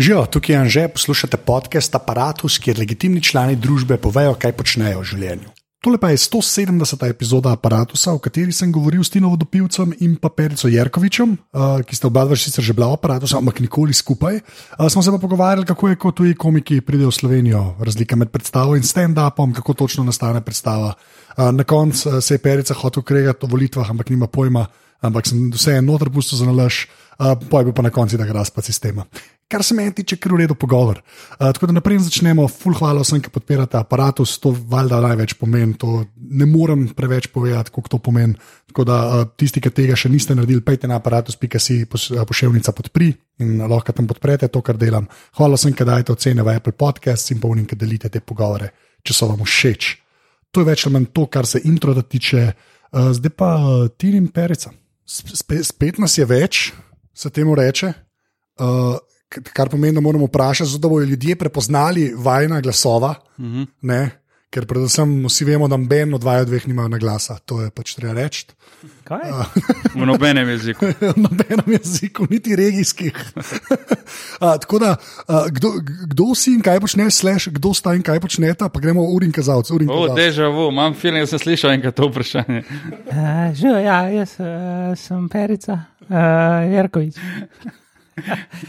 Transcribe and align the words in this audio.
Živijo, 0.00 0.26
tukaj 0.26 0.54
je 0.54 0.58
Anže, 0.58 0.88
poslušate 0.88 1.36
podcast 1.36 1.94
Apparatus, 1.94 2.54
kjer 2.58 2.78
legitimni 2.78 3.20
člani 3.20 3.56
družbe 3.56 3.98
povejo, 4.00 4.32
kaj 4.32 4.54
počnejo 4.56 5.02
v 5.02 5.08
življenju. 5.10 5.50
Tole 5.84 5.98
pa 6.00 6.08
je 6.08 6.20
170. 6.22 7.02
epizoda 7.04 7.52
Apparatusa, 7.52 8.14
v 8.16 8.22
kateri 8.24 8.52
sem 8.56 8.72
govoril 8.72 9.04
s 9.04 9.12
Tinovo 9.12 9.36
Dopivcem 9.36 9.92
in 10.00 10.14
pa 10.16 10.30
Perico 10.32 10.70
Jerkovičem, 10.72 11.34
uh, 11.36 11.82
ki 11.84 11.98
sta 11.98 12.08
oba 12.08 12.24
dva 12.24 12.38
sicer 12.40 12.64
že 12.64 12.72
bila 12.72 12.88
v 12.88 12.96
Apparatusu, 12.96 13.36
ampak 13.36 13.60
nikoli 13.60 13.92
skupaj. 13.92 14.40
Uh, 14.40 14.88
smo 14.88 15.02
se 15.04 15.12
pa 15.12 15.20
pogovarjali, 15.20 15.68
kako 15.68 15.90
je, 15.92 15.98
ko 16.00 16.12
tuji 16.16 16.34
komiki 16.34 16.80
pridejo 16.80 17.12
v 17.12 17.18
Slovenijo, 17.18 17.64
razlika 17.84 18.16
med 18.16 18.32
predstavo 18.32 18.80
in 18.80 18.86
stand-upom, 18.88 19.52
kako 19.52 19.84
točno 19.84 20.04
nastane 20.04 20.40
predstava. 20.40 20.94
Uh, 21.36 21.52
na 21.52 21.64
koncu 21.64 22.22
se 22.24 22.34
je 22.34 22.40
Perica 22.40 22.72
hotel 22.72 23.04
kregati 23.04 23.44
o 23.44 23.52
volitvah, 23.52 23.92
ampak 23.92 24.08
nima 24.08 24.32
pojma, 24.32 24.64
ampak 25.04 25.28
sem 25.28 25.52
vseeno 25.52 25.92
noter 25.92 26.08
pustil 26.08 26.40
za 26.40 26.48
nalaž. 26.48 26.88
Uh, 27.20 27.36
bil 27.36 27.76
pa 27.76 27.84
na 27.84 27.92
koncu 27.92 28.16
tega 28.16 28.32
razpad 28.32 28.64
sistema 28.64 29.04
kar 29.50 29.64
se 29.66 29.74
meni 29.74 29.92
tiče, 29.94 30.16
ker 30.16 30.30
je 30.30 30.36
v 30.36 30.40
redu 30.44 30.54
pogovor. 30.54 31.00
Uh, 31.02 31.50
tako 31.50 31.68
da 31.70 31.74
naprej 31.76 31.98
začnemo, 32.06 32.46
full 32.48 32.76
hvala 32.78 33.02
vsem, 33.02 33.20
ki 33.22 33.32
podpirate 33.34 33.78
aparatus, 33.80 34.36
to 34.42 34.52
valjda 34.54 35.00
največ 35.02 35.34
pomeni, 35.40 35.74
to 35.78 36.04
ne 36.16 36.46
morem 36.46 36.86
preveč 36.96 37.26
povedati, 37.34 37.72
koliko 37.74 37.96
to 37.96 37.98
pomeni. 37.98 38.38
Tako 38.70 38.86
da 38.86 38.98
uh, 39.02 39.24
tisti, 39.36 39.62
ki 39.62 39.72
tega 39.74 39.98
še 39.98 40.12
niste 40.12 40.36
naredili, 40.38 40.62
pejte 40.64 40.90
na 40.90 41.00
aparatus.si 41.00 41.80
pošiljnica 41.90 42.74
podpri 42.76 43.10
in 43.42 43.58
lahko 43.66 43.94
tam 43.96 44.06
podprete 44.10 44.48
to, 44.52 44.62
kar 44.62 44.78
delam. 44.78 45.08
Hvala 45.38 45.58
vsem, 45.58 45.74
ki 45.74 45.88
dajete 45.88 46.14
ocene 46.14 46.46
v 46.46 46.54
Apple 46.60 46.76
Podcast 46.78 47.34
in 47.34 47.42
povnim, 47.42 47.66
ki 47.66 47.78
delite 47.80 48.12
te 48.12 48.22
pogovore, 48.22 48.70
če 49.02 49.16
so 49.16 49.30
vam 49.32 49.42
všeč. 49.42 49.90
To 50.54 50.62
je 50.62 50.70
več 50.70 50.86
ali 50.86 50.98
manj 50.98 51.10
to, 51.14 51.26
kar 51.30 51.46
se 51.46 51.62
intro 51.66 51.94
da 51.96 52.06
tiče, 52.06 52.46
uh, 52.46 53.10
zdaj 53.18 53.34
pa 53.34 53.50
uh, 53.58 53.88
Tir 53.98 54.14
in 54.14 54.30
Perica. 54.30 54.70
Spe, 55.10 55.58
spet 55.66 55.98
nas 55.98 56.14
je 56.14 56.22
več, 56.22 56.68
se 57.10 57.30
temu 57.34 57.56
reče. 57.58 57.90
Uh, 58.60 59.00
kar 59.52 59.68
pomeni, 59.68 59.94
da 59.94 60.00
moramo 60.00 60.26
vprašati, 60.26 60.78
da 60.78 60.88
bodo 60.88 61.04
ljudje 61.06 61.36
prepoznali 61.36 62.12
vajna 62.16 62.60
glasova. 62.60 63.14
Uh 63.38 63.44
Mhm. 63.44 63.62
-huh. 63.82 64.08
Ker 64.50 64.66
predvsem 64.66 65.26
vsi 65.26 65.44
vemo, 65.44 65.68
da 65.68 65.76
Ben 65.76 66.14
od 66.14 66.20
dvaju 66.20 66.44
dveh 66.44 66.68
nima 66.68 66.88
na 66.88 66.98
glasa, 66.98 67.38
to 67.46 67.62
je 67.62 67.70
pač 67.70 67.94
treba 67.94 68.12
reči. 68.14 68.46
Kaj? 69.04 69.20
V 69.94 70.06
nobenem 70.06 70.48
jeziku. 70.48 70.86
v 71.16 71.16
nobenem 71.16 71.64
jeziku, 71.66 72.26
niti 72.30 72.56
regijskih. 72.56 73.14
a, 74.40 74.58
tako 74.58 74.78
da, 74.78 74.96
a, 75.28 75.46
kdo, 75.50 75.68
kdo 76.06 76.34
si 76.34 76.50
in 76.54 76.62
kaj 76.62 76.80
počneš, 76.80 77.14
slash, 77.14 77.48
kdo 77.48 77.74
sta 77.74 77.94
in 77.94 78.02
kaj 78.02 78.20
počneta, 78.20 78.68
pa 78.68 78.80
gremo 78.80 79.02
urin 79.02 79.30
kazalec. 79.32 79.70
Urin 79.70 79.90
O, 79.90 80.14
deja 80.14 80.48
vu, 80.48 80.68
imam 80.68 80.94
film, 80.94 81.20
da 81.22 81.26
sem 81.26 81.38
slišal 81.38 81.70
enkrat 81.70 81.94
to 81.94 82.08
vprašanje. 82.10 82.62
Uh, 83.06 83.54
Živijo, 83.54 83.78
ja, 83.78 84.02
jaz 84.10 84.34
uh, 84.40 84.46
sem 84.98 85.28
Perica, 85.28 85.78
uh, 86.00 86.72
Jerkovič. 86.74 87.14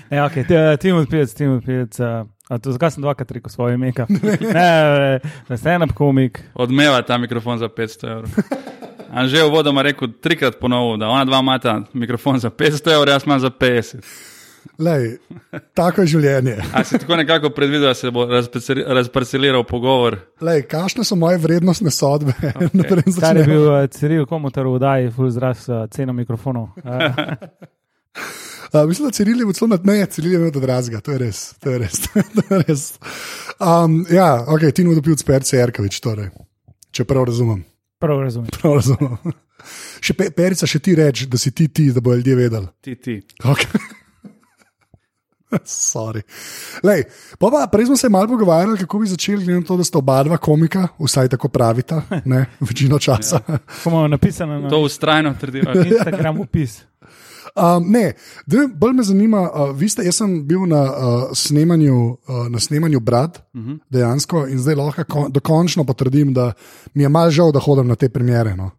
ne, 0.10 0.24
ok, 0.24 0.32
Timot 0.80 1.10
Pijec, 1.10 1.34
Timot 1.34 1.66
Pijec. 1.66 2.00
Uh, 2.00 2.26
a 2.50 2.58
to 2.60 2.72
zakaj 2.72 2.92
sem 2.92 3.04
dvakrat 3.04 3.32
rekel 3.32 3.50
svoje 3.50 3.76
ime? 3.76 3.92
Ne, 4.58 5.20
ne, 5.50 5.58
stand-up 5.58 5.94
komik. 5.96 6.42
Odmeva 6.54 7.02
ta 7.02 7.18
mikrofon 7.18 7.60
za 7.60 7.70
500 7.70 8.12
evrov. 8.12 8.30
Anže 9.12 9.44
v 9.44 9.50
vodoma 9.52 9.82
rekel 9.84 10.08
trikrat 10.24 10.60
ponovno, 10.60 10.98
da 10.98 11.08
ona 11.12 11.26
dva 11.26 11.40
imata 11.40 11.82
mikrofon 11.94 12.40
za 12.40 12.50
500 12.50 12.94
evrov, 12.96 13.14
jaz 13.14 13.26
imam 13.28 13.40
za 13.40 13.50
50. 13.50 14.06
Lej, 14.82 15.18
tako 15.74 16.02
je 16.02 16.08
življenje. 16.14 16.56
A 16.74 16.84
si 16.86 17.00
tako 17.02 17.16
nekako 17.18 17.50
predvidel, 17.50 17.88
da 17.90 17.94
se 17.98 18.12
bo 18.12 18.26
razparceli- 18.30 18.86
razparceliral 18.88 19.64
pogovor? 19.68 20.18
Lej, 20.42 20.64
kakšne 20.70 21.04
so 21.06 21.18
moje 21.20 21.40
vrednostne 21.42 21.92
sodbe? 21.92 22.34
Okay. 22.42 23.20
Kar 23.20 23.38
je 23.38 23.44
bil 23.46 23.66
uh, 23.68 23.86
Ciril 23.92 24.26
Komotar 24.30 24.68
v 24.68 24.80
Daji, 24.80 25.12
full 25.16 25.30
zraz 25.34 25.66
uh, 25.70 25.86
ceno 25.92 26.14
mikrofonov. 26.14 26.72
Uh, 26.84 27.36
Uh, 28.74 28.88
mislim, 28.88 29.08
da 29.08 29.12
Ciril 29.12 29.40
je 29.40 29.46
bil 29.46 29.54
celo 29.54 29.68
nad 29.68 29.86
meje, 29.86 30.06
Ciril 30.06 30.32
je 30.32 30.40
bil 30.40 30.48
od 30.48 30.64
razga, 30.64 31.02
to 31.02 31.12
je 31.12 31.18
res. 31.18 31.54
To 31.60 31.70
je 31.70 31.80
res, 31.80 32.00
to 32.36 32.56
je 32.56 32.64
res. 32.68 32.86
Um, 33.60 34.06
ja, 34.10 34.46
ok, 34.48 34.72
ti 34.76 34.86
mu 34.88 34.96
dopil 34.96 35.16
Perce 35.26 35.58
Jerkovič, 35.58 36.00
torej. 36.00 36.32
Če 36.92 37.04
prav 37.04 37.28
razumem. 37.28 37.66
prav 38.00 38.22
razumem. 38.24 38.48
Prav 38.62 38.80
razumem. 38.80 39.18
Še 40.02 40.16
pe, 40.18 40.32
Perica, 40.34 40.66
še 40.66 40.80
ti 40.82 40.96
reči, 40.98 41.28
da 41.30 41.38
si 41.38 41.52
ti 41.54 41.68
ti, 41.68 41.92
da 41.94 42.02
bo 42.02 42.16
ljudje 42.16 42.36
vedeli. 42.36 42.68
Ti, 42.82 42.96
ti. 42.96 43.20
Okay. 43.44 43.82
Sorry. 45.68 46.24
Lej, 46.82 47.04
pa 47.38 47.52
pa, 47.52 47.68
prej 47.70 47.86
smo 47.86 47.98
se 48.00 48.10
malo 48.10 48.28
pogovarjali, 48.28 48.80
kako 48.80 49.00
bi 49.04 49.12
začeli, 49.12 49.44
glede 49.46 49.60
na 49.60 49.68
to, 49.68 49.78
da 49.78 49.84
sta 49.84 50.00
oba 50.00 50.24
dva 50.24 50.38
komika, 50.42 50.88
vsaj 50.98 51.30
tako 51.36 51.52
pravita, 51.54 52.02
ne, 52.26 52.46
večino 52.60 53.00
časa. 53.00 53.44
Ja. 53.48 53.60
Ko 53.84 53.92
imamo 53.92 54.08
napisano 54.08 54.60
na 54.60 54.70
To 54.72 54.80
ustrajno 54.88 55.36
trdijo. 55.40 55.76
Instagram 55.86 56.40
opis. 56.42 56.80
Um, 57.56 57.92
ne, 57.92 58.14
dve, 58.46 58.68
bolj 58.68 58.94
me 58.94 59.04
zanima, 59.04 59.42
uh, 59.42 59.72
vi 59.76 59.90
ste, 59.90 60.06
jaz 60.08 60.22
sem 60.22 60.38
bil 60.48 60.64
na, 60.72 60.82
uh, 60.84 61.24
snemanju, 61.36 61.98
uh, 62.28 62.46
na 62.50 62.60
snemanju 62.60 63.00
Brad, 63.00 63.42
uh 63.54 63.62
-huh. 63.62 63.80
dejansko, 63.90 64.48
in 64.48 64.60
zdaj 64.60 64.76
lahko 64.76 65.04
kon, 65.04 65.32
dokončno 65.32 65.84
potrdim, 65.84 66.34
da 66.34 66.54
mi 66.94 67.04
je 67.04 67.10
mal 67.10 67.30
žal, 67.30 67.52
da 67.52 67.60
hodim 67.60 67.88
na 67.88 67.96
te 67.96 68.10
premjere. 68.10 68.56
No. 68.56 68.72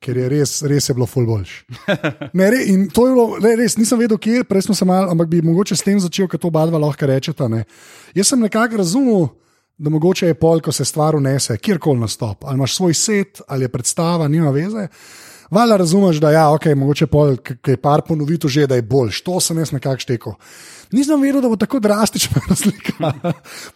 Ker 0.00 0.16
je 0.16 0.28
res, 0.28 0.62
res 0.62 0.88
je 0.88 0.94
bilo 0.94 1.06
ful 1.06 1.26
boljš. 1.26 1.64
Ne, 2.32 2.50
re, 2.50 2.64
in 2.66 2.88
to 2.88 3.06
je 3.06 3.14
bilo, 3.14 3.38
ne, 3.40 3.56
res 3.56 3.76
nisem 3.76 3.98
vedel, 3.98 4.18
kje, 4.18 4.44
prej 4.44 4.62
smo 4.62 4.74
se 4.74 4.84
mal, 4.84 5.10
ampak 5.10 5.28
bi 5.28 5.42
mogoče 5.42 5.76
s 5.76 5.82
tem 5.82 6.00
začel, 6.00 6.28
ker 6.28 6.40
to 6.40 6.48
oba 6.48 6.66
dva 6.66 6.78
lahko 6.78 7.06
rečeta. 7.06 7.48
Ne. 7.48 7.64
Jaz 8.14 8.28
sem 8.28 8.40
nekako 8.40 8.76
razumel, 8.76 9.28
da 9.78 9.90
mogoče 9.90 10.26
je 10.26 10.34
pol, 10.34 10.60
ko 10.60 10.72
se 10.72 10.84
stvar 10.84 11.16
unese, 11.16 11.56
kjerkoli 11.58 12.00
nastop, 12.00 12.44
ali 12.44 12.54
imaš 12.54 12.76
svoj 12.76 12.94
set, 12.94 13.40
ali 13.48 13.64
je 13.64 13.68
predstava, 13.68 14.28
nima 14.28 14.50
veze. 14.50 14.88
Vala 15.54 15.76
razumeš, 15.78 16.16
da 16.20 16.30
ja, 16.34 16.44
okay, 16.50 16.74
mogoče 16.74 17.06
pol, 17.06 17.36
je 17.66 17.76
par 17.76 18.02
ponovitev 18.08 18.50
že, 18.50 18.66
da 18.66 18.74
je 18.74 18.82
boljš. 18.82 19.20
To 19.22 19.40
sem 19.40 19.58
jaz 19.62 19.72
nekako 19.72 20.02
štekel. 20.02 20.34
Nisem 20.94 21.22
vedel, 21.22 21.40
da 21.42 21.48
bo 21.48 21.56
tako 21.56 21.80
drastična 21.80 22.40
razlika. 22.50 23.12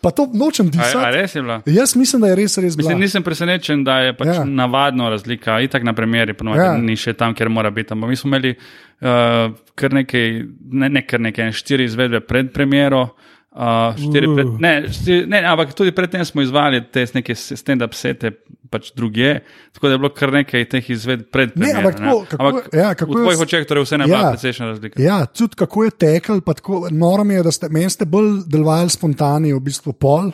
pa 0.00 0.10
to 0.10 0.28
nočem 0.34 0.70
disati. 0.70 1.40
bila? 1.40 1.62
Jaz 1.66 1.96
mislim, 1.96 2.22
da 2.22 2.28
je 2.28 2.36
res, 2.36 2.58
res. 2.58 2.76
Mislim, 2.76 2.98
nisem 3.00 3.22
presenečen, 3.22 3.84
da 3.84 3.98
je 3.98 4.16
pač 4.16 4.26
Ja. 4.26 4.44
navadno 4.44 5.08
razlika. 5.10 5.60
Itak 5.60 5.82
na 5.82 5.92
premjeri, 5.94 6.34
ponovadi 6.34 6.62
Ja. 6.62 6.72
ja. 6.72 6.78
ni 6.78 6.96
še 6.96 7.12
tam, 7.12 7.34
kjer 7.34 7.48
mora 7.48 7.70
biti. 7.70 7.92
Ampak 7.92 8.08
mi 8.10 8.16
smo 8.16 8.28
imeli 8.28 8.54
uh, 8.54 9.54
kar 9.74 9.92
nekaj, 9.92 10.28
ne, 10.70 10.88
ne 10.88 11.06
kar 11.06 11.20
nekaj, 11.20 11.52
štiri 11.52 11.84
izvedbe 11.84 12.20
pred 12.20 12.52
premjero. 12.52 13.08
Uh, 13.58 13.90
pred, 14.14 14.50
ne, 14.62 14.72
štiri, 14.86 15.24
ne, 15.26 15.40
ampak 15.42 15.72
tudi 15.74 15.90
predtem 15.90 16.22
smo 16.22 16.44
izvali 16.44 16.78
te 16.94 17.02
neke 17.10 17.34
stand-up 17.34 17.96
sete, 17.98 18.30
pač 18.70 18.92
druge. 18.94 19.40
Tako 19.74 19.88
da 19.88 19.96
je 19.96 19.98
bilo 19.98 20.10
kar 20.14 20.30
nekaj 20.30 20.68
teh 20.70 20.90
izvedb 20.94 21.24
pred 21.34 21.56
premjero. 21.56 21.80
ampak 21.80 21.96
tako, 21.98 22.20
kako 22.30 22.46
ampak 22.46 22.68
ja, 22.78 22.92
kako 22.94 23.10
v 23.10 23.24
tvojih 23.24 23.42
očeh 23.48 23.66
torej 23.66 23.82
vse 23.88 23.98
ne 23.98 24.06
Ja. 24.06 24.20
precejšna 24.30 24.70
razlika. 24.70 25.02
Ja, 25.02 25.18
tudi 25.26 25.58
kako 25.58 25.88
je 25.88 25.90
tekel, 25.90 26.40
pa 26.46 26.54
tako 26.54 26.86
noro 26.94 27.26
mi 27.26 27.34
je, 27.34 27.42
da 27.42 27.52
ste 27.52 27.66
meni 27.74 27.90
ste 27.90 28.06
bolj 28.06 28.44
delovali 28.46 28.94
spontani, 28.94 29.50
v 29.56 29.60
bistvu 29.66 29.96
pol, 29.98 30.30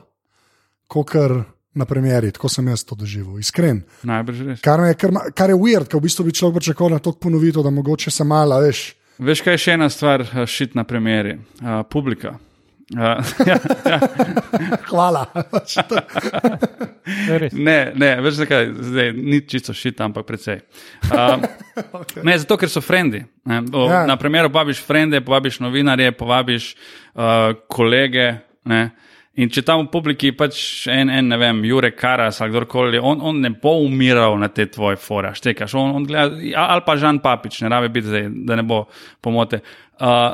kot 0.84 1.16
na 1.74 1.88
premjeri. 1.88 2.32
Tako 2.36 2.48
sem 2.52 2.68
jaz 2.68 2.84
to 2.84 2.94
doživel, 2.94 3.38
iskren. 3.40 3.82
Najbrž 4.04 4.46
res. 4.46 4.60
Kar, 4.60 4.84
je, 4.84 4.94
kar, 5.00 5.16
kar 5.32 5.50
je 5.50 5.56
weird, 5.56 5.88
ker 5.88 5.96
v 5.96 6.06
bistvu 6.06 6.28
bi 6.28 6.36
človek 6.36 6.60
pričakoval 6.60 6.98
na 6.98 7.00
to 7.00 7.16
ponovitev, 7.16 7.64
da 7.64 7.72
mogoče 7.72 8.12
se 8.12 8.24
malo, 8.24 8.60
veš. 8.60 8.90
Veš, 9.18 9.40
kaj 9.46 9.56
je 9.56 9.62
še 9.64 9.78
ena 9.78 9.88
stvar, 9.88 10.26
šit 10.50 10.76
na 10.76 10.84
premjeri? 10.84 11.38
Uh, 11.62 11.80
publika. 11.88 12.36
Uh, 12.92 12.98
ja, 13.48 13.56
ja. 13.86 14.00
Hvala. 14.88 15.26
Ne, 17.52 17.92
ne, 17.94 18.08
veš 18.20 18.34
zakaj, 18.34 18.68
zdaj 18.80 19.10
ni 19.12 19.40
čisto 19.48 19.74
šit, 19.76 20.00
ampak 20.00 20.24
precej. 20.26 20.60
Um, 21.12 21.42
okay. 22.00 22.22
Ne, 22.24 22.36
zato 22.40 22.56
ker 22.60 22.70
so 22.72 22.80
frendi. 22.80 23.20
Ne, 23.44 23.60
o, 23.72 23.86
Ja. 23.88 24.00
ja. 24.00 24.06
Na 24.08 24.16
primer, 24.16 24.48
povabiš 24.48 24.80
frende, 24.84 25.20
povabiš 25.20 25.60
novinarje, 25.60 26.12
povabiš 26.16 26.70
uh, 26.74 27.52
kolege. 27.68 28.30
Ne, 28.64 28.80
in 29.36 29.50
če 29.52 29.64
tam 29.66 29.84
v 29.84 29.90
publiki 29.92 30.32
pač 30.32 30.86
en, 30.92 31.10
en 31.12 31.28
ne 31.28 31.38
vem, 31.40 31.64
Jure 31.68 31.90
Karas 31.96 32.40
ali 32.40 32.54
kdorkoli, 32.54 33.00
on, 33.02 33.20
on 33.20 33.42
ne 33.44 33.50
bo 33.50 33.76
umiral 33.84 34.38
na 34.40 34.48
te 34.48 34.66
tvoje 34.70 34.96
fore, 34.96 35.34
štekaš. 35.36 35.74
On, 35.80 35.96
on 35.98 36.08
gleda, 36.08 36.40
ali 36.64 36.86
pa 36.86 36.96
Žan 36.96 37.20
Papič, 37.24 37.60
ne 37.64 37.72
rabi 37.72 37.92
biti 37.98 38.08
zdaj, 38.08 38.30
da 38.48 38.56
ne 38.60 38.64
bo 38.64 38.84
pomote. 39.20 39.60
Uh, 40.00 40.32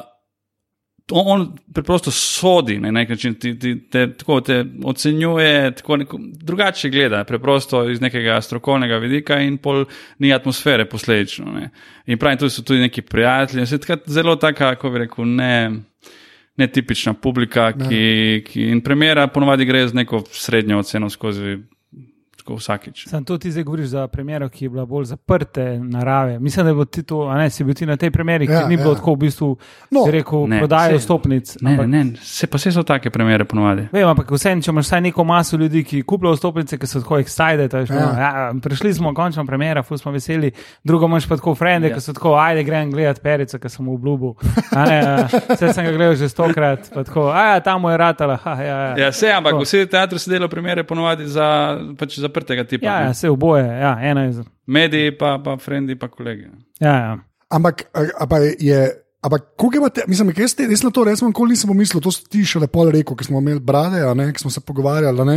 on, 1.11 1.25
on 1.27 1.59
preprosto 1.75 2.11
sodi 2.11 2.79
na 2.79 2.91
nek 2.91 3.09
način, 3.09 3.35
ti, 3.35 3.59
ti, 3.59 3.75
te, 3.91 4.07
tako 4.17 4.41
te 4.41 4.65
ocenjuje, 4.85 5.75
tako 5.75 5.97
neko, 5.97 6.19
drugače 6.21 6.91
gleda, 6.91 7.25
preprosto 7.25 7.91
iz 7.91 8.01
nekega 8.01 8.41
strokovnega 8.41 8.97
vidika 8.97 9.41
in 9.41 9.59
pol 9.59 9.85
ni 10.19 10.33
atmosfere 10.35 10.85
posledično. 10.89 11.53
Ne. 11.53 11.71
In 12.07 12.19
pravi, 12.19 12.39
tu 12.39 12.51
so 12.51 12.63
tudi 12.63 12.81
neki 12.81 13.03
prijatelji, 13.03 13.67
se 13.67 13.79
takrat 13.79 14.01
zelo 14.07 14.37
taka, 14.37 14.75
kako 14.75 14.91
bi 14.91 15.07
rekel, 15.07 15.27
ne. 15.27 15.71
Netipična 16.61 17.15
publika, 17.15 17.71
ki, 17.73 18.43
ki 18.45 18.65
in 18.69 18.83
premjera 18.85 19.29
ponovadi 19.33 19.65
gre 19.65 19.87
z 19.89 19.95
neko 19.97 20.19
srednjo 20.29 20.79
oceno 20.83 21.09
skozi 21.11 21.55
tako 22.41 22.55
vsakič. 22.55 23.07
Sam 23.07 23.25
to 23.25 23.39
ti 23.39 23.51
zdaj 23.51 23.63
govoriš 23.63 23.87
za 23.89 24.07
premjero, 24.07 24.49
ki 24.49 24.65
je 24.65 24.69
bila 24.69 24.85
bolj 24.85 25.05
zaprte 25.07 25.79
narave. 25.81 26.39
Mislim, 26.39 26.67
da 26.69 26.85
ti 26.87 27.03
to, 27.03 27.23
a 27.23 27.37
ne, 27.37 27.51
si 27.51 27.65
bil 27.65 27.75
ti 27.75 27.87
na 27.87 27.97
tej 27.97 28.11
premjeri, 28.11 28.47
ki 28.47 28.53
Ja, 28.55 28.67
ni 28.67 28.77
bilo 28.77 28.91
ja. 28.91 28.95
tako 28.95 29.13
v 29.13 29.19
bistvu, 29.19 29.51
No, 29.91 30.05
rekel, 30.07 30.47
ne, 30.47 30.59
prodajo 30.59 30.91
saj- 30.93 31.01
stopnic. 31.01 31.57
Ne, 31.61 31.77
ne, 31.79 31.87
ne, 32.05 32.17
se 32.17 32.47
pa 32.47 32.57
vse 32.57 32.73
so 32.73 32.83
take 32.83 33.11
premjere 33.11 33.45
ponovadi. 33.45 33.89
Vem, 33.93 34.09
ampak 34.09 34.31
vseeno, 34.31 34.63
če 34.63 34.71
imaš 34.71 34.87
vsaj 34.87 35.01
neko 35.03 35.25
maso 35.25 35.57
ljudi, 35.57 35.85
ki 35.85 36.03
kupljajo 36.03 36.37
stopnice, 36.37 36.79
ki 36.79 36.87
so 36.87 37.01
tako 37.01 37.19
excited, 37.19 37.73
veš, 37.73 37.91
Ja. 37.91 37.97
ja. 37.97 38.31
Ja, 38.41 38.53
prišli 38.55 38.95
smo, 38.95 39.15
končno 39.15 39.45
premjera, 39.45 39.83
ful 39.83 39.99
smo 39.99 40.13
veseli, 40.13 40.51
drugo 40.85 41.07
imaš 41.07 41.27
pa 41.27 41.37
tako 41.37 41.55
frende, 41.55 41.89
Ja. 41.89 41.95
ki 41.95 42.01
so 42.01 42.13
tako, 42.13 42.35
ajde 42.35 42.65
grem 42.65 42.91
gledat 42.91 43.21
perico, 43.21 43.59
ki 43.59 43.69
sem 43.69 43.87
v 43.87 44.35
a, 44.73 44.85
Vse 45.51 45.73
sem 45.73 45.85
ga 45.85 45.93
gledal 45.93 46.15
že 46.15 46.29
stokrat, 46.29 46.91
pa 46.95 47.05
tako, 47.05 47.29
a 47.31 47.45
ja, 47.45 47.61
tam 47.61 47.85
je 47.85 47.97
ratala. 47.97 48.37
Ha, 48.37 48.55
ja, 48.55 48.77
ja. 48.79 48.95
Ja, 48.99 49.13
se, 49.13 49.29
ampak 49.29 49.53
Tako. 49.53 49.63
vsi 49.63 49.87
teatri 49.87 50.19
se 50.19 50.31
delajo 50.31 50.49
premjere 50.49 50.85
ponovadi 50.85 51.27
za 51.27 51.47
pač 51.99 52.19
zaprtega 52.31 52.65
tipa. 52.65 52.87
Ja, 52.87 52.97
ja, 53.03 53.11
vse 53.13 53.29
oboje, 53.31 53.67
ja, 53.67 53.93
eno 54.01 54.25
je. 54.25 54.47
Mediji, 54.67 55.13
pa, 55.19 55.37
pa 55.45 55.59
frendi, 55.61 55.99
pa 55.99 56.09
kolegi. 56.09 56.47
Ja, 56.81 56.95
ja. 56.97 57.13
Ampak, 57.51 57.89
a- 57.93 58.09
a 58.23 58.27
pa 58.31 58.39
je. 58.39 58.81
Ampak, 59.21 59.51
koliko 59.61 59.83
imate, 59.83 60.07
mislim, 60.09 60.31
kaj 60.33 60.49
ste, 60.49 60.65
jaz 60.65 60.81
na 60.83 60.91
to 60.91 61.03
res 61.05 61.21
nikoli 61.21 61.53
nisem 61.53 61.69
pomislil, 61.69 62.01
to 62.01 62.09
si 62.15 62.23
ti 62.25 62.41
še 62.41 62.63
lepo 62.63 62.87
rekel, 62.89 63.13
ker 63.19 63.27
smo 63.29 63.43
imeli 63.43 63.61
brade, 63.61 63.99
a 64.01 64.15
ne, 64.17 64.31
ki 64.33 64.41
smo 64.41 64.49
se 64.51 64.63
pogovarjali, 64.65 65.21
a 65.21 65.27
ne, 65.29 65.35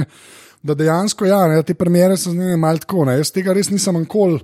da 0.63 0.71
dejansko, 0.73 1.25
ja, 1.27 1.41
ne, 1.51 1.57
te 1.67 1.75
premjere 1.75 2.15
so 2.15 2.31
z 2.31 2.37
njimi 2.39 2.55
malo 2.57 2.79
tako, 2.79 3.03
ne, 3.09 3.17
jaz 3.19 3.33
tega 3.35 3.51
res 3.51 3.67
nisem 3.73 3.99
nikoli. 3.99 4.39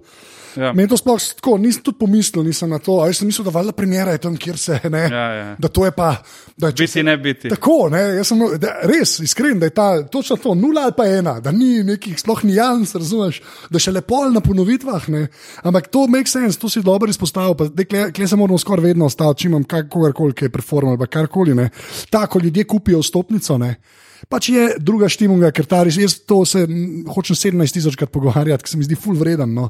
Ja. 0.56 0.74
Meni 0.74 0.90
to 0.90 0.98
sploh 0.98 1.19
tako, 1.36 1.57
nisem 1.62 1.84
tudi 1.86 2.00
pomislil, 2.00 2.44
nisem 2.48 2.69
na 2.69 2.80
to, 2.80 3.00
a 3.04 3.10
jaz 3.10 3.19
sem 3.22 3.30
mislil, 3.30 3.46
da 3.46 3.54
valjda 3.54 3.74
premjera 3.78 4.16
je 4.16 4.22
tam, 4.24 4.38
kjer 4.38 4.57
se, 4.57 4.80
ne, 4.90 5.04
Ja, 5.12 5.25
ja. 5.34 5.56
da 5.60 5.68
to 5.68 5.86
je 5.86 5.92
pa, 5.92 6.16
da 6.57 6.72
če 6.72 6.88
Biti, 6.88 7.04
ne 7.04 7.18
biti. 7.18 7.50
Tako, 7.50 7.78
ne, 7.94 8.01
jaz 8.19 8.31
sem 8.31 8.42
da, 8.62 8.74
res 8.90 9.18
iskren, 9.24 9.60
da 9.60 9.69
je 9.69 9.75
ta 9.75 9.88
točno 10.07 10.38
to, 10.42 10.56
nula 10.56 10.88
ali 10.90 10.96
pa 10.98 11.06
ena, 11.07 11.40
da 11.44 11.51
ni 11.51 11.84
nekih 11.84 12.18
sploh 12.19 12.44
nijans, 12.44 12.96
razumeš, 12.96 13.42
da 13.69 13.80
še 13.81 13.94
lepo 13.96 14.24
na 14.34 14.42
ponovitvah. 14.44 15.10
Ne. 15.13 15.28
Ampak 15.63 15.88
to 15.94 16.07
makes 16.07 16.34
sense, 16.36 16.60
to 16.60 16.69
si 16.69 16.84
dobro 16.86 17.10
izpostavil, 17.10 17.56
kle, 17.90 18.28
se 18.28 18.36
moramo 18.40 18.60
skoraj 18.60 18.92
vedno 18.92 19.07
ostati, 19.10 19.44
če 19.44 19.50
imam 19.51 19.66
kogarkoli, 19.66 20.36
ki 20.36 20.50
je 20.50 20.54
performer 20.54 20.98
ali 20.98 21.07
karkoli. 21.07 21.56
ne. 21.56 21.69
Tako 22.10 22.40
ljudje 22.44 22.68
kupijo 22.68 23.04
stopnico. 23.04 23.57
Ne. 23.57 23.75
Pač 24.27 24.50
je 24.51 24.63
druga 24.83 25.07
štimunga, 25.12 25.54
ker 25.56 25.68
ta 25.69 25.83
res, 25.88 25.95
jaz 26.01 26.18
to 26.27 26.42
se 26.50 26.66
hočem 27.13 27.38
17 27.38 27.77
tisočkrat 27.77 28.12
pogovarjati, 28.12 28.66
ker 28.66 28.74
se 28.74 28.80
mi 28.80 28.88
zdi 28.88 28.98
full 29.00 29.19
vreden. 29.19 29.54
No, 29.56 29.69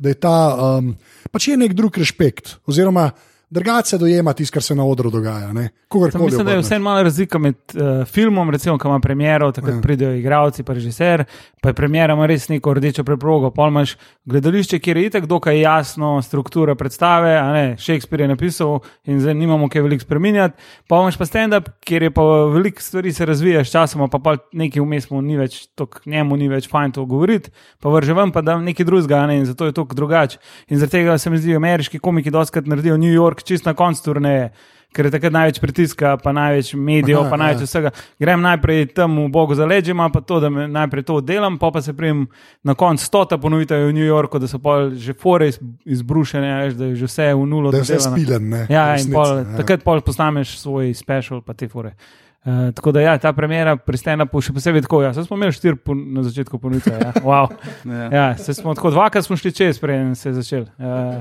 da 0.00 0.14
je 0.14 0.20
ta, 0.20 0.36
um, 0.78 0.94
pač 1.32 1.50
je 1.50 1.58
nek 1.60 1.76
drug 1.76 1.98
respekt, 2.00 2.56
oziroma 2.70 3.10
drugače 3.50 3.98
dojema 3.98 4.32
tisto, 4.32 4.54
kar 4.54 4.62
se 4.62 4.74
na 4.74 4.84
odru 4.84 5.10
dogaja. 5.10 5.52
Mislim, 5.52 6.46
da 6.46 6.52
je 6.52 6.58
vseeno 6.60 6.84
malo 6.84 7.02
razlika 7.02 7.38
med 7.38 7.54
uh, 7.74 8.06
filmom, 8.06 8.50
recimo, 8.50 8.78
ki 8.78 8.88
ima 8.88 9.00
premiero, 9.00 9.52
takrat 9.52 9.74
Ja. 9.74 9.80
pridejo 9.80 10.14
igralci, 10.14 10.62
pa 10.62 10.72
režiser, 10.72 11.24
pa 11.62 11.68
je 11.68 11.74
premiera 11.74 12.14
ima 12.14 12.26
res 12.26 12.48
neko 12.48 12.74
rdečo 12.74 13.04
preprogo. 13.04 13.50
Pol 13.50 13.68
imaš 13.68 13.96
gledališče, 14.24 14.78
kjer 14.78 14.96
je 14.96 15.06
itak 15.06 15.26
dokaj 15.26 15.60
jasno 15.60 16.22
struktura 16.22 16.74
predstave, 16.74 17.36
a 17.38 17.52
ne, 17.52 17.76
Shakespeare 17.78 18.24
je 18.24 18.28
napisal 18.28 18.78
in 19.04 19.20
zdaj 19.20 19.34
nimamo 19.34 19.68
kaj 19.68 19.82
veliko 19.82 20.02
spremenjati. 20.02 20.54
Pa 20.88 21.00
imaš 21.00 21.18
pa 21.18 21.26
stand-up, 21.26 21.68
kjer 21.84 22.02
je 22.02 22.10
pa 22.10 22.22
veliko 22.54 22.82
stvari 22.82 23.12
se 23.12 23.26
razvija, 23.26 23.64
sčasoma 23.64 24.08
pa 24.08 24.18
pa 24.18 24.36
nekaj 24.52 24.82
vmes 24.82 25.10
mu 25.10 25.22
ni 25.22 25.36
več, 25.36 25.66
tok, 25.74 26.00
njemu 26.06 26.36
ni 26.36 26.48
več 26.48 26.68
fajn 26.70 26.92
to 26.92 27.04
govoriti, 27.04 27.50
pa 27.80 27.90
vrže 27.90 28.14
ven, 28.14 28.30
pa 28.32 28.40
da 28.42 28.58
nekaj 28.58 28.86
drugega, 28.86 29.26
ne, 29.26 29.38
in 29.38 29.46
zato 29.46 29.66
je 29.66 29.72
to 29.72 29.84
drugače. 29.90 30.38
In 30.68 30.78
zaradi 30.78 30.90
tega 30.90 31.18
se 31.18 31.30
mi 31.30 31.38
zdi, 31.38 31.56
ameriški 31.56 31.98
komiki 31.98 32.30
doskrat 32.30 32.66
naredijo 32.66 32.96
New 32.96 33.12
York 33.12 33.39
čist 33.46 33.66
na 33.68 33.74
koncu 33.74 34.04
turneje. 34.04 34.50
Ker 34.90 35.06
je 35.06 35.12
takrat 35.14 35.30
največ 35.30 35.60
pritiska, 35.62 36.16
pa 36.18 36.32
največ 36.34 36.72
medijev, 36.74 37.28
pa 37.30 37.36
največ 37.38 37.60
vsega. 37.62 37.92
Grem 38.18 38.40
najprej 38.42 38.88
tam 38.90 39.20
v 39.22 39.28
Bogu 39.30 39.54
za 39.54 39.62
leđima, 39.66 40.08
pa 40.10 40.18
to, 40.20 40.40
da 40.42 40.50
me 40.50 40.64
najprej 40.66 41.04
to 41.06 41.20
oddelam, 41.20 41.58
pa, 41.62 41.70
pa 41.70 41.82
se 41.82 41.94
prijem 41.94 42.24
na 42.66 42.74
koncu 42.74 43.04
stota 43.06 43.38
ponovitev 43.38 43.86
v 43.86 43.92
New 43.94 44.06
Yorku, 44.06 44.40
da 44.42 44.50
so 44.50 44.58
pol 44.58 44.90
že 44.98 45.14
fore 45.14 45.52
iz, 45.52 45.60
izbrušene, 45.86 46.72
da 46.74 46.90
je 46.90 46.96
že 46.96 47.06
vse 47.06 47.28
v 47.34 47.46
nulo. 47.46 47.70
Da 47.70 47.84
je 47.84 47.86
vse 47.86 48.00
spilen. 48.02 48.50
Ne, 48.50 48.64
Ja, 48.66 48.96
in 48.98 49.14
pol, 49.14 49.44
ja. 49.44 49.60
takrat 49.62 49.86
pol 49.86 50.02
postaneš 50.02 50.58
svoj 50.58 50.90
special, 50.98 51.38
pa 51.46 51.54
te 51.54 51.70
fore. 51.70 51.94
Uh, 51.94 52.29
tako 52.74 52.92
da, 52.92 53.00
ja, 53.04 53.18
ta 53.20 53.32
premjera 53.36 53.76
pri 53.76 53.98
stand-upu 54.00 54.40
še 54.44 54.54
posebej 54.56 54.86
tako. 54.86 55.02
Ja, 55.04 55.12
saj 55.16 55.26
smo 55.28 55.36
imeli 55.36 55.52
štiri 55.56 55.76
pon 55.76 55.98
na 56.14 56.24
začetku 56.24 56.60
ponudbe. 56.62 56.96
Ja. 56.96 57.12
Wow. 57.20 57.52
Ja. 57.90 58.06
ja, 58.12 58.24
saj 58.38 58.60
smo 58.60 58.74
tako 58.76 58.92
dvakrat 58.94 59.24
smo 59.24 59.36
šli 59.36 59.52
čez, 59.52 59.78
preden 59.80 60.14
se 60.14 60.28
je 60.30 60.40
začel. 60.40 60.64
Uh, 60.78 61.20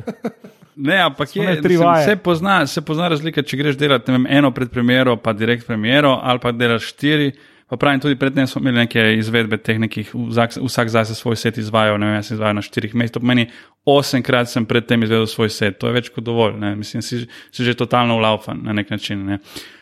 Ne, 0.80 0.96
ampak 1.02 1.36
je, 1.36 1.62
mislim, 1.62 1.80
se, 2.06 2.16
pozna, 2.16 2.68
se 2.68 2.82
pozna 2.82 3.10
razlika, 3.12 3.44
če 3.44 3.58
greš 3.60 3.76
delati 3.76 4.14
vem, 4.16 4.24
eno 4.32 4.52
pred 4.56 4.70
premiero, 4.72 5.18
pa 5.20 5.34
direkt 5.36 5.68
premiero, 5.68 6.14
ali 6.24 6.40
pa 6.40 6.54
delaš 6.56 6.94
štiri. 6.94 7.34
Pa 7.70 7.78
pravim, 7.78 8.00
tudi 8.00 8.16
predtem 8.16 8.48
smo 8.48 8.62
imeli 8.62 8.86
neke 8.86 9.02
izvedbe 9.20 9.60
teh 9.62 9.78
nekih, 9.78 10.14
vsak, 10.16 10.56
vsak 10.64 10.90
zase 10.90 11.18
svoj 11.20 11.36
set 11.38 11.60
izvajal, 11.60 12.00
ne 12.00 12.08
vem, 12.08 12.16
jaz 12.18 12.32
sem 12.32 12.38
izvajal 12.38 12.56
na 12.58 12.64
štirih 12.64 12.96
mestih. 12.96 13.18
To 13.18 13.22
pomeni, 13.26 13.46
osemkrat 13.86 14.50
sem 14.50 14.66
predtem 14.66 15.04
izvedel 15.04 15.28
svoj 15.28 15.52
set, 15.54 15.78
to 15.82 15.92
je 15.92 15.98
več 16.00 16.10
kot 16.16 16.26
dovolj, 16.26 16.56
ne. 16.64 16.72
mislim, 16.80 17.04
si, 17.06 17.26
si 17.28 17.68
že 17.68 17.76
totalno 17.78 18.16
ulaufan 18.18 18.64
na 18.64 18.74
nek 18.74 18.90
način. 18.90 19.28
Ne. 19.28 19.40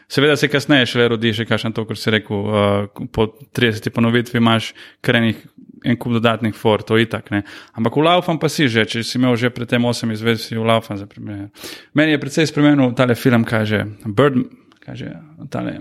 Seveda 0.07 0.38
se 0.39 0.48
kasneje 0.48 0.86
še 0.88 1.07
rodi, 1.12 1.33
še 1.36 1.44
kakšen 1.45 1.74
to, 1.75 1.83
kar 1.83 1.98
si 2.00 2.12
rekel, 2.13 2.45
uh, 2.48 3.07
po 3.12 3.25
30 3.57 3.89
ponovitvi 3.92 4.39
imaš 4.39 4.71
krenih 5.04 5.42
en 5.86 5.98
kup 6.00 6.15
dodatnih 6.15 6.56
for, 6.56 6.81
to 6.81 6.95
je 6.98 7.06
itak. 7.09 7.27
Ne. 7.31 7.44
Ampak 7.75 7.98
ulaufan 8.00 8.39
pa 8.39 8.48
si 8.50 8.69
že, 8.71 8.86
če 8.88 9.04
si 9.04 9.19
imel 9.19 9.36
že 9.36 9.51
predtem 9.51 9.83
8 9.83 10.15
izvedb, 10.15 10.39
si 10.39 10.56
ulaufan 10.57 10.98
za 10.98 11.06
primer. 11.12 11.50
Meni 11.94 12.15
je 12.15 12.21
predvsej 12.24 12.48
spremenil 12.50 12.95
tale 12.95 13.15
film, 13.19 13.44
kaže 13.44 13.83
Bird, 14.06 14.39
kaže 14.80 15.12
tale 15.51 15.75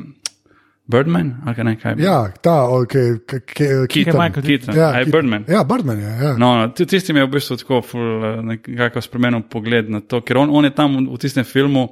Birdman, 0.87 1.33
ali 1.47 1.55
kaj 1.55 1.65
ne, 1.65 1.77
kaj 1.83 1.95
je. 1.97 2.05
Ja, 2.05 2.19
ta, 2.43 2.69
okay, 2.71 3.17
k, 3.27 3.41
k, 3.43 3.55
Keaton. 3.59 3.87
Keaton. 3.91 4.21
Michael 4.21 4.43
Keaton, 4.47 4.75
Ja, 4.77 4.91
je 4.95 5.05
Keaton. 5.05 5.13
Birdman. 5.13 5.45
Ja, 5.51 5.65
Birdman 5.67 5.99
je. 5.99 6.13
Ja. 6.23 6.35
No, 6.39 6.51
no, 6.61 6.69
ti- 6.69 6.87
tisti 6.87 7.13
mi 7.13 7.19
je 7.23 7.27
v 7.27 7.33
bistvu 7.35 7.57
tako 7.59 7.81
ful, 7.83 8.05
eh, 8.23 8.43
nekako 8.43 9.03
spremenil 9.03 9.43
pogled 9.51 9.91
na 9.91 10.01
to, 10.01 10.21
ker 10.23 10.39
on, 10.39 10.51
on 10.51 10.65
je 10.65 10.71
tam 10.71 10.95
v, 10.95 11.03
v 11.11 11.19
tistem 11.19 11.43
filmu 11.45 11.89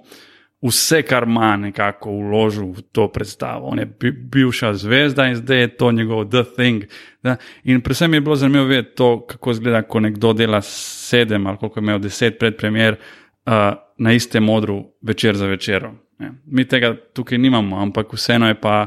vse, 0.65 1.03
kar 1.03 1.27
ima, 1.29 1.57
nekako 1.57 2.11
vložil 2.11 2.73
v 2.73 2.83
to 2.93 3.09
predstavo. 3.13 3.67
On 3.67 3.79
je 3.79 3.87
bi, 3.87 4.13
bivša 4.13 4.75
zvezda 4.75 5.27
in 5.29 5.37
zdaj 5.37 5.61
je 5.61 5.69
to 5.77 5.93
njegov 5.93 6.25
The 6.31 6.45
Thing. 6.57 6.85
Da? 7.23 7.37
In 7.65 7.81
predvsem 7.81 8.15
je 8.15 8.21
bilo 8.21 8.37
zanimivo 8.37 8.65
vedeti 8.65 8.97
to, 8.97 9.27
kako 9.27 9.51
izgleda, 9.51 9.83
ko 9.83 10.01
nekdo 10.01 10.33
dela 10.33 10.63
sedem 10.63 11.47
ali 11.47 11.59
koliko 11.59 11.81
je 11.81 11.83
imel 11.83 11.99
deset 11.99 12.39
predpremier 12.39 12.97
uh, 12.97 13.53
na 13.99 14.13
istem 14.13 14.45
modru 14.45 14.85
večer 15.03 15.37
za 15.37 15.47
večerom. 15.47 15.99
Ne. 16.19 16.33
Mi 16.47 16.65
tega 16.69 16.97
tukaj 17.13 17.39
nimamo, 17.39 17.81
ampak 17.83 18.13
vseeno 18.13 18.49
je 18.49 18.61
pa. 18.61 18.87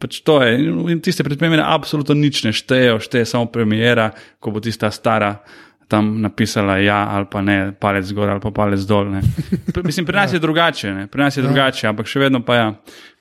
Pač 0.00 0.18
to 0.26 0.40
je. 0.42 0.58
In 0.90 0.98
tiste 1.00 1.22
predpremiere 1.24 1.62
absolutno 1.64 2.16
nič 2.18 2.42
ne 2.44 2.50
štejejo, 2.52 2.98
šteje 3.00 3.28
samo 3.30 3.46
premijera, 3.46 4.10
ko 4.42 4.50
bo 4.50 4.60
tista 4.60 4.90
stara 4.90 5.36
tam 5.88 6.20
napisala 6.20 6.78
ja 6.78 7.08
ali 7.10 7.26
pa 7.30 7.42
ne, 7.42 7.72
palec 7.80 8.12
gor 8.12 8.30
ali 8.30 8.40
pa 8.40 8.50
palec 8.50 8.80
dol. 8.88 9.10
ne. 9.10 9.22
Mislim, 9.84 10.06
pri 10.06 10.16
nas 10.16 10.32
je 10.32 10.38
drugače, 10.38 10.92
ne. 10.94 11.06
pri 11.06 11.22
nas 11.22 11.36
je 11.36 11.42
drugače, 11.42 11.88
ampak 11.88 12.06
še 12.06 12.20
vedno 12.20 12.42
pa 12.44 12.56
ja. 12.56 12.64
Ja, 12.64 12.74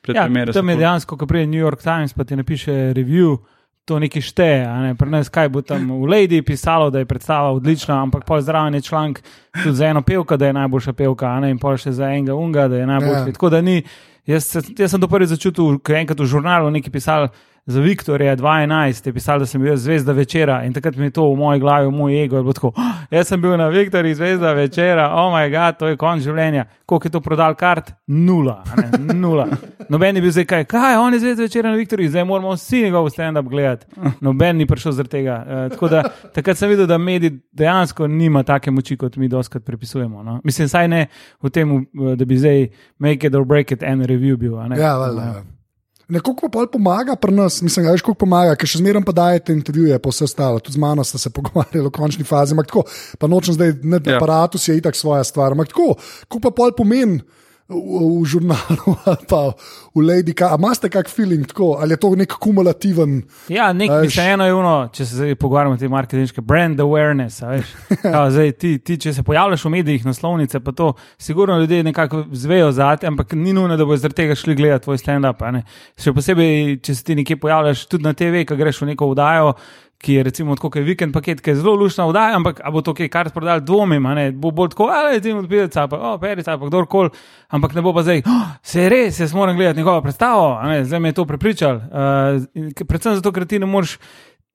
Predpremiere 0.04 0.52
so 0.52 0.60
tam 0.60 0.70
je 0.70 0.76
dejansko, 0.76 1.18
ko 1.18 1.26
pride 1.26 1.48
New 1.48 1.62
York 1.64 1.84
Times, 1.84 2.14
pa 2.14 2.24
ti 2.28 2.36
napiše 2.36 2.92
review, 2.94 3.38
to 3.86 4.00
nekaj 4.00 4.22
šteje. 4.22 4.66
a 4.66 4.80
Ne? 4.82 4.96
Pri 4.96 5.10
nas 5.10 5.30
kaj 5.30 5.50
bo 5.50 5.62
tam 5.62 5.88
v 5.92 6.08
Lady 6.08 6.42
pisalo, 6.42 6.90
da 6.90 7.00
je 7.00 7.06
predstava 7.06 7.52
odlična, 7.52 8.02
ampak 8.04 8.26
pol 8.26 8.42
zraven 8.42 8.76
je 8.76 8.82
članek 8.82 9.24
tudi 9.64 9.76
za 9.76 9.86
eno 9.86 10.02
pevko, 10.02 10.38
da 10.38 10.48
je 10.48 10.54
najboljša 10.54 10.94
pevka, 10.94 11.28
a 11.28 11.40
ne? 11.40 11.52
in 11.52 11.60
pol 11.60 11.78
še 11.78 11.92
za 11.92 12.12
enega 12.12 12.36
unga, 12.36 12.68
da 12.68 12.78
je 12.78 12.88
najboljši. 12.88 13.28
Ja. 13.28 13.34
Tako 13.34 13.50
da 13.50 13.62
ni, 13.62 13.84
jaz, 14.26 14.56
jaz 14.78 14.92
sem 14.92 15.02
to 15.02 15.08
prvi 15.08 15.28
začutil, 15.28 15.80
ko 15.80 15.92
je 15.92 16.00
enkrat 16.00 16.20
v 16.20 16.28
žurnalu 16.28 16.72
nekaj 16.72 16.92
pisal. 16.92 17.28
Za 17.66 17.82
Viktorja 17.82 18.36
2011 18.36 19.08
je 19.08 19.14
pisal, 19.14 19.40
da 19.40 19.46
sem 19.46 19.62
bil 19.62 19.76
zvezda 19.76 20.12
večera 20.12 20.64
in 20.66 20.74
takrat 20.74 20.96
mi 20.96 21.06
je 21.06 21.12
to 21.12 21.24
v 21.34 21.38
moji 21.38 21.60
glavi, 21.60 21.88
v 21.88 21.92
moj 21.92 22.24
ego 22.24 22.38
je 22.38 22.44
bilo 22.44 22.54
tako. 22.54 22.68
"Oh, 22.68 22.94
jaz 23.12 23.28
sem 23.28 23.42
bil 23.42 23.58
na 23.58 23.68
Viktorju 23.68 24.16
zvezda 24.16 24.54
večera, 24.54 25.12
oh 25.16 25.32
moj 25.32 25.50
bog, 25.50 25.76
to 25.80 25.88
je 25.88 25.98
konc 25.98 26.24
življenja. 26.24 26.66
Koliko 26.86 27.08
je 27.08 27.12
to 27.12 27.22
prodal 27.22 27.56
kart? 27.56 27.92
Nula. 28.08 28.64
nula. 29.14 29.48
Noben 29.90 30.16
je 30.16 30.22
bil 30.22 30.32
zdaj 30.32 30.46
kaj, 30.46 30.66
kaj, 30.66 30.98
on 30.98 31.14
je 31.14 31.20
zvezda 31.20 31.44
večera 31.44 31.70
na 31.70 31.76
Viktorju, 31.76 32.10
zdaj 32.10 32.24
moramo 32.24 32.52
vsi 32.52 32.82
njegov 32.84 33.10
stand-up 33.10 33.50
gledati. 33.50 33.86
Noben 34.22 34.58
ni 34.58 34.66
prišel 34.66 34.92
zaradi 34.92 35.10
tega. 35.10 35.70
Uh, 35.82 35.90
da 35.90 36.04
takrat 36.34 36.58
sem 36.58 36.70
videl, 36.70 36.88
da 36.88 36.98
medij 36.98 37.32
dejansko 37.52 38.08
nima 38.08 38.44
take 38.44 38.72
moči, 38.72 38.98
kot 38.98 39.16
mi 39.16 39.28
doskrat 39.28 39.64
pripisujemo. 39.64 40.24
No? 40.24 40.42
Mislim, 40.44 40.68
saj 40.68 40.88
ne 40.88 41.08
v 41.42 41.50
tem, 41.50 41.78
eh, 41.78 42.16
da 42.16 42.26
bi 42.26 42.38
zdaj 42.38 42.68
make 43.00 43.28
it 43.28 43.36
or 43.36 43.46
break 43.46 43.72
it 43.72 43.84
en 43.84 44.02
review 44.02 44.38
bil. 44.38 44.60
a 44.60 44.68
ne. 44.68 44.80
Ja, 44.80 44.98
valjda, 44.98 45.44
Nekoliko 46.14 46.50
pa 46.54 46.66
pomaga 46.72 47.16
pri 47.16 47.34
nas, 47.34 47.62
mislim, 47.62 47.86
da 47.86 47.92
je 47.92 48.04
koliko 48.06 48.26
pomaga, 48.26 48.56
ker 48.60 48.70
še 48.70 48.82
zmeraj 48.84 49.02
pa 49.08 49.16
dajete 49.18 49.54
intervjuje, 49.56 49.98
pa 50.00 50.12
vse 50.14 50.28
ostalo. 50.28 50.62
Tudi 50.62 50.78
z 50.78 50.82
mano 50.84 51.04
ste 51.04 51.18
se 51.18 51.32
pogovarjali 51.36 51.88
v 51.88 51.94
končni 51.94 52.28
fazi. 52.28 52.54
Ampak 52.54 52.70
tako, 52.70 52.86
pa 53.20 53.30
nočem 53.32 53.58
zdaj, 53.58 53.80
ne 53.82 54.02
Ja. 54.04 54.20
aparatus 54.20 54.68
je 54.68 54.78
itak 54.78 54.96
svoja 55.00 55.24
stvar. 55.26 55.56
Ampak 55.58 55.74
tako, 55.74 55.96
koliko 56.28 56.50
pa 56.50 56.52
pol 56.54 56.76
pomeni 56.78 57.22
v, 57.70 58.22
v 58.22 58.26
žurnalu 58.28 58.96
ali 59.10 59.26
pa 59.30 59.42
v 59.96 60.02
Lady. 60.02 60.34
A 60.44 60.56
imate 60.58 60.90
kak 60.90 61.10
feeling 61.10 61.46
tako, 61.48 61.78
ali 61.80 61.94
je 61.94 61.98
to 61.98 62.12
nek 62.16 62.36
kumulativen? 62.42 63.22
Ja, 63.48 63.72
nek, 63.74 63.92
mislim, 64.02 64.34
eno 64.36 64.46
je 64.46 64.54
ono, 64.54 64.76
če 64.94 65.06
se 65.06 65.16
zdaj 65.16 65.36
pogovarjamo 65.36 65.78
o 65.78 65.80
tem 65.80 65.92
marketinškem, 65.92 66.46
brand 66.46 66.80
awareness. 66.80 67.44
veš. 67.46 67.72
Kao, 68.04 68.32
zdaj, 68.32 68.52
ti, 68.60 68.78
ti, 68.80 68.98
če 68.98 69.14
se 69.14 69.24
pojavljaš 69.24 69.66
v 69.66 69.74
medijih, 69.78 70.06
naslovnice, 70.06 70.60
pa 70.60 70.72
to, 70.72 70.94
sigurno 71.18 71.60
ljudje 71.60 71.84
nekako 71.84 72.26
zvejo 72.32 72.72
za 72.72 72.96
te, 72.96 73.08
ampak 73.08 73.34
ni 73.38 73.54
nujno, 73.54 73.78
da 73.78 73.86
bo 73.86 73.98
zaradi 73.98 74.24
tega 74.24 74.36
šli 74.36 74.56
gledati 74.56 74.84
tvoj 74.90 75.00
stand-up. 75.02 75.46
Še 76.00 76.14
posebej, 76.14 76.78
če 76.84 76.96
se 76.96 77.04
ti 77.04 77.16
nekje 77.16 77.40
pojavljaš, 77.40 77.88
tudi 77.88 78.08
na 78.08 78.14
TV, 78.18 78.44
ko 78.50 78.60
greš 78.60 78.84
v 78.84 78.94
neko 78.94 79.14
vdajo. 79.14 79.56
Ki 80.04 80.18
je 80.18 80.24
recimo 80.28 80.58
tako, 80.60 80.70
kot 80.74 80.82
je 80.82 80.84
vikend 80.84 81.14
paket, 81.16 81.40
ki 81.40 81.54
je 81.54 81.62
zelo 81.62 81.78
lušna 81.80 82.06
vdaja, 82.10 82.36
ampak 82.36 82.60
bo 82.76 82.82
to 82.84 82.92
kaj 82.98 83.08
kar 83.10 83.30
prodal, 83.32 83.62
dvomim, 83.64 84.04
ne, 84.18 84.26
bo 84.36 84.52
bolj 84.52 84.74
tako, 84.74 84.90
ali 84.92 85.22
ti 85.24 85.32
odpirca, 85.32 85.88
pa 85.88 86.00
o, 86.12 86.18
perica, 86.20 86.58
pa 86.60 86.68
kdorkoli, 86.68 87.14
ampak 87.56 87.78
ne 87.78 87.86
bo 87.86 87.94
pa 87.96 88.04
zdaj, 88.04 88.22
oh, 88.28 88.44
se 88.60 88.84
je 88.84 88.90
res, 88.92 89.22
jaz 89.24 89.32
moram 89.34 89.56
gledati 89.56 89.80
njegovo 89.80 90.02
predstavo, 90.04 90.50
ne, 90.68 90.84
zdaj 90.84 91.00
me 91.00 91.14
je 91.14 91.18
to 91.22 91.26
prepričal. 91.26 91.80
Uh, 91.80 92.44
k- 92.76 92.84
predvsem 92.84 93.16
zato, 93.16 93.32
ker 93.32 93.48
ti 93.48 93.64
ne 93.64 93.66
moreš. 93.66 93.96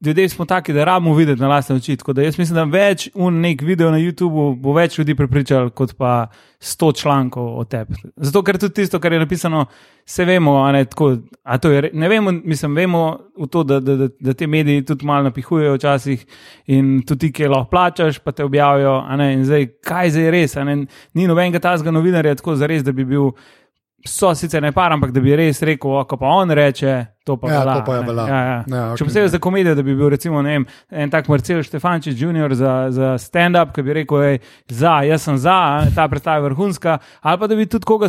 Ljudje 0.05 0.29
smo 0.29 0.45
taki, 0.45 0.73
da 0.73 0.85
rabimo 0.85 1.15
videti 1.15 1.41
na 1.41 1.49
lastne 1.49 1.77
oči. 1.77 1.97
Tako 1.97 2.13
da 2.13 2.23
jaz 2.23 2.39
mislim, 2.39 2.55
da 2.55 2.79
več 2.79 3.09
un 3.15 3.41
nek 3.41 3.63
video 3.63 3.91
na 3.91 3.99
YouTubu 3.99 4.53
bo 4.63 4.73
več 4.73 4.99
ljudi 4.99 5.17
prepričal, 5.19 5.71
kot 5.71 5.97
pa 5.99 6.29
sto 6.61 6.93
člankov 6.93 7.49
o 7.59 7.65
tebi. 7.65 7.99
Zato, 8.17 8.43
ker 8.47 8.61
tudi 8.63 8.75
tisto, 8.75 9.01
kar 9.03 9.13
je 9.13 9.19
napisano, 9.19 9.65
se 10.07 10.25
vemo, 10.25 10.55
a 10.63 10.71
ne, 10.73 10.85
tako, 10.85 11.17
a 11.43 11.59
to 11.59 11.71
je, 11.71 11.91
ne 11.93 12.09
vemo, 12.09 12.33
mislim, 12.33 12.79
vemo 12.79 13.03
v 13.39 13.51
to, 13.51 13.65
da, 13.67 13.81
da, 13.81 13.97
da, 13.97 14.09
da 14.21 14.35
te 14.35 14.47
mediji 14.47 14.85
tudi 14.87 15.07
malo 15.07 15.27
napihujejo 15.33 15.75
včasih 15.75 16.27
in 16.67 17.01
tudi 17.03 17.27
ti, 17.27 17.33
ki 17.33 17.51
lahko 17.51 17.71
plačaš, 17.71 18.23
pa 18.23 18.33
te 18.33 18.47
objavijo, 18.47 19.01
a 19.03 19.17
ne, 19.19 19.33
in 19.35 19.45
zdaj, 19.45 19.67
kaj 19.83 20.15
zdaj 20.15 20.25
je 20.25 20.31
res, 20.31 20.57
a 20.57 20.65
ne, 20.65 20.85
ni 21.15 21.27
nobenega 21.27 21.59
tazga 21.59 21.91
novinarja 21.91 22.39
tako 22.39 22.55
zares, 22.57 22.87
da 22.87 22.95
bi 22.95 23.05
bil. 23.05 23.33
So 24.07 24.35
sicer 24.35 24.63
ne 24.63 24.71
par, 24.73 24.93
ampak 24.93 25.11
da 25.11 25.21
bi 25.21 25.35
res 25.37 25.59
rekel, 25.63 25.91
"O, 25.91 26.05
ko 26.05 26.17
pa 26.17 26.27
on 26.27 26.51
reče, 26.51 27.07
to 27.27 27.37
pa 27.37 27.51
Ja, 27.51 27.61
velja, 27.61 27.75
to 27.75 27.85
pa 27.85 27.93
je 27.95 27.99
a 27.99 28.03
ne." 28.03 28.07
velja. 28.09 28.27
Ja, 28.29 28.43
ja. 28.45 28.65
Ja, 28.69 28.97
Še 28.97 29.03
okej. 29.03 29.07
posebej 29.07 29.29
za 29.29 29.39
komedijo, 29.39 29.75
da 29.75 29.83
bi 29.83 29.95
bil 29.95 30.09
recimo, 30.09 30.43
vem, 30.43 30.67
en 30.91 31.11
tak 31.11 31.29
Marcel 31.29 31.63
Štefančič 31.63 32.15
Jr. 32.15 32.55
za, 32.55 32.91
za 32.91 33.19
stand-up, 33.19 33.75
ki 33.75 33.83
bi 33.83 33.93
rekel, 33.93 34.23
ej, 34.23 34.39
za, 34.71 35.03
jaz 35.03 35.23
sem 35.23 35.37
za, 35.37 35.83
ne, 35.85 35.91
ta 35.91 36.07
predstava 36.09 36.39
je 36.39 36.51
vrhunska, 36.51 36.99
ali 37.23 37.39
pa 37.39 37.47
da 37.47 37.57
bi 37.57 37.67
tudi 37.67 37.85
koga 37.85 38.07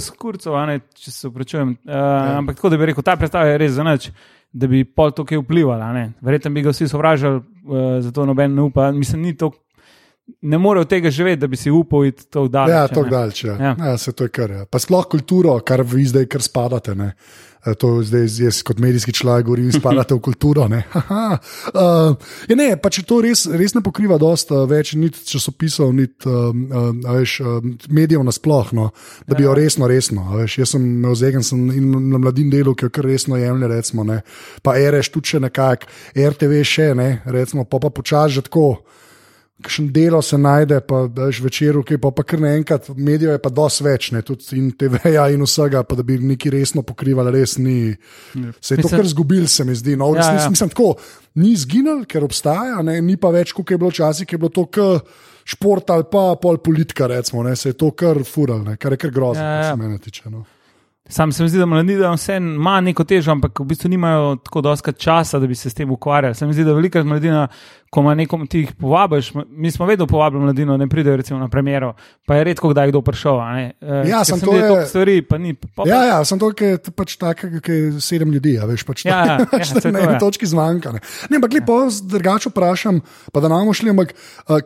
ne, 0.68 0.80
če 0.94 1.12
se 1.12 1.28
upravičujem. 1.28 1.70
Uh, 1.70 1.94
ja. 1.94 2.38
Ampak 2.38 2.56
tako, 2.56 2.70
da 2.70 2.78
bi 2.78 2.86
rekel, 2.86 3.04
ta 3.04 3.16
predstava 3.16 3.46
je 3.46 3.58
res 3.58 3.72
za 3.72 3.84
nič, 3.84 4.12
da 4.54 4.68
bi 4.68 4.84
pol 4.86 5.12
to 5.12 5.26
kaj 5.26 5.42
vplivala. 5.42 5.90
Verjetno 6.22 6.52
bi 6.54 6.62
ga 6.62 6.70
vsi 6.70 6.88
sovražili, 6.88 7.42
uh, 7.66 7.98
zato 8.00 8.26
noben 8.26 8.54
ne 8.56 8.62
upa. 8.62 8.92
Mislim, 8.92 9.22
ni 9.22 9.34
to. 9.34 9.52
Ne 10.42 10.58
more 10.58 10.80
od 10.80 10.90
tega 10.90 11.12
živeti, 11.12 11.40
da 11.42 11.48
bi 11.48 11.58
si 11.58 11.72
upal 11.72 12.06
iti 12.06 12.26
to 12.30 12.48
daleč. 12.48 12.72
Ja, 12.72 12.88
ne. 13.04 13.10
daleč. 13.10 13.44
Ja. 13.44 13.54
Ja. 13.60 13.76
Ja. 13.80 13.92
Ja, 13.92 13.98
se 13.98 14.12
to 14.12 14.24
je 14.24 14.30
kar. 14.30 14.52
Ja. 14.52 14.66
Pa 14.66 14.80
sploh 14.80 15.06
kulturo, 15.10 15.60
kar 15.60 15.82
vi 15.86 16.06
zdaj 16.06 16.26
kar 16.26 16.42
spadate. 16.42 16.96
Ne. 16.96 17.14
Eh, 17.66 17.76
To 17.76 18.00
zdaj 18.04 18.28
jaz 18.40 18.62
kot 18.64 18.80
medijski 18.80 19.12
človek 19.14 19.46
govorim, 19.46 19.72
spadate 19.72 20.16
v 20.16 20.20
kulturo. 20.24 20.68
Ne, 20.72 20.84
Haha. 20.96 21.38
uh, 21.74 22.16
ja, 22.48 22.56
ne 22.56 22.70
pa 22.80 22.88
če 22.90 23.04
to 23.04 23.20
res, 23.22 23.46
res 23.52 23.76
ne 23.76 23.82
pokriva 23.84 24.16
dosta 24.18 24.64
več 24.70 24.94
niti 24.96 25.26
časopisov, 25.28 25.92
niti 25.94 26.30
um, 26.30 26.62
um, 26.72 27.02
veš, 27.04 27.34
um, 27.44 27.74
medijev 27.92 28.24
nasploh, 28.24 28.72
no, 28.74 28.90
da 29.28 29.36
bi 29.36 29.44
jo 29.44 29.56
resno, 29.58 29.90
resno. 29.92 30.24
a 30.32 30.40
Veš, 30.40 30.58
jaz 30.62 30.72
sem 30.76 30.86
imel 30.88 31.18
zegen 31.20 31.44
sem 31.44 31.66
in 31.76 31.92
na 32.14 32.22
mladim 32.22 32.48
delu, 32.54 32.76
ki 32.76 32.88
jo 32.88 32.94
kar 32.96 33.10
resno 33.12 33.36
jemlje, 33.40 33.68
recimo, 33.76 34.08
ne. 34.08 34.22
pa 34.64 34.78
RS 34.80 35.12
tudi 35.12 35.36
še 35.36 35.44
nekako, 35.44 35.92
RTV 36.16 36.64
še 36.64 36.94
ne, 36.96 37.10
recimo, 37.28 37.68
pa 37.68 37.80
pa 37.84 37.92
počasi 37.92 38.40
že 38.40 38.48
tako. 38.48 38.70
Kakšen 39.60 39.90
delo 39.92 40.22
se 40.24 40.38
najde, 40.40 40.78
pa 40.88 41.02
veš 41.12 41.42
večer, 41.44 41.76
ki 41.84 41.98
pa, 42.00 42.14
pa 42.16 42.24
kar 42.24 42.40
naenkrat, 42.40 42.86
medijev 42.96 43.34
je 43.34 43.42
pa 43.44 43.50
dosti 43.52 43.84
več, 43.84 44.12
ne, 44.16 44.22
tudi 44.24 44.56
in 44.56 44.70
TV-ja 44.72 45.26
in 45.34 45.44
vsega, 45.44 45.82
pa 45.84 45.98
da 46.00 46.04
bi 46.08 46.16
neki 46.16 46.52
resno 46.54 46.84
pokrivali, 46.88 47.34
res 47.36 47.58
ni. 47.60 47.92
Se 48.62 48.78
je 48.78 48.86
to 48.86 48.92
kar 48.94 49.04
zgubil, 49.12 49.48
se 49.52 49.66
mi 49.68 49.76
zdi. 49.76 49.98
No, 50.00 50.14
Ja, 50.16 50.22
ja, 50.22 50.34
ja. 50.38 50.46
ja. 50.46 50.50
Mislim, 50.54 50.72
tako, 50.72 50.94
ni 51.36 51.52
izginil, 51.58 52.06
ker 52.08 52.24
obstaja, 52.24 52.80
ne, 52.88 53.02
ni 53.04 53.18
pa 53.20 53.34
več, 53.36 53.52
kot 53.58 53.72
je 53.72 53.78
bilo 53.82 53.92
včasih, 53.92 54.28
ki 54.28 54.38
je 54.38 54.42
bilo 54.46 54.54
to 54.56 54.66
k 54.72 54.88
šport 55.50 55.92
ali 55.92 56.08
pa 56.12 56.36
pol 56.40 56.62
politika, 56.64 57.08
recimo, 57.12 57.44
ne, 57.44 57.56
se 57.60 57.74
je 57.74 57.78
to 57.80 57.92
kar 57.92 58.24
fural, 58.24 58.64
ne, 58.64 58.78
kar 58.80 58.96
je 58.96 59.02
kar 59.04 59.12
grozno, 59.12 59.44
Ja, 59.44 59.50
ja, 59.50 59.60
ja. 59.60 59.66
ja. 59.66 59.76
se 59.76 59.82
mene 59.82 60.00
tiče. 60.00 60.30
No. 60.32 60.46
Sam 61.10 61.32
se 61.32 61.42
mi 61.42 61.50
zdi, 61.50 61.58
da 61.58 61.66
mladina 61.66 62.12
vse 62.12 62.36
ima 62.38 62.76
neko 62.82 63.04
težo, 63.04 63.32
ampak 63.32 63.60
v 63.60 63.66
bistvu 63.66 63.90
nimajo 63.90 64.36
tako 64.38 64.62
dosti 64.62 64.94
časa, 64.96 65.40
da 65.40 65.48
bi 65.48 65.56
se 65.56 65.70
s 65.70 65.74
tem 65.74 65.90
ukvarjali. 65.90 66.36
Se 66.36 66.46
mi 66.46 66.54
zdi, 66.54 66.64
da 66.64 66.74
velikrat 66.74 67.02
mladina, 67.04 67.48
ko 67.90 68.02
ima 68.02 68.14
nekom 68.16 68.46
ti 68.46 68.60
jih 68.60 68.76
povabiš, 68.76 69.32
mi 69.48 69.72
smo 69.72 69.86
vedno 69.86 70.06
povabili 70.06 70.44
mladino, 70.44 70.78
ne 70.78 70.88
pridejo 70.88 71.16
recimo 71.16 71.40
na 71.40 71.48
premjero, 71.48 71.94
pa 72.28 72.36
je 72.36 72.44
redko 72.44 72.70
kdaj 72.70 72.90
kdo 72.90 73.02
prišel. 73.02 73.40
Eh, 73.42 73.74
Ja, 74.06 74.20
ker 74.20 74.26
samo 74.28 74.38
se 74.38 74.46
to 74.46 74.54
je- 74.56 74.86
stvari, 74.86 75.22
pa 75.24 75.38
ni. 75.40 75.54
Pa, 75.56 75.84
Ja, 75.88 76.04
ja, 76.06 76.20
sem 76.24 76.38
to, 76.38 76.52
ki 76.52 76.64
je 76.66 76.78
pač 76.94 77.18
tako, 77.18 77.50
ki 77.60 77.72
je 77.74 78.02
sedem 78.02 78.30
ljudi, 78.30 78.54
a 78.56 78.66
veš, 78.66 78.86
pač 78.86 79.06
Ja, 79.06 79.26
ja, 79.26 79.34
ja, 79.40 79.46
pač 79.48 79.74
to 79.74 79.90
na 79.90 80.00
eni 80.02 80.14
je. 80.14 80.20
točki 80.20 80.46
zmanjka. 80.46 80.92
Ne, 80.92 81.00
ne 81.28 81.36
ampak 81.36 81.54
lepo 81.54 81.80
drugače 82.04 82.50
vprašam, 82.50 83.02
pa 83.34 83.40
da 83.40 83.50
nam 83.50 83.74
šli, 83.74 83.90
ampak 83.90 84.14
uh, 84.46 84.62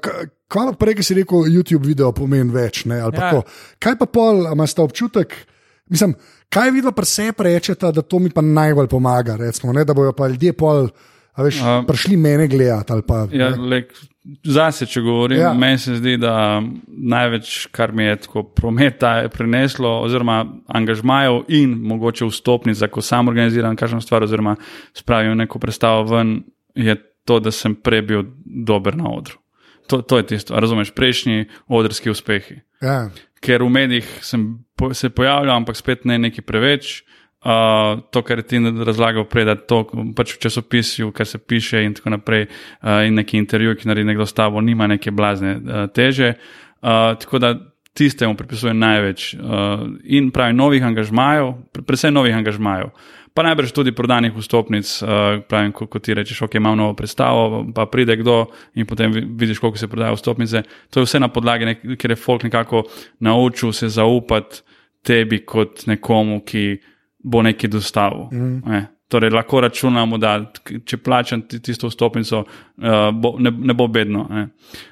kaj 0.46 0.68
pa 0.68 0.76
prej, 0.76 1.00
si 1.02 1.16
rekel, 1.16 1.48
YouTube 1.48 1.86
video 1.86 2.12
pomeni 2.12 2.52
več, 2.52 2.84
ne, 2.84 3.00
pa 3.00 3.08
Ja. 3.08 3.12
tako. 3.14 3.48
Kaj 3.80 3.96
pa 3.96 4.06
pol, 4.06 4.44
imaš 4.52 4.74
ta 4.74 4.84
občutek, 4.84 5.32
mislim, 5.88 6.16
kaj 6.50 6.72
vidva 6.72 6.92
pri 6.92 7.06
sebi 7.06 7.44
rečeta, 7.44 7.92
da 7.92 8.02
to 8.02 8.20
mi 8.20 8.30
pa 8.30 8.42
najbolj 8.42 8.88
pomaga, 8.88 9.36
recimo, 9.36 9.74
ne, 9.74 9.86
da 9.86 9.94
bojo 9.94 10.14
pa 10.14 10.28
ljudje 10.28 10.54
pol, 10.54 10.88
a 11.34 11.44
veš, 11.44 11.62
A- 11.62 11.84
prišli 11.88 12.18
mene 12.18 12.48
gledati 12.48 12.94
pa. 13.08 13.28
Ja, 13.32 13.50
lek, 13.50 13.94
zase, 14.46 14.86
če 14.86 15.02
govorim, 15.02 15.40
Ja. 15.40 15.54
meni 15.54 15.78
se 15.78 15.96
zdi, 15.96 16.18
da 16.18 16.62
največ, 16.88 17.68
kar 17.68 17.92
mi 17.92 18.04
je 18.04 18.16
tako 18.18 18.44
prometa 18.46 19.30
prineslo, 19.30 20.02
oziroma 20.02 20.38
angažmajev 20.68 21.42
in 21.50 21.70
mogoče 21.82 22.26
vstopnic, 22.26 22.80
ko 22.92 23.02
sam 23.02 23.28
organiziram 23.28 23.76
kakšno 23.76 24.02
stvar, 24.02 24.24
oziroma 24.24 24.56
spravim 24.94 25.38
neko 25.38 25.60
predstavo 25.60 26.04
ven, 26.06 26.44
je 26.76 26.96
to, 27.26 27.40
da 27.40 27.52
sem 27.52 27.76
prej 27.76 28.02
bil 28.02 28.24
dober 28.46 28.96
na 28.96 29.10
odru. 29.10 29.40
To, 29.88 30.02
to 30.02 30.18
je 30.18 30.26
tisto, 30.26 30.56
a 30.56 30.60
razumeš, 30.60 30.92
prejšnji 30.92 31.46
odrski 31.68 32.10
uspehi. 32.10 32.62
Ja. 32.82 33.10
Ker 33.44 33.64
v 33.64 33.70
medijih 33.70 34.08
sem 34.24 34.64
se 34.96 35.10
pojavljal, 35.10 35.56
ampak 35.56 35.76
spet 35.76 36.06
ne 36.06 36.18
neki 36.18 36.42
preveč. 36.42 37.02
Uh, 37.44 38.00
to, 38.16 38.22
kar 38.24 38.40
ti 38.48 38.56
razlagal 38.88 39.26
prej, 39.28 39.44
da 39.50 39.58
to 39.60 39.82
pač 40.16 40.38
v 40.38 40.46
časopisju, 40.46 41.10
kar 41.12 41.28
se 41.28 41.42
piše 41.44 41.82
in 41.84 41.92
tako 41.92 42.14
naprej, 42.16 42.46
uh, 42.48 43.02
in 43.04 43.20
neki 43.20 43.36
intervju, 43.36 43.76
ki 43.76 43.90
naredi 43.90 44.08
nekdo 44.08 44.24
s 44.24 44.32
tabo, 44.34 44.62
nima 44.64 44.88
neke 44.88 45.12
blazne 45.12 45.58
uh, 45.60 45.82
teže. 45.92 46.38
Uh, 46.80 47.20
tako 47.20 47.42
da 47.44 47.52
tistemu 47.94 48.38
pripisujem 48.40 48.80
največ 48.80 49.34
uh, 49.36 49.84
in 50.04 50.32
pravi 50.32 50.56
novih 50.56 50.86
angažmajev, 50.88 51.52
pre- 51.76 51.84
predvsem 51.84 52.16
novih 52.16 52.36
angažmajev. 52.36 52.96
Pa 53.34 53.42
najbrž 53.42 53.72
tudi 53.72 53.92
prodanih 53.92 54.34
vstopnic, 54.38 54.86
uh, 55.02 55.10
pravim, 55.50 55.72
ko, 55.72 55.88
ko 55.88 56.00
ti 56.00 56.14
rečeš, 56.14 56.42
ok, 56.42 56.56
imam 56.56 56.78
novo 56.78 56.94
predstavo, 56.94 57.66
pa 57.74 57.86
pride 57.86 58.14
kdo 58.18 58.46
in 58.76 58.86
potem 58.86 59.12
vi- 59.12 59.26
vidiš, 59.26 59.58
koliko 59.60 59.78
se 59.78 59.88
prodajo 59.88 60.14
vstopnice. 60.14 60.62
To 60.90 61.00
je 61.00 61.06
vse 61.06 61.20
na 61.20 61.28
podlagi, 61.28 61.66
nek, 61.66 61.82
ker 61.98 62.12
je 62.12 62.16
folk 62.16 62.44
nekako 62.44 62.84
naučil 63.20 63.72
se 63.74 63.90
zaupati 63.90 64.62
tebi 65.02 65.40
kot 65.46 65.88
nekomu, 65.88 66.44
ki 66.46 66.78
bo 67.24 67.42
nekaj 67.42 67.70
dostavil. 67.70 68.28
Mm. 68.32 68.62
Ne. 68.66 68.86
Torej, 69.10 69.30
lahko 69.30 69.62
računamo, 69.62 70.18
da 70.18 70.52
če 70.86 70.98
plačam 70.98 71.42
ti- 71.42 71.60
tisto 71.60 71.88
vstopnico, 71.88 72.40
uh, 72.40 73.10
bo, 73.14 73.36
ne, 73.40 73.52
ne 73.52 73.74
bo 73.74 73.88
bedno. 73.88 74.28
Ne. 74.30 74.48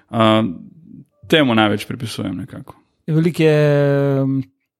Uh, 0.09 0.45
temu 1.27 1.53
največ 1.55 1.85
pripisujem 1.85 2.37
nekako. 2.37 2.75
Veliko 3.07 3.43
je, 3.43 4.25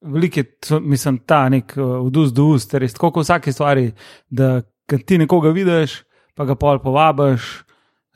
veliko 0.02 0.40
je 0.40 0.80
mislim, 0.82 1.20
ta 1.26 1.50
nek 1.50 1.74
od 1.78 2.18
ust 2.18 2.36
do 2.36 2.46
ust, 2.56 2.74
res 2.74 2.94
tako 2.94 3.12
kot 3.12 3.24
v 3.24 3.28
vsaki 3.28 3.54
stvari, 3.54 3.92
da 4.30 4.62
ti 5.06 5.18
nekoga 5.18 5.50
vidiš, 5.56 6.02
pa 6.36 6.46
ga 6.46 6.56
pol 6.56 6.82
povabiš, 6.84 7.50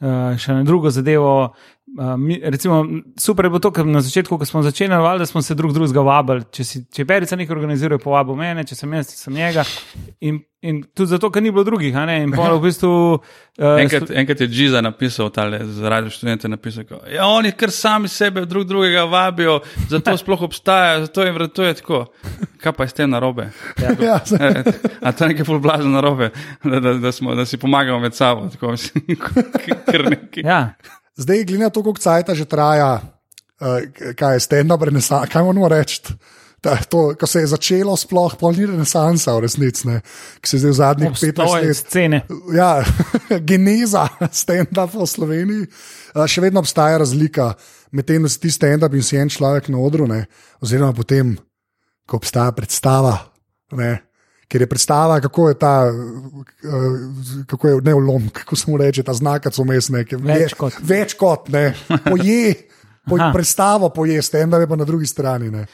uh, 0.01 0.36
še 0.39 0.60
na 0.60 0.63
drugo 0.63 0.89
zadevo. 0.89 1.54
Uh, 1.96 2.18
mi, 2.18 2.36
recimo, 2.44 2.82
super 3.16 3.46
je 3.46 3.50
bilo 3.50 3.60
to, 3.60 3.70
ker 3.72 3.86
na 3.88 4.02
začetku, 4.02 4.36
ko 4.36 4.46
smo 4.46 4.60
začeli, 4.62 4.92
valjda 4.92 5.25
smo 5.25 5.40
se 5.42 5.56
drug 5.56 5.72
drugega 5.72 6.02
vabili. 6.04 6.44
Če, 6.52 6.64
si, 6.64 6.82
če 6.92 7.06
Perica 7.06 7.38
nekaj 7.40 7.56
organizira, 7.56 7.96
povabi 7.98 8.36
mene, 8.36 8.64
če 8.64 8.75
sem 8.75 8.94
jaz, 8.94 9.14
sem 9.16 9.34
njega. 9.34 9.64
In, 10.20 10.42
in 10.62 10.82
tudi 10.92 11.14
zato, 11.14 11.30
ker 11.32 11.40
ni 11.40 11.54
bilo 11.56 11.64
drugih. 11.64 11.96
a 11.96 12.04
ne, 12.06 12.18
In 12.25 12.34
pol 12.36 12.58
v 12.58 12.66
bistvu. 12.66 12.90
Uh, 13.56 13.80
Enkrat, 13.80 14.12
enkrat 14.12 14.42
je 14.42 14.48
Džiza 14.48 14.82
napisal, 14.82 15.30
tale, 15.32 15.62
za 15.64 15.88
radio 15.88 16.12
študente 16.12 16.52
napisal, 16.52 16.84
da 16.84 17.00
ja, 17.08 17.30
oni 17.30 17.54
kar 17.54 17.72
sami 17.72 18.12
sebe 18.12 18.44
drug 18.46 18.68
drugega 18.68 19.06
vabijo, 19.06 19.62
zato 19.88 20.18
sploh 20.18 20.42
obstaja, 20.42 21.00
zato 21.02 21.24
jim 21.24 21.34
vratuje 21.34 21.78
tako. 21.80 22.02
Kaj 22.60 22.74
pa 22.74 22.84
je 22.84 22.90
s 22.90 22.94
tem 22.94 23.10
narobe? 23.10 23.48
Ja, 24.02 24.20
se- 24.20 24.36
Eh, 24.46 24.64
A 25.02 25.12
to 25.12 25.24
je 25.24 25.30
nekaj 25.30 25.46
bolj 25.46 25.60
blazno 25.60 25.92
narobe, 25.92 26.32
da, 26.62 26.80
da, 26.80 26.94
da, 27.00 27.12
smo, 27.12 27.36
da 27.36 27.46
si 27.46 27.56
pomagamo 27.58 28.00
med 28.00 28.14
sabo. 28.14 28.50
Tako, 28.50 28.72
mislim, 28.72 29.16
kar 29.88 30.10
nekaj. 30.10 30.44
ja, 30.44 30.60
Zdaj, 31.18 31.44
glede 31.48 31.64
na 31.64 31.70
to, 31.70 31.84
koliko 31.84 32.02
cajt 32.02 32.34
že 32.36 32.46
traja, 32.46 33.00
uh, 33.00 34.14
kaj 34.16 34.36
je 34.36 34.40
stand-up 34.40 34.84
renesansa, 34.84 35.28
kaj 35.32 35.44
moramo 35.44 35.70
reči. 35.72 36.02
Ta, 36.62 36.76
to, 36.90 37.14
ko 37.20 37.28
se 37.30 37.44
je 37.44 37.48
začelo, 37.48 37.94
sploh 37.98 38.34
polni 38.40 38.66
renesansa, 38.66 39.36
v 39.38 39.46
resnici, 39.46 39.86
ki 40.42 40.50
se 40.50 40.58
je 40.58 40.60
zdaj 40.64 40.72
v 40.72 40.78
zadnjih 40.80 41.12
15 41.12 41.30
obstoje 41.30 41.62
letih 41.62 41.78
scene. 41.78 42.22
ja, 42.56 42.72
geneza 43.52 44.08
stand-up 44.32 44.96
v 44.98 45.08
Sloveniji. 45.08 45.68
Uh, 46.16 46.26
še 46.28 46.42
vedno 46.42 46.64
obstaja 46.66 46.98
razlika 47.00 47.54
med 47.92 48.10
tem, 48.10 48.26
da 48.26 48.30
si 48.30 48.42
ti 48.42 48.52
stand-up 48.52 48.98
in 48.98 49.06
si 49.06 49.16
en 49.16 49.30
človek 49.30 49.70
na 49.72 49.80
odru, 49.80 50.10
ne, 50.10 50.26
oziroma 50.60 50.92
potem, 50.98 51.36
ko 52.10 52.20
obstaja 52.20 52.52
predstava. 52.58 53.16
Ne, 53.78 53.94
ker 54.48 54.62
je 54.62 54.68
predstava, 54.70 55.20
kako 55.22 55.50
je 55.50 55.58
ta, 55.60 55.74
uh, 55.90 57.46
kako 57.48 57.68
je 57.68 57.82
ne 57.82 57.94
ulom, 57.94 58.30
kako 58.34 58.56
se 58.56 58.72
mu 58.72 58.78
reče, 58.78 59.04
ta 59.04 59.14
znak, 59.14 59.48
so 59.52 59.64
mes 59.64 59.90
nekaj. 59.90 60.20
Več 60.22 60.56
kot. 60.58 60.80
Več 60.84 61.18
kot, 61.20 61.50
ne, 61.54 61.74
poje. 62.10 62.56
Po, 63.06 63.20
Aha. 63.20 63.30
predstavo 63.34 63.92
poje, 63.94 64.18
stand-up 64.25 64.64
je 64.64 64.68
pa 64.68 64.75
na 64.75 64.86
drugi 64.86 65.06
strani. 65.06 65.52
Ne. 65.54 65.68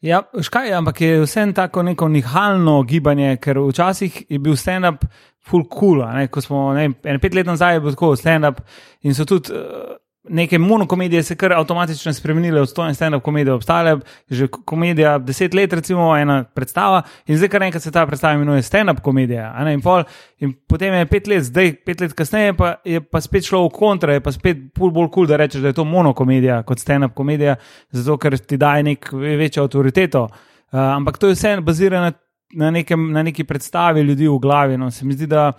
Ja, 0.00 0.22
škaj, 0.40 0.72
ampak 0.72 1.00
je 1.04 1.18
vseeno 1.20 1.52
tako 1.52 1.82
neko 1.84 2.08
nihalno 2.08 2.78
gibanje, 2.88 3.36
ker 3.44 3.60
včasih 3.60 4.22
je 4.30 4.38
bil 4.40 4.56
stand-up 4.56 5.04
full 5.44 5.66
cool. 5.68 6.00
Ne, 6.14 6.30
ko 6.32 6.40
smo 6.40 6.70
ne, 6.72 6.86
vem, 7.04 7.20
pet 7.20 7.36
let 7.36 7.50
nazaj 7.50 7.76
je 7.76 7.82
bil 7.84 7.96
tako 7.96 8.14
stand-up 8.16 8.62
in 9.02 9.16
so 9.16 9.28
tudi. 9.28 9.52
Uh, 9.52 9.96
Neke 10.28 10.58
monokomedije 10.58 11.22
se 11.22 11.36
kar 11.36 11.52
avtomatično 11.52 12.12
spremenile, 12.12 12.60
od 12.60 12.68
stojne 12.70 12.94
stand-up 12.94 13.20
komedije 13.20 13.54
obstale, 13.54 13.96
že 14.30 14.48
komedija 14.48 15.18
deset 15.18 15.54
let, 15.54 15.72
recimo 15.72 16.16
ena 16.16 16.44
predstava, 16.44 17.02
in 17.26 17.36
zdaj 17.36 17.48
kar 17.48 17.62
enkrat 17.62 17.82
se 17.82 17.92
ta 17.92 18.06
predstava 18.06 18.34
imenuje 18.34 18.62
stand-up 18.62 19.00
komedija. 19.00 19.54
In, 19.72 19.80
pol, 19.80 20.04
in 20.38 20.52
potem 20.68 20.94
je 20.94 21.06
pet 21.06 21.26
let, 21.26 21.42
zdaj 21.48 21.72
pet 21.86 22.00
let 22.00 22.12
kasneje, 22.12 22.54
pa 22.56 22.74
je 22.84 23.00
pa 23.00 23.20
spet 23.20 23.48
šlo 23.48 23.64
v 23.66 23.72
kontra, 23.74 24.12
je 24.12 24.20
pa 24.20 24.32
spet 24.32 24.56
bolj 24.76 24.92
kul, 24.94 25.08
cool, 25.14 25.26
da 25.26 25.36
rečeš, 25.36 25.62
da 25.62 25.72
je 25.72 25.78
to 25.80 25.84
monokomedija 25.84 26.62
kot 26.62 26.78
stand-up 26.78 27.14
komedija, 27.14 27.56
zato 27.90 28.18
ker 28.18 28.38
ti 28.38 28.56
daje 28.56 28.82
nek 28.82 29.12
večjo 29.12 29.64
avtoriteto. 29.64 30.28
Uh, 30.68 30.80
ampak 30.80 31.18
to 31.18 31.28
je 31.28 31.34
vse 31.34 31.60
bazirano 31.64 32.10
na, 32.10 32.12
na, 32.52 32.70
nekem, 32.70 33.12
na 33.12 33.22
neki 33.22 33.44
predstavi 33.44 34.00
ljudi 34.00 34.28
v 34.28 34.38
glavi. 34.38 34.76
No. 34.76 34.90
Se 34.90 35.04
mi 35.04 35.12
zdi, 35.12 35.26
da 35.26 35.52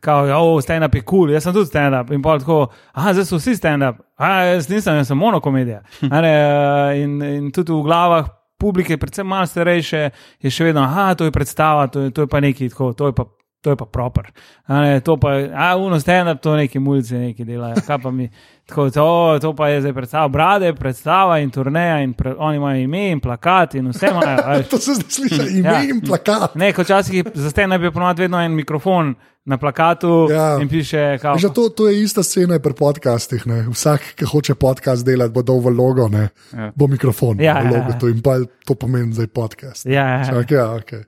kao, 0.00 0.26
oh, 0.38 0.60
stand-up 0.62 0.94
je 0.94 1.02
kul, 1.02 1.18
cool. 1.26 1.30
jaz 1.34 1.42
sem 1.48 1.54
tudi 1.56 1.70
stand-up. 1.70 2.10
In 2.14 2.22
pa 2.22 2.38
tako, 2.38 2.66
ah, 2.92 3.12
zdaj 3.12 3.24
so 3.24 3.38
vsi 3.40 3.56
stand-up, 3.58 4.00
ah, 4.16 4.42
jaz 4.54 4.68
nisem, 4.70 4.96
jaz 5.00 5.08
sem 5.12 5.18
monokomedija. 5.18 5.82
Uh, 6.08 6.94
in, 6.98 7.18
in 7.22 7.50
tudi 7.52 7.72
v 7.72 7.82
glavah 7.82 8.26
publike, 8.58 8.96
predvsem 8.98 9.26
malo 9.26 9.46
starejše, 9.46 10.10
je 10.42 10.50
še 10.50 10.64
vedno, 10.70 10.82
ah, 10.82 11.14
to 11.14 11.24
je 11.28 11.32
predstava, 11.34 11.86
to 11.86 12.06
je, 12.08 12.10
to 12.10 12.24
je 12.26 12.30
pa 12.30 12.40
nekaj 12.40 12.68
tako, 12.74 12.92
to 12.92 13.10
je 13.12 13.16
pa. 13.18 13.28
To 13.60 13.72
je 13.72 13.76
pa 13.76 13.86
proper. 13.90 14.28
A 14.70 14.80
ne, 14.80 15.00
to 15.02 15.16
pa 15.18 15.32
je, 15.34 15.48
a 15.50 15.72
uno 15.76 15.96
stand-up, 15.98 16.38
to 16.38 16.52
neki 16.56 16.78
mulci 16.78 17.18
neki 17.18 17.42
delajo. 17.44 17.80
Kaj 17.86 17.98
pa 18.04 18.10
mi, 18.14 18.28
tako, 18.70 18.84
to, 18.94 19.06
to 19.42 19.50
pa 19.58 19.68
je 19.68 19.80
zdaj 19.82 19.92
predstava, 19.96 20.28
brade, 20.30 20.70
predstava 20.78 21.40
in 21.42 21.50
turneja 21.50 21.96
in 22.06 22.12
pre, 22.14 22.36
oni 22.38 22.56
imajo 22.56 22.78
ime 22.84 23.08
in 23.10 23.20
plakat 23.20 23.74
in 23.74 23.90
vse 23.90 24.12
imajo. 24.12 24.62
To 24.70 24.78
se 24.78 24.94
zdaj 24.94 25.10
sliši, 25.10 25.58
ime 25.58 25.72
Ja. 25.74 25.82
in 25.82 25.98
plakat. 26.06 26.54
Ne, 26.54 26.70
kot 26.72 26.86
včasih 26.86 27.32
za 27.34 27.50
stand-up 27.50 27.82
je 27.82 27.90
ponovadi 27.90 28.22
vedno 28.28 28.38
en 28.38 28.54
mikrofon 28.54 29.14
na 29.48 29.56
plakatu 29.56 30.28
Ja. 30.30 30.58
in 30.60 30.68
piše, 30.68 31.18
kao, 31.18 31.38
Že 31.38 31.48
to, 31.56 31.68
to 31.72 31.88
je 31.88 32.02
ista 32.04 32.22
scena 32.22 32.58
pri 32.60 32.76
podcastih. 32.76 33.46
Ne? 33.48 33.64
Vsak, 33.72 34.12
ki 34.20 34.24
hoče 34.28 34.54
podcast 34.54 35.06
delati, 35.06 35.32
bo 35.32 35.42
dal 35.42 35.64
v 35.64 35.72
logo, 35.72 36.08
ne? 36.08 36.28
Ja. 36.52 36.72
bo 36.76 36.86
mikrofon. 36.86 37.40
Ja, 37.40 37.56
ja, 37.58 37.64
logo, 37.64 37.90
ja. 37.92 37.98
to, 37.98 38.12
in 38.12 38.20
pa 38.20 38.36
to 38.68 38.74
pomeni 38.76 39.16
zdaj 39.16 39.32
podcast. 39.32 39.86
Ja, 39.88 40.20
ja. 40.20 40.36
Okay, 40.36 40.60
ja, 40.60 40.68
okay. 40.76 41.02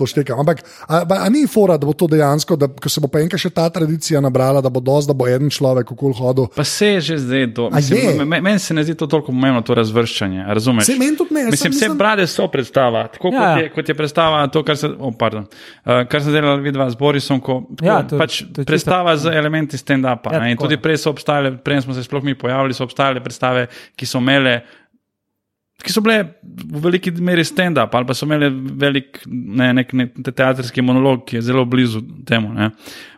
To 0.00 0.06
štekam. 0.06 0.40
Ampak, 0.40 0.62
a, 0.86 0.98
a, 0.98 1.16
a 1.18 1.28
ni 1.28 1.44
fora, 1.44 1.76
da 1.76 1.84
bo 1.84 1.92
to 1.92 2.06
dejansko, 2.08 2.56
da 2.56 2.68
ko 2.70 2.88
se 2.88 2.98
bo 2.98 3.06
pa 3.06 3.20
enkrat 3.20 3.36
še 3.38 3.50
ta 3.50 3.68
tradicija 3.68 4.16
nabrala, 4.18 4.58
da 4.58 4.70
bo 4.70 4.80
dosti, 4.80 5.06
da 5.06 5.14
bo 5.14 5.26
en 5.28 5.50
človek 5.50 5.90
okol 5.90 6.14
hodil. 6.14 6.46
Pa 6.50 6.64
se 6.64 6.86
je 6.88 7.00
že 7.02 7.18
zdaj 7.18 7.42
je? 7.42 7.68
Mislim, 7.70 8.24
me- 8.24 8.40
Meni 8.40 8.58
se 8.58 8.72
ne 8.72 8.80
zdi 8.80 8.94
to 8.94 9.04
toliko 9.06 9.28
pomembno, 9.28 9.60
to 9.60 9.74
razvrščanje. 9.74 10.46
Razumeš? 10.48 10.86
Saj 10.86 10.96
meni 10.96 11.16
tudi 11.16 11.34
ne, 11.34 11.44
Mislim, 11.46 11.68
vse 11.70 11.84
mislim- 11.84 11.98
brade 11.98 12.24
so 12.26 12.48
predstava. 12.48 13.08
Tako 13.08 13.28
Ja, 13.28 13.30
kot, 13.30 13.42
ja. 13.42 13.58
je, 13.58 13.68
kot 13.70 13.84
je 13.84 13.94
predstava, 13.94 14.40
to, 14.48 14.62
kar 14.62 14.76
se, 14.76 14.88
oh, 14.90 15.12
pardon, 15.12 15.44
uh, 15.44 16.00
kar 16.06 16.22
se 16.22 16.30
delali 16.30 16.62
vidva 16.62 16.88
z 16.88 16.96
Borisom, 16.96 17.40
ko, 17.40 17.60
tako, 17.70 17.84
Ja, 17.84 18.00
to- 18.02 18.16
pač 18.16 18.40
to 18.46 18.64
predstava 18.64 19.16
z 19.16 19.26
elementi 19.28 19.76
stand-upa. 19.76 20.32
Ja, 20.32 20.56
tudi 20.56 20.76
prej 20.78 20.96
so 20.96 21.10
obstajale, 21.10 21.58
prej 21.58 21.82
smo 21.82 21.92
se 21.92 22.00
sploh 22.00 22.22
mi 22.22 22.32
pojavili, 22.34 22.72
so 22.72 22.84
obstajale 22.84 23.20
predstave, 23.20 23.68
ki 23.94 24.06
so 24.06 24.18
imele. 24.18 24.62
Ki 25.80 25.92
so 25.94 26.02
bile 26.04 26.18
v 26.42 26.80
veliki 26.84 27.12
meri 27.24 27.44
stand-up, 27.46 27.94
ali 27.96 28.06
pa 28.06 28.14
so 28.16 28.26
imeli 28.26 28.50
velik 28.80 29.22
ne, 29.26 29.70
nek, 29.78 29.92
nek 29.96 30.18
teatrski 30.28 30.84
monolog, 30.84 31.22
ki 31.28 31.38
je 31.38 31.42
zelo 31.48 31.64
blizu 31.64 32.02
temu. 32.28 32.52
Ne. 32.54 32.70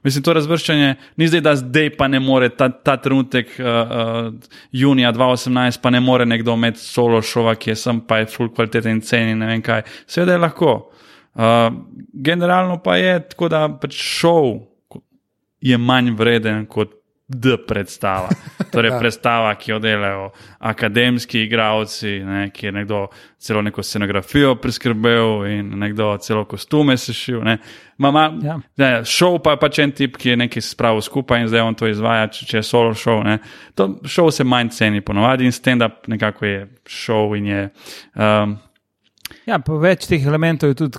Mislim, 0.06 0.22
to 0.22 0.34
razvrščanje 0.38 0.94
ni 1.18 1.28
zdaj, 1.30 1.42
da 1.42 1.56
zdaj 1.58 1.90
pa 1.98 2.08
ne 2.12 2.20
more 2.22 2.52
ta, 2.54 2.68
ta 2.70 2.96
trenutek, 3.02 3.54
uh, 3.58 3.66
uh, 3.66 4.56
junija 4.72 5.12
2018, 5.16 5.82
pa 5.82 5.90
ne 5.90 6.00
more 6.00 6.26
nekdo 6.28 6.54
imeti 6.58 6.82
solo 6.82 7.22
šova, 7.22 7.56
ki 7.58 7.72
je 7.72 7.78
sem 7.82 8.00
pa 8.06 8.22
je 8.22 8.30
full 8.30 8.52
kvaliteten 8.54 8.98
in 8.98 9.04
ceni, 9.06 9.34
ne 9.38 9.50
vem 9.50 9.62
kaj. 9.64 9.82
Seveda 10.06 10.38
je 10.38 10.44
lahko. 10.46 10.76
Uh, 11.34 11.68
generalno 12.12 12.78
pa 12.84 12.96
je 13.00 13.18
tako, 13.34 13.50
da 13.50 13.66
pač 13.82 13.98
šov 13.98 14.54
je 15.62 15.78
manj 15.78 16.14
vreden 16.18 16.66
kot 16.66 17.01
D 17.28 17.56
predstava. 17.68 18.28
Torej, 18.72 18.90
Ja. 18.92 18.98
predstava, 18.98 19.54
ki 19.54 19.70
jo 19.70 19.78
delajo 19.78 20.30
akademski 20.58 21.42
igravci, 21.42 22.18
ne, 22.18 22.50
ki 22.50 22.66
je 22.66 22.72
nekdo 22.72 23.06
celo 23.38 23.62
neko 23.62 23.82
scenografijo 23.82 24.54
priskrbel 24.54 25.46
in 25.46 25.70
nekdo 25.78 26.16
celo 26.18 26.44
kostume 26.44 26.96
sešil. 26.96 27.40
Ne. 27.40 27.58
Ma, 27.98 28.10
ma, 28.10 28.24
Ja. 28.42 28.58
ne, 28.76 28.90
šov 29.04 29.38
pa 29.38 29.50
je 29.50 29.58
pač 29.58 29.78
en 29.78 29.92
tip, 29.92 30.16
ki 30.16 30.28
je 30.28 30.36
nekaj 30.36 30.62
spravil 30.62 31.00
skupaj 31.00 31.40
in 31.40 31.48
zdaj 31.48 31.60
on 31.62 31.74
to 31.74 31.88
izvaja, 31.88 32.26
če, 32.28 32.46
če 32.46 32.56
je 32.56 32.62
solo 32.64 32.94
šov. 32.94 33.22
Ne. 33.24 33.38
To 33.74 33.88
šov 34.04 34.30
se 34.30 34.44
manj 34.44 34.68
ceni, 34.70 35.00
ponovadi 35.00 35.44
in 35.44 35.52
stand-up 35.52 36.08
nekako 36.08 36.46
je 36.46 36.60
šov 36.86 37.36
in 37.36 37.46
je. 37.46 37.62
Um, 38.14 38.58
Ja, 39.46 39.56
pa 39.58 39.72
več 39.80 40.04
teh 40.06 40.20
elementov 40.26 40.68
je 40.68 40.74
tudi, 40.76 40.98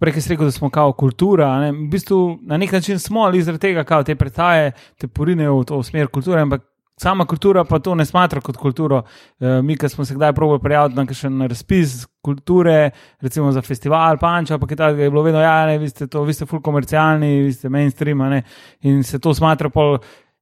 prej 0.00 0.20
si 0.20 0.32
rekel, 0.32 0.48
da 0.48 0.54
smo 0.54 0.70
kao 0.70 0.92
kultura. 0.92 1.52
Ne? 1.60 1.72
V 1.72 1.90
bistvu 1.92 2.38
na 2.42 2.56
nek 2.56 2.72
način 2.72 2.98
smo 2.98 3.20
ali 3.28 3.42
zaradi 3.42 3.60
tega, 3.68 3.84
kao 3.84 4.02
te 4.02 4.16
predstaje 4.16 4.72
te 4.98 5.08
porinejo 5.08 5.58
v 5.60 5.64
to 5.68 5.82
smer 5.82 6.08
kulture, 6.08 6.40
ampak 6.40 6.64
sama 7.00 7.24
kultura 7.24 7.64
pa 7.64 7.78
to 7.78 7.94
ne 7.94 8.04
smatra 8.04 8.40
kot 8.40 8.56
kulturo. 8.56 9.02
E, 9.40 9.60
mi, 9.62 9.76
ki 9.76 9.88
smo 9.88 10.04
se 10.04 10.14
kdaj 10.14 10.32
probali 10.36 10.60
prijaviti 10.60 10.96
na 10.96 11.06
kakšen 11.06 11.46
razpis 11.48 12.06
kulture, 12.24 12.90
recimo 13.20 13.52
za 13.52 13.62
festival 13.62 14.18
Panča, 14.20 14.58
pa 14.58 14.68
kaj 14.68 14.76
takega, 14.76 15.06
je 15.06 15.10
bilo 15.10 15.22
vedno, 15.24 15.40
ja, 15.40 15.66
ne, 15.66 15.78
vi 15.78 15.88
ste 15.88 16.06
to, 16.06 16.24
vi 16.28 16.36
ste 16.36 16.46
full 16.46 16.62
komercialni, 16.62 17.40
vi 17.46 17.52
ste 17.52 17.68
mainstream, 17.68 18.24
ne, 18.28 18.42
in 18.80 19.02
se 19.04 19.18
to 19.18 19.34
smatra 19.34 19.72
pol. 19.72 19.98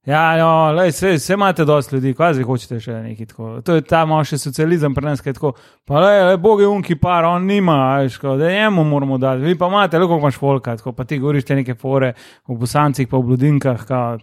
Ja, 0.07 0.37
no, 0.39 0.71
lej, 0.71 0.93
vse, 0.93 1.11
vse 1.17 1.33
imate 1.33 1.65
dosti 1.65 1.95
ljudi, 1.95 2.13
zdaj 2.15 2.43
hočete 2.47 2.79
še 2.79 3.01
nekaj 3.03 3.27
tako. 3.29 3.49
To 3.67 3.75
je 3.75 3.83
ta 3.83 4.05
malo 4.07 4.23
še 4.23 4.39
socializem 4.39 4.95
pri 4.95 5.09
nas, 5.09 5.21
ki 5.21 5.29
je 5.29 5.35
tako. 5.35 5.51
Pa 5.87 5.99
le, 5.99 6.13
le 6.31 6.37
bog 6.39 6.63
je 6.63 6.69
unki 6.71 6.95
par, 6.95 7.27
on 7.27 7.43
nima, 7.45 7.75
veš, 7.99 8.15
da 8.39 8.47
njemu 8.49 8.85
moramo 8.87 9.17
dati. 9.19 9.43
Vi 9.43 9.57
pa 9.59 9.67
imate, 9.67 9.99
le 9.99 10.07
koliko 10.07 10.23
imaš 10.23 10.39
volka, 10.41 10.77
tako, 10.79 10.95
pa 10.95 11.03
ti 11.03 11.19
govoriš 11.19 11.45
te 11.45 11.59
neke 11.59 11.75
fore 11.75 12.13
v 12.47 12.57
bosancih, 12.57 13.09
pa 13.11 13.19
v 13.19 13.27
bludinkah. 13.27 13.83
Kao, 13.89 14.17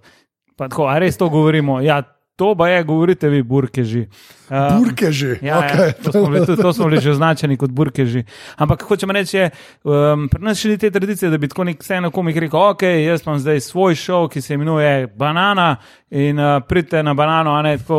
pa 0.57 0.71
tako, 0.73 0.89
a 0.89 0.97
res 0.99 1.21
to 1.21 1.29
govorimo. 1.29 1.79
Ja, 1.85 2.01
to 2.37 2.55
pa 2.55 2.69
je, 2.69 2.85
govorite 2.85 3.29
vi, 3.29 3.43
burkeži. 3.43 4.07
Uh, 4.47 4.79
Burke 4.79 5.11
že. 5.13 5.39
Ja, 5.43 5.59
okay. 5.59 5.87
ja, 5.87 5.93
to, 5.93 6.13
smo 6.13 6.27
bili, 6.27 6.47
tudi, 6.47 6.63
to 6.63 6.73
smo 6.73 6.87
bili 6.87 7.01
že 7.01 7.11
označeni 7.11 7.57
kot 7.57 7.71
burkeži. 7.71 8.25
Ampak 8.57 8.83
hočem 8.83 9.11
reči, 9.11 9.37
je, 9.37 9.51
um, 9.83 10.29
pri 10.29 10.45
nas 10.45 10.61
še 10.61 10.69
ni 10.69 10.79
te 10.79 10.91
tradicije, 10.91 11.31
da 11.33 11.39
bi 11.39 11.49
tako 11.49 11.65
nek 11.65 11.83
sceno 11.83 12.11
komik 12.11 12.37
rekel: 12.37 12.61
Ok, 12.61 12.83
jaz 12.83 13.25
imam 13.27 13.41
zdaj 13.43 13.61
svoj 13.61 13.95
šov, 13.95 14.29
ki 14.29 14.41
se 14.41 14.55
imenuje 14.55 15.07
Banana 15.17 15.77
in 16.11 16.39
uh, 16.39 16.61
pridite 16.69 17.03
na 17.03 17.15
banano, 17.15 17.57
a 17.57 17.63
ne 17.63 17.75
tako. 17.79 17.99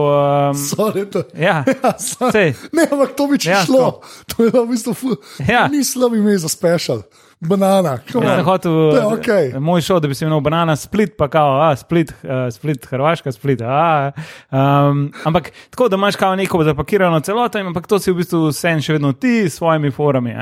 Um, 0.54 0.56
Sorry, 0.56 1.04
to, 1.12 1.26
ja, 1.36 1.64
ja, 1.84 1.94
sej. 2.00 2.54
ne, 2.72 2.88
ampak 2.92 3.18
to 3.18 3.28
bi 3.28 3.42
če 3.44 3.52
Ja, 3.52 3.66
šlo. 3.66 4.00
To 4.32 4.46
je 4.46 4.54
v 4.54 4.68
bistvu 4.70 4.94
fu, 4.94 5.18
Ja. 5.50 5.68
ni 5.68 5.84
slab 5.84 6.16
ime 6.16 6.38
za 6.38 6.48
special. 6.48 7.04
Banana. 7.40 7.98
sem 8.08 8.44
hotel 8.44 8.72
To 8.72 8.98
je 8.98 9.06
uh, 9.06 9.14
okej. 9.14 9.54
moj 9.60 9.82
šov, 9.82 10.00
da 10.00 10.08
bi 10.08 10.16
se 10.16 10.26
imenoval 10.26 10.42
Banana 10.42 10.76
Split, 10.76 11.14
pa 11.18 11.28
kao, 11.28 11.62
a, 11.62 11.76
Split, 11.76 12.14
uh, 12.24 12.30
Split, 12.52 12.86
Hrvaška, 12.86 13.32
Split. 13.32 13.62
A, 13.62 14.12
um, 14.52 15.12
ampak 15.24 15.52
tako, 15.70 15.90
da 15.90 15.96
imaš 15.96 16.16
kao 16.16 16.36
neko 16.36 16.64
zapakirano 16.64 17.20
celoto, 17.20 17.60
ampak 17.60 17.88
to 17.88 18.00
si 18.00 18.12
v 18.12 18.18
bistvu 18.18 18.52
sen 18.52 18.82
še 18.82 18.98
vedno 18.98 19.14
ti 19.14 19.46
s 19.50 19.60
svojimi 19.60 19.92
forami. 19.92 20.34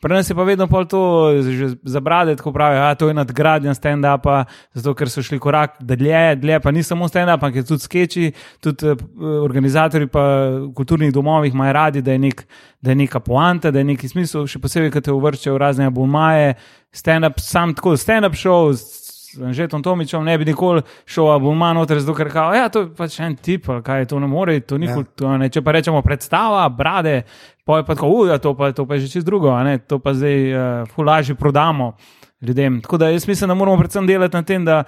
Pri 0.00 0.14
nas 0.14 0.30
je 0.30 0.36
pa 0.36 0.44
vedno 0.44 0.66
pol 0.68 0.84
to 0.84 1.02
že 1.40 1.70
zabrade, 1.82 2.36
tako 2.36 2.52
pravi, 2.52 2.76
a 2.78 2.94
to 2.94 3.08
je 3.08 3.14
nadgradnja 3.14 3.72
stand-upa, 3.74 4.44
zato 4.74 4.94
ker 4.94 5.08
so 5.08 5.24
šli 5.24 5.40
korak 5.40 5.80
dlje, 5.80 6.36
dlje 6.36 6.60
pa 6.60 6.70
ni 6.70 6.82
samo 6.82 7.08
stand-up, 7.08 7.40
ampak 7.40 7.62
je 7.62 7.64
tudi 7.64 7.80
sketchi, 7.80 8.32
tudi 8.60 8.92
uh, 8.92 9.00
organizatori 9.40 10.06
pa 10.06 10.20
v 10.52 10.68
kulturnih 10.76 11.12
domovih 11.12 11.54
imajo 11.54 11.72
radi, 11.72 12.02
da 12.04 12.12
je, 12.12 12.18
nek, 12.28 12.44
da 12.82 12.90
je 12.90 12.94
neka 12.94 13.20
poanta, 13.20 13.70
da 13.70 13.78
je 13.78 13.84
neki 13.84 14.08
smisel, 14.08 14.46
še 14.50 14.58
posebej, 14.58 14.90
ko 14.90 15.00
te 15.00 15.14
uvrščajo 15.14 15.54
v 15.54 15.60
razne 15.62 15.86
abumaje, 15.86 16.56
stand-up, 16.94 17.38
sam 17.40 17.74
tako 17.78 17.94
stand-up 17.96 18.34
show. 18.38 18.72
s 18.74 19.00
Anžetom 19.40 19.80
Tomičem 19.82 20.24
ne 20.24 20.34
bi 20.38 20.44
nikoli 20.44 20.82
šel 21.08 21.30
abonma 21.32 21.70
noter, 21.72 22.00
zato 22.00 22.12
ker 22.14 22.28
kao, 22.28 22.50
ja, 22.52 22.66
to 22.68 22.82
je 22.82 22.88
pač 22.92 23.14
en 23.24 23.36
tip, 23.36 23.70
kaj 23.84 24.04
to 24.10 24.18
ne 24.20 24.26
more, 24.28 24.58
to 24.60 24.76
ni 24.78 24.86
Ja. 24.86 24.98
ja. 24.98 25.48
Če 25.48 25.62
pa 25.62 25.72
rečemo 25.72 26.02
predstava, 26.02 26.68
brade, 26.68 27.22
pa 27.64 27.78
je 27.78 27.86
pa 27.86 27.94
tako, 27.94 28.10
uja, 28.12 28.36
to 28.38 28.52
pa, 28.54 28.72
to 28.76 28.84
pa 28.86 28.98
je 28.98 29.06
že 29.06 29.12
čist 29.14 29.26
drugo, 29.26 29.54
a 29.54 29.62
ne, 29.64 29.78
to 29.78 29.98
pa 29.98 30.12
zdaj 30.12 30.52
uh, 30.52 30.88
fulaži 30.92 31.34
prodamo 31.34 31.94
ljudem. 32.42 32.80
Tako 32.82 32.98
da 32.98 33.08
jaz 33.08 33.28
mislim, 33.28 33.48
da 33.48 33.54
moramo 33.54 33.78
predvsem 33.78 34.06
delati 34.06 34.36
na 34.36 34.42
tem, 34.42 34.64
da, 34.64 34.84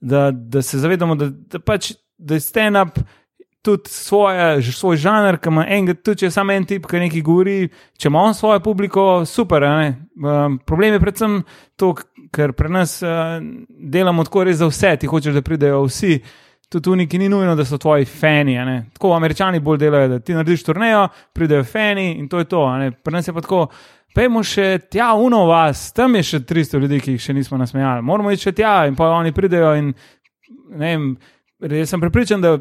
da, 0.00 0.30
da 0.30 0.62
se 0.62 0.78
zavedamo, 0.78 1.14
da, 1.14 1.30
da 1.30 1.58
pač 1.58 1.92
da 2.18 2.34
je 2.34 2.40
stand-up 2.40 3.02
tudi 3.62 3.90
svoje, 3.90 4.62
svoj 4.62 4.96
žanr, 4.96 5.38
ki 5.42 5.50
ima 5.50 5.64
enega, 5.66 5.94
tudi 5.94 6.22
če 6.22 6.26
je 6.28 6.34
samo 6.34 6.54
en 6.54 6.66
tip, 6.68 6.86
ki 6.88 7.02
nekaj 7.02 7.22
govori, 7.26 7.56
če 7.98 8.08
ima 8.08 8.22
on 8.22 8.34
svojo 8.34 8.60
publiko, 8.64 9.06
super. 9.26 9.66
Um, 9.66 10.58
problem 10.66 10.94
je 10.94 11.02
predvsem 11.02 11.38
to, 11.76 11.94
ker 12.34 12.54
pri 12.56 12.72
nas 12.72 12.98
uh, 13.02 13.38
delamo 13.68 14.24
tako 14.26 14.46
res 14.48 14.60
za 14.62 14.68
vse, 14.70 14.94
ti 15.00 15.10
hočeš, 15.10 15.38
da 15.38 15.44
pridejo 15.44 15.82
vsi. 15.88 16.18
Tudi 16.68 16.90
oni, 16.92 17.06
ki 17.08 17.18
ni 17.22 17.30
nujno, 17.32 17.54
da 17.56 17.64
so 17.64 17.78
tvoji 17.80 18.04
fani. 18.04 18.58
Tako 18.92 19.14
američani 19.16 19.60
bolj 19.64 19.78
delajo, 19.80 20.08
da 20.08 20.18
ti 20.20 20.36
narediš 20.36 20.66
turnejo, 20.66 21.06
pridejo 21.32 21.64
fani 21.64 22.10
in 22.18 22.28
to 22.28 22.42
je 22.42 22.44
to. 22.44 22.64
Pri 23.04 23.14
nas 23.14 23.28
je 23.28 23.34
pa 23.34 23.44
tako. 23.44 23.68
Pejmo 24.16 24.40
še 24.42 24.88
tja, 24.90 25.12
uno 25.14 25.44
vas, 25.46 25.92
tam 25.94 26.16
je 26.16 26.24
še 26.24 26.38
300 26.48 26.80
ljudi, 26.82 27.00
ki 27.00 27.14
jih 27.14 27.22
še 27.22 27.34
nismo 27.36 27.58
nasmejali. 27.60 28.02
Moramo 28.02 28.32
iti 28.32 28.48
še 28.48 28.52
tja 28.56 28.72
in 28.88 28.96
pa 28.98 29.12
oni 29.14 29.32
pridejo. 29.36 29.74
In, 29.78 29.92
vem, 30.80 31.10
jaz 31.60 31.92
sem 31.92 32.02
prepričan, 32.02 32.42
da 32.44 32.56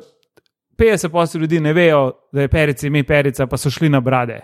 50% 0.78 1.40
ljudi 1.40 1.60
ne 1.60 1.74
vejo, 1.74 2.12
da 2.32 2.42
je 2.42 2.48
perica 2.48 2.88
ime 2.88 3.04
perica, 3.04 3.48
pa 3.48 3.58
so 3.58 3.70
šli 3.70 3.90
na 3.90 4.00
brade. 4.00 4.42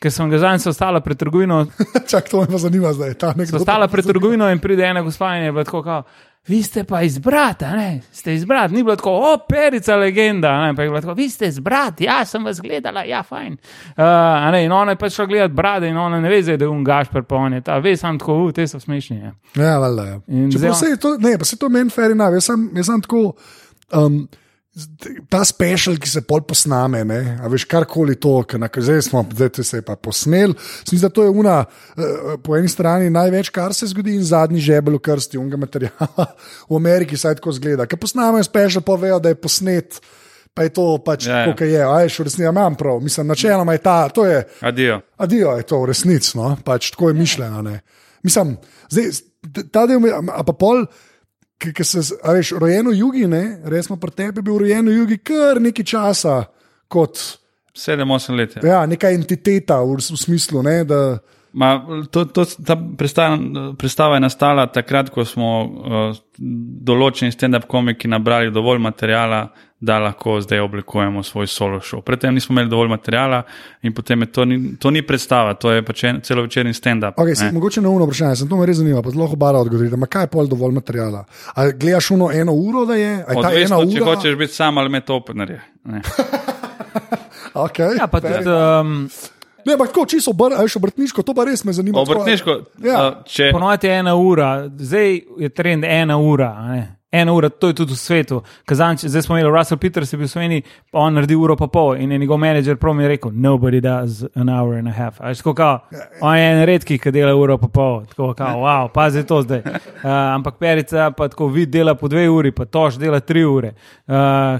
ker 0.00 0.12
sem 0.12 0.30
ga 0.30 0.38
zadnjič 0.38 0.66
ostala 0.66 1.00
pred 1.00 1.16
trgovino. 1.16 1.66
Čak, 2.10 2.28
to 2.28 2.40
me 2.40 2.46
pa 2.46 2.58
zanima 2.58 2.92
zdaj. 2.92 3.14
Ostala 3.54 3.88
pred 3.88 4.04
trgovino 4.04 4.50
in 4.50 4.58
pride 4.58 4.84
ena 4.84 5.02
gospa 5.02 5.36
in 5.36 5.44
je 5.44 5.52
bila 5.52 5.64
tako, 5.64 5.82
kao, 5.82 6.02
vi 6.46 6.62
ste 6.62 6.84
pa 6.84 7.02
iz 7.02 7.18
brata, 7.18 7.70
ne? 7.76 8.00
ste 8.12 8.34
iz 8.34 8.44
brata. 8.44 8.74
Ni 8.74 8.82
bilo 8.82 8.96
tako, 8.96 9.10
o, 9.10 9.38
perica 9.48 9.96
legenda, 9.96 10.66
ne? 10.66 10.74
pa 10.76 10.82
je 10.82 10.88
bilo 10.88 11.00
tako, 11.00 11.14
vi 11.14 11.28
ste 11.30 11.46
iz 11.46 11.58
brata, 11.58 12.04
ja 12.04 12.24
sem 12.24 12.44
vas 12.44 12.60
gledala, 12.60 13.04
ja, 13.04 13.22
fajn. 13.22 13.56
Uh, 13.96 14.04
ne, 14.52 14.64
in 14.64 14.72
ona 14.72 14.92
je 14.92 14.96
pač 14.96 15.14
šla 15.14 15.26
gledati 15.26 15.54
brade 15.54 15.88
in 15.88 15.96
ona 15.96 16.20
ne 16.20 16.28
ve, 16.28 16.42
zdaj, 16.42 16.56
da 16.56 16.64
je 16.64 16.68
un 16.68 16.84
gašper, 16.84 17.22
pa 17.22 17.36
on 17.36 17.52
je 17.52 17.60
ta, 17.60 17.78
ve, 17.78 17.96
sam 17.96 18.18
tako, 18.18 18.42
uh, 18.44 18.52
te 18.52 18.66
so 18.68 18.80
smešni. 18.80 19.16
Ja. 19.18 19.32
Ja, 19.56 19.78
valjda. 19.78 20.04
Ja. 20.04 20.20
Zdaj 20.50 20.70
on- 20.70 20.88
je 20.90 20.96
to, 20.96 21.16
ne, 21.18 21.38
pa 21.38 21.44
se 21.44 21.56
to 21.56 21.68
meni 21.68 21.90
fair 21.90 22.10
enough. 22.10 22.34
Jaz 22.34 22.44
sem, 22.44 22.70
jaz 22.76 22.86
sem 22.86 23.00
tako. 23.00 23.32
Um, 23.92 24.26
Ta 25.30 25.44
special, 25.46 25.94
ki 26.02 26.10
se 26.10 26.24
pol 26.26 26.40
posname, 26.42 27.04
ne, 27.06 27.18
a 27.38 27.46
veš, 27.50 27.62
karkoli 27.70 28.16
to, 28.18 28.40
ki 28.42 28.58
na 28.58 28.66
zdaj 28.66 29.04
smo, 29.06 29.22
zdaj 29.30 29.62
se 29.62 29.78
je 29.78 29.84
pa 29.86 29.94
posnel. 29.94 30.50
Mislim, 30.82 31.00
da 31.00 31.08
to 31.14 31.22
je 31.22 31.30
una, 31.30 31.60
eh, 31.64 32.34
po 32.42 32.56
eni 32.58 32.68
strani 32.68 33.10
največ, 33.10 33.52
kar 33.54 33.74
se 33.74 33.86
zgodi, 33.86 34.16
in 34.18 34.24
zadnji 34.26 34.60
žebel 34.60 34.98
v 34.98 35.04
krsti 35.06 35.38
unga 35.38 35.56
materiala 35.56 36.26
v 36.70 36.76
Ameriki, 36.76 37.16
saj 37.16 37.38
tako 37.38 37.54
zgleda. 37.54 37.86
Ker 37.86 38.02
posnamejo 38.02 38.42
special, 38.42 38.82
povejo, 38.82 39.20
da 39.22 39.30
je 39.30 39.38
posnet, 39.38 40.00
pa 40.54 40.66
je 40.66 40.74
to 40.74 40.98
pač 41.06 41.26
Ja, 41.30 41.44
ja. 41.44 41.46
kot 41.52 41.62
je. 41.62 41.78
A 41.78 41.94
veš, 42.02 42.18
v 42.18 42.28
resnici 42.30 42.42
ja, 42.42 42.50
imam 42.50 42.74
prav, 42.74 42.98
mislim, 43.02 43.30
načeloma 43.30 43.78
je 43.78 43.84
ta, 43.86 44.08
to 44.08 44.26
je. 44.26 44.42
Adijo. 44.60 45.00
Adijo 45.22 45.54
je 45.54 45.70
to 45.70 45.82
v 45.82 45.92
resnici, 45.94 46.34
no? 46.38 46.56
pač 46.64 46.90
tako 46.90 47.14
je 47.14 47.20
mišljeno. 47.22 47.62
Ne? 47.62 47.80
Mislim, 48.26 48.56
zdaj, 48.90 49.10
ta 49.70 49.86
del, 49.86 50.02
a 50.10 50.42
pa 50.42 50.52
pol, 50.52 50.86
ki 50.86 51.13
ki 51.58 51.84
se, 51.84 52.02
veš, 52.24 52.52
rojen 52.60 52.88
v 52.90 52.96
jugi, 52.98 53.26
ne, 53.30 53.44
res 53.70 53.88
smo 53.88 53.96
pri 54.00 54.12
tebi 54.12 54.42
bil 54.44 54.58
rojen 54.64 54.88
v 54.90 54.98
jugi 54.98 55.18
kar 55.22 55.60
nekaj 55.62 55.86
časa, 55.86 56.36
kot 56.88 57.20
Sedem, 57.74 58.10
osem 58.10 58.36
let. 58.38 58.56
je. 58.56 58.68
ja, 58.68 58.84
neka 58.86 59.10
entiteta 59.10 59.80
v, 59.82 59.98
v 59.98 60.18
smislu, 60.18 60.62
ne, 60.62 60.84
da 60.86 61.18
Ma, 61.54 61.86
to, 62.10 62.24
to, 62.24 62.44
ta 62.66 62.74
predstava, 62.98 63.38
predstava 63.78 64.16
je 64.16 64.20
nastala 64.24 64.66
takrat, 64.66 65.10
ko 65.14 65.22
smo 65.22 65.50
uh, 65.62 66.16
določeni 66.90 67.30
stand-up 67.30 67.68
komiki 67.70 68.10
nabrali 68.10 68.50
dovolj 68.50 68.80
materijala, 68.82 69.44
da 69.84 69.98
lahko 70.00 70.40
zdaj 70.40 70.64
oblikujemo 70.64 71.22
svoj 71.22 71.46
solo 71.46 71.78
show. 71.78 72.00
Predtem 72.02 72.34
nismo 72.34 72.54
imeli 72.56 72.70
dovolj 72.72 72.88
materijala 72.88 73.42
in 73.82 73.94
potem 73.94 74.24
je 74.24 74.30
to 74.32 74.44
ni, 74.44 74.58
to 74.80 74.90
ni 74.90 75.02
predstava, 75.06 75.54
to 75.54 75.70
je 75.70 75.84
pač 75.86 76.04
en, 76.08 76.18
celovečerni 76.24 76.74
stand-up. 76.74 77.20
Okay, 77.20 77.36
ne. 77.44 77.52
mogoče 77.54 77.84
neumno 77.84 78.08
vprašanje, 78.08 78.40
sem 78.42 78.50
to 78.50 78.58
me 78.58 78.66
res 78.66 78.80
zanima, 78.80 79.02
pa 79.04 79.12
zelo 79.14 79.28
obara 79.30 79.60
odgovoriti. 79.62 80.00
Ma 80.00 80.08
kaj 80.10 80.26
je 80.26 80.32
pol 80.34 80.50
dovolj 80.50 80.74
materijala? 80.80 81.22
A 81.54 81.68
gledaš 81.70 82.10
uno 82.16 82.32
eno 82.34 82.56
uro, 82.56 82.82
da 82.88 82.98
je? 82.98 83.12
A 83.20 83.36
je 83.36 83.42
ta 83.46 83.54
ena 83.54 83.78
Odvisno, 83.78 83.92
če 83.92 84.02
ura? 84.02 84.14
hočeš 84.14 84.40
biti 84.42 84.58
sam 84.58 84.82
ali 84.82 84.90
med 84.96 85.10
openerje. 85.10 85.60
ne. 85.84 86.02
Okay, 87.54 87.94
Ja, 88.00 88.06
pa 88.10 88.18
tudi, 88.18 88.50
um, 88.50 89.06
Ne, 89.66 89.72
ampak 89.72 89.88
tako 89.88 90.06
čisto 90.06 90.30
obr, 90.30 90.52
obrtniško, 90.76 91.22
to 91.22 91.34
pa 91.34 91.44
res 91.44 91.64
me 91.64 91.72
zanima. 91.72 91.98
tako- 91.98 92.12
Obrtniško, 92.12 92.50
Ja. 92.82 93.08
uh, 93.08 93.24
če, 93.24 93.50
ponovadi 93.52 93.86
je 93.86 93.98
ena 93.98 94.14
ura, 94.14 94.68
zdaj 94.70 95.08
je 95.38 95.48
trend 95.50 95.84
ena 95.84 96.18
ura. 96.18 96.52
ne. 96.64 96.96
Ena 97.12 97.32
ura, 97.32 97.48
to 97.48 97.68
je 97.68 97.74
tudi 97.74 97.92
v 97.92 97.96
svetu. 97.96 98.36
Kazanč, 98.66 99.00
zdaj 99.00 99.22
smo 99.22 99.38
imeli 99.38 99.46
Russell 99.48 99.78
Peters, 99.78 100.12
je 100.12 100.18
bil 100.18 100.26
v 100.26 100.30
Sloveniji, 100.30 100.62
pa 100.90 100.98
on 100.98 101.14
naredi 101.14 101.36
uro 101.36 101.54
pa 101.56 101.66
pol 101.68 101.94
in 101.94 102.10
je 102.10 102.18
njegov 102.18 102.38
menedžer 102.38 102.76
prav 102.76 102.94
mi 102.94 103.02
je 103.02 103.08
rekel: 103.08 103.30
Nobody 103.30 103.80
does 103.80 104.24
an 104.34 104.48
hour 104.48 104.74
and 104.74 104.88
a 104.88 104.92
half. 104.92 105.20
A 105.20 105.30
tako 105.32 105.54
kao, 105.54 105.78
on 106.20 106.36
je 106.36 106.42
en 106.42 106.66
redki, 106.66 106.98
ki 106.98 107.10
dela 107.12 107.30
uro 107.32 107.54
pa 107.56 107.68
pol. 107.68 108.02
Tako 108.06 108.34
kao, 108.34 108.58
wow, 108.58 108.88
pazi 108.88 109.22
to 109.22 109.42
zdaj. 109.42 109.62
Uh, 109.62 110.10
ampak 110.34 110.58
perica 110.58 111.10
pa 111.12 111.28
tako 111.28 111.46
vid 111.46 111.70
dela 111.70 111.94
po 111.94 112.08
dve 112.08 112.26
uri, 112.28 112.50
pa 112.50 112.64
tož 112.64 112.98
dela 112.98 113.20
tri 113.20 113.44
ure, 113.44 113.74
uh, 114.08 114.14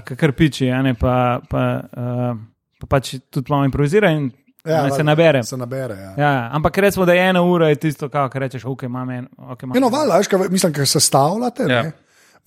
kar 0.07 0.31
piči, 0.31 0.71
a 0.71 0.81
ne 0.81 0.93
pa. 0.93 1.41
pa 1.41 1.81
uh, 1.91 2.37
Pa 2.75 2.87
pač 2.89 3.15
tudi 3.31 3.47
malo 3.49 3.63
improvizira 3.65 4.09
in 4.11 4.31
ja, 4.65 4.89
se 4.91 5.03
nabere. 5.03 5.43
Se 5.43 5.57
nabere, 5.57 5.93
ja. 5.95 6.13
Ja, 6.17 6.49
ampak 6.53 6.77
recimo, 6.77 7.05
da 7.05 7.13
je 7.13 7.29
ena 7.29 7.41
ura 7.41 7.69
je 7.69 7.75
tisto, 7.75 8.09
kar 8.09 8.29
rečeš, 8.33 8.65
ok, 8.65 8.83
imam 8.83 9.09
en. 9.09 9.27
Okay, 9.37 9.63
imam 9.63 9.77
Eno, 9.77 9.89
valjda, 9.89 10.17
veš, 10.17 10.27
kaj, 10.27 10.39
mislim, 10.49 10.73
ker 10.73 10.87
se 10.87 10.99
stavljate, 10.99 11.63
Ja. 11.69 11.75
ja. 11.75 11.91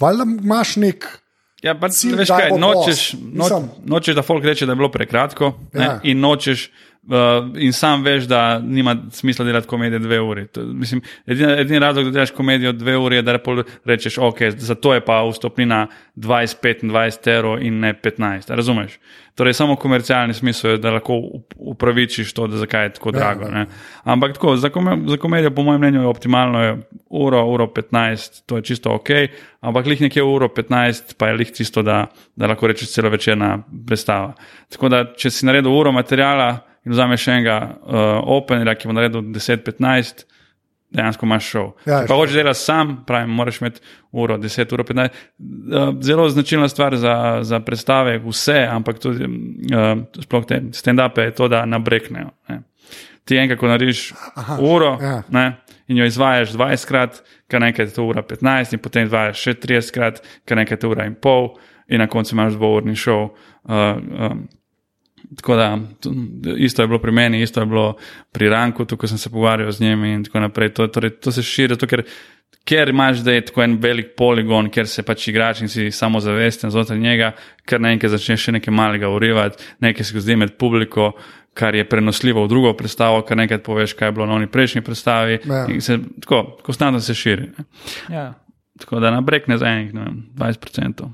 valjda 0.01 0.25
imaš 0.45 0.77
nek. 0.77 1.07
Ja, 1.63 1.75
pa, 1.75 1.89
Cilj, 1.89 2.17
veš 2.17 2.29
kaj, 2.29 2.51
nočeš, 2.59 3.15
noč, 3.35 3.53
nočeš, 3.85 4.15
da 4.15 4.23
folk 4.23 4.45
reče, 4.45 4.67
da 4.67 4.73
je 4.73 4.77
bilo 4.77 4.91
prekratko, 4.91 5.53
ne, 5.73 5.85
Ja. 5.85 6.01
in 6.03 6.21
nočeš. 6.21 6.71
Uh, 7.09 7.15
in 7.57 7.73
sam 7.73 8.03
veš, 8.05 8.25
da 8.29 8.59
nima 8.59 8.97
smisla 9.11 9.45
delati 9.45 9.67
komedijo 9.67 9.99
dve 9.99 10.21
uri. 10.21 10.47
To, 10.47 10.61
mislim, 10.61 11.01
edini, 11.27 11.53
edini 11.53 11.79
razlog, 11.79 12.05
da 12.05 12.11
delaš 12.11 12.31
komedijo 12.31 12.73
dve 12.73 12.97
uri, 12.97 13.17
je, 13.17 13.23
da 13.23 13.39
rečeš, 13.85 14.19
ok, 14.19 14.43
zato 14.51 14.95
je 14.95 15.01
pa 15.01 15.23
vstopnina 15.31 15.87
20-25 16.17 17.31
evrov 17.37 17.63
in 17.63 17.81
ne 17.81 17.95
15. 17.95 18.53
a 18.53 18.55
Razumeš? 18.55 18.99
Torej, 19.35 19.55
samo 19.55 19.77
komercialni 19.77 20.35
smisel 20.35 20.71
je, 20.71 20.79
da 20.79 20.91
lahko 20.91 21.15
up- 21.15 21.57
upravičiš 21.57 22.33
to, 22.33 22.47
da 22.47 22.57
zakaj 22.57 22.85
je 22.85 22.93
tako 22.93 23.11
drago. 23.11 23.45
ja. 23.45 23.51
ne. 23.51 23.67
Ampak 24.05 24.35
tako, 24.35 24.57
za, 24.57 24.69
kome, 24.69 24.99
za 25.07 25.17
komedijo, 25.17 25.51
po 25.51 25.63
mojem 25.63 25.81
mnenju, 25.81 26.01
je 26.01 26.07
optimalno 26.07 26.63
je 26.63 26.77
uro, 27.11 27.45
uro 27.45 27.67
15, 27.67 28.43
to 28.47 28.57
je 28.57 28.63
čisto 28.63 28.93
ok, 28.95 29.09
ampak 29.61 29.87
lih 29.87 30.01
nekje 30.01 30.23
uro 30.23 30.49
15, 30.49 31.15
pa 31.19 31.29
je 31.29 31.35
lih 31.35 31.53
čisto, 31.53 31.83
da, 31.83 32.07
da 32.37 32.47
lahko 32.47 32.67
rečeš 32.67 32.93
celo 32.93 33.09
večerna 33.09 33.59
predstava. 33.87 34.35
Tako 34.69 34.89
da, 34.89 35.05
če 35.17 35.31
si 35.31 35.47
naredil 35.47 35.73
uro 35.73 35.93
materijala 35.93 36.68
in 36.89 36.95
vzameš 36.95 37.29
enega 37.29 37.59
uh, 37.69 38.01
openera, 38.25 38.73
ki 38.75 38.89
bo 38.89 38.97
naredil 38.97 39.27
10-15, 39.35 40.25
dejansko 40.97 41.27
imaš 41.27 41.51
šov. 41.53 41.67
Ja, 41.85 42.01
pa 42.09 42.17
hočeš 42.17 42.39
delati 42.41 42.59
sam, 42.59 42.95
pravim, 43.07 43.35
moraš 43.37 43.61
imeti 43.61 43.83
uro, 44.13 44.39
10 44.41 44.73
uro, 44.73 44.87
15. 44.89 45.19
Uh, 45.39 45.93
zelo 46.01 46.29
značilna 46.33 46.69
stvar 46.69 46.97
za, 46.97 47.39
za 47.43 47.61
predstave, 47.61 48.17
vse, 48.25 48.63
ampak 48.71 48.99
tudi 48.99 49.29
uh, 49.29 49.93
sploh 50.25 50.49
te 50.49 50.63
stand-upe 50.73 51.29
je 51.29 51.35
to, 51.37 51.49
da 51.53 51.67
nabreknejo. 51.69 52.33
Ne. 52.49 52.63
Ti 53.29 53.37
enkrat, 53.37 53.61
ko 53.61 53.69
narediš 53.69 54.13
Aha, 54.41 54.57
uro 54.65 54.95
ja. 55.03 55.23
ne, 55.29 55.51
in 55.93 56.01
jo 56.01 56.09
izvajaš 56.09 56.57
20 56.57 56.89
krat, 56.89 57.23
kar 57.49 57.61
nekaj 57.61 57.85
je 57.85 57.93
to 57.93 58.09
ura 58.09 58.25
15, 58.25 58.73
in 58.73 58.81
potem 58.81 59.05
izvajaš 59.05 59.45
še 59.45 59.59
30 59.61 59.93
krat, 59.93 60.23
kar 60.49 60.57
nekaj 60.57 60.79
je 60.79 60.81
to 60.81 60.95
ura 60.97 61.05
in 61.05 61.19
pol, 61.21 61.59
in 61.89 62.01
na 62.01 62.09
koncu 62.09 62.33
imaš 62.33 62.57
dvourni 62.57 62.97
šov. 62.97 63.29
Uh, 63.69 64.01
um, 64.33 64.47
Tako 65.37 65.57
da, 65.57 65.79
to, 66.01 66.11
isto 66.57 66.83
je 66.83 66.89
bilo 66.89 66.99
pri 66.99 67.13
meni, 67.13 67.43
isto 67.43 67.61
je 67.61 67.67
bilo 67.67 67.97
pri 68.33 68.49
Ranku, 68.49 68.85
tukaj 68.85 69.09
sem 69.09 69.19
se 69.19 69.31
pogovarjal 69.31 69.73
z 69.73 69.81
njimi 69.81 70.13
in 70.13 70.25
tako 70.25 70.41
naprej. 70.41 70.73
To, 70.75 70.87
torej, 70.87 71.11
to 71.21 71.33
se 71.33 71.43
širi, 71.43 71.75
zato, 71.75 71.87
ker, 71.87 72.03
ker 72.65 72.89
imaš 72.89 73.21
zdaj 73.21 73.45
tako 73.51 73.63
en 73.63 73.77
velik 73.81 74.15
poligon, 74.17 74.71
ker 74.73 74.89
se 74.89 75.03
pač 75.03 75.29
igrač 75.29 75.61
in 75.61 75.69
si 75.69 75.91
samo 75.91 76.21
zavesten 76.21 76.73
znotraj 76.73 76.99
njega, 76.99 77.33
ker 77.69 77.81
naenkrat 77.81 78.15
začneš 78.17 78.49
še 78.49 78.57
nekaj 78.57 78.75
malega 78.75 79.13
urivati, 79.13 79.63
nekaj 79.85 80.05
se 80.05 80.17
zgodi 80.17 80.37
med 80.37 80.57
publiko, 80.57 81.13
kar 81.59 81.75
je 81.75 81.85
prenosljivo 81.89 82.45
v 82.45 82.49
drugo 82.49 82.73
predstavo, 82.79 83.23
kar 83.27 83.37
nekaj 83.37 83.63
poveš, 83.67 83.97
kaj 83.99 84.09
je 84.09 84.17
bilo 84.17 84.27
na 84.27 84.37
oni 84.39 84.47
prejšnji 84.47 84.85
predstavi. 84.87 85.41
Ja. 85.45 85.65
Se, 85.81 85.99
tako, 86.23 86.45
konstantno 86.65 87.01
se 87.01 87.15
širi. 87.15 87.51
Ne. 87.59 87.65
Ja. 88.15 88.29
Tako 88.79 89.01
da 89.01 89.11
nabrekne 89.11 89.59
za 89.59 89.67
enih 89.67 89.95
ne 89.95 90.05
vem, 90.05 90.21
20%. 90.39 91.09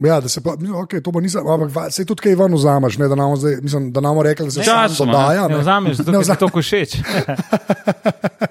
Ja, 0.00 0.16
da 0.16 0.28
se 0.28 0.40
pa, 0.40 0.50
okay, 0.56 1.02
to 1.02 1.12
pa 1.12 1.20
nisem, 1.20 1.44
ampak 1.44 1.68
sej 1.90 2.04
tudi 2.04 2.22
kaj 2.22 2.34
ven 2.34 2.54
vzameš, 2.54 2.96
ne, 2.96 3.04
da 3.04 3.14
nam 3.14 3.36
zdaj, 3.36 3.58
mislim, 3.60 3.90
da 3.92 4.00
nam 4.00 4.16
rekli, 4.18 4.46
da 4.46 4.50
se 4.50 4.62
Časoma, 4.62 4.88
sam 4.88 5.06
dodaja. 5.06 5.44
Ne 5.46 5.58
vzameš, 5.58 5.96
zato 5.96 6.08
Ne 6.08 6.14
ker 6.14 6.18
ti 6.18 6.24
vzameš. 6.24 6.38
to 6.38 6.48
košeč. 6.48 6.90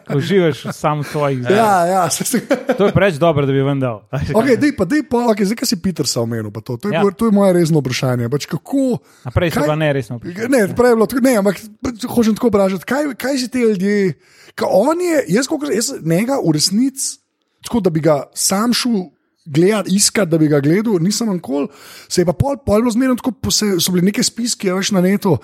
Ko 0.06 0.18
uživaš 0.20 0.64
sam 0.72 1.04
svojih 1.04 1.40
zdaj. 1.40 1.58
Ja, 1.58 1.86
ja, 1.86 2.10
se, 2.10 2.24
se, 2.24 2.42
To 2.78 2.86
je 2.86 2.94
preveč 2.94 3.16
dobro, 3.16 3.46
da 3.46 3.52
bi 3.52 3.62
vam 3.62 3.80
dal. 3.80 4.02
okay, 4.38 4.58
dej, 4.58 4.76
pa, 4.76 4.86
dej, 4.86 5.04
pa, 5.04 5.18
okay, 5.28 5.44
zdaj, 5.44 5.56
kaj 5.56 5.68
si 5.68 5.82
Petersa 5.82 6.22
omenil, 6.22 6.52
pa 6.52 6.62
to, 6.62 6.78
to, 6.78 6.88
je, 6.88 6.94
Ja. 6.94 7.04
to 7.10 7.26
je 7.26 7.32
moje 7.32 7.54
resno 7.56 7.80
vprašanje. 7.80 8.30
Pač 8.30 8.46
kako, 8.46 9.00
A 9.24 9.32
prej 9.32 9.50
so 9.50 9.60
Kaj- 9.60 9.68
pa 9.68 9.76
neresno. 9.76 10.20
Ne, 10.24 10.62
prej 10.70 10.90
je 10.90 10.96
bilo 10.96 11.08
ne, 11.20 11.34
ampak 11.36 11.56
hočem 12.08 12.36
tako 12.36 12.48
vprašati, 12.48 12.86
kaj, 12.86 13.14
kaj 13.16 13.38
si 13.38 13.50
te 13.50 13.60
ljudje, 13.60 14.14
kaj 14.54 14.70
on 14.70 15.02
je, 15.02 15.26
jaz, 15.30 15.48
koliko, 15.48 15.72
jaz 15.72 15.98
njega 16.00 16.38
v 16.38 16.52
resnici, 16.52 17.18
tako 17.62 17.80
da 17.80 17.90
bi 17.90 18.00
ga 18.00 18.24
sam 18.34 18.70
šel 18.70 19.10
gledati, 19.50 19.96
iskati, 19.96 20.32
da 20.32 20.38
bi 20.38 20.48
ga 20.48 20.60
gledal, 20.64 21.00
nisem 21.02 21.32
nikoli, 21.34 21.68
se 22.08 22.22
je 22.22 22.28
pa 22.30 22.34
pol, 22.38 22.60
pol 22.66 22.84
bilo 22.84 22.94
zmerno 22.94 23.18
tako, 23.20 23.52
se, 23.52 23.76
so 23.80 23.96
bili 23.96 24.10
neke 24.12 24.24
spiske, 24.24 24.72
a 24.72 24.78
veš 24.78 24.94
na 24.96 25.02
netu. 25.06 25.36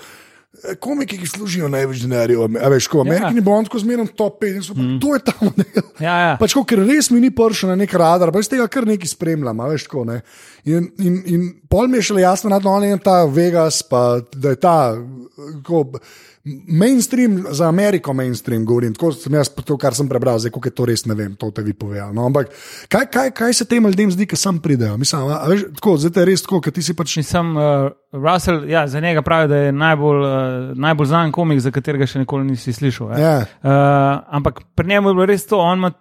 eh, 0.63 0.75
Komiki, 0.79 1.17
ki 1.19 1.27
služijo 1.27 1.67
največ 1.71 2.05
denarja, 2.05 2.47
veš, 2.71 2.87
ko 2.91 3.01
Ameriki 3.03 3.41
ja. 3.41 3.45
Bond, 3.45 3.69
ko 3.71 3.79
zmerno 3.81 4.05
top 4.07 4.39
5, 4.43 4.55
in 4.55 4.63
so, 4.63 4.75
mm. 4.77 4.99
to 5.03 5.15
je 5.15 5.23
ta 5.25 5.33
model. 5.41 5.89
Ja, 5.99 6.15
ja. 6.21 6.35
Pač, 6.39 6.55
ko, 6.55 6.63
ker 6.67 6.83
res 6.85 7.09
mi 7.11 7.19
ni 7.23 7.33
prišel 7.35 7.73
na 7.73 7.79
nek 7.79 7.93
radar, 7.93 8.31
pa 8.31 8.43
iz 8.43 8.51
tega 8.51 8.67
kar 8.71 8.87
nekaj 8.87 9.11
spremljam, 9.15 9.59
a 9.59 9.71
veš, 9.73 9.89
tako, 9.89 10.05
ne. 10.11 10.21
In, 10.65 10.91
in, 10.99 11.19
in 11.25 11.49
pol 11.69 11.89
mi 11.91 11.99
je 11.99 12.11
šele 12.11 12.23
jasno, 12.23 12.53
da 12.53 12.77
je 12.85 13.01
ta 13.03 13.23
Vegas, 13.25 13.81
pa 13.89 14.21
da 14.35 14.55
je 14.55 14.61
ta 14.61 14.77
ko, 15.65 15.83
mainstream 16.67 17.43
za 17.49 17.67
Ameriko, 17.67 18.13
mainstream 18.13 18.65
govorim. 18.65 18.93
Tako 18.93 19.11
sem 19.11 19.33
jaz, 19.33 19.49
to, 19.49 19.77
kar 19.77 19.95
sem 19.95 20.09
prebral, 20.09 20.39
zdaj, 20.39 20.51
kako 20.53 20.67
je 20.67 20.73
to 20.75 20.85
res, 20.85 21.05
ne 21.05 21.15
vem, 21.17 21.35
to 21.35 21.49
te 21.51 21.63
vi 21.65 21.73
povedal. 21.73 22.13
No, 22.13 22.25
ampak 22.25 22.51
kaj, 22.89 23.07
kaj, 23.11 23.31
kaj 23.31 23.53
se 23.53 23.65
tem 23.69 23.85
ljudem 23.85 24.11
zdi, 24.13 24.27
ki 24.29 24.37
sem 24.37 24.59
pridejo? 24.61 24.97
Mislim, 25.01 25.25
a, 25.25 25.39
a 25.41 25.49
veš, 25.49 25.65
tako, 25.79 25.95
zdaj 26.03 26.21
je 26.21 26.27
res 26.29 26.45
tako, 26.45 26.61
ker 26.61 26.75
ti 26.75 26.85
si 26.85 26.93
pač. 26.97 27.17
Mislim, 27.17 27.55
uh, 27.57 27.89
Russell, 28.13 28.69
ja, 28.69 28.85
za 28.87 29.01
njega 29.01 29.25
pravi, 29.25 29.49
da 29.49 29.63
je 29.63 29.71
najbolj, 29.73 30.21
uh, 30.21 30.77
najbolj 30.85 31.09
znan 31.09 31.33
komik, 31.35 31.63
za 31.65 31.73
katerega 31.73 32.07
še 32.09 32.21
nikoli 32.21 32.45
nisi 32.51 32.73
slišal. 32.73 33.15
Ja. 33.15 33.25
Ja. 33.25 33.35
Uh, 33.41 34.37
ampak 34.37 34.61
pri 34.77 34.93
njemu 34.93 35.09
je 35.09 35.17
bilo 35.19 35.29
res 35.33 35.49
to, 35.49 35.59
on 35.59 35.81
ima, 35.81 35.91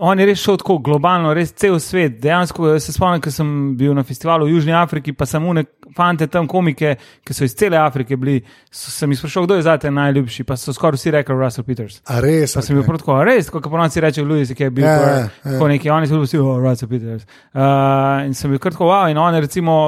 on 0.00 0.20
je 0.20 0.26
res 0.26 0.42
šel 0.42 0.58
tako 0.60 0.78
globalno, 0.84 1.32
res 1.34 1.52
cel 1.58 1.78
svet. 1.82 2.18
Dejansko 2.22 2.76
se 2.80 2.92
spomnim, 2.94 3.22
ko 3.22 3.32
sem 3.34 3.50
bil 3.78 3.94
na 3.96 4.04
festivalu 4.06 4.46
v 4.46 4.54
Južni 4.56 4.74
Afriki, 4.76 5.12
pa 5.12 5.26
samo 5.26 5.52
ne 5.56 5.64
fante 5.96 6.26
tam 6.30 6.46
komike, 6.48 6.94
ki 7.24 7.34
so 7.34 7.46
iz 7.46 7.54
cele 7.58 7.78
Afrike 7.80 8.16
bili. 8.16 8.38
So, 8.70 8.92
sem 8.92 9.10
jih 9.12 9.18
sprašal, 9.18 9.46
kdo 9.46 9.58
je 9.58 9.64
zate 9.66 9.90
najljubši, 9.90 10.44
pa 10.46 10.56
so 10.60 10.72
skoraj 10.76 10.98
vsi 10.98 11.12
rekli 11.14 11.36
Russell 11.38 11.66
Peters. 11.66 12.00
A 12.06 12.20
res? 12.22 12.54
Pa 12.54 12.62
sem 12.64 12.76
bil 12.76 12.84
prav 12.86 13.00
tako, 13.02 13.18
res, 13.26 13.50
kot 13.52 13.66
po 13.66 13.80
noči 13.80 14.02
reče 14.04 14.24
Louis, 14.26 14.52
ki 14.54 14.68
je 14.68 14.70
bil 14.74 14.86
yeah, 14.86 15.02
ja, 15.02 15.16
ja. 15.22 15.28
tako 15.44 15.70
neki, 15.72 15.90
oni 15.94 16.10
so 16.10 16.18
bili 16.18 16.28
vsi, 16.28 16.40
oh, 16.42 16.58
Russell 16.62 16.92
Peters. 16.92 17.26
Uh, 17.54 18.26
in 18.28 18.36
sem 18.38 18.52
bil 18.52 18.62
kar 18.62 18.76
tako, 18.76 18.90
wow, 18.92 19.08
in 19.10 19.18
on 19.18 19.34
je 19.34 19.42
recimo, 19.46 19.78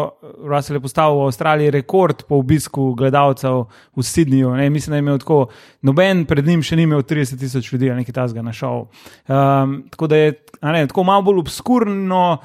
Russell 0.41 0.81
je 0.81 0.85
postavil 0.85 1.21
v 1.21 1.29
Avstraliji 1.29 1.75
rekord 1.79 2.25
po 2.29 2.41
obisku 2.41 2.91
gledalcev 2.99 3.67
v 3.97 4.07
Sydneyju. 4.07 4.57
Ne, 4.59 4.71
mislim, 4.73 4.97
da 4.97 5.01
je 5.01 5.07
imel 5.07 5.21
tako, 5.23 5.41
noben 5.87 6.25
pred 6.29 6.47
njim 6.47 6.65
še 6.67 6.81
ni 6.81 6.89
imel 6.89 7.05
30 7.07 7.39
tisoč 7.41 7.73
ljudi, 7.73 7.93
nekaj 8.01 8.17
tasga 8.17 8.43
na 8.43 8.55
šovu. 8.57 8.89
Um, 9.29 9.81
tako 10.01 10.07
da 10.07 10.17
je 10.17 10.33
ne, 10.63 10.87
tako 10.87 11.05
malo 11.05 11.23
bolj 11.23 11.39
obskurno, 11.39 12.39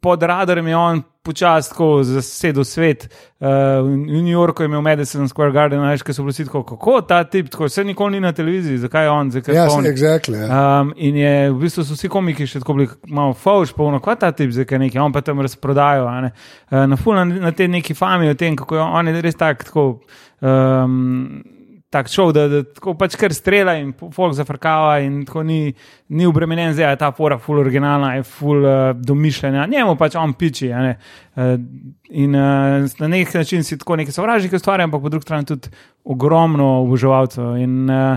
pod 0.00 0.22
radarjem 0.22 0.66
je 0.66 0.76
on 0.76 1.02
počasi 1.22 1.70
tako 1.70 2.02
zasedel 2.02 2.64
svet. 2.64 3.08
Uh, 3.40 3.48
v 3.84 4.22
New 4.22 4.32
Yorku 4.32 4.62
je 4.62 4.66
imel 4.66 4.80
Madison 4.80 5.28
Square 5.28 5.52
Garden, 5.52 5.80
veš, 5.84 6.02
ki 6.02 6.14
so 6.16 6.24
bili 6.24 6.46
tako, 6.46 6.62
kako 6.64 7.00
ta 7.00 7.20
tip, 7.24 7.50
tako 7.52 7.68
vse 7.68 7.84
nikoli 7.84 8.16
ni 8.16 8.20
na 8.20 8.32
televiziji, 8.32 8.78
zakaj 8.78 9.04
je 9.04 9.10
on, 9.10 9.30
zakaj 9.30 9.54
Ja, 9.54 9.64
je 9.64 9.70
on. 9.70 9.84
exactly, 9.84 10.40
ja. 10.40 10.80
Um, 10.80 10.92
in 10.96 11.16
je 11.16 11.50
v 11.52 11.60
bistvu 11.60 11.84
so 11.84 11.94
vsi 11.94 12.08
komiki 12.08 12.46
še 12.48 12.64
tako 12.64 12.74
bili 12.80 12.88
malo 13.06 13.36
fauš, 13.36 13.76
polno, 13.76 14.00
kva 14.00 14.16
ta 14.16 14.32
tip, 14.32 14.50
zakaj 14.56 14.78
nekaj, 14.78 15.00
on 15.04 15.12
pa 15.12 15.20
tam 15.20 15.40
razprodajo. 15.44 16.08
ne. 16.20 16.32
Uh, 16.72 16.86
na 16.88 16.96
ful 16.96 17.14
na, 17.14 17.24
na 17.24 17.52
te 17.52 17.68
neki 17.68 17.94
fami 17.94 18.32
o 18.32 18.34
tem, 18.34 18.56
kako 18.56 18.80
je 18.80 18.82
on 18.82 19.08
je 19.12 19.20
res 19.22 19.36
tak, 19.36 19.64
tako. 19.68 20.00
Um, 20.40 21.42
Tak 21.92 22.08
šov, 22.08 22.30
da, 22.32 22.46
da 22.48 22.62
tako 22.64 22.94
pač 22.96 23.18
kar 23.20 23.34
strela 23.36 23.74
in 23.76 23.90
folk 23.92 24.32
zafrkava, 24.32 24.94
in 25.04 25.18
tako 25.28 25.42
ni, 25.44 25.74
ni 26.16 26.24
obremenjen, 26.24 26.72
zdaj 26.72 26.94
je 26.94 27.00
ta 27.02 27.10
fora, 27.12 27.36
full 27.38 27.60
originalna, 27.60 28.14
je 28.16 28.22
full 28.24 28.64
uh, 28.64 28.94
domišljena, 28.96 29.66
njemu 29.68 29.96
pač 30.00 30.16
on 30.16 30.32
piči. 30.32 30.70
ne. 30.72 30.94
Uh, 31.36 31.52
in 32.08 32.32
uh, 32.34 32.88
na 32.98 33.10
nek 33.12 33.34
način 33.34 33.64
si 33.64 33.78
tako 33.78 33.96
neki 34.00 34.12
sovražniki 34.12 34.56
ustvarjajo, 34.56 34.88
ampak 34.88 35.02
po 35.02 35.12
drugi 35.12 35.28
strani 35.28 35.50
tudi 35.52 35.68
ogromno 36.04 36.70
oboževalcev. 36.86 37.56
In 37.60 37.90
uh, 37.90 38.16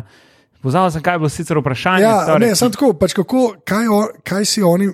pozval 0.63 0.91
sem, 0.91 1.03
kaj 1.03 1.19
je 1.19 1.25
bilo 1.25 1.29
sicer 1.29 1.59
vprašanje. 1.59 2.07
Ja, 2.07 2.25
torej, 2.31 2.47
ne, 2.47 2.55
samo 2.55 2.71
tako, 2.71 2.93
pač 2.99 3.13
kako, 3.13 3.47
kaj, 3.67 3.91
o, 3.91 4.03
kaj 4.23 4.47
si 4.55 4.63
oni. 4.63 4.88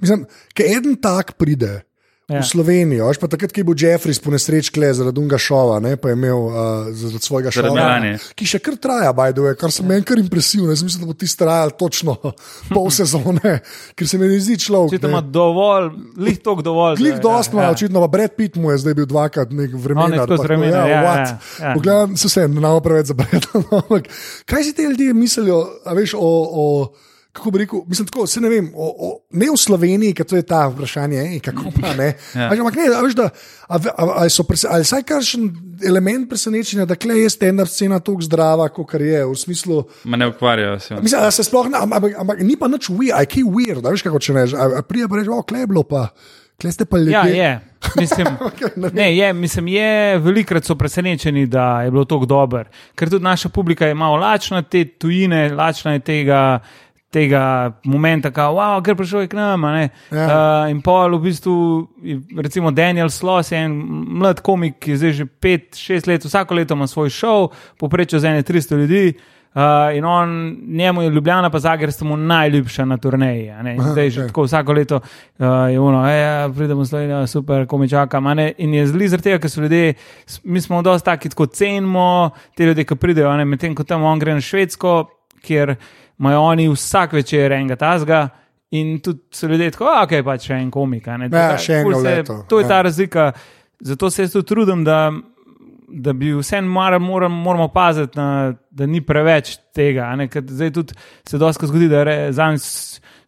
Mislim, 0.00 0.24
ker 0.56 0.72
en 0.72 0.96
tak 1.04 1.36
pride 1.36 1.82
ja. 2.28 2.38
Ja. 2.38 2.40
v 2.40 2.48
Slovenijo, 2.48 3.04
veš 3.10 3.18
pa 3.20 3.28
takrat, 3.28 3.52
ki 3.52 3.60
je 3.60 3.66
bil 3.68 3.76
Jeffries 3.76 4.16
po 4.16 4.32
nesreč 4.32 4.70
kle 4.72 4.88
zaradi 4.96 5.20
unga 5.20 5.36
šova, 5.36 5.76
ne, 5.84 5.92
pa 6.00 6.08
je 6.08 6.16
imel 6.16 6.46
uh, 6.48 6.54
zaradi 6.96 7.20
svojega 7.20 7.52
šova. 7.52 7.98
Ki 8.32 8.48
še 8.48 8.62
kar 8.64 8.78
traja, 8.80 9.10
by 9.12 9.34
the 9.36 9.44
way, 9.44 9.56
kar 9.60 9.68
se 9.74 9.84
meni 9.84 10.06
kar 10.08 10.16
impresivno. 10.22 10.72
Jaz 10.72 10.80
mislim, 10.86 11.04
da 11.04 11.10
bo 11.10 11.16
ti 11.20 11.28
trajal 11.28 11.74
točno 11.76 12.16
pol 12.74 12.88
sezone, 12.88 13.58
ker 13.92 14.08
se 14.08 14.20
mi 14.20 14.32
ne 14.32 14.40
zdi 14.40 14.56
človek. 14.56 14.96
Očitno 14.96 15.12
ima 15.12 15.20
dovolj, 15.20 15.92
lih 16.16 16.40
tok 16.40 16.64
dovolj. 16.64 16.96
Glih 17.02 17.20
da- 17.20 17.24
dost 17.28 17.52
ima, 17.52 17.66
ja, 17.66 17.68
ja. 17.68 17.76
očitno, 17.76 18.00
pa 18.06 18.12
Brad 18.16 18.36
Pitt 18.40 18.56
mu 18.56 18.72
je 18.72 18.80
zdaj 18.86 18.96
bil 18.96 19.10
dvakrat 19.10 19.52
nek 19.52 19.76
vremen. 19.76 20.04
On 20.08 20.16
je 20.16 20.24
skozi 20.24 20.48
vremena, 20.48 20.84
ja, 20.88 21.00
ja, 21.04 21.16
ja. 21.60 21.74
Pogledam, 21.76 22.16
se 22.16 22.32
vse, 22.32 22.48
ne 22.48 22.64
namo 22.64 22.80
preveč 22.80 23.12
za 23.12 23.18
Brad. 23.20 23.52
Ampak 23.84 24.08
kaj 24.48 24.64
si 24.64 24.72
ti 24.72 24.88
ljudje 24.88 25.12
mislijo, 25.12 25.66
a 25.84 25.92
veš, 25.92 26.16
o. 26.16 26.30
o 26.48 26.68
Kako 27.34 27.50
bi 27.50 27.58
rekel, 27.58 27.80
mislim, 27.90 28.06
tako, 28.06 28.26
se 28.30 28.40
ne 28.40 28.48
vem, 28.48 28.68
o, 28.74 28.88
o, 28.98 29.08
ne 29.34 29.48
v 29.50 29.56
Sloveniji, 29.58 30.14
ker 30.14 30.26
to 30.30 30.36
je 30.38 30.44
ta 30.46 30.68
vprašanje, 30.70 31.18
ej, 31.18 31.40
kako 31.42 31.72
pa 31.74 31.90
ne. 31.98 32.12
Ja. 32.34 32.44
ja. 32.46 32.50
Ampak 32.54 32.76
ne, 32.78 32.84
a 32.94 33.00
veš, 33.02 33.16
da, 33.18 33.26
a, 33.66 33.80
a, 33.90 34.06
a 34.22 34.28
so 34.30 34.46
ali 34.70 34.86
vsaj 34.86 35.02
kakšen 35.08 35.48
element 35.82 36.28
presenečenja, 36.30 36.86
da 36.86 36.94
kle 36.94 37.18
je 37.24 37.32
stand-up 37.34 37.66
scena 37.70 37.98
tako 37.98 38.22
zdrava, 38.22 38.68
kot 38.70 38.94
je, 39.02 39.24
v 39.26 39.34
smislu, 39.34 39.82
Ma 40.04 40.20
ne 40.20 40.30
ukvarjajo 40.30 40.78
se. 40.78 41.00
Mislim, 41.02 41.26
da 41.26 41.34
se 41.34 41.44
sploh 41.44 41.72
ne, 41.74 41.82
ampak, 41.82 42.14
ampak 42.22 42.46
ni 42.46 42.54
pa 42.56 42.70
nič 42.70 42.86
weird, 42.94 43.18
aj 43.18 43.26
kaj 43.34 43.50
weird, 43.50 43.82
da 43.82 43.90
veš 43.90 44.06
kako 44.06 44.22
če 44.22 44.38
ne, 44.38 44.46
a, 44.54 44.70
a 44.78 44.86
prija 44.86 45.10
pa 45.10 45.18
reče, 45.18 45.34
o, 45.34 45.42
kle 45.42 45.66
je 45.66 45.72
bilo 45.74 45.82
pa, 45.82 46.06
kle 46.60 46.72
ste 46.72 46.86
pa 46.86 47.02
ljudje. 47.02 47.18
Ja, 47.34 47.50
je. 47.50 47.60
Mislim, 47.96 48.26
ne 48.76 48.90
ne, 48.92 49.16
je, 49.16 49.32
mislim, 49.32 49.68
je, 49.68 50.18
velikrat 50.18 50.64
so 50.64 50.74
presenečeni, 50.74 51.46
da 51.46 51.82
je 51.82 51.90
bilo 51.90 52.04
tako 52.04 52.26
dobro. 52.26 52.64
Ker 52.94 53.10
tudi 53.10 53.24
naša 53.24 53.48
publika 53.48 53.86
je 53.86 53.94
malo 53.94 54.16
lačna 54.16 54.62
te 54.62 54.84
tujine, 54.84 55.48
lačna 55.52 55.92
je 55.92 56.00
tega. 56.00 56.58
Tega 57.14 57.42
momenta, 57.86 58.30
da 58.34 58.48
wow, 58.50 58.82
je 58.82 58.94
prišel 58.98 59.20
je 59.20 59.28
k 59.30 59.38
nam. 59.38 59.62
Ja. 59.62 59.86
Uh, 60.10 60.70
in 60.70 60.80
pol, 60.82 61.14
v 61.14 61.28
bistvu, 61.28 61.54
recimo 62.42 62.72
Daniel 62.74 63.10
Sloss 63.10 63.52
je 63.52 63.60
en 63.62 63.76
mlad 64.18 64.42
komik, 64.42 64.80
ki 64.82 64.90
je 64.90 64.98
zdaj 64.98 65.12
že 65.12 65.24
5-6 65.24 66.10
let, 66.10 66.26
vsako 66.26 66.58
leto 66.58 66.74
ima 66.74 66.90
svoj 66.90 67.14
šov, 67.14 67.54
poprečju 67.78 68.18
za 68.18 68.34
ene 68.34 68.42
300 68.42 68.80
ljudi. 68.82 69.14
Uh, 69.54 69.96
in 69.96 70.04
on, 70.04 70.56
njemu 70.66 71.02
je 71.02 71.10
Ljubljana, 71.10 71.50
pa 71.50 71.58
Zagreb, 71.58 71.90
sta 71.90 72.04
mu 72.04 72.16
najljubša 72.16 72.84
na 72.84 72.96
turneji. 72.96 73.52
Zdaj 73.78 74.10
že 74.10 74.20
okej. 74.20 74.28
tako 74.28 74.42
vsako 74.42 74.72
leto 74.72 74.96
uh, 74.96 75.46
je 75.70 75.80
ono, 75.80 76.08
ja, 76.10 76.50
pridemo 76.56 76.82
v 76.82 76.86
Slovenijo, 76.86 77.26
super, 77.26 77.66
komi 77.66 77.88
čakam. 77.88 78.26
a 78.26 78.34
ne. 78.34 78.52
In 78.58 78.74
je 78.74 78.86
zli 78.86 79.08
zaradi 79.08 79.22
tega, 79.22 79.38
ker 79.38 79.50
so 79.50 79.60
ljudje, 79.60 79.94
mi 80.44 80.60
smo 80.60 80.82
dosti 80.82 81.04
taki, 81.04 81.28
tako 81.28 81.46
cenimo 81.46 82.30
te 82.56 82.66
ljudi, 82.66 82.84
ki 82.84 82.96
pridejo, 82.96 83.44
medtem 83.44 83.74
ko 83.74 83.84
tam 83.84 84.02
on 84.02 84.18
gre 84.18 84.34
na 84.34 84.40
Švedsko, 84.40 85.06
kjer 85.42 85.76
imajo 86.18 86.40
oni 86.42 86.68
vsak 86.68 87.12
večer 87.12 87.52
enega 87.52 87.76
tazga. 87.76 88.28
In 88.70 88.98
tudi 88.98 89.20
so 89.30 89.46
ljudje 89.46 89.70
tako, 89.70 89.84
da 89.84 90.02
okay, 90.02 90.24
pač 90.24 90.46
še 90.46 90.54
en 90.54 90.70
komik. 90.70 91.06
ne. 91.08 91.28
Ja, 91.28 91.56
še 91.56 91.82
se- 91.94 92.00
letu, 92.00 92.44
To 92.48 92.58
je 92.58 92.62
ja. 92.62 92.68
ta 92.68 92.82
razlika. 92.82 93.32
Zato 93.80 94.10
se 94.10 94.22
jaz 94.22 94.32
tudi 94.32 94.46
trudim, 94.46 94.84
da, 94.84 95.12
da 95.88 96.12
bi 96.12 96.32
vseeno 96.32 96.68
moram, 96.68 97.02
moram, 97.02 97.32
moramo 97.34 97.68
paziti, 97.68 98.18
na, 98.18 98.28
da 98.70 98.86
ni 98.86 99.00
preveč 99.00 99.58
tega. 99.72 100.08
Zdaj 100.40 100.70
tudi 100.72 100.94
se 101.24 101.38
dosti 101.38 101.66
zgodi, 101.66 101.88
da 101.88 102.02
re- 102.02 102.32
zanj 102.32 102.58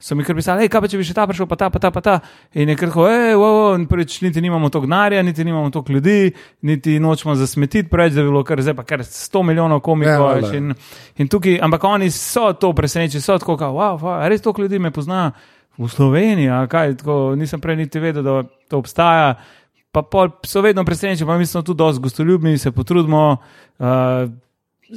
so 0.07 0.15
mi 0.15 0.23
kar 0.23 0.37
pisali, 0.37 0.63
"Ej, 0.63 0.69
kaj 0.69 0.81
pa 0.81 0.89
če 0.89 0.99
bi 0.99 1.05
še 1.05 1.15
ta 1.15 1.27
prišel, 1.27 1.47
pa 1.47 1.57
ta, 1.57 1.67
pa 1.67 1.79
ta, 1.79 1.91
pa 1.91 2.01
ta. 2.01 2.15
In 2.55 2.69
je 2.69 2.77
kar 2.77 2.89
tako, 2.89 3.07
hej, 3.07 3.35
wow, 3.35 3.75
prvič 3.85 4.21
niti 4.23 4.39
nimamo 4.41 4.71
toliko 4.71 4.87
denarja, 4.87 5.23
niti 5.23 5.43
nimamo 5.43 5.71
toliko 5.71 5.93
ljudi, 5.93 6.31
niti 6.63 7.01
nočemo 7.01 7.35
zasmetiti 7.35 7.89
preveč, 7.89 8.13
da 8.13 8.23
bi 8.23 8.29
bilo 8.29 8.45
kar 8.45 8.63
zdaj 8.63 8.75
pa 8.75 8.85
kar 8.85 9.01
100 9.01 9.43
milijonov 9.43 9.77
Ja, 9.77 9.81
komikov. 9.81 10.23
valjda. 10.23 10.47
veš, 10.47 10.55
in, 10.55 10.75
in 11.17 11.27
tukaj, 11.27 11.59
ampak 11.61 11.85
oni 11.85 12.11
so 12.11 12.53
to 12.55 12.71
presenečeni, 12.73 13.21
so 13.21 13.35
tako, 13.37 13.57
kao, 13.57 13.75
wow, 13.75 13.99
wow, 13.99 14.29
res 14.29 14.41
toliko 14.41 14.63
ljudi 14.63 14.79
me 14.79 14.91
pozna 14.91 15.33
v 15.77 15.89
Sloveniji, 15.89 16.69
kaj, 16.69 16.97
tako, 16.97 17.35
nisem 17.35 17.61
prej 17.61 17.77
niti 17.77 17.99
vedel, 17.99 18.23
da 18.23 18.43
to 18.71 18.79
obstaja. 18.79 19.35
Pa 19.93 20.03
pol 20.03 20.29
so 20.45 20.61
vedno 20.61 20.85
presenečeni, 20.85 21.27
pa 21.27 21.39
mi 21.39 21.47
smo 21.47 21.63
tudi 21.63 21.79
dosti 21.79 22.03
gostoljubni, 22.03 22.59
se 22.59 22.71
potrudimo. 22.71 23.37
Uh, 23.79 24.31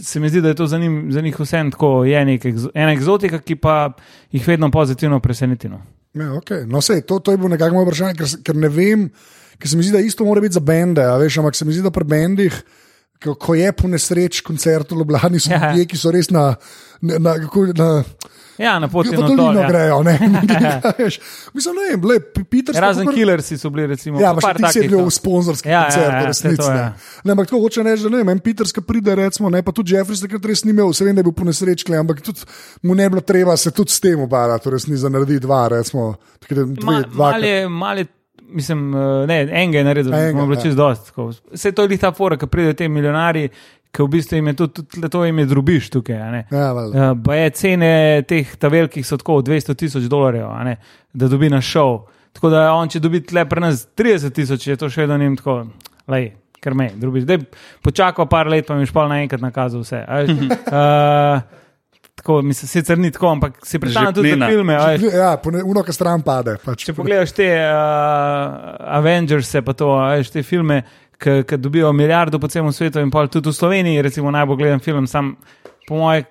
se 0.03 0.19
mi 0.19 0.29
zdi, 0.29 0.41
da 0.41 0.47
je 0.47 0.55
to 0.55 0.67
za, 0.67 0.77
njim, 0.77 1.11
za 1.11 1.21
njih 1.21 1.39
vseeno 1.39 1.71
tako, 1.71 2.03
je 2.05 2.25
nek 2.25 2.45
ena 2.73 2.91
eksotika, 2.93 3.39
ki 3.39 3.55
pa 3.55 3.91
jih 4.31 4.47
vedno 4.47 4.71
pozitivno 4.71 5.19
preseneti. 5.19 5.69
No. 5.69 5.81
Ja, 6.13 6.31
okay. 6.33 6.65
no, 6.65 6.81
sej, 6.81 7.01
to, 7.01 7.19
to 7.19 7.31
je 7.31 7.37
bilo 7.37 7.49
nekako 7.49 7.75
moje 7.75 7.85
vprašanje, 7.85 8.13
ker, 8.17 8.27
ker 8.43 8.55
ne 8.57 8.69
vem, 8.69 9.09
ker 9.59 9.69
se 9.69 9.77
mi 9.77 9.83
zdi, 9.83 9.93
da 9.93 9.99
isto 9.99 10.25
mora 10.25 10.41
biti 10.41 10.57
za 10.57 10.63
bende, 10.63 11.05
veš, 11.21 11.37
ampak 11.37 11.55
se 11.55 11.65
mi 11.65 11.73
zdi, 11.73 11.85
da 11.85 11.91
pri 11.93 12.03
bendih. 12.03 12.61
Ko, 13.23 13.33
ko 13.35 13.55
je 13.55 13.71
po 13.75 13.87
nesreč 13.91 14.39
koncert 14.47 14.91
v 14.91 15.01
Ljubljani, 15.01 15.39
so 15.43 15.51
Ja. 15.51 15.71
ljudje, 15.71 15.85
ki 15.91 15.97
so 15.99 16.11
res 16.11 16.29
na, 16.31 16.53
na, 17.01 17.17
na, 17.19 17.33
na, 17.75 17.89
Ja, 18.59 18.73
na 18.79 18.87
poti 18.91 19.09
na 19.15 19.21
na 19.21 19.27
dolino 19.27 19.53
to. 19.53 19.59
Ja. 19.59 19.67
grejo. 19.69 20.03
Ne, 20.03 20.19
Mislim, 21.55 21.75
ne 21.75 21.85
vem, 21.89 22.09
le, 22.09 22.19
Peter 22.49 22.75
Razen 22.75 23.07
killersi 23.07 23.57
so 23.57 23.69
bili, 23.69 23.87
recimo. 23.87 24.19
Ja, 24.19 24.33
pa 24.35 24.51
ti 24.53 24.63
si 24.73 24.83
bil 24.87 24.99
v 25.05 25.13
sponzorski 25.15 25.69
Ja, 25.69 25.79
ja, 25.79 25.83
koncert, 25.85 26.03
ja, 26.13 26.19
vse 26.19 26.27
resnici. 26.27 26.69
ne. 26.69 26.77
ja. 26.77 26.89
Ne, 27.23 27.31
ampak 27.31 27.47
to 27.47 27.61
hoče 27.63 27.83
reči, 27.87 28.03
da 28.03 28.09
ne 28.09 28.19
vem, 28.19 28.33
en 28.35 28.43
Peterska 28.43 28.83
pride, 28.83 29.15
recimo, 29.15 29.49
ne, 29.49 29.63
pa 29.63 29.71
tudi 29.71 29.95
Jeffries 29.95 30.19
takrat 30.25 30.45
res 30.51 30.65
ni 30.67 30.75
imel, 30.75 30.91
se 30.93 31.07
vem, 31.07 31.15
da 31.15 31.23
je 31.23 31.29
bil 31.31 31.35
po 31.39 31.47
nesreči, 31.47 31.87
ampak 31.95 32.19
tudi 32.21 32.43
mu 32.83 32.95
ne 32.99 33.07
bi 33.09 33.15
bilo 33.15 33.23
treba 33.23 33.55
se 33.57 33.71
tudi 33.71 33.95
s 33.95 34.03
tem 34.03 34.19
obarati, 34.19 34.63
torej 34.67 34.89
ni 34.91 34.99
za 34.99 35.09
narediti 35.09 35.39
dva, 35.47 35.67
recimo, 35.71 36.13
takrat 36.43 36.67
dve, 36.67 36.83
Ma, 36.83 37.01
dva. 37.07 37.31
mal 37.31 37.43
je, 37.43 37.57
mal 37.69 37.97
je, 37.97 38.05
mislim, 38.49 38.93
eh, 38.93 39.27
ne, 39.27 39.39
enega 39.51 39.77
je 39.77 39.83
naredil, 39.83 40.13
Enega, 40.13 40.25
da 40.25 40.31
smo 40.35 40.45
bili 40.47 40.57
ja. 40.57 40.63
čez 40.63 40.75
dost. 40.75 41.05
tako. 41.05 41.31
Vse 41.53 41.71
to 41.71 41.83
je 41.87 41.97
ta 41.97 42.11
fora, 42.11 42.37
ki 42.37 42.47
pridejo 42.47 42.73
ti 42.73 42.87
milijonari, 42.89 43.49
ki 43.91 44.05
v 44.05 44.07
bistvu 44.13 44.37
jim 44.37 44.47
je 44.51 44.53
tudi, 44.53 44.83
tudi 44.85 45.09
to 45.09 45.23
jim 45.25 45.39
je 45.39 45.45
drubiš 45.45 45.89
tukaj. 45.89 46.21
a 46.21 46.31
ne. 46.31 46.43
Ja. 46.51 46.71
Uh, 46.73 47.17
pa 47.25 47.35
je 47.35 47.49
cene 47.49 47.91
teh 48.27 48.55
velikih 48.61 49.07
so 49.07 49.17
tako 49.17 49.41
200 49.41 49.75
tisoč 49.75 50.09
dolarjev, 50.11 50.49
a 50.49 50.63
ne, 50.63 50.77
da 51.13 51.27
dobi 51.27 51.49
na 51.49 51.61
šov. 51.61 52.03
Tako 52.33 52.51
da 52.53 52.67
on, 52.73 52.89
če 52.89 53.01
dobi 53.01 53.23
tle 53.25 53.45
pri 53.49 53.61
nas 53.61 53.87
30 53.97 54.35
tisoč, 54.35 54.67
je 54.67 54.77
to 54.77 54.89
še 54.89 55.01
vedno 55.03 55.17
njim 55.17 55.37
tako, 55.39 55.63
lej, 56.07 56.31
kar 56.61 56.75
me, 56.77 56.91
drugič. 56.95 57.25
Zdaj 57.25 57.41
počakal 57.85 58.29
par 58.29 58.47
let, 58.51 58.67
pa 58.67 58.77
mi 58.77 58.85
je 58.85 58.91
špal 58.91 59.09
naenkrat 59.09 59.41
nakazal 59.41 59.81
vse. 59.81 60.03
Uh, 60.05 61.41
tako, 62.19 62.41
mislim, 62.45 62.67
sicer 62.67 62.99
ni 62.99 63.11
tako, 63.11 63.33
ampak 63.33 63.59
si 63.63 63.79
predstavljam 63.79 64.13
tudi 64.13 64.35
filme. 64.37 64.75
a 64.75 64.85
veš. 64.91 65.01
Ja, 65.13 65.33
uno, 65.65 65.83
ki 65.83 65.93
stran 65.95 66.21
pade. 66.21 66.57
Pač. 66.65 66.85
Če 66.85 66.95
pogledaš 66.97 67.33
te 67.35 67.47
uh, 67.57 68.75
Avengers, 68.99 69.55
pa 69.65 69.73
to, 69.73 69.93
veš, 70.11 70.31
te 70.35 70.43
filme, 70.43 70.83
ki 71.19 71.57
dobijo 71.57 71.91
milijardo 71.93 72.39
po 72.39 72.47
celem 72.47 72.71
svetu 72.73 73.03
in 73.03 73.11
pol 73.11 73.27
tudi 73.27 73.51
v 73.51 73.57
Sloveniji, 73.57 74.01
recimo 74.01 74.31
najbolj 74.31 74.57
gledan 74.57 74.79
film, 74.79 75.07
sam 75.07 75.35
po 75.87 75.99
mojem, 75.99 76.25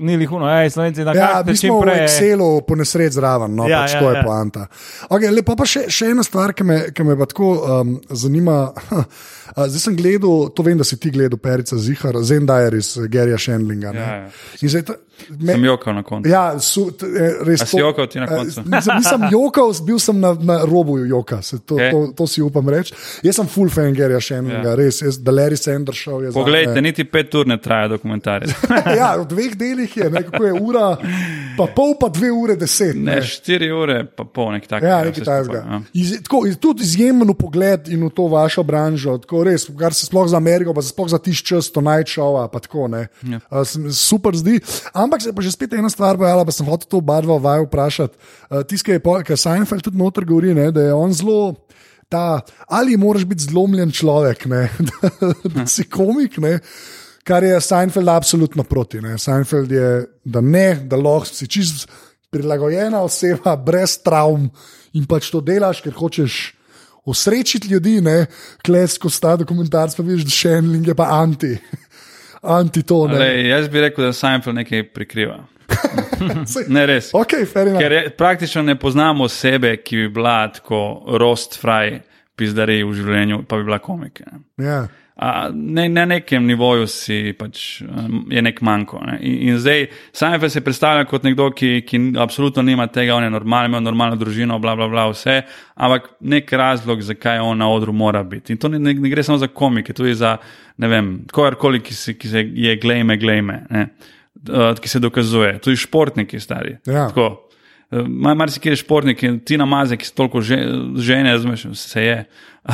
ni 0.00 0.16
lihuno, 0.16 0.46
aj 0.48 0.70
slovenci 0.70 1.04
na 1.04 1.12
Ja, 1.12 1.26
kakšen 1.44 1.46
mi 1.46 1.58
čim 1.58 1.68
smo 1.68 1.80
v. 1.84 1.96
Excelu 2.04 2.48
po 2.64 2.76
nesreč 2.78 3.12
zraven, 3.12 3.52
no, 3.56 3.68
Ja, 3.68 3.68
ja, 3.68 3.80
pač 3.84 3.94
ja, 3.94 4.00
to 4.00 4.10
je 4.10 4.16
ja. 4.16 4.22
poanta. 4.24 4.66
Okay, 5.12 5.32
lepo 5.34 5.56
pa 5.56 5.66
še, 5.68 5.84
še 5.92 6.12
ena 6.14 6.24
stvar, 6.24 6.54
ki 6.56 6.64
me, 6.64 6.78
ki 6.96 7.04
me 7.04 7.16
pa 7.20 7.28
tako 7.28 7.50
um, 7.60 7.92
zanima. 8.08 8.70
Zdaj 9.50 9.82
sem 9.82 9.98
gledal, 9.98 10.48
to 10.54 10.64
vem, 10.64 10.78
da 10.78 10.86
si 10.86 10.96
ti 10.96 11.10
gledal, 11.12 11.40
Perica 11.42 11.76
Zihar, 11.76 12.16
Zendajr 12.24 12.78
iz 12.78 12.94
Gerija 13.10 13.38
Šendlinga. 13.38 13.92
ne. 13.92 14.00
Ja, 14.00 14.16
ja. 14.24 14.58
In 14.62 14.72
zdaj 14.72 14.86
me- 15.40 15.52
Sem 15.52 15.64
jokal 15.64 15.94
na 15.94 16.02
koncu. 16.02 16.28
Ja, 16.28 16.58
su, 16.58 16.90
t, 16.90 17.06
eh, 17.06 17.44
res. 17.46 17.60
Si 17.70 17.76
jokal 17.78 18.06
ti 18.06 18.18
na 18.20 18.24
eh, 18.24 18.36
koncu? 18.36 18.62
Nisem, 18.66 18.96
nisem 18.96 19.20
jokal, 19.32 19.72
bil 19.86 19.98
sem 19.98 20.20
na, 20.20 20.34
na 20.34 20.60
robu 20.64 20.98
joka, 20.98 21.42
se 21.42 21.58
to, 21.58 21.74
Okej. 21.74 21.90
to, 21.90 22.12
to 22.16 22.26
si 22.26 22.42
upam 22.42 22.68
reči. 22.68 22.94
Jaz 23.22 23.36
sem 23.36 23.46
full 23.46 23.70
fan 23.70 23.94
Gerija 23.94 24.20
Šendlinga, 24.20 24.68
Ja. 24.68 24.74
res, 24.74 25.02
jaz, 25.02 25.18
da 25.18 25.32
Larry 25.32 25.56
Sanders 25.56 25.98
šel 25.98 26.32
Poglejte, 26.32 26.80
niti 26.82 27.04
pet 27.04 27.34
ur 27.34 27.46
ne 27.46 27.56
traja 27.60 27.88
dokumentarec. 27.88 28.50
ja, 29.00 29.16
v 29.16 29.26
dveh 29.28 29.56
delih 29.56 29.96
je, 29.96 30.10
ne, 30.10 30.22
kako 30.22 30.44
je 30.44 30.52
ura, 30.60 30.86
pa 31.58 31.66
pol, 31.66 31.94
pa 32.00 32.08
dve 32.08 32.30
ure 32.32 32.56
deset. 32.56 32.96
Ne, 32.96 33.20
štiri 33.22 33.70
ure, 33.72 34.04
pa 34.06 34.24
pol 34.24 34.52
nek 34.52 34.66
tak. 34.70 34.82
Ja, 34.82 35.00
nekaj 35.04 35.24
takega. 35.24 35.80
Iz, 35.92 36.14
tako, 36.22 36.44
tudi 36.60 36.82
izjemen 36.86 37.34
pogled 37.34 37.88
in 37.88 38.04
v 38.06 38.10
to 38.14 38.26
vašo 38.28 38.62
branžo, 38.66 39.16
tako 39.22 39.44
res, 39.44 39.66
kar 39.78 39.94
se 39.94 40.06
sploh 40.06 40.28
za 40.28 40.36
Ameriko, 40.36 40.74
pa 40.74 40.82
se 40.82 40.92
sploh 40.92 41.08
za 41.10 41.18
tiš 41.18 41.42
čas, 41.44 41.70
to 41.72 41.80
najčova, 41.80 42.48
pa 42.52 42.58
tako 42.60 42.88
ne. 42.88 43.06
Ja. 43.22 43.40
Uh, 43.50 43.64
super 43.92 44.36
zdi. 44.36 44.58
Ampak 45.10 45.26
se 45.26 45.34
pa 45.34 45.42
že 45.42 45.50
spet 45.50 45.74
ena 45.74 45.90
stvar 45.90 46.14
pojavila, 46.14 46.46
pa 46.46 46.54
sem 46.54 46.62
hotel 46.62 46.86
to 46.86 47.02
oba 47.02 47.18
dva 47.18 47.34
vaju 47.42 47.66
vprašati. 47.66 48.14
Uh, 48.46 48.62
Tiskaj 48.62 48.94
je, 48.94 49.02
ker 49.26 49.34
Seinfeld 49.34 49.82
tudi 49.82 49.98
noter 49.98 50.22
govori, 50.22 50.54
ne, 50.54 50.70
da 50.70 50.86
je 50.86 50.94
on 50.94 51.10
zelo. 51.10 51.58
Ta, 52.06 52.42
ali 52.70 52.94
moraš 52.98 53.26
biti 53.26 53.50
zlomljen 53.50 53.90
človek, 53.90 54.46
ne, 54.46 54.70
da, 54.90 55.10
da 55.50 55.66
si 55.66 55.82
komik, 55.90 56.38
ne, 56.38 56.60
kar 57.26 57.42
je 57.42 57.58
Seinfeld 57.58 58.06
absolutno 58.06 58.62
proti. 58.62 59.02
Ne. 59.02 59.18
Seinfeld 59.18 59.74
je, 59.74 59.90
da 60.22 60.42
ne, 60.42 60.78
da 60.86 60.98
lahko 60.98 61.26
si 61.26 61.50
čist 61.50 61.90
prilagojena 62.30 63.02
oseba, 63.02 63.56
brez 63.58 63.98
travm 63.98 64.46
in 64.94 65.10
pač 65.10 65.32
to 65.34 65.42
delaš, 65.42 65.82
ker 65.82 65.94
hočeš 65.98 66.38
osrečiti 67.10 67.68
ljudi, 67.74 67.98
ne, 68.00 68.26
klesko 68.62 69.10
sta 69.10 69.34
dokumentarc, 69.42 69.96
pa 69.96 70.06
vidiš, 70.06 70.26
da 70.28 70.38
še 70.38 70.56
en 70.60 70.70
link 70.76 70.90
je 70.90 70.94
pa 70.94 71.10
anti. 71.18 71.56
Anti 72.42 72.82
to, 72.82 73.06
ne. 73.08 73.16
Ale, 73.16 73.48
jaz 73.48 73.68
bi 73.68 73.80
rekel, 73.80 74.04
da 74.04 74.12
Seinfeld 74.16 74.56
nekaj 74.56 74.86
prikriva. 74.94 75.42
Ne 76.68 76.82
res. 76.86 77.12
Ok, 77.14 77.32
fair 77.48 77.68
enough. 77.68 77.80
Ker 77.80 77.92
je, 77.92 78.00
praktično 78.16 78.62
ne 78.62 78.74
poznamo 78.78 79.24
osebe, 79.24 79.76
ki 79.80 79.96
bi 79.96 80.08
bila 80.08 80.48
tako 80.52 80.80
rost 81.20 81.56
fraj, 81.60 82.00
pizdari 82.36 82.80
v 82.84 82.92
življenju, 82.96 83.44
pa 83.48 83.60
bi 83.60 83.68
bila 83.68 83.78
komik. 83.82 84.20
Ne. 84.26 84.42
Ja. 84.64 84.80
A, 85.22 85.50
ne, 85.52 85.88
na 85.88 86.06
nekem 86.08 86.46
nivoju 86.48 86.86
si 86.88 87.34
pač, 87.36 87.82
um, 87.84 88.22
je 88.32 88.40
nek 88.40 88.62
manjko. 88.64 89.02
Ne. 89.04 89.18
In, 89.20 89.34
in 89.50 89.58
zdaj 89.60 89.82
Seinfeld 90.16 90.54
se 90.54 90.62
predstavlja 90.64 91.04
kot 91.10 91.26
nekdo, 91.28 91.50
ki, 91.52 91.82
ki 91.84 92.00
absolutno 92.16 92.64
nima 92.64 92.86
tega, 92.88 93.18
on 93.18 93.26
je 93.26 93.34
normalen, 93.34 93.68
ima 93.68 93.82
normalno 93.84 94.16
družino, 94.16 94.56
bla, 94.64 94.72
bla, 94.80 94.88
bla, 94.88 95.04
vse, 95.12 95.42
ampak 95.76 96.08
nek 96.24 96.48
razlog, 96.56 97.04
zakaj 97.04 97.42
on 97.44 97.60
na 97.60 97.68
odru 97.68 97.92
mora 97.92 98.22
biti. 98.24 98.56
In 98.56 98.62
to 98.62 98.72
ne, 98.72 98.80
ne, 98.80 98.96
ne 98.96 99.12
gre 99.12 99.26
samo 99.26 99.36
za 99.42 99.50
komike, 99.52 99.92
tudi 99.92 100.16
za, 100.16 100.38
ne 100.80 100.88
vem, 100.88 101.12
kogarkoli, 101.28 101.82
ki, 101.84 101.98
se, 102.00 102.16
ki 102.16 102.32
se 102.32 102.46
je 102.64 102.78
glejme, 102.80 103.20
glejme, 103.20 103.60
ne, 103.76 103.86
uh, 104.48 104.72
ki 104.80 104.88
se 104.88 105.04
dokazuje, 105.04 105.58
tudi 105.60 105.84
športniki 105.84 106.40
stari. 106.40 106.78
Ja. 106.88 107.10
Tako. 107.12 107.49
Mar 108.06 108.36
marsikje 108.36 108.70
je 108.70 108.76
športnik, 108.76 109.22
in 109.22 109.40
ti 109.40 109.56
namaze, 109.58 109.96
ki 109.96 110.06
so 110.06 110.14
toliko 110.14 110.40
že, 110.40 110.56
žene, 110.96 111.32
razumeš, 111.32 111.66
se 111.74 112.02
je. 112.02 112.18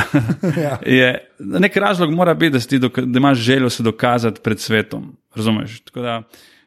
Ja. 0.56 0.78
je. 0.82 1.08
Nek 1.38 1.76
razlog 1.76 2.10
mora 2.10 2.34
biti, 2.34 2.50
da, 2.50 2.60
si 2.60 2.68
ti 2.68 2.78
da 2.78 3.18
imaš 3.18 3.38
željo 3.38 3.70
se 3.70 3.82
dokazati 3.82 4.40
pred 4.40 4.60
svetom. 4.60 5.16
Razumeš? 5.34 5.80
Tako 5.80 6.00
Da, 6.00 6.22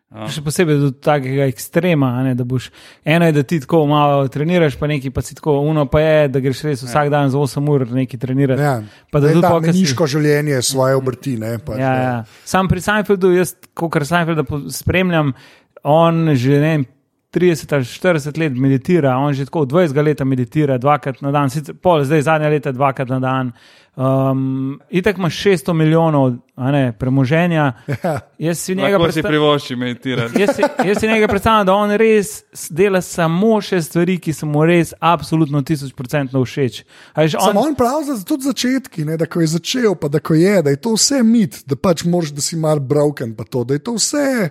Še 0.09 0.41
posebej 0.41 0.79
do 0.81 0.87
takega 0.91 1.45
ekstrema, 1.45 2.07
a 2.09 2.23
ne, 2.23 2.31
da 2.33 2.41
boš 2.43 2.71
eno 3.05 3.25
je, 3.25 3.31
da 3.31 3.43
ti 3.43 3.59
tako 3.59 3.83
malo 3.85 4.27
treniraš, 4.27 4.73
pa 4.75 4.87
neki 4.87 5.11
pa 5.11 5.21
si 5.21 5.35
tako, 5.35 5.59
uno 5.61 5.85
pa 5.85 6.01
je, 6.01 6.27
da 6.27 6.39
greš 6.39 6.63
res 6.63 6.81
vsak 6.81 7.09
dan 7.09 7.29
za 7.29 7.37
8 7.37 7.69
ur 7.69 7.85
nekaj 7.87 8.17
trenirati. 8.19 8.61
Ja. 8.61 8.79
Pa 9.11 9.19
da 9.19 9.29
tudi 9.29 9.41
da, 9.41 9.49
pol, 9.49 9.59
ko 9.59 9.65
si- 9.65 9.71
meniško 9.75 10.07
življenje, 10.07 10.61
svoje 10.63 10.95
obrti. 10.95 11.37
Ne, 11.37 11.59
pač, 11.59 11.77
Ja, 11.77 11.93
ja. 11.95 12.15
Sam 12.43 12.67
pri 12.67 12.81
Seinfeldu, 12.81 13.29
jaz, 13.31 13.53
kot 13.75 13.93
Seinfelda 14.01 14.43
po- 14.43 14.63
spremljam, 14.67 15.35
on 15.83 16.33
že 16.33 16.57
ne 16.57 16.71
vem. 16.73 16.85
30 17.33 17.73
ali 17.73 17.83
40 17.83 18.39
let 18.39 18.53
meditira, 18.57 19.17
on 19.17 19.33
že 19.33 19.45
tako 19.45 19.65
20 19.65 20.03
let 20.05 20.19
meditira, 20.25 20.77
dvakrat 20.77 21.21
na 21.21 21.31
dan, 21.31 21.49
sicer 21.49 21.75
pol, 21.75 22.03
zdaj 22.03 22.21
zadnja 22.21 22.49
leta 22.49 22.71
dvakrat 22.71 23.09
na 23.09 23.19
dan. 23.19 23.51
Um, 23.99 24.79
Itek 24.89 25.17
ima 25.17 25.29
600 25.29 25.73
milijonov 25.73 26.37
ne, 26.57 26.93
premoženja. 26.99 27.73
Ja. 28.03 28.19
Jaz 28.37 28.59
si 28.59 28.75
njega 28.75 28.99
predstavljam. 28.99 29.31
privošči 29.31 29.75
meditirati. 29.75 30.41
Jaz 30.41 30.49
si, 30.55 30.61
jaz 30.87 30.99
si 30.99 31.07
njega 31.07 31.27
predstavljam, 31.27 31.65
da 31.65 31.73
on 31.73 31.91
res 31.91 32.43
dela 32.69 33.01
samo 33.01 33.61
še 33.61 33.81
stvari, 33.81 34.17
ki 34.17 34.33
so 34.33 34.47
mu 34.47 34.63
res 34.65 34.93
absolutno 34.99 35.61
tisoč 35.61 35.91
procentno 35.93 36.41
všeč. 36.45 36.81
A 37.13 37.27
veš, 37.27 37.35
Samo 37.37 37.59
On, 37.59 37.67
on 37.67 37.75
pravi, 37.75 38.07
da 38.07 38.17
tudi 38.25 38.47
začetki, 38.47 39.05
ne, 39.05 39.17
da 39.17 39.27
ko 39.27 39.43
je 39.43 39.51
začel, 39.57 39.95
pa 39.99 40.07
da 40.07 40.23
ko 40.23 40.33
je, 40.33 40.61
da 40.63 40.73
je 40.73 40.81
to 40.81 40.95
vse 40.95 41.21
mit, 41.23 41.61
da 41.67 41.75
pač 41.75 42.05
moraš, 42.07 42.31
da 42.33 42.41
si 42.41 42.57
mal 42.57 42.79
broken, 42.79 43.35
pa 43.35 43.43
to, 43.43 43.67
da 43.67 43.75
je 43.75 43.83
to 43.83 43.99
vse. 43.99 44.49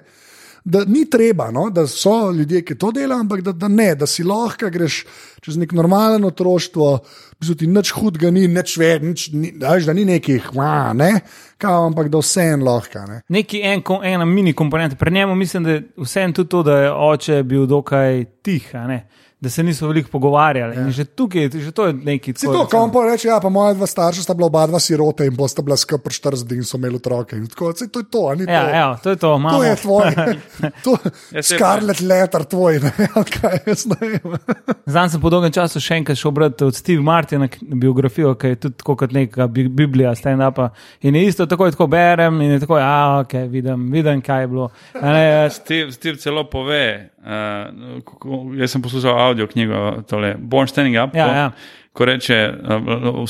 Da 0.69 0.83
ni 0.85 1.07
treba, 1.09 1.47
no, 1.55 1.71
da 1.73 1.87
so 1.89 2.31
ljudje, 2.31 2.61
ki 2.67 2.75
to 2.77 2.91
delajo, 2.93 3.23
ampak 3.23 3.41
da, 3.47 3.55
da 3.57 3.69
ne, 3.73 3.95
da 3.97 4.07
si 4.07 4.25
lahko 4.27 4.69
greš 4.71 4.99
čez 5.41 5.57
nek 5.57 5.73
normalen 5.73 6.27
otroštvo, 6.29 6.89
v 6.99 7.39
bistvu 7.41 7.57
ti 7.57 7.69
nič 7.73 7.93
hudega 7.97 8.29
ni, 8.35 8.43
nič 8.53 8.75
več, 8.77 9.05
nič, 9.07 9.25
ni, 9.33 9.53
a 9.63 9.79
veš, 9.79 9.87
da 9.89 9.95
ni 9.97 10.05
nekih, 10.05 10.51
"Wa", 10.53 10.93
ne, 10.93 11.23
kao, 11.57 11.87
ampak 11.89 12.11
da 12.13 12.21
vse 12.21 12.51
en 12.53 12.67
lahko. 12.67 13.07
Ne. 13.09 13.23
neki 13.29 13.63
en, 13.65 13.83
ena 14.03 14.25
mini 14.25 14.53
komponenta. 14.53 14.97
Pri 14.97 15.15
njemu 15.15 15.35
mislim, 15.35 15.65
da 15.65 15.71
je 15.71 15.83
vseeno 15.97 16.33
tudi 16.33 16.49
to, 16.49 16.63
da 16.63 16.79
je 16.79 16.93
oče 16.93 17.43
bil 17.43 17.67
dokaj 17.67 18.25
tih, 18.43 18.75
ne, 18.75 19.07
da 19.41 19.49
se 19.49 19.63
niso 19.63 19.87
veliko 19.87 20.11
pogovarjali. 20.11 20.77
Ja. 20.77 20.83
In 20.83 20.91
že 20.91 21.05
tukaj, 21.07 21.49
že 21.53 21.71
to 21.71 21.87
je 21.87 21.93
neki 21.95 22.33
Si 22.35 22.47
to, 22.47 22.69
on 22.75 22.91
pa 22.91 23.05
reče, 23.05 23.29
ja, 23.29 23.39
pa 23.39 23.49
moja 23.49 23.73
dva 23.73 23.87
starša 23.87 24.23
sta 24.23 24.35
bila 24.35 24.47
oba 24.47 24.67
dva 24.67 24.79
sirote 24.79 25.23
in 25.23 25.33
bosta 25.33 25.63
bila 25.63 25.77
skupaj 25.77 26.11
40 26.13 26.45
dni 26.45 26.57
in 26.57 26.65
so 26.65 26.77
imeli 26.77 26.97
otroke. 26.97 27.37
In 27.37 27.47
tako, 27.47 27.73
saj 27.73 27.89
to 27.89 27.99
je 27.99 28.07
to, 28.07 28.23
a 28.25 28.35
ni 28.35 28.45
Ja, 28.45 28.63
to. 28.63 28.71
ja, 28.71 28.97
to 28.97 29.11
je 29.11 29.17
to. 29.17 29.37
Imamo. 29.37 29.59
To 29.59 29.65
je 29.65 29.77
tvoj, 29.77 30.11
to, 30.83 30.97
Ja, 31.33 31.43
Scarlet 31.45 32.01
Letter 32.01 32.45
tvoj, 32.47 32.81
ne 32.81 32.93
vem, 32.99 33.09
kaj 33.33 33.59
jaz 33.67 33.87
ne 33.87 33.97
vem. 34.01 34.37
Zdaj 34.87 35.09
sem 35.09 35.21
po 35.21 35.31
dolgem 35.31 35.53
času 35.53 35.81
še 35.81 35.95
enkrat 35.97 36.17
šel 36.17 36.31
brati 36.33 36.65
od 36.65 36.75
Steve 36.75 37.03
Martina 37.03 37.47
biografijo, 37.63 38.35
ki 38.35 38.47
je 38.49 38.57
tudi 38.59 38.83
kot 38.85 39.13
neka 39.13 39.47
bi- 39.49 39.69
Biblija, 39.71 40.15
stand-upa. 40.15 40.71
In 41.01 41.15
je 41.15 41.25
isto 41.25 41.47
tako, 41.47 41.71
tako 41.71 41.87
berem 41.87 42.41
in 42.41 42.51
je 42.51 42.61
tako, 42.61 42.79
ja, 42.79 42.93
ok, 43.21 43.33
vidim, 43.49 43.87
vidim 43.89 44.21
kaj 44.21 44.41
je 44.41 44.49
bilo. 44.49 44.69
A 44.95 45.07
Ne, 45.09 45.25
Steve, 45.51 45.93
Steve 45.93 46.17
celo 46.17 46.45
pove, 46.45 47.11
uh, 47.29 48.03
kako, 48.05 48.41
jaz 48.57 48.73
sem 48.73 48.83
poslušal 48.83 49.19
audio 49.19 49.47
knjigo, 49.47 50.03
tole, 50.09 50.35
Born 50.39 50.67
Standing 50.69 50.97
Up, 51.05 51.15
Ja, 51.15 51.27
to, 51.29 51.35
ja. 51.35 51.51
ko 51.93 52.05
reče 52.05 52.39
uh, 52.49 53.29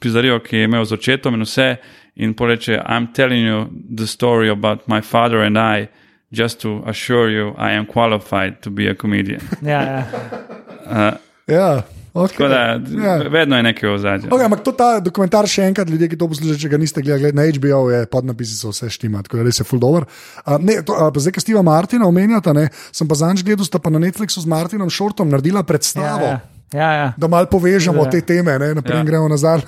pizzarijo, 0.00 0.38
ki 0.44 0.56
je 0.56 0.64
imel 0.68 0.84
z 0.84 0.92
očetom 0.92 1.34
in 1.34 1.42
vse, 1.48 1.76
in 2.16 2.34
poreče, 2.34 2.82
I'm 2.88 3.12
telling 3.14 3.46
you 3.46 3.66
the 3.96 4.06
story 4.06 4.50
about 4.50 4.88
my 4.88 5.00
father 5.00 5.38
and 5.46 5.58
I, 5.58 5.88
just 6.32 6.60
to 6.60 6.82
assure 6.86 7.30
you 7.30 7.54
I 7.58 7.72
am 7.72 7.86
qualified 7.86 8.60
to 8.60 8.70
be 8.70 8.90
a 8.90 8.94
comedian. 8.94 9.40
ja, 9.62 9.82
ja. 9.82 11.12
Ja, 11.46 11.82
okay. 12.14 12.36
Tako 12.36 12.48
da, 12.48 12.60
ja. 13.04 13.16
vedno 13.30 13.56
je 13.56 13.62
nekaj 13.62 13.90
v 13.90 13.98
zadnjem. 13.98 14.30
Okay, 14.30 14.44
ampak 14.44 14.62
to 14.64 14.72
ta 14.72 15.00
dokumentar 15.00 15.46
še 15.46 15.62
enkrat, 15.70 15.88
ljudje, 15.90 16.08
ki 16.08 16.18
to 16.18 16.28
poslušajo, 16.28 16.58
če 16.58 16.68
ga 16.68 16.78
niste 16.78 17.02
gledali, 17.02 17.32
na 17.32 17.46
HBO 17.46 17.90
je 17.90 18.06
podnapisi 18.06 18.56
so 18.56 18.70
vse 18.70 18.90
štima, 18.90 19.22
tako 19.22 19.40
da 19.40 19.46
res 19.46 19.60
je 19.60 19.64
full 19.64 19.80
dobro. 19.80 20.06
Uh, 20.46 20.56
ne, 20.58 20.80
to, 20.82 20.94
uh, 20.94 21.10
zdaj, 21.14 21.32
ki 21.32 21.40
Steva 21.40 21.62
Martina 21.62 22.06
omenjata, 22.08 22.52
ne, 22.52 22.68
sem 22.92 23.08
pa 23.08 23.14
zanj 23.14 23.42
gledal, 23.42 23.64
sta 23.64 23.78
pa 23.78 23.90
na 23.90 23.98
Netflixu 24.02 24.40
z 24.42 24.46
Martinom 24.50 24.90
Šortom 24.90 25.30
naredila 25.30 25.60
Ja, 25.60 25.68
predstavo. 25.68 26.26
ja. 26.26 26.40
ja, 26.72 26.90
ja. 26.92 27.08
Da 27.16 27.28
malo 27.28 27.46
povežemo 27.50 28.04
Ja. 28.04 28.10
te 28.10 28.20
teme, 28.20 28.58
ne, 28.58 28.74
naprej 28.74 28.98
Ja. 28.98 29.04
gremo 29.04 29.28
nazaj. 29.28 29.62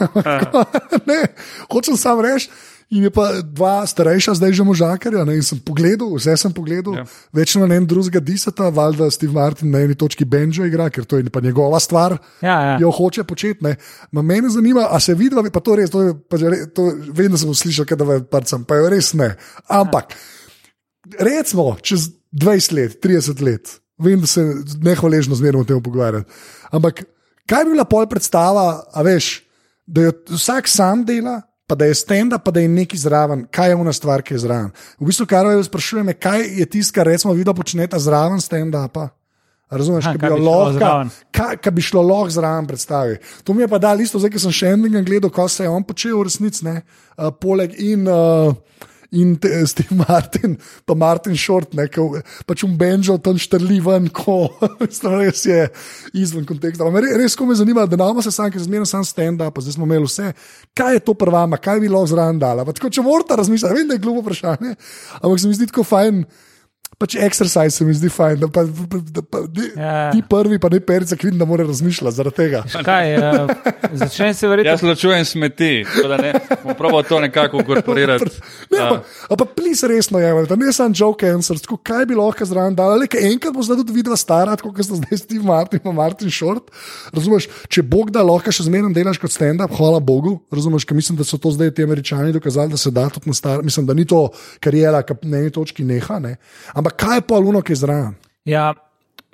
ne, 1.11 1.21
hočem 1.71 1.97
sam 1.97 2.21
reči. 2.21 2.51
In 2.93 3.07
je 3.07 3.11
pa 3.11 3.41
dva 3.41 3.87
starejša, 3.89 4.35
zdaj 4.37 4.53
že 4.53 4.65
možakarja. 4.69 5.25
Ne, 5.25 5.39
in 5.41 5.45
sem 5.45 5.57
pogledal, 5.57 6.13
vse 6.13 6.37
sem 6.37 6.53
pogledal, 6.53 7.01
ja. 7.01 7.05
Ja. 7.05 7.31
večno 7.33 7.65
na 7.65 7.79
en 7.81 7.87
drugega 7.89 8.21
disata, 8.21 8.69
valjda 8.69 9.09
Steve 9.11 9.33
Martin 9.33 9.71
na 9.73 9.81
eni 9.81 9.97
točki 9.97 10.27
Benjo 10.29 10.67
igra, 10.69 10.91
ker 10.93 11.07
to 11.09 11.17
je 11.17 11.25
pa 11.33 11.41
njegova 11.41 11.81
stvar, 11.81 12.19
Ja, 12.45 12.57
ja. 12.61 12.75
jo 12.81 12.91
hoče 12.93 13.25
početi. 13.25 13.65
ne. 13.65 13.77
Ma 14.13 14.23
Mene 14.23 14.51
zanima, 14.53 14.87
a 14.91 15.01
se 15.01 15.15
vidi, 15.15 15.37
pa 15.53 15.61
to 15.61 15.77
res, 15.77 15.91
to 15.91 16.03
je, 16.03 16.15
pa 16.29 16.37
že 16.37 16.69
to, 16.77 16.93
da 17.17 17.39
sem 17.39 17.55
slišal, 17.55 17.89
da 17.97 18.13
je 18.13 18.25
parcem, 18.29 18.65
pa 18.65 18.77
je 18.77 18.91
res 18.91 19.13
ne. 19.17 19.37
Ampak, 19.69 20.13
recimo, 21.19 21.77
čez 21.81 22.11
20 22.33 22.73
let, 22.77 23.01
30 23.05 23.41
let, 23.43 23.81
vem, 23.99 24.21
da 24.21 24.27
se 24.27 24.45
nehvaležno 24.85 25.35
zmerno 25.35 25.61
o 25.61 25.65
tem 25.65 25.81
pogovarjati. 25.83 26.29
Ampak, 26.71 27.05
kaj 27.49 27.65
bi 27.65 27.71
bila 27.73 27.85
pol 27.89 28.05
predstava, 28.07 28.85
a 28.93 29.03
veš, 29.03 29.41
da 29.87 30.11
jo 30.11 30.13
vsak 30.37 30.69
sam 30.69 31.05
dela, 31.09 31.41
pa 31.73 31.77
da 31.77 31.85
je 31.89 31.95
stenda, 31.95 32.39
pa 32.39 32.51
da 32.51 32.61
je 32.61 32.69
neki 32.69 32.99
zraven, 32.99 33.47
kaj 33.51 33.71
je 33.71 33.75
ona 33.75 33.93
stvar, 33.93 34.21
ki 34.23 34.35
je 34.35 34.39
zraven. 34.45 34.71
V 35.01 35.07
bistvu, 35.09 35.25
kar 35.27 35.47
jo 35.49 35.63
sprašujem, 35.65 36.11
je, 36.13 36.15
kaj 36.21 36.43
je 36.59 36.67
tisto, 36.69 36.93
kar 36.93 37.09
recimo 37.09 37.33
vidno 37.33 37.55
počnete 37.57 37.97
zraven 37.99 38.41
stenda. 38.41 38.83
Pa? 38.93 39.09
Razumeš, 39.71 40.05
kaj 40.05 40.19
kaj 40.21 40.31
bi, 40.31 40.43
šlo 40.43 40.59
lahko, 40.59 41.15
kaj, 41.33 41.57
kaj 41.57 41.73
bi 41.73 41.83
šlo 41.83 42.03
lahko 42.03 42.31
zraven 42.31 42.67
predstavi. 42.69 43.17
To 43.45 43.55
mi 43.57 43.65
je 43.65 43.69
pa 43.73 43.79
dal 43.81 44.01
isto, 44.05 44.21
zdaj, 44.21 44.35
ki 44.35 44.43
sem 44.43 44.53
še 44.53 44.75
enim 44.77 45.01
gledal, 45.05 45.33
ko 45.33 45.49
se 45.49 45.65
je 45.65 45.71
on 45.73 45.81
počel 45.85 46.19
v 46.19 46.27
resnici, 46.29 46.67
ne, 46.69 46.83
uh, 47.17 47.33
poleg 47.33 47.73
in. 47.81 48.05
Uh, 48.05 48.53
in 49.13 49.35
te, 49.37 49.51
Steve 49.67 49.97
Martin, 50.09 50.57
pa 50.85 50.97
Martin 50.99 51.37
Short, 51.37 51.75
ne, 51.77 51.87
ko, 51.93 52.09
pač 52.49 52.65
um 52.67 52.75
Benjo 52.79 53.19
tam 53.23 53.39
štrli 53.41 53.79
ven, 53.85 54.09
ko 54.15 54.47
res 55.21 55.45
je 55.47 55.67
izven 56.19 56.47
konteksta. 56.49 56.89
Res, 56.89 57.17
res 57.21 57.37
ko 57.39 57.49
me 57.49 57.57
zanima, 57.59 57.87
da 57.87 58.01
nam 58.01 58.23
se 58.25 58.33
sam, 58.35 58.51
ker 58.53 58.63
zmerno 58.65 58.89
sam 58.89 59.05
stand-up, 59.07 59.61
zdaj 59.61 59.77
smo 59.77 59.89
imeli 59.89 60.09
vse, 60.09 60.33
kaj 60.77 60.99
je 60.99 61.05
to 61.07 61.17
prvama, 61.19 61.61
kaj 61.61 61.81
bi 61.81 61.91
bilo 61.91 62.05
zraven 62.09 62.41
dala. 62.41 62.65
Pa 62.65 62.77
Tako, 62.77 62.93
če 62.93 63.05
morate 63.05 63.37
razmišljati, 63.41 63.79
vem, 63.81 63.91
da 63.91 63.99
je 63.99 64.05
glupo 64.05 64.25
vprašanje, 64.25 64.75
ampak 65.21 65.41
se 65.41 65.51
mi 65.51 65.59
zdi 65.61 65.69
tako 65.73 65.85
fajn. 65.87 66.25
Pač 66.99 67.15
exercise 67.17 67.71
se 67.71 67.85
mi 67.85 67.95
zdi 67.95 68.09
fajn, 68.09 68.37
da, 68.39 68.49
pa, 68.49 68.63
da, 68.63 68.99
da, 69.11 69.23
pa, 69.23 69.39
da, 69.43 69.63
Ja. 69.75 70.11
ti 70.13 70.23
prvi, 70.23 70.59
pa 70.59 70.69
ne 70.69 70.81
perica, 70.81 71.17
ki 71.17 71.27
vidim, 71.27 71.39
da 71.39 71.45
mora 71.45 71.65
razmišljati 71.65 72.15
zaradi 72.15 72.37
tega. 72.37 72.61
Kaj, 72.85 73.17
uh, 73.17 73.51
začne 73.95 74.35
se 74.35 74.49
verjetno. 74.49 74.71
Jaz 74.71 74.83
ločujem 74.83 75.25
smeti, 75.25 75.85
tako 75.87 76.09
da 76.09 76.17
ne, 76.17 76.33
bom 76.63 76.75
probal 76.75 77.03
to 77.03 77.21
nekako 77.21 77.59
inkorporirati. 77.59 78.25
Ne, 78.73 78.79
Ja. 78.79 79.03
pa, 79.29 79.37
pa 79.37 79.45
plis 79.47 79.83
resno 79.83 80.19
je, 80.19 80.47
da 80.47 80.57
ne 80.57 80.73
samo 80.73 80.95
joke 80.97 81.29
answer, 81.29 81.59
tako 81.61 81.77
kaj 81.79 82.07
bi 82.07 82.15
lahko 82.15 82.45
zraven 82.45 82.75
dal. 82.75 82.95
Le, 82.99 83.07
kaj 83.07 83.21
enkrat 83.29 83.53
bo 83.53 83.63
zdaj 83.63 83.83
tudi 83.83 83.93
videla 83.93 84.17
stara, 84.17 84.55
kot 84.57 84.79
sta 84.81 84.97
zdaj 84.97 85.19
Steve 85.19 85.45
Martin 85.45 85.81
in 85.85 85.95
Martin 85.95 86.31
Short. 86.31 86.71
Razumeš, 87.13 87.49
če 87.69 87.83
Bog 87.85 88.11
da 88.11 88.23
lahko 88.23 88.49
še 88.49 88.65
zmeraj 88.65 88.93
delaš 88.93 89.21
kot 89.21 89.31
stand-up, 89.31 89.75
hvala 89.77 90.01
Bogu. 90.01 90.39
Razumeš, 90.51 90.85
ker 90.85 90.97
mislim, 90.97 91.19
da 91.19 91.25
so 91.25 91.37
to 91.37 91.51
zdaj 91.51 91.71
ti 91.71 91.85
američani 91.85 92.33
dokazali, 92.33 92.71
da 92.71 92.77
se 92.77 92.91
da 92.91 93.09
tudi 93.09 93.29
na 93.29 93.35
star. 93.35 93.61
Mislim, 93.63 93.87
da 93.87 93.95
ni 93.95 94.05
to 94.05 94.31
karijera, 94.59 95.03
ki 95.03 95.19
na 95.25 95.39
eni 95.39 95.51
točki 95.51 95.85
neha. 95.85 96.19
Ne? 96.19 96.37
Ampak 96.73 96.82
kaj 96.91 97.17
je 97.17 97.27
pa 97.29 97.39
luno, 97.39 97.63
ki 97.63 97.73
je 97.73 97.77
zraven? 97.77 98.15
Ja, 98.45 98.73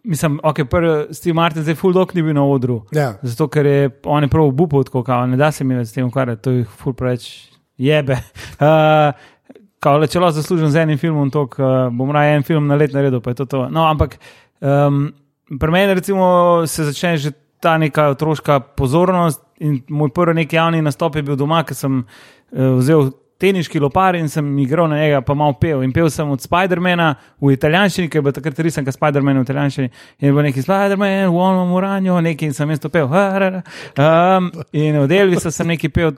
mislim, 0.05 0.41
ok, 0.43 0.57
prvi 0.71 1.15
Steve 1.15 1.35
Martin 1.35 1.63
zdaj 1.63 1.75
full 1.75 1.93
dog 1.93 2.15
ni 2.15 2.23
bil 2.23 2.35
na 2.35 2.45
odru. 2.45 2.83
Ja. 2.93 3.15
Zato, 3.23 3.49
ker 3.49 3.67
je 3.67 3.91
on 4.05 4.23
je 4.23 4.29
prav 4.29 4.51
bupal 4.51 4.85
tako, 4.85 5.03
kao, 5.05 5.27
ne 5.27 5.37
da 5.37 5.51
se 5.53 5.65
mi 5.65 5.77
več 5.77 5.89
s 5.89 5.97
tem 5.97 6.07
ukvarjati, 6.07 6.43
to 6.43 6.51
je 6.51 6.65
full 6.83 6.97
preveč 6.97 7.51
jebe. 7.79 8.21
Uh, 8.61 9.13
Kao, 9.79 10.03
če 10.11 10.19
lahko 10.19 10.35
zaslužim 10.41 10.73
z 10.75 10.81
enim 10.83 10.99
filmom, 10.99 11.29
tok, 11.31 11.53
uh, 11.63 11.87
bom 11.95 12.11
raje 12.11 12.33
en 12.35 12.43
film 12.43 12.67
na 12.67 12.75
let 12.75 12.91
naredil, 12.91 13.21
pa 13.23 13.31
je 13.31 13.39
to 13.39 13.45
to. 13.47 13.61
No, 13.71 13.85
ampak 13.87 14.17
um, 14.59 15.13
pri 15.61 15.71
meni 15.71 15.95
recimo, 15.95 16.67
se 16.67 16.89
začne 16.89 17.15
že 17.17 17.31
ta 17.63 17.77
neka 17.79 18.09
otroška 18.11 18.59
pozornost 18.79 19.39
in 19.63 19.79
moj 19.89 20.11
prvi 20.15 20.35
neki 20.41 20.59
javni 20.59 20.83
nastop 20.83 21.15
je 21.15 21.23
bil 21.23 21.39
doma, 21.39 21.63
ker 21.63 21.79
sem 21.79 22.01
uh, 22.03 22.75
vzel 22.81 23.13
teniški 23.41 23.80
lopar 23.80 24.16
in 24.18 24.28
sem 24.28 24.47
igral 24.59 24.89
na 24.91 24.99
njega, 24.99 25.20
pa 25.22 25.34
malo 25.34 25.55
pel. 25.61 25.82
In 25.86 25.93
pel 25.95 26.11
sem 26.11 26.30
od 26.30 26.43
Spidermana 26.43 27.12
v 27.41 27.53
italijanščini, 27.55 28.11
ker 28.11 28.20
je 28.20 28.26
bil 28.26 28.34
takrat 28.36 28.62
risanka 28.66 28.95
Spidermana 28.95 29.43
v 29.43 29.47
italijanščini. 29.47 29.91
In 30.18 30.28
je 30.28 30.32
bil 30.34 30.49
neki 30.49 30.64
Spiderman, 30.66 31.30
v 31.30 31.43
Ono 31.49 31.66
Muranju, 31.70 32.18
neki 32.26 32.51
in 32.51 32.57
sem 32.57 32.70
jaz 32.74 32.82
to 32.82 32.91
pel. 32.93 33.09
Um, 33.09 34.51
in 34.72 34.99
od 35.05 35.12
Elvisa 35.12 35.55
sem 35.55 35.70
neki 35.70 35.93
pel. 35.95 36.16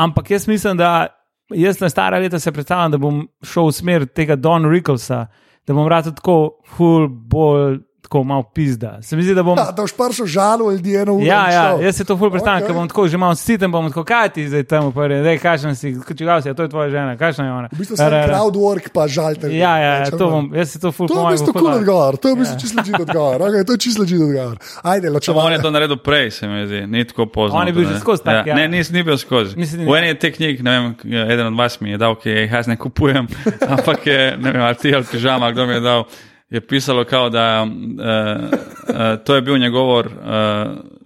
Ampak 0.00 0.32
jaz 0.32 0.48
mislim, 0.48 0.80
da 0.80 1.08
jaz 1.54 1.80
na 1.80 1.88
stara 1.92 2.18
leta 2.18 2.40
se 2.40 2.52
predstavljam, 2.52 2.90
da 2.90 2.98
bom 2.98 3.22
šel 3.44 3.68
v 3.68 3.72
smer 3.72 4.06
tega 4.06 4.36
Don 4.36 4.70
Ricklesa, 4.70 5.26
da 5.66 5.74
bom 5.74 5.88
rad 5.88 6.08
tako 6.16 6.58
full 6.76 7.08
bolj. 7.08 7.82
Tako 8.02 8.24
malo 8.24 8.42
pizda. 8.42 8.98
Se 9.02 9.16
mi 9.16 9.22
zdi, 9.22 9.34
da 9.34 9.42
bom. 9.42 9.58
Ja, 9.58 9.64
da 9.64 9.82
boš 9.82 9.92
prišel 9.96 10.26
žalo 10.26 10.70
ljudi 10.70 10.96
eno 10.96 11.14
uro. 11.14 11.24
Ja, 11.24 11.50
ja, 11.50 11.78
jaz 11.80 11.96
se 11.96 12.04
to 12.04 12.16
ful 12.16 12.30
predstavljam, 12.30 12.62
okay. 12.62 12.66
ker 12.66 12.74
bom 12.74 12.88
tako 12.88 13.08
že 13.08 13.16
malo 13.16 13.34
siten, 13.34 13.72
bom 13.72 13.88
tako, 13.88 14.04
kaj 14.04 14.28
ti 14.28 14.48
zdaj 14.48 14.64
tam 14.64 14.86
upari, 14.86 15.22
da 15.22 15.36
kažem 15.38 15.74
si, 15.74 15.94
čigav 16.18 16.42
si, 16.42 16.50
a 16.50 16.54
to 16.54 16.62
je 16.62 16.68
tvoja 16.68 16.90
žena, 16.90 17.16
kakšna 17.16 17.46
je 17.46 17.52
ona. 17.52 17.68
V 17.72 17.78
bistvu 17.78 17.96
sem 17.96 18.10
crowd 18.10 18.58
work, 18.58 18.88
pa 18.94 19.06
žalite. 19.08 19.52
Ja, 19.54 19.78
ja, 19.78 19.94
ja, 20.02 20.10
to 20.10 20.30
bom, 20.30 20.50
jaz 20.54 20.74
se 20.74 20.80
to 20.80 20.92
ful 20.92 21.08
To 21.08 21.20
je 21.20 21.26
v 21.26 21.30
bistvu 21.36 21.52
kul 21.52 21.70
odgovor, 21.70 22.16
to 22.16 22.28
je 22.28 22.34
v 22.34 22.38
bistvu 22.42 22.58
čisto 22.60 22.80
ležit 22.80 23.00
odgovor. 23.00 23.46
Okay, 23.46 23.66
to 23.66 23.78
je 23.78 23.78
čisto 23.78 24.02
ležit 24.02 24.20
odgovor. 24.20 24.58
Ajde, 24.82 25.06
Samo 25.06 25.12
on 25.12 25.14
ločevanje. 25.14 25.56
je 25.56 25.62
to 25.62 25.70
naredil 25.70 25.96
prej, 25.96 26.30
se 26.30 26.48
mi 26.48 26.66
zdi, 26.66 26.82
ni 26.86 27.04
tako 27.04 27.26
pozno. 27.26 27.58
On 27.58 27.66
je 27.66 27.72
bil 27.72 27.86
že 27.88 28.00
skozi 28.00 28.22
tak, 28.26 28.46
ja. 28.46 28.58
Ne, 28.58 28.66
nis, 28.68 28.90
ni 28.90 29.02
bil 29.02 29.16
skozi. 29.16 29.56
Mislim, 29.56 29.86
v 29.86 29.94
ja. 29.94 30.02
eni 30.02 30.10
od 30.10 30.18
teh 30.18 30.34
knjig, 30.34 30.60
ne 30.66 30.78
vem, 30.78 31.22
eden 31.30 31.54
od 31.54 31.56
vas 31.56 31.78
mi 31.80 31.94
je 31.94 32.02
dal, 32.02 32.18
ki 32.18 32.34
jih 32.34 32.58
jaz 32.58 32.66
ne 32.66 32.76
kupujem, 32.76 33.30
ampak 33.78 34.06
je, 34.06 34.20
ne 34.36 34.52
vem, 34.52 34.62
ali 34.66 34.76
ti 34.82 34.94
ali 34.94 35.06
pižama, 35.06 35.54
kdo 35.54 35.70
mi 35.70 35.78
je 35.78 35.86
dal, 35.86 36.04
je 36.52 36.60
pisalo 36.60 37.04
kao, 37.04 37.30
da 37.30 37.66
uh, 37.66 37.70
uh, 37.70 39.24
to 39.24 39.34
je 39.34 39.42
bil 39.42 39.58
njegov, 39.58 39.98
uh, 39.98 40.04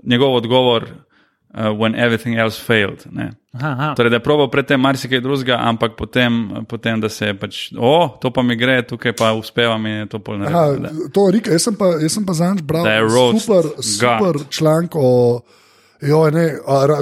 njegov 0.02 0.34
odgovor 0.34 0.82
uh, 0.82 1.60
when 1.60 1.94
everything 1.94 2.38
else 2.38 2.64
failed. 2.64 3.06
Ne. 3.10 3.30
Aha, 3.52 3.68
aha. 3.68 3.94
Torej, 3.94 4.10
da 4.10 4.16
je 4.16 4.22
probal 4.22 4.50
predtem 4.50 4.80
marsikaj 4.80 5.20
drugega, 5.20 5.58
ampak 5.60 5.92
potem, 5.96 6.50
potem, 6.68 7.00
da 7.00 7.08
se 7.08 7.26
je 7.26 7.38
pač, 7.38 7.60
o, 7.78 8.18
to 8.20 8.30
pa 8.30 8.42
mi 8.42 8.56
gre, 8.56 8.82
tukaj 8.82 9.12
pa 9.16 9.32
uspevam 9.32 9.86
in 9.86 9.92
je 9.92 10.06
to 10.06 10.18
pol 10.18 10.42
Aha, 10.42 10.50
naredil. 10.50 11.06
to 11.14 11.30
Rika, 11.30 11.54
jaz 11.54 11.68
sem 11.68 11.78
pa, 11.78 11.92
jaz 12.02 12.18
sem 12.18 12.26
pa 12.26 12.34
zanj 12.34 12.64
bral 12.66 12.86
je 12.86 13.38
super, 13.40 13.70
super 13.82 14.42
članek 14.50 14.98
o 14.98 15.40
jo, 16.02 16.30
ne, 16.30 16.50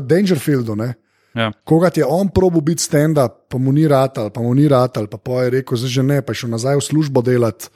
Dangerfieldu. 0.01 0.77
Ne. 0.77 0.95
Ja. 1.35 1.51
Koga 1.67 1.91
je 1.95 2.07
on 2.07 2.29
probo 2.31 2.61
biti 2.63 2.83
stand-up, 2.83 3.51
pa 3.51 3.59
mu 3.59 3.73
ni 3.75 3.89
ratal, 3.91 4.31
pa 4.31 4.43
mu 4.43 4.55
ni 4.55 4.69
ratal, 4.71 5.09
pa 5.11 5.19
po 5.19 5.43
je 5.43 5.51
rekel, 5.51 5.77
zdaj 5.77 5.91
že 5.91 6.03
ne, 6.07 6.19
pa 6.23 6.31
je 6.31 6.45
šel 6.45 6.55
nazaj 6.55 6.79
v 6.79 6.85
službo 6.87 7.23
delati, 7.27 7.69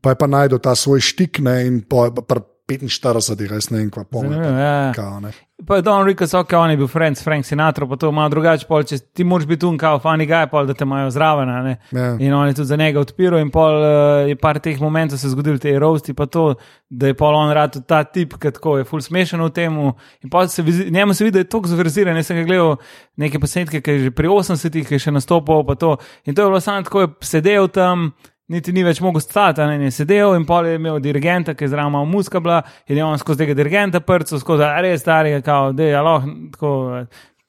pa 0.00 0.14
je 0.14 0.16
pa 0.16 0.26
najdel 0.26 0.58
ta 0.58 0.72
svoj 0.72 1.04
štik 1.04 1.42
ne, 1.44 1.58
in 1.68 1.80
po 1.84 2.08
je 2.08 2.14
pa 2.16 2.40
pri 2.66 2.78
45, 2.88 3.52
jaz 3.52 3.68
ne 3.70 3.82
vem, 3.82 3.90
kva 3.92 4.04
pomeni. 4.08 4.40
ja. 4.40 4.92
Kao, 4.96 5.20
ne. 5.20 5.32
Pa 5.66 5.76
je 5.76 5.82
Don 5.82 6.04
Rickles, 6.04 6.34
ok, 6.34 6.52
on 6.52 6.70
je 6.70 6.76
bil 6.76 6.88
Frank, 6.88 7.18
Frank 7.22 7.46
Sinatra, 7.46 7.86
pa 7.86 7.96
to 7.96 8.12
malo 8.12 8.28
drugače, 8.32 8.66
pol, 8.66 8.82
če 8.88 8.98
ti 9.14 9.24
moraš 9.24 9.46
biti 9.46 9.66
un 9.68 9.76
kao, 9.78 10.00
funny 10.02 10.26
guy, 10.26 10.48
pol, 10.50 10.66
da 10.66 10.74
te 10.74 10.86
imajo 10.86 11.10
zraven. 11.14 11.50
Ja. 11.92 12.06
In 12.18 12.34
on 12.34 12.48
je 12.48 12.56
tudi 12.58 12.68
za 12.70 12.76
njega 12.76 13.00
odpiral 13.00 13.40
in 13.40 13.50
pol 13.52 13.78
uh, 13.78 14.28
je 14.28 14.36
par 14.40 14.58
teh 14.62 14.80
momentov 14.80 15.20
se 15.20 15.30
zgodil, 15.30 15.58
te 15.62 15.74
roasti, 15.78 16.14
pa 16.18 16.26
to, 16.26 16.54
da 16.88 17.12
je 17.12 17.18
pol 17.18 17.36
on 17.36 17.52
rad 17.54 17.78
ta 17.86 18.02
tip, 18.04 18.34
ki 18.40 18.54
tako 18.58 18.78
je 18.80 18.88
full 18.88 19.04
smešen 19.04 19.44
v 19.44 19.50
tem. 19.54 19.78
In 20.24 20.32
pol 20.32 20.48
se 20.48 20.64
vizi, 20.66 20.90
njemu 20.90 21.14
se 21.14 21.24
vidi, 21.24 21.36
da 21.38 21.44
je 21.44 21.50
tako 21.52 21.70
zverziran, 21.70 22.18
jaz 22.18 22.32
sem 22.32 22.40
ga 22.40 22.48
gledal 22.48 22.76
neke 23.16 23.40
posnetke, 23.42 23.82
ki 23.84 23.96
je 23.96 24.04
že 24.08 24.14
pri 24.16 24.32
80-ih 24.32 24.92
je 24.96 25.02
še 25.06 25.14
nastopal, 25.14 25.66
pa 25.68 25.78
to. 25.78 25.96
In 26.24 26.34
to 26.34 26.42
je 26.42 26.52
bilo 26.52 26.60
samo 26.60 26.82
tako, 26.82 27.06
je 27.06 27.14
sedel 27.20 27.68
tam. 27.68 28.12
Niti 28.52 28.72
ni 28.72 28.82
več 28.84 29.00
mogel 29.00 29.22
stati, 29.24 29.64
ne 29.64 29.86
je 29.86 29.90
sedel 29.96 30.34
in 30.36 30.44
pol 30.44 30.66
je 30.68 30.76
imel 30.76 30.98
dirigenta, 31.00 31.54
ki 31.56 31.64
je 31.64 31.72
zraven 31.72 31.92
malo 31.94 32.04
muska 32.04 32.40
bila 32.40 32.60
in 32.86 32.98
je 33.00 33.04
on 33.04 33.18
skozi 33.18 33.46
tega 33.46 33.54
dirigenta 33.56 34.00
prcal, 34.04 34.40
skozi 34.42 34.68
res 34.84 35.00
starega, 35.00 35.40
kao, 35.46 35.70
da 35.72 35.86
je 35.88 35.94
aloh, 35.96 36.26
tako, 36.52 36.72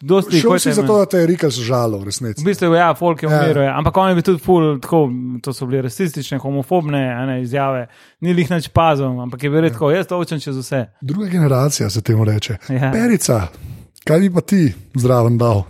dosti 0.03 0.39
Šel 0.39 0.59
si 0.59 0.73
zato, 0.73 0.97
da 0.99 1.05
te 1.05 1.17
je 1.17 1.27
Rika 1.27 1.49
žalil, 1.49 1.99
v 1.99 2.07
resnici. 2.07 2.41
v 2.41 2.45
bistvu, 2.45 2.73
ja, 2.75 2.93
folk 2.95 3.23
je 3.23 3.29
Ja. 3.29 3.41
umiral, 3.41 3.63
ja. 3.63 3.73
ampak 3.77 3.97
on 3.97 4.09
je 4.09 4.15
bil 4.15 4.23
tudi 4.23 4.43
ful, 4.43 4.79
tako, 4.79 5.09
to 5.43 5.53
so 5.53 5.65
bile 5.65 5.81
rasistične, 5.81 6.37
homofobne 6.39 7.03
ne, 7.27 7.41
izjave, 7.41 7.87
ni 8.21 8.35
jih 8.35 8.51
nič 8.51 8.71
pazil, 8.71 9.11
ampak 9.21 9.43
je 9.43 9.49
bil 9.49 9.69
tako, 9.69 9.91
jaz 9.91 10.07
to 10.07 10.19
učim 10.19 10.39
čez 10.39 10.57
vse. 10.57 10.85
Druga 11.01 11.27
generacija 11.27 11.89
se 11.89 12.01
temu 12.01 12.25
reče. 12.25 12.57
Ja. 12.69 12.91
Perica, 12.91 13.47
kaj 14.03 14.19
bi 14.19 14.33
pa 14.33 14.41
ti 14.41 14.73
zraven 14.95 15.37
dal? 15.37 15.63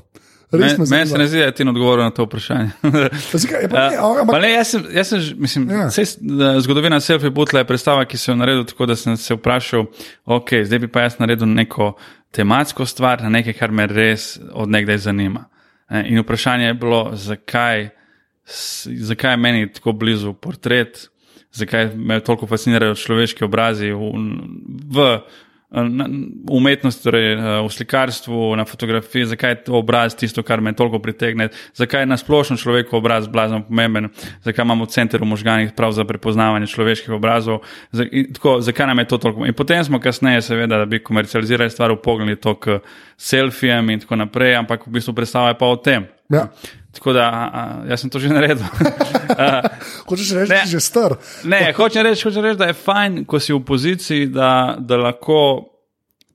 Res 0.54 0.78
me 0.78 0.86
Meni 0.88 1.08
se 1.08 1.18
ne 1.18 1.28
zdi, 1.28 1.40
da 1.40 1.46
je 1.46 1.52
ti 1.52 1.64
odgovoril 1.64 2.04
na 2.04 2.12
to 2.12 2.24
vprašanje. 2.24 2.70
Zakaj? 3.34 3.62
Ja, 3.62 3.70
pa 3.70 3.78
ne, 3.80 3.96
Ja, 3.96 4.02
ampak- 4.04 4.32
pa 4.32 4.40
ne, 4.40 4.52
jaz 4.52 4.68
sem, 4.68 4.84
jaz 4.92 5.08
sem 5.08 5.22
mislim, 5.38 5.70
Ja. 5.70 5.78
ja. 5.78 5.90
sej, 5.90 6.06
zgodovina 6.60 7.00
Selfie 7.00 7.30
Butla 7.30 7.60
je 7.60 7.66
predstava, 7.66 8.06
ki 8.06 8.18
sem 8.18 8.34
jo 8.34 8.40
naredil 8.40 8.64
tako, 8.64 8.86
da 8.86 8.96
sem 8.96 9.18
se 9.18 9.34
vprašal, 9.34 9.86
ok, 10.26 10.54
zdaj 10.64 10.80
bi 10.80 10.88
pa 10.88 11.02
jaz 11.02 11.18
naredil 11.20 11.48
neko 11.48 11.94
tematsko 12.32 12.86
stvar, 12.86 13.22
na 13.22 13.30
nekaj, 13.32 13.54
kar 13.54 13.72
me 13.72 13.88
res 13.88 14.36
odnegdaj 14.54 14.98
zanima. 15.00 15.46
In 16.04 16.20
vprašanje 16.20 16.66
je 16.66 16.74
bilo, 16.76 17.02
zakaj, 17.14 17.90
zakaj 19.00 19.34
je 19.34 19.38
meni 19.38 19.68
tako 19.70 19.92
blizu 19.94 20.34
portret, 20.34 21.08
zakaj 21.52 21.92
me 21.96 22.20
toliko 22.20 22.48
fascinirajo 22.48 22.96
človeški 22.96 23.44
obrazi 23.44 23.92
v, 23.92 24.12
v 24.90 25.20
na- 25.74 26.08
v 26.46 26.52
umetnosti, 26.52 27.04
torej 27.04 27.34
eh, 27.34 27.62
v 27.66 27.70
slikarstvu, 27.70 28.56
na 28.56 28.66
fotografiji, 28.66 29.26
zakaj 29.26 29.52
je 29.52 29.64
to 29.64 29.74
obraz 29.74 30.16
tisto, 30.16 30.44
kar 30.44 30.62
me 30.62 30.74
toliko 30.74 31.00
pritegne, 31.00 31.50
zakaj 31.74 32.02
je 32.02 32.06
nasplošno 32.06 32.58
človekov 32.58 33.00
obraz 33.00 33.28
blazno 33.28 33.64
pomemben, 33.66 34.10
zakaj 34.44 34.64
imamo 34.66 34.86
center 34.86 35.22
v 35.22 35.26
možganjih 35.26 35.74
prav 35.74 35.92
za 35.92 36.06
prepoznavanje 36.06 36.68
človeških 36.68 37.10
obrazov, 37.18 37.64
tako, 38.34 38.62
zakaj 38.62 38.88
nam 38.88 39.00
je 39.00 39.08
to 39.08 39.18
toliko. 39.18 39.46
In 39.46 39.54
potem 39.54 39.84
smo 39.84 40.00
kasneje, 40.00 40.42
seveda, 40.42 40.78
da 40.78 40.86
bi 40.86 41.04
komercializirali 41.04 41.70
stvar, 41.70 41.92
upognili 41.92 42.36
to 42.36 42.56
k 42.56 42.80
selfijem 43.18 43.90
in 43.90 44.00
tako 44.00 44.16
naprej, 44.16 44.56
ampak 44.56 44.88
v 44.88 44.92
bistvu 44.92 45.14
predstava 45.14 45.54
je 45.54 45.58
pa 45.58 45.66
o 45.66 45.76
tem. 45.76 46.06
Ja. 46.30 46.48
Tako 46.94 47.14
da, 47.14 47.30
a, 47.30 47.44
a, 47.60 47.62
jaz 47.90 48.04
sem 48.04 48.10
to 48.14 48.20
že 48.22 48.30
naredil. 48.30 48.66
Hočeš 50.10 50.34
reči, 50.38 50.50
da 50.52 50.62
si 50.62 50.76
že 50.78 50.82
star. 50.84 51.18
Ne, 51.50 51.72
hočem 51.74 52.06
reči, 52.06 52.28
hočem 52.28 52.46
reči, 52.46 52.60
da 52.62 52.70
je 52.70 52.78
fajn, 52.78 53.24
ko 53.26 53.42
si 53.42 53.54
v 53.54 53.64
poziciji, 53.66 54.30
da, 54.30 54.78
da 54.78 55.00
lahko 55.02 55.40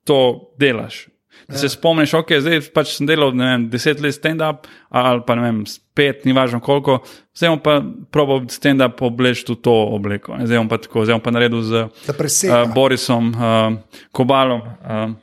to 0.02 0.50
delaš. 0.58 1.06
Da 1.48 1.56
se 1.56 1.68
spomniš, 1.68 2.12
ok, 2.18 2.32
zdaj 2.42 2.60
pač 2.74 2.90
sem 2.98 3.06
delal 3.08 3.30
vem, 3.32 3.68
deset 3.72 4.02
let 4.04 4.12
stand-up, 4.12 4.66
ali 4.90 5.22
pa 5.24 5.36
ne 5.38 5.46
vem, 5.46 5.62
pet, 5.96 6.26
ni 6.28 6.34
važno 6.36 6.58
koliko, 6.60 6.98
zdaj 7.32 7.54
bom 7.54 7.62
pa 7.64 7.78
probal 8.12 8.42
stand-up 8.52 9.00
obleči 9.06 9.46
v 9.48 9.56
to 9.62 9.76
obleko. 9.94 10.36
ne. 10.36 10.48
Zdaj 10.50 10.60
bom 10.60 10.68
pa 10.68 10.80
tako, 10.82 11.06
zdaj 11.06 11.16
bom 11.16 11.24
pa 11.24 11.32
naredil 11.32 11.62
z 11.64 11.86
uh, 11.86 12.58
Borisom 12.74 13.30
uh, 13.32 13.78
Kobalom. 14.12 14.60
Uh, 14.60 15.16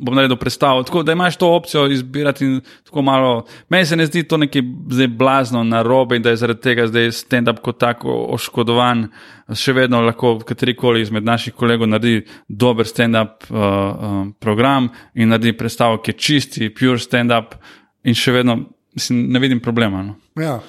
bom 0.00 0.14
naredil 0.14 0.36
predstavo. 0.36 0.82
Tako 0.82 1.02
da 1.02 1.12
imaš 1.12 1.36
to 1.36 1.52
opcijo 1.54 1.86
izbirati 1.86 2.60
tako 2.84 3.02
malo. 3.02 3.44
Meni 3.68 3.86
se 3.86 3.96
ne 3.96 4.06
zdi 4.06 4.22
to 4.22 4.36
nekaj 4.36 4.62
zdaj 4.90 5.08
blazno 5.08 5.64
na 5.64 5.82
robe 5.82 6.16
in 6.16 6.22
da 6.22 6.30
je 6.30 6.40
zaradi 6.40 6.60
tega 6.60 6.86
zdaj 6.86 7.12
stand-up 7.12 7.60
kot 7.62 7.78
tako 7.78 8.26
oškodovan. 8.36 9.08
Še 9.54 9.72
vedno 9.72 10.00
lahko 10.00 10.38
katerikoli 10.46 11.02
izmed 11.02 11.24
naših 11.24 11.54
kolegov 11.54 11.88
naredi 11.90 12.24
dober 12.48 12.86
stand-up 12.86 13.48
uh, 13.50 13.56
uh, 13.60 14.18
program 14.40 14.88
in 15.14 15.28
naredi 15.28 15.56
predstavo, 15.58 15.98
ki 16.02 16.14
je 16.14 16.18
čisti, 16.18 16.70
pure 16.74 16.98
stand-up 16.98 17.58
in 18.04 18.14
še 18.14 18.32
vedno 18.32 18.60
mislim, 18.94 19.26
ne 19.32 19.38
vidim 19.38 19.60
problema. 19.60 20.02
No. 20.02 20.42
Ja. 20.42 20.60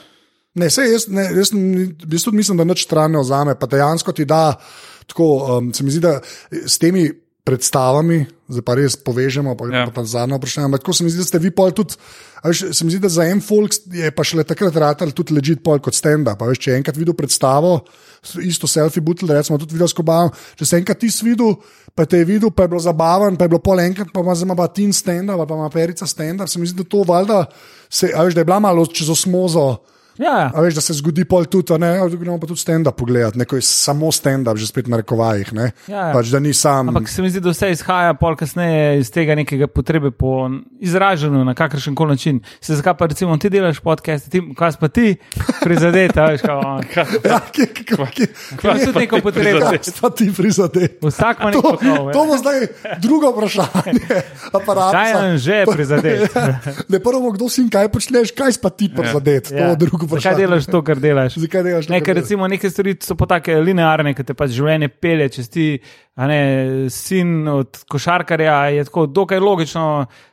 Ne, 0.54 0.68
sej, 0.70 0.92
jaz, 0.92 1.08
ne, 1.08 1.24
jaz, 1.32 1.54
jaz 2.12 2.24
tudi 2.24 2.38
mislim, 2.38 2.58
da 2.60 2.68
nič 2.68 2.84
stran 2.84 3.12
ne 3.12 3.22
vzame, 3.24 3.56
pa 3.60 3.70
dejansko 3.72 4.12
ti 4.12 4.26
da 4.26 4.58
tako. 5.08 5.58
Um, 5.58 5.74
se 5.74 5.84
mi 5.84 5.92
zdi, 5.92 6.02
da 6.04 6.20
s 6.52 6.80
temi 6.80 7.08
predstavami, 7.44 8.26
zdaj 8.52 8.64
pa 8.66 8.76
res 8.78 8.96
povežemo, 8.96 9.56
pa 9.58 9.66
Ja. 9.72 9.86
ja. 9.86 9.90
pa 9.90 10.04
zadnje 10.06 10.38
vprašanje. 10.38 10.66
ampak 10.66 10.82
Tako 10.86 10.94
se 10.94 11.04
mi 11.04 11.10
zdi, 11.10 11.24
da 11.24 11.26
ste 11.26 11.40
vi 11.40 11.52
pol 11.52 11.72
tudi. 11.74 11.98
Veš, 12.44 12.74
se 12.74 12.86
mi 12.86 12.92
zdi, 12.92 13.00
da 13.02 13.10
za 13.10 13.26
en 13.26 13.42
folk 13.42 13.74
je 13.90 14.12
pa 14.12 14.24
šele 14.24 14.44
takrat 14.44 14.76
ratal 14.76 15.12
tudi 15.12 15.34
ležit 15.34 15.64
pol 15.64 15.80
kot 15.80 15.94
stand-up. 15.94 16.38
a 16.42 16.46
Veš, 16.46 16.60
če 16.62 16.78
enkrat 16.78 16.98
videl 16.98 17.18
predstavo, 17.18 17.82
isto 18.46 18.68
selfie 18.68 19.02
butel, 19.02 19.30
recimo 19.30 19.58
tudi 19.58 19.74
videl 19.74 19.90
skobavam, 19.90 20.30
če 20.58 20.66
si 20.66 20.76
enkrat 20.78 21.02
ti 21.02 21.10
videl, 21.26 21.56
pa 21.96 22.06
te 22.06 22.22
je 22.22 22.26
videl, 22.26 22.52
pa 22.54 22.64
je 22.64 22.74
bilo 22.74 22.82
zabaven, 22.82 23.38
pa 23.38 23.46
je 23.46 23.50
bilo 23.50 23.62
pol 23.62 23.80
enkrat, 23.80 24.14
pa 24.14 24.22
ima 24.22 24.36
zdaj 24.36 24.58
pa 24.58 24.68
tin 24.68 24.94
stand-up, 24.94 25.38
ali 25.38 25.48
pa 25.48 25.56
ima 25.58 25.70
perica 25.70 26.06
stand-up, 26.06 26.48
se 26.48 26.60
mi 26.60 26.70
zdi, 26.70 26.84
da 26.84 26.90
to 26.90 27.02
valjda, 27.04 27.46
se, 27.90 28.14
veš, 28.14 28.38
da 28.38 28.42
je 28.42 28.46
bila 28.46 28.60
malo 28.60 28.86
čez 28.86 29.10
osmozo. 29.10 29.82
Ja, 30.18 30.52
A 30.54 30.62
veš, 30.62 30.76
da 30.76 30.82
se 30.82 30.94
zgodi 30.94 31.24
pol 31.26 31.46
tudi, 31.46 31.74
a 31.74 31.78
ne, 31.78 31.92
a 32.00 32.08
gremo 32.08 32.40
pa 32.40 32.48
tudi 32.48 32.60
stand-up 32.60 32.98
pogledati, 33.00 33.40
neko 33.40 33.56
je 33.56 33.62
samo 33.62 34.12
stand-up, 34.12 34.58
že 34.60 34.68
spet 34.68 34.88
na 34.92 34.98
rekovajih, 35.02 35.54
ne. 35.54 35.72
Ja, 35.88 36.08
ja. 36.08 36.14
Pač, 36.14 36.28
da 36.34 36.40
ni 36.40 36.54
sam. 36.54 36.90
Ampak 36.92 37.10
se 37.10 37.22
mi 37.22 37.30
zdi, 37.30 37.40
da 37.40 37.54
vse 37.54 37.72
izhaja 37.72 38.14
pol 38.20 38.36
kasneje 38.36 39.00
iz 39.00 39.12
tega 39.12 39.36
nekega 39.36 39.68
potrebe 39.72 40.12
po 40.12 40.50
izražanju 40.80 41.46
na 41.46 41.54
kakršen 41.56 41.96
koli 41.96 42.18
način. 42.18 42.42
Se 42.62 42.76
zakaj 42.76 42.98
pa 43.00 43.06
recimo 43.06 43.38
ti 43.38 43.50
delaš 43.50 43.80
podcast, 43.80 44.30
ti, 44.30 44.42
kaj 44.58 44.72
pa 44.80 44.88
ti 44.88 45.16
prizadeta, 45.64 46.26
veš, 46.26 46.42
kao, 46.42 46.82
ja, 47.32 47.40
kje, 47.52 47.66
kje, 47.66 47.98
kje, 48.12 48.28
Ima 48.64 48.74
tudi 48.86 49.00
neko 49.00 49.22
potrebo. 49.24 49.60
kaj 49.70 49.80
sta 49.84 50.10
ti 50.10 50.28
prizadet? 50.38 51.00
Vsak 51.02 51.40
ima 51.40 51.52
To, 51.52 51.62
neko 51.62 51.78
kao, 51.78 52.12
to 52.14 52.26
bo 52.28 52.38
zdaj 52.38 52.68
drugo 53.00 53.32
vprašanje. 53.32 54.22
Aparat. 54.58 54.92
Kaj 54.92 55.32
je 55.32 55.38
že 55.38 55.64
prizadet? 55.72 56.32
Ne 56.92 57.00
prvo, 57.00 57.32
kdo 57.32 57.50
si 57.50 57.62
in 57.62 57.70
kaj 57.70 57.88
počneš, 57.90 58.32
kaj 58.36 58.52
pa 58.62 58.70
ti 58.70 58.90
prizadet. 58.92 59.48
To 59.48 59.56
je 59.56 59.76
drugo 59.76 60.11
Zakaj 60.18 60.36
delaš 60.40 60.66
to, 60.72 60.82
kar 60.84 61.00
delaš? 61.00 61.38
Zakaj 61.42 61.64
delaš 61.64 61.88
to, 61.88 61.94
Ne, 61.94 62.00
kar 62.00 62.06
ker 62.06 62.22
recimo 62.22 62.48
neke 62.48 62.70
stvari 62.70 62.96
so 63.04 63.16
pa 63.16 63.26
tako 63.26 63.60
linearne, 63.64 64.14
ki 64.18 64.24
te 64.24 64.34
pač 64.38 64.52
življenje 64.58 64.90
pelje, 65.02 65.30
če 65.38 65.44
si 65.48 65.68
ne, 66.18 66.42
sin 66.90 67.48
od 67.48 67.84
košarkarja, 67.90 68.58
je 68.78 68.90
tako 68.90 69.06
dokaj 69.08 69.40
logično, 69.40 69.88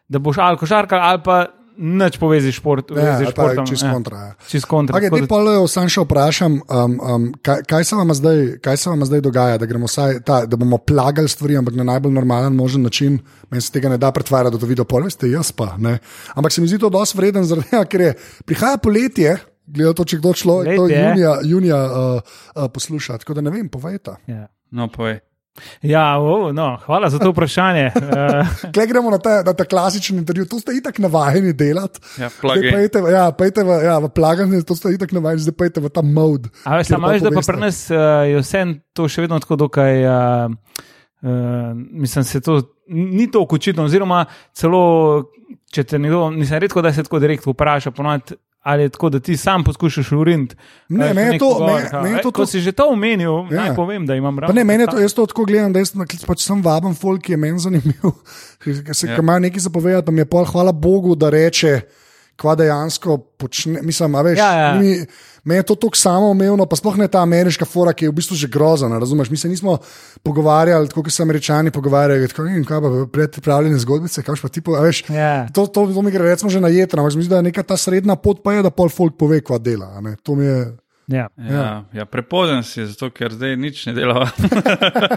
da 0.09 0.19
boš 0.19 0.43
ali 0.43 0.61
košarkar 0.61 0.99
ali 0.99 1.23
pa 1.25 1.47
nič 1.79 2.19
povezi 2.19 2.51
šport, 2.51 2.91
Ja, 2.91 3.23
športom. 3.23 3.67
čist 3.71 3.87
ja. 3.87 3.93
kontra. 3.95 4.17
Ja. 4.19 4.33
Čist 4.51 4.67
kontra. 4.67 4.99
Okay, 4.99 5.15
tako 5.15 5.47
da- 5.47 5.69
sam 5.71 5.87
še 5.87 6.03
vprašam, 6.03 6.59
um, 6.67 6.99
um, 6.99 7.27
kaj, 7.39 7.63
kaj, 7.71 7.85
se 7.87 7.95
zdaj, 8.19 8.39
kaj 8.59 8.77
se 8.77 8.91
vam 8.91 9.05
zdaj 9.07 9.21
dogaja, 9.23 9.59
da, 9.59 9.67
vsaj, 9.67 10.21
ta, 10.27 10.43
da 10.47 10.57
bomo 10.59 10.79
plagali 10.79 11.29
stvari, 11.31 11.57
ampak 11.57 11.79
na 11.79 11.87
najbolj 11.87 12.13
normalen 12.13 12.57
možen 12.59 12.83
način. 12.83 13.21
Meni 13.51 13.63
se 13.63 13.73
tega 13.73 13.89
ne 13.89 13.99
da 13.99 14.11
pretvarjati, 14.11 14.57
da 14.57 14.61
to 14.61 14.67
vidijo 14.67 14.85
pol, 14.85 15.07
veste, 15.07 15.31
jaz 15.31 15.53
pa. 15.53 15.77
Ne. 15.79 15.99
Ampak 16.35 16.53
se 16.53 16.61
mi 16.61 16.69
zdi 16.69 16.79
to 16.79 16.91
dosti 16.91 17.19
vreden, 17.19 17.47
zaradi 17.47 17.71
tega, 17.71 17.85
ker 17.85 18.01
je 18.01 18.15
prihaja 18.45 18.77
poletje. 18.83 19.39
Glede 19.69 19.95
to, 19.95 20.05
če 20.05 20.17
kdo 20.17 20.33
človek 20.33 20.71
to 20.71 20.83
Poletje. 20.83 21.01
junija, 21.05 21.33
junija 21.45 21.79
uh, 21.79 21.93
uh, 22.55 22.69
posluša. 22.69 23.19
Tako 23.19 23.35
da 23.35 23.41
ne 23.43 23.51
vem, 23.51 23.69
povejte. 23.69 24.17
Ja. 24.27 24.47
No, 24.71 24.89
povej. 24.89 25.21
Ja, 25.83 26.19
o, 26.19 26.53
no, 26.53 26.79
hvala 26.81 27.09
za 27.09 27.19
to 27.19 27.31
vprašanje. 27.31 27.91
Uh, 27.99 28.71
Klej 28.71 28.87
gremo 28.87 29.11
na 29.11 29.19
ta, 29.19 29.43
na 29.43 29.53
ta 29.53 29.65
klasičen 29.65 30.17
intervju, 30.17 30.47
to 30.47 30.59
ste 30.59 30.73
itak 30.73 30.99
navajeni 30.99 31.51
delati. 31.53 31.99
Ja, 32.17 32.31
pejte 32.33 33.01
v- 33.01 33.11
Ja, 33.11 33.25
pejte 33.31 33.61
v, 33.61 33.71
ja, 33.83 33.99
v 33.99 34.09
plaganje, 34.09 34.63
to 34.63 34.73
ste 34.73 34.95
itak 34.95 35.11
navajeni, 35.11 35.43
zdaj 35.43 35.57
pejte 35.57 35.79
v 35.79 35.91
ta 35.91 36.01
mod. 36.01 36.47
A 36.63 36.79
veš, 36.79 36.89
samo 36.89 37.09
veš, 37.09 37.23
da 37.23 37.31
pa 37.31 37.43
pri 37.43 37.59
nas 37.61 37.89
uh, 37.89 37.99
je 38.25 38.39
vse 38.39 38.63
to 38.93 39.05
še 39.05 39.21
vedno 39.21 39.39
tako 39.39 39.59
dokaj. 39.59 39.93
Uh, 40.01 40.55
Uh, 41.21 41.31
mislim, 41.75 42.23
se 42.23 42.39
to 42.39 42.63
ni 42.87 43.27
tako 43.27 43.57
očitno, 43.57 43.83
oziroma 43.83 44.21
celo, 44.55 45.25
če 45.67 45.83
te 45.83 45.99
nekdo, 45.99 46.29
mislim, 46.31 46.61
redko 46.61 46.79
da 46.79 46.93
se 46.93 47.03
tako 47.03 47.19
direktno 47.19 47.51
vpraša, 47.51 47.91
ponovadi, 47.91 48.37
ali 48.69 48.83
je 48.83 48.89
tako, 48.91 49.09
da 49.09 49.21
ti 49.21 49.37
sam 49.37 49.65
poskušaš 49.65 50.13
uriniti. 50.13 50.57
Ne, 50.91 51.07
eh, 51.07 51.15
meni 51.15 51.33
je 51.33 51.39
to- 51.39 51.49
pogovor, 51.49 51.73
meni- 51.73 51.89
kao, 51.89 52.03
meni 52.03 52.17
je 52.17 52.23
to 52.23 52.31
to- 52.33 52.47
si 52.47 52.61
že 52.61 52.73
to 52.73 52.85
omenil, 52.87 53.33
Ja. 53.45 53.57
naj 53.59 53.75
povem, 53.75 54.07
da 54.07 54.15
imam 54.15 54.37
Pa 54.37 54.41
ravno. 54.41 54.55
ne, 54.55 54.65
meni 54.65 54.83
je 54.83 54.87
to, 54.87 54.99
jaz 54.99 55.15
to 55.15 55.27
tako 55.27 55.45
gledam, 55.45 55.73
da 55.73 55.79
jaz 55.79 55.93
pač 56.27 56.41
sem 56.41 56.63
vaben 56.63 56.95
folk, 56.95 57.23
ki 57.23 57.33
je 57.33 57.37
meni 57.39 57.59
zanimiv, 57.59 58.03
ki 58.63 58.95
se 58.95 59.07
Ja. 59.07 59.13
ja. 59.13 59.19
ima 59.19 59.39
nekaj 59.39 59.61
zapovedati, 59.61 60.05
pa 60.05 60.13
mi 60.13 60.21
je 60.21 60.25
pol 60.27 60.45
hvala 60.45 60.73
Bogu, 60.73 61.15
da 61.15 61.31
reče, 61.31 61.81
kva 62.39 62.55
dejansko 62.55 63.17
počne. 63.39 63.83
Mislim, 63.83 64.15
veš, 64.25 64.39
Ja, 64.39 64.51
ja. 64.61 64.75
Mi, 64.79 64.95
meni 65.45 65.59
je 65.59 65.67
to 65.67 65.75
tako 65.75 65.99
samoumevno, 65.99 66.67
pa 66.71 66.79
sploh 66.79 66.97
ne 67.01 67.09
ta 67.11 67.23
ameriška 67.27 67.67
fora, 67.67 67.93
ki 67.93 68.07
je 68.07 68.13
v 68.13 68.17
bistvu 68.21 68.39
že 68.39 68.51
grozna, 68.53 68.99
razumeš? 68.99 69.31
Mi 69.31 69.37
se 69.37 69.51
nismo 69.51 69.79
pogovarjali, 70.23 70.91
kot 70.95 71.11
se 71.13 71.23
američani 71.23 71.75
pogovarjajo, 71.75 72.29
tako 72.31 72.47
in 72.47 72.65
kaj 72.69 72.83
pa 72.85 72.91
predpravljene 73.13 73.79
zgodbice, 73.83 74.23
kaj 74.23 74.43
pa 74.43 74.49
ti 74.49 74.63
po, 74.63 74.79
a 74.79 74.85
veš. 74.87 75.05
Ja. 75.11 75.49
To, 75.55 75.67
to, 75.67 75.89
to 75.95 76.03
mi 76.03 76.15
gre, 76.15 76.31
recimo, 76.31 76.51
že 76.51 76.63
na 76.63 76.71
jedro, 76.71 77.03
ampak 77.03 77.17
mislim, 77.17 77.31
da 77.31 77.43
je 77.43 77.49
neka 77.51 77.63
ta 77.63 77.77
srednja 77.77 78.17
pot, 78.17 78.43
pa 78.45 78.55
je, 78.55 78.67
da 78.67 78.71
pol 78.71 78.93
folk 78.93 79.19
pove, 79.19 79.41
kva 79.43 79.59
dela. 79.59 79.99
To 80.23 80.39
mi 80.39 80.47
je. 80.47 80.61
Ja. 81.09 81.29
Ja, 81.51 81.85
ja, 81.93 82.05
prepozen 82.05 82.63
si, 82.63 82.85
zato 82.85 83.09
ker 83.11 83.33
zdaj 83.33 83.55
nič 83.57 83.81
ne 83.89 83.95
delava. 83.97 84.29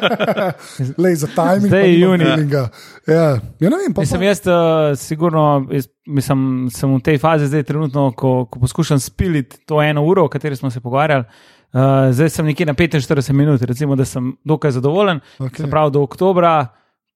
Lej, 1.03 1.17
za 1.19 1.27
timing. 1.35 1.67
Zdaj 1.67 1.83
je 1.83 1.97
junij. 1.99 2.27
Ja, 2.47 2.63
ja, 3.11 3.25
ne 3.59 3.75
vem, 3.75 3.93
pa 3.95 4.05
Mislim, 4.05 4.23
jaz, 4.23 4.39
uh, 4.47 4.93
sigurno, 4.95 5.65
jaz, 5.71 5.89
mislim, 6.07 6.69
sem 6.71 6.95
v 6.95 7.01
tej 7.03 7.19
fazi 7.19 7.49
zdaj 7.51 7.67
trenutno, 7.67 8.07
ko, 8.15 8.45
ko 8.47 8.63
poskušam 8.63 9.03
spiliti 9.03 9.65
to 9.67 9.81
eno 9.83 10.05
uro, 10.07 10.29
o 10.29 10.31
kateri 10.31 10.55
smo 10.55 10.71
se 10.71 10.79
pogovarjali. 10.79 11.27
Uh, 11.71 12.07
zdaj 12.15 12.31
sem 12.37 12.47
nekje 12.47 12.71
na 12.71 12.73
45 12.73 13.31
minut, 13.35 13.61
recimo, 13.61 13.95
da 13.99 14.07
sem 14.07 14.31
dokaj 14.47 14.71
zadovoljen. 14.79 15.19
Okay. 15.39 15.65
Se 15.65 15.69
pravi, 15.69 15.91
do 15.91 16.07
oktobra 16.07 16.69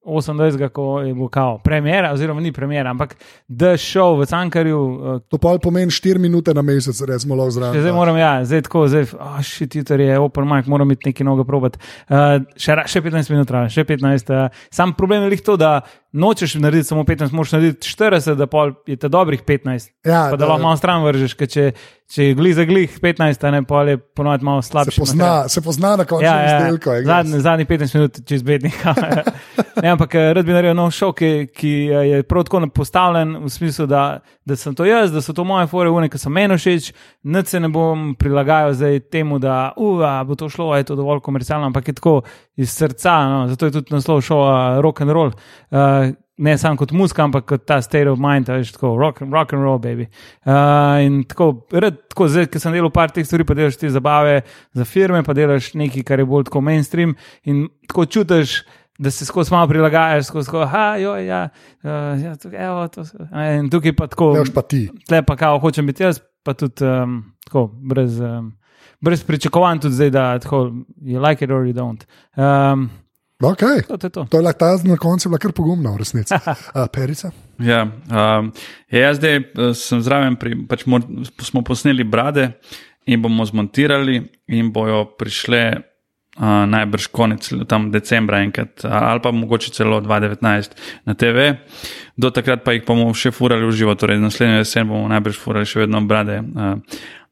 28. 0.06 0.70
ko 0.70 1.00
je 1.02 1.14
bo 1.14 1.28
kao 1.28 1.58
premjera, 1.58 2.14
oziroma 2.14 2.42
ni 2.42 2.52
premjera, 2.52 2.90
ampak 2.90 3.16
The 3.50 3.78
Show 3.78 4.20
v 4.20 4.26
Cankarju. 4.26 4.80
Uh, 4.80 5.22
To 5.30 5.38
pa 5.38 5.58
pomeni 5.62 5.92
4 5.92 6.20
minute 6.20 6.54
na 6.54 6.62
mesec, 6.62 7.02
recimo, 7.08 7.36
lahko 7.36 7.52
zraven. 7.52 7.82
Zdaj 7.82 7.94
moram, 7.94 8.18
ja, 8.18 8.46
zdaj 8.46 8.62
tako, 8.62 8.88
zdaj, 8.88 9.08
oh, 9.20 9.42
shit, 9.44 9.76
jutri 9.76 10.06
je 10.06 10.20
open 10.20 10.48
mic, 10.48 10.66
moram 10.66 10.92
iti 10.92 11.10
nekaj 11.10 11.26
noga 11.26 11.44
probati. 11.44 11.80
Uh, 12.10 12.44
še, 12.58 12.78
še 12.88 13.02
15 13.02 13.34
minut, 13.34 13.56
še 13.74 13.84
15. 13.84 14.34
Uh, 14.34 14.66
sam 14.72 14.94
problem 14.94 15.26
je 15.26 15.34
lih 15.36 15.42
to, 15.42 15.58
da 15.58 15.82
nočeš 16.16 16.56
narediti 16.56 16.88
samo 16.88 17.04
15, 17.04 17.32
moraš 17.32 17.52
narediti 17.52 17.88
40, 17.90 18.36
da 18.36 18.48
pol 18.48 18.72
je 18.86 18.96
te 18.96 19.10
dobrih 19.10 19.44
15. 19.44 19.92
Ja, 20.04 20.24
pa 20.26 20.32
da 20.32 20.38
da- 20.38 20.46
lahko 20.46 20.64
malo 20.64 20.78
stran 20.78 21.04
vržeš, 21.04 21.34
ker 21.34 21.48
če, 21.48 21.66
če 22.08 22.24
je 22.24 22.34
glih 22.34 22.56
za 22.56 22.64
glih 22.64 23.00
15, 23.00 23.44
a 23.44 23.52
ne 23.52 23.64
pol 23.64 23.90
je 23.90 23.98
ponovadi 23.98 24.46
malo 24.46 24.62
se 24.62 24.70
slabši. 24.70 25.00
pozna, 25.00 25.48
se 25.48 25.62
pozna 25.62 25.96
na 25.96 26.06
koncu 26.06 26.24
Ja, 26.24 26.36
ja, 26.38 26.58
izdelka. 26.58 26.92
I 26.92 27.02
guess. 27.02 27.06
zadnji, 27.08 27.40
zadnji 27.42 27.66
15 27.66 27.96
minut, 27.96 28.20
čez 28.26 28.44
bednika. 28.44 28.96
ne, 29.82 29.90
ampak 29.90 30.16
eh, 30.16 30.34
rad 30.34 30.46
bi 30.46 30.54
naredil 30.54 30.76
nov 30.76 30.92
šov, 30.92 31.14
ki, 31.14 31.32
ki 31.48 31.74
eh, 31.86 32.06
je 32.08 32.24
prav 32.24 32.44
tako 32.44 32.68
postavljen 32.70 33.38
v 33.38 33.50
smislu, 33.50 33.86
da, 33.86 34.20
da 34.46 34.56
sem 34.56 34.76
to 34.76 34.86
jaz, 34.86 35.12
da 35.12 35.22
so 35.22 35.34
to 35.34 35.44
moje 35.44 35.68
fore, 35.68 35.90
une, 35.90 36.10
ki 36.10 36.20
so 36.22 36.30
meni 36.30 36.58
všeč, 36.60 36.92
nič 37.24 37.54
se 37.54 37.60
ne 37.60 37.70
bom 37.74 38.12
prilagajal 38.20 38.76
zdaj 38.78 39.00
temu, 39.10 39.40
da 39.42 39.72
uh, 39.74 40.04
a, 40.06 40.20
bo 40.24 40.38
to 40.38 40.50
šlo, 40.54 40.70
je 40.78 40.86
to 40.86 40.98
dovolj 41.00 41.24
komercialno, 41.26 41.72
ampak 41.72 41.88
je 41.90 41.98
tako 41.98 42.20
iz 42.56 42.70
srca, 42.70 43.16
no, 43.30 43.40
zato 43.50 43.66
je 43.66 43.80
tudi 43.80 43.96
naslov 43.96 44.22
šova 44.22 44.82
rock 44.86 45.02
and 45.02 45.12
roll. 45.12 45.34
Uh, 45.72 46.14
Ne 46.38 46.58
samo 46.60 46.76
kot 46.76 46.92
muska, 46.92 47.24
ampak 47.24 47.46
kot 47.48 47.62
ta 47.64 47.78
state 47.80 48.10
of 48.12 48.20
mind, 48.20 48.50
veš, 48.52 48.74
tako 48.76 48.90
rock, 49.00 49.22
rock 49.32 49.54
and 49.56 49.64
roll, 49.64 49.78
baby. 49.80 50.10
Uh, 50.44 51.00
in 51.00 51.22
tako, 51.24 51.64
red, 51.72 52.02
tako 52.12 52.28
zdaj, 52.28 52.50
ki 52.52 52.60
sem 52.60 52.76
delal 52.76 52.92
par 52.92 53.14
teh 53.16 53.24
stvari, 53.24 53.46
pa 53.48 53.56
delaš 53.56 53.78
te 53.80 53.88
zabave 53.88 54.42
za 54.76 54.84
firme, 54.84 55.22
pa 55.24 55.32
delaš 55.32 55.72
nekaj, 55.80 56.04
kar 56.04 56.20
je 56.20 56.26
bolj 56.28 56.50
tako 56.50 56.60
mainstream. 56.68 57.16
In 57.48 57.70
tako 57.88 58.04
čutiš, 58.12 58.58
da 58.98 59.12
se 59.12 59.26
skozi 59.26 59.52
malo 59.54 59.68
prilagajaš, 59.68 60.26
skozi 60.26 60.48
tako, 60.48 60.62
ah, 60.72 60.96
jo, 60.98 61.16
ja, 61.18 61.50
uh, 61.84 62.24
ja 62.24 62.36
tukaj, 62.36 62.66
evo, 62.66 62.88
to, 62.88 63.04
in 63.60 63.70
tukaj 63.70 63.96
pa 63.96 64.08
tako, 64.08 64.32
Leoš 64.32 64.54
pa 64.54 64.62
ti. 64.62 64.90
tle 65.08 65.24
pa 65.26 65.36
kao 65.36 65.60
hočem 65.60 65.88
biti 65.88 66.04
jaz, 66.04 66.20
pa 66.44 66.54
tudi 66.54 66.86
um, 66.86 67.24
tako, 67.46 67.68
brez, 67.76 68.20
um, 68.20 68.54
brez 69.02 69.24
pričakovanj, 69.24 69.80
tudi 69.80 69.96
zdaj, 69.96 70.10
da 70.10 70.40
tako, 70.40 70.72
you 71.02 71.30
like 71.30 71.46
it 71.46 71.52
or 71.52 71.66
you 71.66 71.74
don't. 71.74 72.06
Um, 72.38 72.90
Okay. 73.44 73.84
to, 73.88 73.98
to 73.98 74.08
je 74.08 74.12
to. 74.12 74.26
To 74.32 74.38
je 74.38 74.44
lahko 74.44 74.60
ta 74.60 74.78
na 74.88 74.98
koncu 74.98 75.30
bila 75.30 75.40
kar 75.40 75.52
pogumna, 75.52 75.92
v 75.92 75.98
resnici. 75.98 76.34
Uh, 76.76 76.88
perica. 76.88 77.32
Ja, 77.60 77.84
um, 77.84 78.52
ja, 78.92 79.00
jaz 79.00 79.18
zdaj 79.18 79.36
eh, 79.36 79.74
sem 79.76 80.02
zraven, 80.02 80.36
pri, 80.40 80.56
pač 80.68 80.86
mor, 80.88 81.04
smo 81.44 81.62
posneli 81.64 82.04
brade 82.04 82.54
in 83.08 83.22
bomo 83.22 83.46
zmontirali, 83.46 84.22
in 84.48 84.72
bojo 84.74 85.06
prišle 85.20 85.62
uh, 86.38 86.66
najbrž 86.70 87.08
konec 87.16 87.50
tam 87.68 87.90
decembra, 87.92 88.42
enkrat, 88.44 88.86
ali 88.86 89.24
pa 89.24 89.32
mogoče 89.32 89.72
celo 89.76 90.02
2019 90.02 90.76
na 91.06 91.14
TV. 91.14 91.52
Do 92.18 92.32
takrat 92.32 92.64
pa 92.64 92.76
jih 92.76 92.86
bomo 92.88 93.12
še 93.14 93.32
furali 93.36 93.66
v 93.68 93.76
živo, 93.76 93.96
torej 93.96 94.22
naslednjo 94.22 94.62
jesen 94.64 94.88
bomo 94.92 95.08
najbrž 95.12 95.40
furali 95.40 95.70
še 95.70 95.86
vedno 95.86 96.04
brade. 96.06 96.42
Uh, 96.42 96.80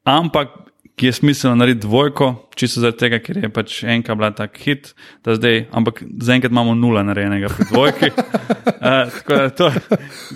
ampak 0.04 0.63
ki 0.96 1.06
je 1.06 1.12
smiselno 1.12 1.56
narediti 1.56 1.86
dvojko, 1.86 2.48
čisto 2.54 2.80
zaradi 2.80 2.98
tega, 2.98 3.18
ker 3.18 3.40
je 3.42 3.48
pač 3.50 3.80
enka 3.90 4.14
bila 4.14 4.30
tak 4.30 4.58
hit, 4.62 4.92
da 5.26 5.34
zdaj, 5.34 5.64
ampak 5.74 6.02
zaenkrat 6.22 6.52
imamo 6.54 6.74
nula 6.78 7.02
narejenega 7.02 7.50
pri 7.50 7.66
dvojki. 7.70 8.10
Uh, 8.14 9.10
tako 9.16 9.34
da 9.34 9.48
to, 9.50 9.70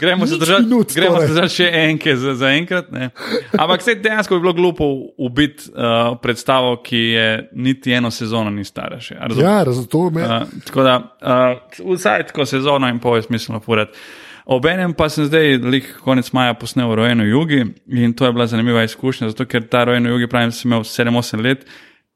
gremo 0.01 0.27
se 0.27 0.39
držati, 0.39 0.63
minut 0.67 0.95
gremo 0.95 1.21
se 1.21 1.29
držati 1.29 1.55
še 1.55 1.71
enke 1.85 2.17
za, 2.17 2.35
za 2.35 2.51
enkrat. 2.59 2.91
Ne. 2.91 3.11
Ampak 3.59 3.87
se 3.87 3.95
dejansko 3.95 4.35
bi 4.35 4.49
bilo 4.49 4.53
glupo 4.53 4.89
ubiti 5.17 5.71
uh, 5.71 6.17
predstavo, 6.23 6.77
ki 6.83 6.99
je 6.99 7.29
niti 7.53 7.93
eno 7.95 8.11
sezono 8.11 8.51
ni 8.51 8.65
stara 8.65 8.99
še. 9.01 9.15
a 9.15 9.29
razumeš? 9.31 9.45
Ja, 9.95 10.11
me. 10.11 10.25
Uh, 10.27 10.65
tako 10.67 10.83
da 10.83 10.97
uh, 11.23 11.93
vsaj 11.95 12.27
tako 12.33 12.47
sezono 12.47 12.91
in 12.91 12.99
pol 12.99 13.17
je 13.17 13.29
smiselno 13.31 13.61
furati. 13.61 13.99
Obenem 14.49 14.95
pa 14.97 15.11
sem 15.13 15.27
zdaj, 15.29 15.59
lik 15.69 15.89
konec 16.01 16.31
maja, 16.33 16.55
posnel 16.57 16.95
rojeno 16.97 17.25
jugi 17.29 17.67
in 17.87 18.15
to 18.17 18.25
je 18.25 18.33
bila 18.33 18.47
zanimiva 18.49 18.83
izkušnja, 18.87 19.29
zato 19.29 19.45
ker 19.45 19.67
ta 19.69 19.83
rojeno 19.85 20.09
jugi, 20.15 20.29
pravim, 20.29 20.53
sem 20.53 20.71
imel 20.71 20.87
7-8 20.89 21.43
let 21.45 21.67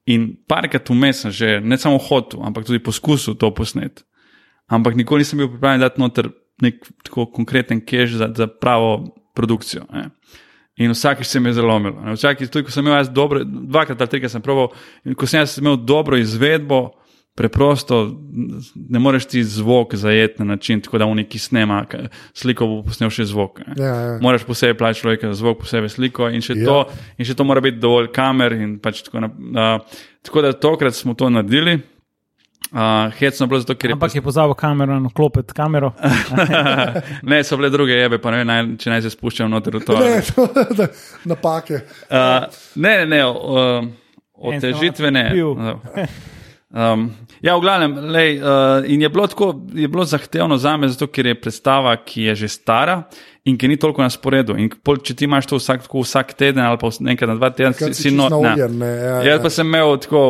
in 0.09 0.31
parkrat 0.49 0.89
vmes 0.91 1.21
sem 1.23 1.31
že 1.31 1.61
ne 1.61 1.77
samo 1.79 1.99
hotel, 2.01 2.41
ampak 2.43 2.65
tudi 2.65 2.81
poskusil 2.83 3.37
to 3.37 3.51
posnet. 3.55 4.05
Ampak 4.73 4.97
nikoli 4.97 5.27
nisem 5.27 5.43
bil 5.43 5.51
pripravljen 5.53 5.85
dati 5.85 6.01
noter 6.01 6.31
nek 6.63 6.81
tako 7.05 7.27
konkreten 7.27 7.85
kež 7.85 8.17
za, 8.17 8.31
za 8.37 8.47
pravo 8.47 9.13
produkcijo. 9.37 9.85
Ne. 9.93 10.09
In 10.81 10.97
vsakeč 10.97 11.29
se 11.29 11.41
mi 11.41 11.51
je 11.51 11.59
zalomilo. 11.61 12.15
Vsakič, 12.17 12.49
tudi 12.49 12.65
ko 12.65 12.73
sem 12.73 12.87
imel 12.87 12.97
jaz 12.97 13.11
dobro, 13.13 13.45
dvakrat 13.45 14.01
ali 14.01 14.09
trikrat 14.09 14.33
sem 14.33 14.43
proval, 14.43 14.71
in 15.05 15.15
ko 15.15 15.29
sem 15.29 15.43
jaz 15.43 15.59
imel 15.61 15.77
dobro 15.77 16.17
izvedbo, 16.17 16.95
preprosto 17.35 18.13
ne 18.89 18.99
moreš 18.99 19.25
ti 19.27 19.45
zvok 19.45 19.95
zajeti 19.95 20.35
na 20.39 20.45
način, 20.45 20.81
tako 20.81 20.99
da 20.99 21.05
v 21.05 21.15
neki 21.15 21.39
snema, 21.39 21.85
sliko 22.35 22.67
bo 22.67 22.83
posnel 22.83 23.11
še 23.11 23.25
zvok. 23.25 23.61
Ja, 23.77 23.87
ja. 23.87 24.19
Moraš 24.21 24.45
posebej 24.45 24.77
plačati 24.79 25.01
človeka 25.01 25.31
za 25.33 25.35
zvok, 25.35 25.63
posebej 25.65 25.89
sliko, 25.89 26.29
in 26.29 26.41
še, 26.41 26.55
Ja. 26.57 26.65
to, 26.67 26.77
in 27.19 27.25
še 27.25 27.35
to 27.35 27.45
mora 27.45 27.61
biti 27.61 27.81
dovolj 27.81 28.11
kamer. 28.13 28.53
in 28.53 28.79
Pač 28.79 29.03
tako, 29.03 29.19
nap- 29.25 29.39
uh, 29.39 29.81
tako 30.23 30.43
da 30.43 30.53
tokrat 30.53 30.95
smo 30.95 31.15
to 31.15 31.31
naredili. 31.31 31.81
Uh, 32.73 33.13
Hecno 33.13 33.45
je 33.45 33.49
bilo 33.49 33.61
zato, 33.61 33.75
ker 33.75 33.91
je 33.91 33.93
Ampak 33.93 34.15
je 34.15 34.23
pozabil 34.23 34.55
kamero 34.55 34.97
in 34.97 35.05
vklopiti 35.07 35.53
kamero. 35.53 35.93
ne, 37.23 37.45
so 37.45 37.57
bile 37.57 37.69
druge 37.71 37.93
jebe, 37.93 38.17
pa 38.19 38.31
ne 38.31 38.37
vem, 38.39 38.47
naj, 38.47 38.77
če 38.81 38.91
naj 38.91 39.03
se 39.03 39.11
spuščam 39.11 39.51
noter 39.51 39.77
v 39.77 39.83
to. 39.85 39.99
Ne, 40.01 40.21
to, 40.31 40.47
da, 40.77 40.87
napake. 41.25 41.83
Uh, 42.09 42.47
ne, 42.77 42.95
ne, 43.03 43.07
ne 43.07 43.25
uh, 43.27 43.85
otežitve 44.33 45.11
ne. 45.11 45.27
Um, 46.73 47.11
ja, 47.45 47.53
v 47.53 47.61
glavnem, 47.61 47.97
lej, 48.09 48.39
uh, 48.41 48.81
in 48.89 49.03
je 49.05 49.09
bilo 49.13 49.27
tako, 49.29 49.51
je 49.75 49.89
bilo 49.89 50.05
zahtevno 50.09 50.57
za 50.57 50.77
me, 50.77 50.89
zato 50.89 51.11
ker 51.13 51.27
je 51.27 51.35
predstava, 51.37 51.93
ki 52.01 52.31
je 52.31 52.35
že 52.35 52.49
stara 52.49 53.03
in 53.45 53.59
ki 53.61 53.69
ni 53.69 53.77
toliko 53.77 54.01
na 54.01 54.09
sporedu. 54.11 54.57
In 54.57 54.71
pol, 54.81 55.03
če 55.05 55.13
ti 55.19 55.29
imaš 55.29 55.51
to 55.51 55.59
vsak, 55.61 55.85
tako 55.85 56.01
vsak 56.01 56.33
teden 56.33 56.65
ali 56.65 56.81
pa 56.81 56.89
enkrat 56.89 57.29
na 57.29 57.37
dva 57.37 57.51
tedna, 57.53 57.77
si 57.77 58.09
si, 58.09 58.15
no, 58.17 58.31
naoljen, 58.33 58.79
ne, 58.81 58.89
ja, 58.89 59.19
Jaz 59.29 59.37
ja. 59.37 59.43
pa 59.45 59.53
sem 59.53 59.69
imel 59.69 59.99
tako 60.01 60.23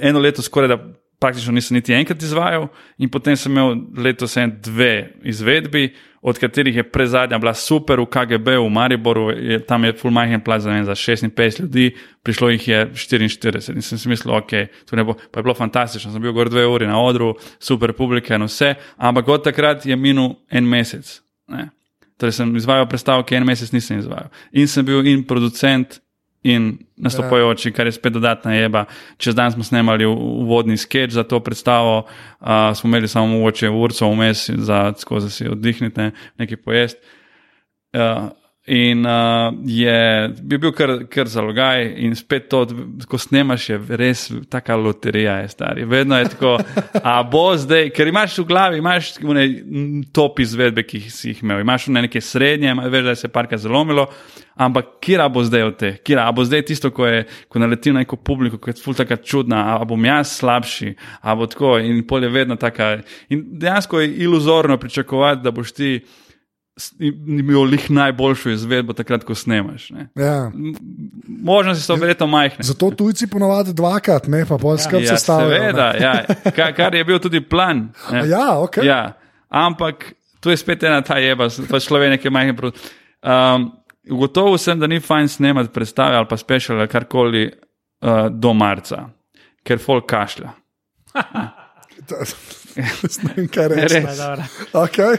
eno 0.00 0.22
leto 0.22 0.42
skoraj 0.42 0.74
da. 0.74 0.80
Praktično 1.22 1.52
nisem 1.54 1.76
niti 1.78 1.94
enkrat 1.94 2.18
izvajal, 2.26 2.64
in 2.98 3.06
potem 3.06 3.36
sem 3.38 3.52
imel 3.52 3.76
letos 4.02 4.32
en 4.42 4.56
dve 4.58 5.12
izvedbi, 5.30 5.92
od 6.22 6.38
katerih 6.38 6.76
je 6.76 6.82
prezadnja 6.82 7.38
bila 7.38 7.54
super 7.54 8.00
v 8.00 8.06
KGB, 8.06 8.54
v 8.62 8.70
Mariboru, 8.70 9.30
je, 9.30 9.58
tam 9.66 9.84
je 9.84 9.92
full 9.98 10.14
majhen 10.14 10.40
plac 10.40 10.62
za, 10.62 10.70
vem, 10.70 10.84
za 10.84 10.94
56 10.94 11.60
ljudi, 11.60 11.96
prišlo 12.22 12.48
jih 12.48 12.68
je 12.68 12.86
44. 12.94 13.74
In 13.74 13.82
sem 13.82 13.98
si 13.98 14.08
mislil, 14.08 14.34
ok, 14.34 14.50
to 14.86 14.96
ne 14.96 15.04
bo, 15.04 15.14
pa 15.14 15.40
je 15.40 15.42
bilo 15.42 15.54
fantastično. 15.54 16.12
Sem 16.12 16.22
bil 16.22 16.32
gor 16.32 16.50
dve 16.50 16.66
uri 16.66 16.86
na 16.86 17.00
odru, 17.02 17.34
super 17.58 17.92
publika 17.92 18.38
in 18.38 18.46
vse, 18.46 18.74
ampak 18.96 19.28
od 19.28 19.44
takrat 19.44 19.86
je 19.86 19.96
minil 19.96 20.36
en 20.50 20.68
mesec. 20.68 21.18
Ne. 21.50 21.68
Torej 22.16 22.38
sem 22.38 22.54
izvajal 22.56 22.86
predstavo, 22.86 23.26
ki 23.26 23.40
en 23.40 23.46
mesec 23.46 23.74
nisem 23.74 23.98
izvajal. 23.98 24.30
In 24.52 24.70
sem 24.70 24.86
bil 24.86 25.02
in 25.10 25.26
producent, 25.26 25.98
in 26.42 26.78
nastopajoči, 26.96 27.72
kar 27.72 27.86
je 27.86 27.92
spet 27.92 28.12
dodatna 28.12 28.54
jeba. 28.54 28.84
Čez 29.16 29.34
dan 29.34 29.52
smo 29.52 29.64
snemali 29.64 30.06
uvodni 30.06 30.76
sketch 30.76 31.14
za 31.14 31.22
to 31.24 31.40
predstavo, 31.40 32.06
uh, 32.40 32.46
smo 32.74 32.88
imeli 32.88 33.08
samo 33.08 33.26
mogoče 33.26 33.70
urco 33.70 34.10
vmes, 34.10 34.50
za 34.50 34.92
skozi 34.98 35.30
si 35.30 35.48
oddihnite, 35.48 36.10
nekaj 36.38 36.56
pojest. 36.56 36.98
Uh, 37.92 38.28
in 38.66 39.06
uh, 39.06 39.54
je 39.66 40.28
bi 40.42 40.58
bil 40.58 40.70
kar, 40.72 40.92
kar 41.10 41.26
zalogaj, 41.26 41.82
in 42.04 42.14
spet 42.14 42.46
to, 42.50 42.60
ko 43.10 43.18
snemaš, 43.18 43.64
je 43.72 43.78
res 43.98 44.28
taka 44.50 44.76
loterija, 44.78 45.40
je 45.42 45.48
stari. 45.50 45.86
Vedno 45.88 46.18
je 46.18 46.28
tako, 46.36 46.52
a 47.12 47.16
bo 47.26 47.48
zdaj, 47.58 47.90
ker 47.90 48.06
imaš 48.06 48.38
v 48.38 48.46
glavi, 48.46 48.78
imaš 48.78 49.16
one, 49.26 49.48
m, 49.48 50.04
top 50.14 50.38
izvedbe, 50.44 50.86
ki 50.86 51.02
si 51.10 51.32
jih 51.32 51.42
imel, 51.42 51.64
imaš 51.64 51.88
one 51.90 52.06
neke 52.06 52.22
srednje, 52.22 52.76
veš, 52.86 53.04
da 53.08 53.16
se 53.18 53.26
je 53.26 53.32
parka 53.34 53.58
zalomilo, 53.58 54.06
ampak 54.54 54.94
kira 55.02 55.26
bo 55.28 55.42
zdaj 55.42 55.66
od 55.66 55.78
te, 55.82 55.94
kira, 56.06 56.30
bo 56.32 56.46
zdaj 56.46 56.62
tisto, 56.70 56.94
ko, 56.94 57.10
je, 57.10 57.26
ko 57.50 57.58
naleti 57.58 57.90
na 57.90 58.06
neko 58.06 58.16
publiko, 58.16 58.62
ki 58.62 58.76
je 58.76 58.82
ful 58.84 58.94
taka 58.94 59.18
čudna, 59.18 59.72
a 59.74 59.84
bom 59.88 60.06
jaz 60.06 60.38
slabši, 60.38 60.94
a 61.20 61.34
bo 61.34 61.50
tako, 61.50 61.80
in 61.82 62.04
pol 62.06 62.22
je 62.22 62.30
vedno 62.30 62.54
taka. 62.56 63.00
In 63.34 63.42
dejansko 63.58 64.00
je 64.00 64.14
iluzorno 64.22 64.78
pričakovati, 64.78 65.42
da 65.42 65.50
boš 65.50 65.72
ti 65.74 65.96
imel 66.98 67.62
lih 67.68 67.90
najboljšo 67.90 68.50
izvedbo 68.50 68.92
takrat, 68.96 69.24
ko 69.24 69.34
snemaš. 69.34 69.90
Ne. 69.90 70.06
Ja. 70.16 70.50
Možnosti 71.28 71.84
so 71.84 71.94
verjetno 72.00 72.26
majhne. 72.26 72.64
Zato 72.64 72.90
tujci 72.90 73.26
ponovadi 73.26 73.74
dvakrat, 73.76 74.26
ne 74.26 74.44
pa 74.48 74.58
pol 74.58 74.78
skrb 74.78 75.02
Ja, 75.02 75.16
sestavljajo. 75.16 75.60
seveda, 75.60 75.88
ja. 76.00 76.14
Kar, 76.56 76.72
kar 76.76 76.94
je 76.94 77.04
bil 77.04 77.18
tudi 77.18 77.40
plan. 77.40 77.88
ne. 78.12 78.24
Ja, 78.32 78.58
ok. 78.58 78.76
Ja, 78.82 79.12
ampak 79.48 80.12
tu 80.40 80.50
je 80.50 80.56
spet 80.56 80.82
ena 80.82 81.02
ta 81.02 81.18
jeba, 81.18 81.48
pa 81.70 81.80
človek 81.80 82.24
je 82.24 82.30
majhen. 82.30 82.56
Um, 83.22 83.68
ugotovil 84.10 84.58
sem, 84.58 84.80
da 84.80 84.86
ni 84.86 85.00
fajn 85.00 85.28
snemati 85.28 85.70
predstave 85.70 86.16
ali 86.16 86.26
pa 86.26 86.36
special 86.36 86.78
ali 86.80 86.88
karkoli 86.88 87.44
uh, 87.52 88.26
do 88.32 88.54
marca, 88.54 89.10
ker 89.62 89.78
folk 89.78 90.08
kašlja. 90.10 90.50
Ne 93.22 93.30
vem, 93.36 93.48
kaj 93.48 93.68
reči. 93.68 93.94
Okay. 94.72 95.16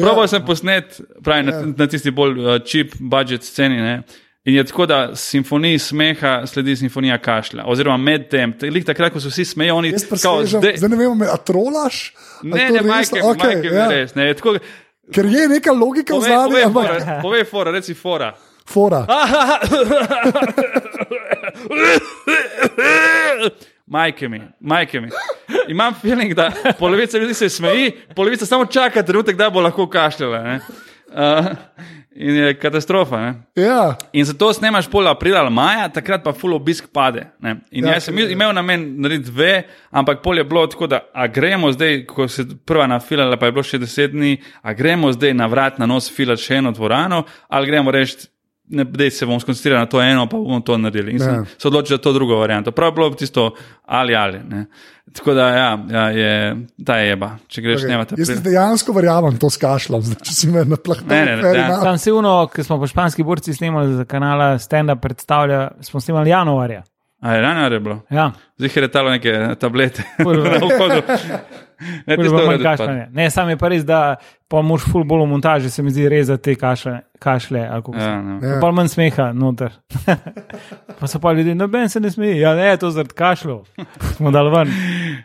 Probal 0.00 0.28
sem 0.28 0.44
posnet 0.46 1.00
pravi, 1.24 1.42
na, 1.46 1.52
na 1.76 1.86
tisti 1.86 2.10
bolj 2.10 2.38
uh, 2.38 2.58
cheap 2.64 2.88
budget 3.00 3.42
sceni. 3.44 3.76
Ne? 3.76 4.02
In 4.44 4.54
je 4.54 4.64
tako, 4.64 4.86
da 4.86 5.16
simfoniji 5.16 5.78
smeha 5.78 6.46
sledi 6.46 6.76
simfonija 6.76 7.18
kašlja. 7.18 7.64
Oziroma 7.66 7.96
med 7.96 8.28
tem, 8.28 8.52
te- 8.52 8.70
lih 8.70 8.84
takrat, 8.84 9.12
ko 9.12 9.20
se 9.20 9.28
vsi 9.28 9.44
smejijo, 9.44 9.76
oni 9.76 9.92
kao, 10.22 10.44
zdaj- 10.44 10.76
zdaj 10.76 10.88
ne 10.88 10.96
vem, 10.96 11.22
a 11.22 11.36
trolaš? 11.36 12.12
Ne, 12.42 12.70
ne, 12.70 12.80
majke, 12.82 13.20
Okej, 13.24 13.54
majke, 13.54 13.68
ja. 13.72 13.88
res. 13.88 14.14
Ne, 14.14 14.34
tako, 14.34 14.56
Ker 15.12 15.24
je 15.28 15.48
neka 15.48 15.72
logika 15.72 16.16
v 16.16 16.20
zadnji, 16.20 16.48
povej, 16.48 16.64
ampak 16.64 16.86
fora, 16.88 17.20
povej 17.22 17.44
fora, 17.44 17.70
reci 17.72 17.94
fora. 17.94 18.32
fora. 18.64 19.04
Majke 23.86 24.28
mi, 24.28 24.40
majke 24.60 25.00
mi. 25.00 25.08
Imam 25.68 25.94
feeling, 25.94 26.34
da 26.34 26.50
polovica 26.78 27.18
ljudi 27.18 27.34
se 27.34 27.48
smeji, 27.48 27.92
polovica 28.16 28.46
samo 28.46 28.66
čaka 28.66 29.02
trenutek, 29.02 29.36
da 29.36 29.50
bo 29.50 29.60
lahko 29.60 29.88
kašljala. 29.88 30.42
ne. 30.42 30.60
Uh, 31.14 31.46
in 32.14 32.34
je 32.36 32.58
katastrofa. 32.58 33.20
Ne? 33.20 33.34
Ja, 33.54 33.96
In 34.12 34.24
zato 34.24 34.52
snemaš 34.52 34.90
pol 34.90 35.08
aprila 35.08 35.40
ali 35.40 35.50
maja, 35.50 35.88
takrat 35.88 36.22
pa 36.24 36.32
full 36.32 36.54
obisk 36.54 36.84
pade. 36.92 37.26
Ne? 37.40 37.56
In 37.70 37.84
Ja, 37.84 37.90
ja, 37.90 37.94
jaz 37.94 38.04
sem 38.04 38.18
imel 38.18 38.54
namen 38.54 38.86
narediti 39.02 39.30
dve, 39.30 39.62
ampak 39.90 40.22
pol 40.22 40.38
je 40.38 40.44
bilo 40.44 40.66
tako, 40.66 40.86
da 40.86 41.00
a 41.14 41.26
gremo 41.26 41.72
zdaj, 41.72 42.04
ko 42.06 42.28
se 42.28 42.44
prva 42.66 42.86
nafilala, 42.86 43.36
pa 43.36 43.46
je 43.46 43.52
bilo 43.52 43.62
še 43.62 43.78
deset 43.78 44.14
dni, 44.14 44.36
a 44.62 44.72
gremo 44.72 45.12
zdaj 45.12 45.34
na 45.34 45.46
vrat 45.46 45.78
na 45.78 45.86
nos 45.86 46.10
filati 46.10 46.42
še 46.42 46.60
eno 46.62 46.72
dvorano, 46.72 47.24
ali 47.48 47.66
gremo 47.66 47.90
reči. 47.90 48.28
Ne, 48.68 48.84
dej 48.84 49.10
se 49.12 49.26
bom 49.28 49.40
skoncentriral 49.40 49.84
na 49.84 49.86
to 49.86 50.00
eno, 50.00 50.24
pa 50.26 50.38
bomo 50.40 50.60
to 50.64 50.78
naredili. 50.80 51.12
In 51.12 51.20
sem 51.20 51.34
Ja. 51.34 51.44
se 51.58 51.68
odločil 51.68 51.96
za 51.96 52.02
to 52.02 52.12
drugo 52.12 52.38
varianto. 52.40 52.72
Prav 52.72 52.88
je 52.88 52.92
bilo 52.92 53.10
tisto 53.10 53.50
ali 53.84 54.16
ali. 54.16 54.40
Ne. 54.48 54.66
Tako 55.12 55.34
da 55.34 55.48
ja, 55.48 55.78
ja, 55.90 56.08
je 56.10 56.56
ta 56.86 56.96
jeba, 56.96 57.36
če 57.48 57.62
greš 57.62 57.82
okay. 57.82 57.86
snemati. 57.86 58.14
jaz 58.18 58.40
dejansko 58.42 58.92
verjamem 58.92 59.36
to 59.38 59.50
s 59.50 59.60
kašlom, 59.60 60.02
zdaj, 60.02 60.16
če 60.24 60.32
si 60.32 60.48
me 60.48 60.64
naplahtel. 60.64 61.12
Ne, 61.12 61.36
ne, 61.36 61.36
ne, 61.42 61.58
ja. 61.58 61.82
Tam 61.82 61.98
se 61.98 62.12
uno, 62.12 62.46
ki 62.48 62.64
smo 62.64 62.78
po 62.80 62.88
španski 62.88 63.22
burci 63.22 63.54
snemali 63.54 63.94
za 63.94 64.04
kanala 64.08 64.58
Stand 64.58 64.90
Up 64.90 65.04
predstavlja, 65.04 65.68
smo 65.84 66.00
snemali 66.00 66.30
januarja. 66.30 66.82
A 67.20 67.34
je 67.34 67.42
januar 67.42 67.72
je 67.72 67.80
bilo? 67.80 68.00
Ja, 68.10 68.32
Zdaj 68.56 68.70
je 68.74 68.82
letalo 68.82 69.10
neke 69.10 69.32
tablete. 69.58 70.02
Ful, 70.22 70.36
na 70.36 70.58
vhodu. 70.58 71.02
Ne, 72.06 72.16
tisto 72.16 72.32
bo 72.36 72.52
je 72.52 72.62
kašljanja. 72.62 73.06
Ne, 73.12 73.30
sam 73.30 73.48
je 73.48 73.56
pa 73.56 73.68
res, 73.68 73.82
da 73.84 74.16
pa 74.48 74.60
moš 74.62 74.84
ful 74.84 75.02
bolj 75.02 75.20
v 75.20 75.26
montaži, 75.26 75.70
se 75.70 75.82
mi 75.82 75.90
zdi 75.90 76.04
rezati 76.08 76.42
te 76.44 76.54
kašle, 76.54 76.92
kašle. 77.18 77.60
ali 77.62 77.82
kako 77.82 77.92
se- 77.94 78.04
Ja, 78.04 78.20
no. 78.22 78.38
Ja. 78.38 78.60
Pa 78.60 78.70
manj 78.70 78.88
smeha 78.88 79.32
noter. 79.32 79.72
pa 81.00 81.06
so 81.06 81.18
pa 81.18 81.32
ljudje, 81.32 81.54
noben 81.54 81.88
se 81.88 82.00
ne 82.00 82.10
smeji. 82.10 82.38
Ja, 82.38 82.54
ne, 82.54 82.76
to 82.76 82.90
zaradi 82.90 83.14
kašljev. 83.14 83.58
Smo 84.12 84.30
dal 84.30 84.50
ven. 84.50 84.70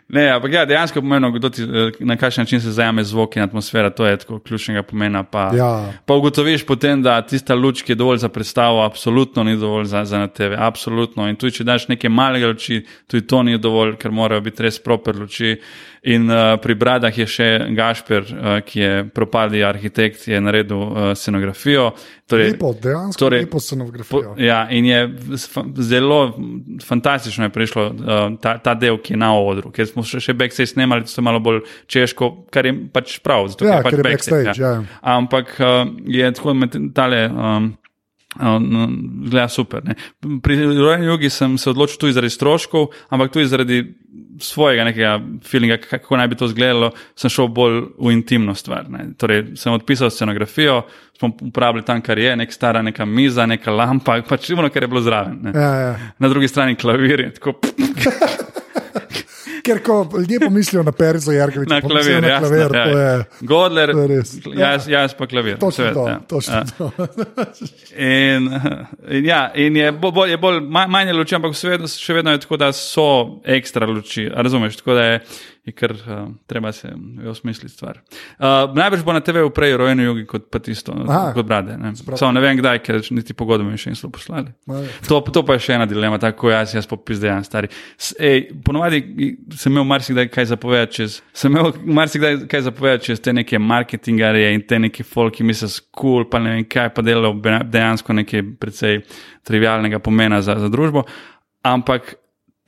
Ne, 0.08 0.30
ampak 0.30 0.52
ja, 0.52 0.64
dejansko 0.64 0.98
je 0.98 1.02
pomembno, 1.02 1.30
kdo 1.30 1.48
ti, 1.48 1.62
eh, 1.62 1.66
na 2.00 2.16
kakšen 2.16 2.42
način 2.42 2.60
se 2.60 2.70
zajame 2.70 3.04
zvok 3.04 3.36
in 3.36 3.42
atmosfera, 3.42 3.90
to 3.90 4.06
je 4.06 4.16
tako 4.16 4.38
ključnega 4.40 4.82
pomena. 4.82 5.22
Pa, 5.22 5.50
Ja. 5.54 5.92
pa 6.06 6.14
ugotoviš 6.14 6.66
potem, 6.66 7.02
da 7.02 7.22
tista 7.22 7.54
luč, 7.54 7.82
ki 7.82 7.92
je 7.92 7.96
dovolj 7.96 8.18
za 8.18 8.28
predstavo, 8.28 8.82
absolutno 8.82 9.44
ni 9.44 9.56
dovolj 9.56 9.84
za, 9.84 10.04
za 10.04 10.18
na 10.18 10.26
TV. 10.28 10.54
Absolutno. 10.58 11.28
In 11.28 11.36
tudi, 11.36 11.52
če 11.52 11.64
daš 11.64 11.88
nekaj 11.88 12.10
malega 12.10 12.46
luči, 12.48 12.82
tudi 13.20 13.26
to 13.26 13.42
ni 13.42 13.58
dovolj, 13.58 13.96
ker 13.96 14.10
morajo 14.10 14.40
biti 14.40 14.62
res 14.62 14.78
proper 14.82 15.16
luči. 15.16 15.58
In 16.02 16.30
uh, 16.30 16.56
pri 16.56 16.74
Bradah 16.74 17.12
je 17.12 17.26
še 17.28 17.46
Gašper, 17.76 18.22
uh, 18.32 18.52
ki 18.64 18.80
je 18.80 18.92
propadli 19.12 19.60
arhitekt, 19.64 20.24
je 20.28 20.40
naredil 20.40 20.80
uh, 20.80 21.10
scenografijo. 21.12 21.90
Torej, 22.30 22.54
Lepo, 22.54 22.70
dejansko 22.72 23.20
torej, 23.20 23.44
lepo 23.44 23.60
scenografijo. 23.60 24.32
Po, 24.32 24.40
ja, 24.40 24.62
in 24.70 24.86
je 24.88 25.00
zelo 25.84 26.20
fantastično 26.86 27.50
je 27.50 27.52
prišlo 27.52 27.84
uh, 27.90 28.22
ta, 28.40 28.56
ta 28.64 28.74
del, 28.74 28.96
ki 29.02 29.12
je 29.12 29.20
na 29.20 29.34
odru, 29.36 29.74
ker 29.74 29.90
smo 29.90 30.06
še, 30.06 30.22
še 30.24 30.32
backstage 30.38 30.72
snemali, 30.72 31.04
to 31.04 31.20
je 31.20 31.26
malo 31.26 31.42
bolj 31.44 31.60
češko, 31.90 32.30
kar 32.54 32.70
je 32.70 32.72
pač 32.94 33.18
prav. 33.20 33.50
Zato, 33.52 33.68
Ja, 33.68 33.82
pač 33.84 33.92
ker 33.92 34.00
je 34.00 34.08
backstage, 34.08 34.56
ja. 34.56 34.72
Ampak 35.04 35.52
uh, 35.60 35.84
je 36.08 36.32
tako 36.32 36.56
med 36.56 36.80
tale. 36.96 37.26
Um, 37.28 37.74
Gleda 38.38 39.48
super. 39.48 39.82
Ne. 39.84 39.94
Pri 40.42 40.56
rojeni 40.78 41.06
jugi 41.06 41.30
sem 41.30 41.58
se 41.58 41.70
odločil 41.70 41.98
tudi 41.98 42.12
zaradi 42.12 42.30
stroškov, 42.30 42.86
ampak 43.10 43.32
tudi 43.32 43.46
zaradi 43.50 43.80
svojega 44.40 44.84
nekega 44.84 45.20
feelinga, 45.44 45.76
kako 45.76 46.16
naj 46.16 46.28
bi 46.28 46.36
to 46.38 46.46
izgledalo, 46.46 46.92
sem 47.18 47.30
šel 47.30 47.48
bolj 47.48 47.80
v 47.98 48.12
intimno 48.14 48.54
stvar. 48.54 48.86
Ne. 48.90 49.10
Torej, 49.18 49.56
sem 49.60 49.74
odpisal 49.74 50.10
scenografijo, 50.10 50.82
smo 51.18 51.32
uporabljali 51.40 51.86
tam, 51.86 52.02
kar 52.02 52.18
je, 52.18 52.36
nek 52.36 52.52
stara, 52.52 52.82
neka 52.82 53.04
miza, 53.04 53.46
neka 53.46 53.74
lampa, 53.74 54.20
pač 54.28 54.50
ono, 54.54 54.70
kar 54.70 54.86
je 54.86 54.88
bilo 54.88 55.02
zraven. 55.04 55.38
ne. 55.42 55.52
Ja, 55.54 55.74
ja. 55.74 55.98
Na 56.18 56.28
drugi 56.28 56.48
strani 56.48 56.76
klavir 56.76 57.20
je 57.20 57.34
tako. 57.34 57.58
Ker 59.62 59.80
ko 59.80 59.96
ljudje 60.14 60.40
pomislijo 60.40 60.82
na 60.82 60.92
Perico 60.92 61.32
Jarkoviča, 61.32 61.74
Na 61.74 61.80
klavir, 61.82 62.22
na 62.22 62.28
jasno, 62.28 62.48
klavir, 62.48 62.60
ja. 62.70 62.84
to 62.84 62.98
je 62.98 63.24
Godler, 63.42 63.92
to 63.92 63.98
je 63.98 64.08
res. 64.08 64.34
jaz, 64.54 64.88
jaz 64.88 65.14
pa 65.14 65.26
klavir. 65.26 65.54
točno 65.56 65.70
seveda, 65.72 65.94
to. 65.94 66.08
ja. 66.08 66.20
Točno 66.20 66.54
Ja. 66.54 66.64
to. 66.68 66.90
In, 67.96 68.50
in, 69.08 69.24
ja, 69.24 69.52
in 69.54 69.76
je 69.76 69.92
bolj, 69.92 70.30
je 70.30 70.36
bolj 70.38 70.60
ma- 70.62 70.86
manj 70.86 71.06
je 71.06 71.14
luči, 71.14 71.34
ampak 71.34 71.54
še 71.54 71.68
vedno, 71.68 71.88
še 71.88 72.14
vedno 72.14 72.30
je 72.30 72.40
tako, 72.40 72.56
da 72.56 72.72
so 72.72 73.06
ekstra 73.44 73.86
luči. 73.86 74.28
Razumeš, 74.30 74.76
tako 74.76 74.94
da 74.94 75.04
je, 75.04 75.20
je 75.60 75.72
kar 75.72 75.92
uh, 75.92 75.98
treba 76.46 76.72
se 76.72 76.88
je 77.18 77.28
osmisliti 77.28 77.74
stvar. 77.74 77.98
Uh, 78.38 78.46
najbrž 78.74 79.02
bo 79.04 79.12
na 79.12 79.20
TV-u 79.20 79.50
prej 79.50 79.76
rojeno 79.76 80.02
jugi 80.02 80.26
kot 80.26 80.46
pa 80.50 80.58
tisto, 80.58 80.92
Aha. 80.98 81.32
kot 81.34 81.46
brade. 81.46 81.76
Ne, 81.76 81.92
Samo 81.94 82.32
ne 82.32 82.40
vem 82.40 82.56
kdaj, 82.56 82.78
ker 82.78 83.00
niti 83.10 83.34
pogodbo 83.34 83.66
mi 83.66 83.76
še 83.76 83.90
niso 83.90 84.08
poslali. 84.08 84.52
Ma, 84.66 84.80
To, 85.04 85.20
to 85.22 85.42
pa 85.42 85.52
je 85.52 85.58
še 85.60 85.74
ena 85.74 85.86
dilema, 85.86 86.18
tako 86.18 86.50
jaz, 86.50 86.72
jaz 86.74 86.86
pa 86.86 86.96
pizdejan 86.96 87.44
stari. 87.44 87.68
S- 87.96 88.16
Ej, 88.18 88.46
ponovadi 88.64 89.02
sem 89.52 89.72
imel 89.72 89.84
marsikdaj 89.84 90.28
kaj 90.28 90.44
zapovedati 90.46 90.94
čez, 90.94 91.18
sem 91.32 91.52
imel 91.52 91.70
marsikdaj 91.84 92.46
kaj 92.46 92.62
zapovedati 92.62 93.04
čez 93.04 93.20
te 93.20 93.32
neke 93.32 93.58
marketingarje 93.60 94.54
in 94.54 94.62
te 94.62 94.78
neke 94.78 95.04
folki, 95.04 95.44
mi 95.44 95.54
se 95.54 95.68
skul, 95.68 96.24
pa 96.24 96.38
ne 96.38 96.50
vem 96.50 96.64
kaj, 96.66 96.88
pa 96.90 97.02
delajo 97.02 97.36
dejansko 97.64 98.12
nekaj 98.14 98.42
precej 98.58 99.02
trivialnega 99.42 99.98
pomena 99.98 100.40
za, 100.40 100.56
za 100.56 100.68
družbo. 100.68 101.04
Ampak 101.62 102.14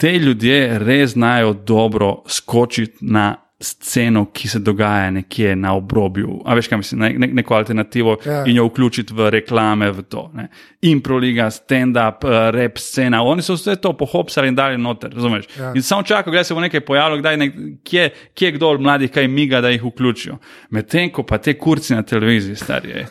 te 0.03 0.19
ljudje 0.19 0.79
res 0.79 1.11
znajo 1.11 1.53
dobro 1.53 2.23
skočiti 2.27 2.97
na 3.01 3.37
sceno, 3.61 4.25
ki 4.35 4.49
se 4.49 4.59
dogaja 4.59 5.11
nekje 5.11 5.53
na 5.57 5.77
obrobju, 5.79 6.41
a 6.45 6.57
veš, 6.59 6.67
kaj 6.69 6.79
mislim, 6.81 7.01
ne, 7.01 7.11
ne, 7.19 7.27
neko 7.27 7.55
alternativo 7.55 8.17
Ja. 8.27 8.41
in 8.47 8.57
jo 8.57 8.65
vključiti 8.67 9.15
v 9.15 9.29
reklame, 9.31 9.91
v 9.91 10.03
to. 10.03 10.31
Ne. 10.35 10.49
Improliga, 10.83 11.47
stand-up, 11.51 12.25
uh, 12.27 12.51
rap 12.51 12.79
scena, 12.83 13.23
oni 13.23 13.43
so 13.43 13.55
vse 13.55 13.77
to 13.77 13.93
pohopsali 13.93 14.51
in 14.51 14.59
dali 14.59 14.79
noter, 14.79 15.15
razumeš? 15.15 15.47
Ja. 15.59 15.71
In 15.75 15.83
samo 15.83 16.03
čakajo, 16.03 16.33
kdaj 16.33 16.45
se 16.45 16.55
bo 16.55 16.61
nekaj 16.61 16.81
pojavilo, 16.81 17.21
kdaj 17.23 17.37
nek, 17.37 17.55
kje, 17.85 18.11
kje 18.35 18.53
kdo 18.59 18.75
od 18.75 18.81
mladih 18.81 19.11
kaj 19.11 19.29
miga, 19.29 19.61
da 19.61 19.71
jih 19.71 19.85
vključijo. 19.85 20.39
Medtem 20.71 21.13
ko 21.15 21.23
pa 21.23 21.39
te 21.39 21.55
kurci 21.55 21.95
na 21.95 22.03
televiziji, 22.03 22.57
starije. 22.57 23.07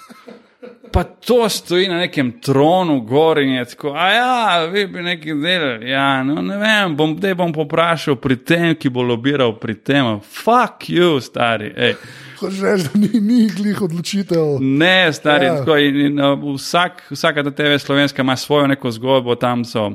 Pa 0.91 1.03
to 1.03 1.49
stoji 1.49 1.87
na 1.87 1.97
nekem 1.97 2.31
tronu, 2.41 2.99
gor 3.01 3.39
in 3.39 3.49
je 3.49 3.65
tako, 3.65 3.93
a 3.95 4.09
ja, 4.13 4.65
vi 4.65 4.87
bi 4.87 5.01
nekaj 5.01 5.33
delali. 5.33 5.89
Ja, 5.89 6.23
no 6.23 6.41
ne 6.41 6.57
vem, 6.57 6.95
bom, 6.95 7.15
dej 7.17 7.33
bom 7.39 7.53
poprašal 7.53 8.15
pri 8.21 8.35
tem, 8.35 8.75
ki 8.75 8.89
bo 8.89 9.01
lobiral 9.01 9.55
pri 9.59 9.75
tem. 9.75 10.19
Fuck 10.21 10.89
you, 10.89 11.15
stari. 11.21 11.71
Ej. 11.77 11.95
Hočeš 12.41 12.61
reči, 12.61 12.83
da 12.83 12.99
ni, 12.99 13.21
ni 13.21 13.49
glih 13.49 13.81
odločitev. 13.81 14.59
Ne, 14.61 15.13
stari, 15.13 15.45
Ja. 15.45 15.57
tako, 15.57 15.77
in, 15.77 15.95
in, 16.05 16.19
uh, 16.19 16.35
vsak, 16.55 17.07
vsaka 17.11 17.43
ta 17.43 17.51
TV 17.51 17.79
slovenska 17.79 18.21
ima 18.21 18.35
svojo 18.35 18.67
neko 18.67 18.91
zgodbo, 18.91 19.35
tam 19.35 19.65
so 19.65 19.87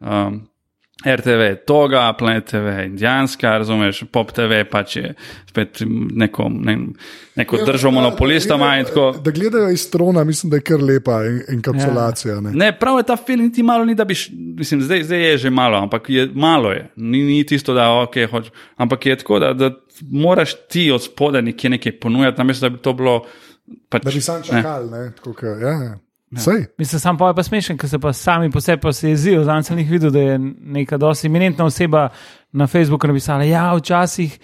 um, 0.00 0.40
RTV, 1.06 1.66
Toga, 1.66 2.12
Planet 2.12 2.44
TV, 2.44 2.84
Indijanska, 2.86 3.50
razumeš, 3.50 4.04
Pop 4.06 4.32
TV 4.32 4.42
pač 4.64 4.96
je 4.96 5.14
spet 5.46 5.82
neko, 6.12 6.46
ne, 6.50 6.78
neko 7.36 7.58
držo 7.58 7.90
monopolistoma 7.90 8.76
in 8.76 8.84
tako. 8.84 9.14
Da 9.14 9.30
gledajo 9.30 9.70
iz 9.70 9.90
trona, 9.90 10.24
mislim, 10.24 10.50
da 10.50 10.56
je 10.56 10.62
kar 10.62 10.82
lepa 10.82 11.18
en- 11.24 11.42
enkapsulacija. 11.48 12.40
Ne? 12.40 12.50
Ne, 12.52 12.72
prav 12.72 12.98
je 12.98 13.02
ta 13.02 13.16
film, 13.16 13.52
ti 13.52 13.62
malo 13.62 13.84
ni, 13.84 13.94
da 13.94 14.04
bi, 14.04 14.14
mislim, 14.56 14.80
zdaj, 14.82 15.02
zdaj 15.02 15.20
je 15.22 15.38
že 15.38 15.50
malo, 15.50 15.78
ampak 15.78 16.10
je 16.10 16.28
malo 16.34 16.72
je. 16.72 16.90
Ni, 16.96 17.22
ni 17.24 17.44
tisto, 17.44 17.74
da 17.74 17.92
ok, 17.92 18.14
hoč, 18.30 18.46
ampak 18.76 19.06
je 19.06 19.16
tako, 19.16 19.38
da, 19.38 19.52
da 19.52 19.70
moraš 20.02 20.54
ti 20.68 20.90
od 20.90 21.02
spodaj 21.02 21.42
nekje 21.42 21.70
nekaj 21.70 21.98
ponujati, 21.98 22.38
namesto 22.38 22.68
da 22.68 22.76
bi 22.76 22.78
to 22.78 22.92
bilo. 22.92 23.24
Pač, 23.88 24.02
Da 24.02 24.10
bi 24.10 24.20
sam 24.20 24.36
ne. 24.36 24.44
čakal. 24.44 24.90
Ne? 24.90 25.12
Tako, 25.16 25.32
ke, 25.32 25.46
ja, 25.46 25.70
ja. 25.82 25.98
Sej. 26.36 26.66
Mislim, 26.78 27.00
sam 27.00 27.18
pa 27.18 27.28
je 27.28 27.34
pa 27.34 27.42
smešen, 27.42 27.78
ker 27.78 27.88
se 27.88 27.98
pa 27.98 28.12
sami 28.12 28.50
po 28.50 28.60
sebi 28.60 28.92
se 28.92 29.08
jezijo. 29.10 29.42
Zdaj 29.42 29.62
sem 29.62 29.78
jih 29.78 29.90
videl, 29.90 30.10
da 30.10 30.18
je 30.18 30.38
neka 30.60 30.96
dosti 30.96 31.26
eminentna 31.26 31.64
oseba 31.64 32.08
na 32.52 32.66
Facebooku 32.66 33.06
napisala, 33.06 33.44
ja, 33.44 33.74
včasih 33.74 34.38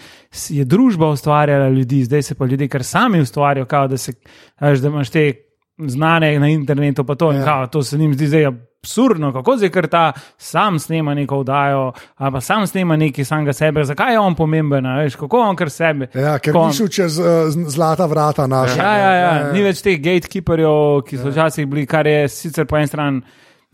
je 0.48 0.64
družba 0.64 1.08
ustvarjala 1.08 1.68
ljudi, 1.68 2.04
zdaj 2.04 2.22
se 2.22 2.34
pa 2.34 2.46
ljudje 2.46 2.68
kar 2.68 2.84
sami 2.84 3.20
ustvarjajo, 3.20 3.66
kao, 3.66 3.88
da, 3.88 3.96
se, 3.96 4.12
da 4.60 4.88
imaš 4.88 5.10
te 5.10 5.32
znane 5.78 6.38
na 6.38 6.48
internetu, 6.48 7.04
pa 7.04 7.14
to, 7.14 7.32
Ja. 7.32 7.38
ja. 7.38 7.44
kao, 7.44 7.66
to 7.66 7.82
se 7.82 7.96
jim 7.96 8.14
zdi 8.14 8.26
zdaj 8.26 8.69
absurdno, 8.80 9.32
kako 9.32 9.56
zdaj 9.56 9.70
kar 9.70 9.86
ta 9.86 10.12
sam 10.38 10.78
snema 10.78 11.14
neko 11.14 11.40
vdajo, 11.40 11.92
ali 12.16 12.32
pa 12.32 12.40
sam 12.40 12.66
snema 12.66 12.96
nekaj 12.96 13.24
samega 13.24 13.52
sebe, 13.52 13.84
zakaj 13.84 14.12
je 14.12 14.18
on 14.18 14.34
pomemben, 14.34 14.86
veš, 14.96 15.16
kako 15.20 15.38
on 15.40 15.56
kar 15.56 15.70
sebe. 15.70 16.08
Ja, 16.14 16.38
ker 16.38 16.56
on- 16.56 16.72
šel 16.72 16.88
čez 16.88 17.18
uh, 17.18 17.26
zlata 17.68 18.06
vrata 18.06 18.46
naša. 18.46 18.82
Ja, 18.82 18.96
ja, 18.96 19.12
ja. 19.12 19.52
Ni 19.52 19.62
več 19.62 19.82
teh 19.82 20.00
gatekeeperjev, 20.00 21.02
ki 21.08 21.18
so 21.20 21.28
včasih 21.28 21.66
bili, 21.68 21.86
kar 21.86 22.06
je 22.06 22.28
sicer 22.28 22.66
po 22.66 22.76
eni 22.80 22.88
strani 22.88 23.20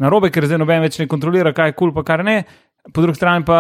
narobe, 0.03 0.31
ker 0.31 0.45
zdaj 0.45 0.59
noben 0.59 0.83
več 0.83 0.99
ne 0.99 1.07
kontrolira, 1.07 1.53
kaj 1.55 1.71
je 1.71 1.73
kul, 1.79 1.93
cool, 1.93 1.95
pa 1.95 2.03
kar 2.03 2.25
ne. 2.27 2.41
Po 2.93 3.03
drugi 3.03 3.17
strani 3.17 3.45
pa 3.45 3.59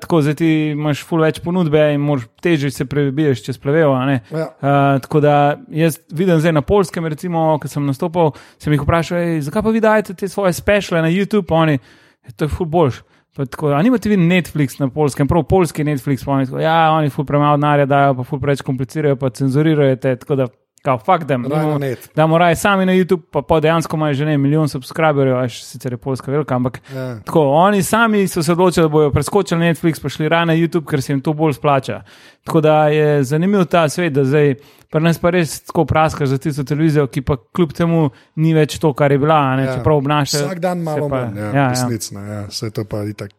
tako, 0.00 0.20
zdaj 0.22 0.34
ti 0.34 0.48
imaš 0.74 1.04
ful 1.06 1.22
več 1.22 1.38
ponudbe 1.44 1.80
in 1.94 2.00
moraš 2.02 2.26
težje 2.42 2.70
se 2.74 2.84
prebiješ 2.84 3.44
čez 3.46 3.58
plevel. 3.62 3.92
Ja. 3.94 4.20
Uh, 4.32 5.00
tako 5.04 5.20
da 5.22 5.34
jaz 5.70 6.00
vidim 6.10 6.40
zdaj 6.42 6.52
na 6.52 6.62
polskem, 6.66 7.06
recimo, 7.06 7.58
ko 7.62 7.70
sem 7.70 7.86
nastopil, 7.86 8.32
sem 8.58 8.74
jih 8.74 8.82
vprašal, 8.82 9.18
"Ej, 9.18 9.40
zakaj 9.46 9.62
pa 9.62 9.70
vi 9.70 9.80
dajete 9.80 10.14
te 10.14 10.28
svoje 10.28 10.52
speciale 10.52 11.02
na 11.02 11.08
YouTube, 11.08 11.54
oni, 11.54 11.78
"Ja, 12.26 12.30
to 12.36 12.44
je 12.44 12.48
ful 12.48 12.66
boljš. 12.66 13.02
Pa 13.36 13.44
Tako, 13.44 13.68
a 13.76 13.82
nimate 13.82 14.08
vi 14.08 14.16
Netflix 14.16 14.80
na 14.80 14.88
polskem, 14.88 15.28
prav 15.28 15.44
polski 15.44 15.84
Netflix, 15.84 16.24
pa 16.24 16.32
oni 16.32 16.46
tako, 16.46 16.58
ja, 16.58 16.90
oni 16.92 17.10
ful 17.10 17.24
premalo 17.24 17.56
denarja 17.56 17.86
dajo, 17.86 18.14
pa 18.14 18.24
ful 18.24 18.40
preveč 18.40 18.62
komplicirajo, 18.62 19.16
pa 19.16 19.30
cenzurirajo 19.30 19.96
te, 19.96 20.16
tako 20.16 20.34
da, 20.34 20.46
kao, 20.82 20.98
fuck 20.98 21.24
them. 21.24 21.42
Net. 21.78 22.10
Da 22.14 22.26
morajo 22.26 22.56
sami 22.56 22.86
na 22.86 22.92
YouTube, 22.92 23.22
pa, 23.22 23.42
pa 23.42 23.60
dejansko 23.60 23.96
imajo 23.96 24.14
že 24.14 24.24
ne 24.24 24.38
milijon 24.38 24.68
subscriberjev, 24.68 25.36
až 25.36 25.62
sicer 25.62 25.92
je 25.92 25.96
polska 25.98 26.30
velika, 26.30 26.54
ampak 26.54 26.80
Ja. 26.94 27.18
tako, 27.20 27.40
oni 27.42 27.82
sami 27.82 28.28
so 28.28 28.42
se 28.42 28.52
odločili, 28.52 28.84
da 28.84 28.88
bodo 28.90 29.10
preskočili 29.10 29.60
Netflix, 29.62 30.02
pa 30.02 30.08
šli 30.08 30.28
raje 30.28 30.46
na 30.46 30.54
YouTube, 30.54 30.84
ker 30.84 31.02
se 31.02 31.12
jim 31.12 31.20
to 31.20 31.32
bolj 31.32 31.52
splača. 31.52 32.02
Tako 32.44 32.60
da 32.60 32.88
je 32.88 33.24
zanimiv 33.24 33.64
ta 33.64 33.88
svet, 33.88 34.12
da 34.12 34.24
zdaj 34.24 34.54
pri 34.88 35.00
nas 35.02 35.18
pa 35.18 35.30
res 35.30 35.60
tako 35.62 35.84
praskaš 35.84 36.28
za 36.28 36.38
tisto 36.38 36.64
televizijo, 36.64 37.06
ki 37.06 37.22
pa 37.22 37.36
kljub 37.48 37.72
temu 37.72 38.10
ni 38.36 38.54
več 38.54 38.78
to, 38.78 38.92
kar 38.92 39.12
je 39.12 39.18
bila, 39.18 39.34
a 39.34 39.56
ne, 39.56 39.64
Ja. 39.64 39.74
čeprav 39.74 39.96
obnaša. 39.96 40.38
Vsak 40.38 40.58
dan 40.60 40.78
malo 40.80 41.08
pa- 41.08 41.20
manj, 41.20 41.36
ja, 41.36 41.44
ja, 41.44 41.52
ja. 41.54 41.68
resnicno, 41.68 42.20
ja, 42.22 42.46
vse 42.46 42.70
to 42.70 42.84
pa 42.84 43.02
itak. 43.04 43.30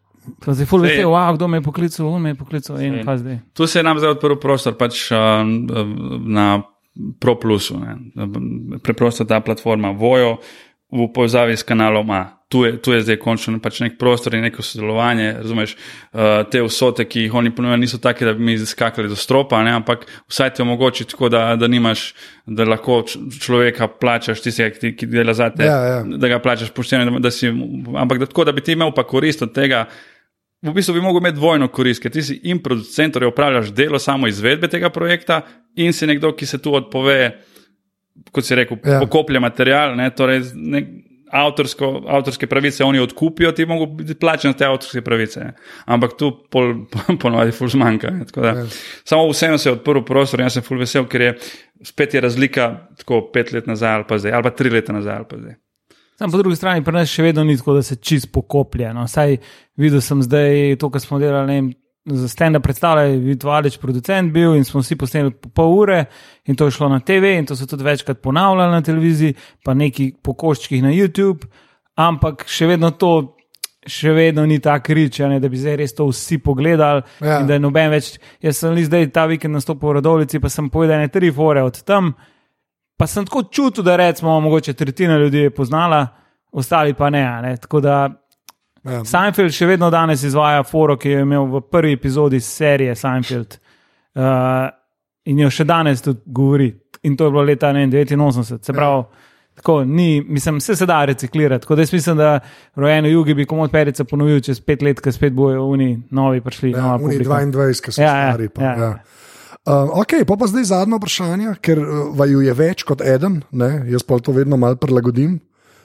To 0.44 0.54
se 0.54 0.66
ful 0.66 0.80
Sej- 0.80 0.90
vesel, 0.90 1.10
wow, 1.10 1.36
kdo 1.36 1.48
me 1.48 1.58
je 1.58 1.62
poklical, 1.62 2.08
on 2.08 2.22
me 2.22 2.30
je 2.30 2.36
poklical 2.36 2.82
in 2.82 3.06
pa 3.06 3.16
zdaj. 3.18 3.40
Tu 3.54 3.68
se 3.68 3.80
je 3.80 3.84
nam 3.84 3.98
zdaj 3.98 4.10
odprl 4.12 4.36
prostor 4.36 4.76
pač, 4.76 5.08
uh, 5.12 5.18
na 6.22 6.62
ProPlusu. 7.20 7.82
Preprosto 8.84 9.26
ta 9.26 9.42
platforma 9.42 9.92
Vojo 9.92 10.38
v 10.92 11.10
povezavi 11.12 11.58
s 11.58 11.68
kanalom 11.68 12.12
A. 12.12 12.34
Tu 12.48 12.64
je, 12.64 12.78
tu 12.80 12.94
je 12.96 13.02
zdaj 13.04 13.18
končno 13.20 13.60
pač 13.60 13.82
nek 13.84 13.98
prostor 14.00 14.38
in 14.38 14.46
neko 14.48 14.64
sodelovanje. 14.64 15.34
Razumeš, 15.42 15.74
uh, 15.76 16.46
te 16.48 16.62
vsote, 16.64 17.04
ki 17.04 17.26
jih 17.26 17.34
oni 17.36 17.52
ponujajo, 17.52 17.80
niso 17.82 18.00
take, 18.00 18.24
da 18.24 18.32
bi 18.34 18.46
mi 18.48 18.56
skakali 18.56 19.12
do 19.12 19.18
stropa, 19.20 19.60
ne, 19.68 19.74
ampak 19.76 20.06
vsaj 20.32 20.54
ti 20.56 20.64
omogoči 20.64 21.04
tako, 21.12 21.28
da, 21.30 21.42
da 21.60 21.68
nimaš, 21.68 22.14
da 22.46 22.64
lahko 22.64 23.02
človeka 23.40 23.90
plačaš, 24.00 24.46
tistega, 24.46 24.72
ki, 24.80 24.94
ki 24.96 25.10
dela 25.12 25.36
za 25.36 25.50
te, 25.52 25.68
Ja, 25.68 25.82
ja. 25.84 26.04
da 26.08 26.32
ga 26.32 26.40
plačaš 26.40 26.72
pošteno, 26.72 27.18
da, 27.18 27.26
da 27.28 27.32
si, 27.36 27.52
ampak 27.52 28.24
da, 28.24 28.32
tako, 28.32 28.48
da 28.48 28.56
bi 28.56 28.64
ti 28.64 28.80
imel 28.80 28.96
pa 28.96 29.04
korist 29.04 29.44
od 29.44 29.52
tega. 29.52 29.90
V 30.66 30.74
bistvu 30.74 30.94
bi 30.98 31.02
mogel 31.06 31.22
imeti 31.22 31.38
dvojno 31.38 31.68
korist, 31.70 32.02
ker 32.02 32.12
ti 32.12 32.24
si 32.26 32.40
in 32.50 32.58
producent, 32.64 33.14
torej 33.14 33.30
upravljaš 33.30 33.70
delo 33.78 34.00
samo 34.02 34.28
izvedbe 34.28 34.68
tega 34.68 34.90
projekta, 34.90 35.42
in 35.78 35.94
si 35.94 36.08
nekdo, 36.10 36.32
ki 36.34 36.46
se 36.50 36.58
tu 36.58 36.74
odpove, 36.74 37.18
kot 38.34 38.46
si 38.46 38.56
rekel, 38.58 38.80
Ja. 38.86 39.00
pokoplje 39.00 39.40
material, 39.40 39.94
ne, 39.96 40.10
torej 40.10 40.42
ne, 40.56 40.82
avtorsko, 41.32 42.04
avtorske 42.08 42.48
pravice 42.48 42.84
oni 42.84 43.00
odkupijo, 43.00 43.52
ti 43.52 43.66
mogo 43.66 43.86
biti 43.86 44.16
plačen 44.16 44.52
za 44.52 44.58
te 44.58 44.66
avtorske 44.66 45.02
pravice. 45.02 45.40
Ne. 45.40 45.54
Ampak 45.86 46.18
tu 46.18 46.32
pol, 46.50 46.74
ponovadi 47.22 47.52
ful 47.52 47.68
zmanjka. 47.68 48.10
Ne, 48.12 48.26
da, 48.36 48.48
Ja. 48.48 48.66
Samo 49.04 49.30
vseeno 49.30 49.58
se 49.58 49.70
je 49.70 49.74
odprl 49.74 50.02
prostor 50.08 50.40
in 50.40 50.46
jaz 50.48 50.54
sem 50.58 50.64
ful 50.64 50.80
vesel, 50.80 51.06
ker 51.06 51.22
je 51.22 51.34
spet 51.84 52.14
je 52.14 52.22
razlika 52.22 52.70
tako 52.98 53.28
pet 53.34 53.52
let 53.54 53.68
nazaj 53.68 53.94
ali 53.94 54.06
pa 54.08 54.18
zdaj, 54.18 54.34
ali 54.34 54.44
pa 54.44 54.50
tri 54.50 54.70
leta 54.70 54.94
nazaj 54.96 55.16
ali 55.18 55.26
pa 55.30 55.38
zdaj. 55.38 55.56
Sam 56.18 56.32
po 56.32 56.38
drugi 56.38 56.56
strani 56.56 56.82
pri 56.84 56.96
nas 56.98 57.10
še 57.10 57.24
vedno 57.24 57.44
ni 57.46 57.58
tako, 57.58 57.76
da 57.78 57.84
se 57.86 57.96
čist 57.96 58.32
pokoplje. 58.34 58.90
No. 58.94 59.04
Saj 59.08 59.38
videl 59.78 60.02
sem 60.02 60.24
zdaj 60.26 60.78
to, 60.82 60.90
kar 60.90 61.02
smo 61.02 61.20
delali. 61.20 61.48
ne 61.48 61.62
vem, 61.62 61.74
Za 62.08 62.30
stand-up 62.32 62.64
predstavljaj, 62.64 63.18
Vitvalič, 63.20 63.78
producent 63.78 64.32
bil 64.32 64.54
in 64.56 64.64
smo 64.64 64.80
vsi 64.80 64.96
posneli 64.96 65.32
po 65.32 65.50
pol 65.50 65.74
ure 65.76 66.06
in 66.48 66.56
to 66.56 66.66
je 66.66 66.72
šlo 66.72 66.88
na 66.88 67.02
TV 67.04 67.34
in 67.36 67.46
to 67.46 67.56
so 67.56 67.66
tudi 67.68 67.84
večkrat 67.84 68.22
ponavljali 68.24 68.72
na 68.72 68.80
televiziji, 68.82 69.34
pa 69.66 69.74
neki 69.74 70.14
po 70.24 70.32
koščkih 70.34 70.86
na 70.86 70.94
YouTube, 70.96 71.50
ampak 72.00 72.46
še 72.48 72.70
vedno 72.72 72.94
to, 72.96 73.36
še 73.84 74.14
vedno 74.16 74.46
ni 74.48 74.56
ta 74.64 74.78
krič, 74.80 75.20
ne, 75.20 75.42
da 75.44 75.52
bi 75.52 75.60
zdaj 75.60 75.76
res 75.84 75.94
to 76.00 76.08
vsi 76.08 76.38
pogledali 76.40 77.04
Ja. 77.20 77.42
in 77.42 77.48
da 77.52 77.58
je 77.60 77.60
noben 77.60 77.92
več. 77.92 78.14
Jaz 78.40 78.64
sem 78.64 78.80
zdaj 78.88 79.12
ta 79.12 79.26
vikend 79.28 79.60
nastopil 79.60 79.90
v 79.90 80.00
Radovlici, 80.00 80.40
pa 80.40 80.48
sem 80.48 80.70
povedal 80.72 81.04
ne 81.04 81.12
tri 81.12 81.28
fore 81.32 81.60
od 81.60 81.84
tam, 81.84 82.14
pa 82.98 83.08
sem 83.08 83.26
tako 83.26 83.44
čutil, 83.44 83.84
da 83.84 83.96
recimo 83.96 84.40
mogoče 84.40 84.74
tretjina 84.74 85.18
ljudi 85.18 85.38
je 85.38 85.50
poznala, 85.50 86.08
ostali 86.52 86.94
pa 86.94 87.10
ne. 87.10 87.42
ne. 87.42 87.58
Tako 87.58 87.82
da 87.82 88.10
Ja. 88.88 89.04
Seinfeld 89.08 89.52
še 89.52 89.68
vedno 89.68 89.90
danes 89.92 90.24
izvaja 90.24 90.64
foro, 90.64 90.98
ki 91.00 91.12
jo 91.12 91.22
je 91.22 91.28
imel 91.28 91.48
v 91.52 91.62
prvi 91.72 91.96
epizodi 91.98 92.40
serije 92.44 92.96
Seinfeld. 92.96 93.58
Uh, 94.18 94.70
in 95.28 95.42
jo 95.44 95.50
še 95.52 95.66
danes 95.68 96.04
tudi 96.06 96.22
govori. 96.26 96.70
In 97.06 97.18
to 97.18 97.28
je 97.28 97.34
bilo 97.34 97.44
leta 97.46 97.72
ne, 97.76 97.86
89. 97.88 98.64
Se 98.64 98.74
pravi, 98.74 99.04
tako, 99.60 99.82
ni, 99.86 100.22
mislim, 100.22 100.62
vse 100.62 100.76
se 100.76 100.88
da 100.90 101.04
reciklirati. 101.06 101.66
Tako 101.66 101.78
da 101.78 101.86
jaz 101.86 101.94
mislim, 101.94 102.18
da 102.18 102.32
rojeno 102.76 103.12
jugi 103.12 103.36
bi 103.38 103.46
komod 103.46 103.72
perica 103.72 104.06
ponovil 104.08 104.42
čez 104.44 104.62
pet 104.64 104.82
let, 104.86 105.02
ker 105.04 105.14
spet 105.14 105.36
bojo 105.38 105.68
oni 105.68 105.92
novi 106.12 106.42
prišli. 106.42 106.74
Ja, 106.74 106.96
oni 106.96 107.04
publika. 107.04 107.42
22, 107.44 107.84
ki 107.84 107.94
so 107.94 108.02
Ja, 108.02 108.16
ja, 108.16 108.34
stari. 108.34 108.50
Pa, 108.50 108.64
ja. 108.64 108.74
ja. 108.82 108.92
Um, 109.68 109.90
ok, 110.00 110.24
pa, 110.28 110.38
pa 110.40 110.48
zdaj 110.48 110.64
zadnje 110.70 110.96
vprašanje, 110.96 111.54
ker 111.60 111.82
uh, 111.84 111.88
vaju 112.16 112.40
je 112.40 112.54
več 112.56 112.86
kot 112.88 113.02
eden, 113.04 113.42
ne? 113.52 113.84
jaz 113.92 114.06
pa 114.08 114.16
to 114.24 114.32
vedno 114.32 114.56
malo 114.56 114.78
prilagodim. 114.80 115.42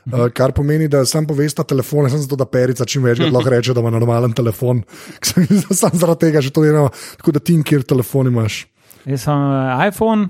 Uh, 0.06 0.28
kar 0.34 0.52
pomeni, 0.54 0.86
da 0.90 1.00
sam 1.06 1.26
povesta 1.26 1.64
telefone, 1.66 2.10
sem 2.10 2.20
zato, 2.22 2.36
da 2.38 2.46
perica 2.46 2.86
čim 2.86 3.02
več 3.06 3.18
lahko 3.22 3.50
reče, 3.54 3.74
da 3.74 3.82
ima 3.82 3.90
normalen 3.90 4.34
telefon. 4.34 4.84
Sam 5.80 5.94
zaradi 5.98 6.28
tega 6.28 6.42
že 6.42 6.52
to 6.54 6.62
delamo. 6.62 6.92
Tako 7.18 7.34
da 7.34 7.42
ti, 7.42 7.56
kjer 7.66 7.82
telefon 7.82 8.30
imaš. 8.30 8.64
Jaz 9.06 9.24
sem 9.26 9.42
uh, 9.50 9.82
iPhone, 9.82 10.28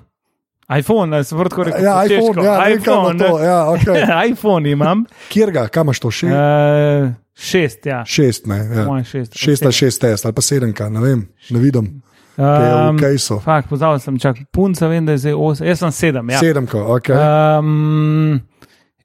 iPhone, 0.72 1.12
da 1.12 1.20
sem 1.24 1.40
vrtko 1.40 1.66
rekel. 1.68 1.84
Ja, 1.84 1.98
iPhone, 2.06 2.32
češko. 2.32 2.44
ja, 2.46 2.54
ne 2.68 2.78
kam 2.84 3.04
bo 3.04 3.12
to. 3.20 3.32
Ja, 3.42 3.58
okay. 3.72 4.06
iPhone 4.30 4.72
imam. 4.72 5.04
Kjer 5.32 5.52
ga, 5.52 5.66
kam 5.72 5.90
imaš 5.90 6.00
to? 6.00 6.12
Še, 6.12 6.32
Uh, 6.32 7.12
šest, 7.36 7.84
ja. 7.88 8.00
šest, 8.08 8.48
ne. 8.48 8.62
Ja. 8.64 8.86
Šest. 9.04 9.36
Šest 9.36 9.68
šest 9.76 10.00
test, 10.04 10.24
ali 10.28 10.36
pa 10.36 10.44
sedemka, 10.44 10.88
ne 10.92 11.04
vem, 11.04 11.26
ne 11.52 11.60
vidim. 11.60 11.92
Kaj 12.36 12.64
je 12.64 12.72
v 12.72 12.88
Um, 12.88 12.98
kajsu. 12.98 13.40
Fak, 13.44 13.66
pozabil 13.68 13.98
sem, 14.00 14.18
čak, 14.18 14.36
punca 14.52 14.88
vem, 14.88 15.04
da 15.06 15.12
je 15.12 15.18
zdaj 15.18 15.34
osem, 15.36 15.66
jaz 15.68 15.78
sem 15.78 15.90
sedem. 15.92 16.30
Ja. 16.30 16.38
Sedemka, 16.40 16.78
ok. 16.80 17.10
Um, 17.12 18.40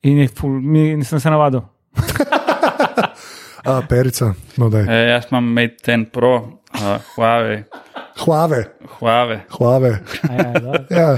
in 0.04 0.18
je 0.18 0.28
ful, 0.28 0.62
mi, 0.62 0.96
nisem 0.96 1.20
se 1.20 1.30
navadil. 1.30 1.62
A, 3.68 3.82
perica, 3.90 4.32
no 4.58 4.70
daj. 4.72 4.86
E, 4.88 5.10
jaz 5.10 5.26
imam 5.32 5.44
Mate 5.54 5.76
10 5.92 6.06
Pro, 6.14 6.36
uh, 6.38 7.02
Huawei. 7.16 7.64
Hvave, 8.18 8.64
Huawei. 9.00 9.40
hvave. 9.58 10.00
A 10.30 10.34
Ja. 10.90 10.98
Ja, 10.98 11.18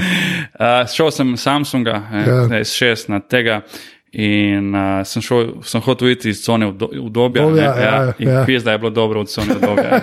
Uh, 0.60 0.88
šel 0.92 1.12
sem 1.12 1.38
Samsunga, 1.38 2.02
eh, 2.12 2.28
Ja. 2.28 2.36
ja. 2.36 2.60
S6 2.66 3.06
na 3.10 3.20
tega. 3.20 3.62
In 4.12 4.74
uh, 4.74 5.04
sem, 5.06 5.22
šel, 5.22 5.60
sem 5.62 5.82
hotel 5.82 6.10
iti 6.10 6.30
iz 6.30 6.40
cone 6.42 6.66
udobja. 6.66 7.02
Udobja, 7.02 7.46
ne, 7.52 7.62
ja, 7.62 7.74
ja, 7.78 8.14
in 8.18 8.30
ja. 8.30 8.44
pis, 8.46 8.64
da 8.64 8.72
je 8.72 8.78
bilo 8.78 8.90
dobro 8.90 9.22
v 9.22 9.26
cone 9.26 9.56
udobja. 9.56 10.00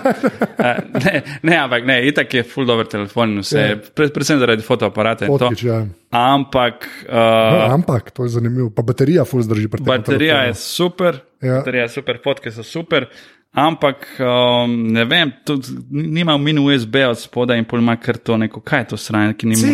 uh, 0.58 0.64
ne, 1.04 1.14
ne, 1.42 1.56
ampak 1.56 1.86
ne, 1.86 1.96
itak 2.06 2.34
je 2.34 2.42
full 2.42 2.66
dober 2.66 2.86
telefon 2.86 3.32
in 3.32 3.40
vse, 3.40 3.58
Ja. 3.58 3.66
ja. 3.66 3.76
pre, 3.94 4.06
predvsem 4.08 4.38
zaradi 4.38 4.62
fotoaparata. 4.62 5.26
Otkič, 5.28 5.64
ja. 5.64 5.80
Ampak 6.10 6.86
No, 7.08 7.18
uh, 7.18 7.72
ampak 7.72 8.10
to 8.10 8.22
je 8.22 8.28
zanimivo. 8.28 8.70
Pa 8.70 8.82
baterija 8.82 9.24
ful 9.24 9.42
zdrži 9.42 9.68
pri 9.68 9.78
tem. 9.78 9.86
baterija 9.86 10.42
je 10.42 10.54
super, 10.54 11.18
Ja. 11.42 11.58
baterija 11.58 11.82
je 11.82 11.88
super, 11.88 12.18
fotke 12.24 12.50
so 12.50 12.62
super. 12.62 13.06
Ampak 13.52 14.06
um, 14.20 14.92
ne 14.92 15.04
vem, 15.04 15.32
tudi 15.44 15.66
nima 15.90 16.36
min 16.38 16.58
USB 16.60 16.96
od 17.08 17.18
spoda 17.18 17.56
in 17.56 17.64
pol 17.64 17.78
ima 17.78 17.96
kar 17.96 18.16
to 18.16 18.36
neko, 18.36 18.60
kaj 18.60 18.80
je 18.80 18.86
to 18.86 18.96
sranje, 18.96 19.34
ki 19.34 19.46
nima 19.46 19.66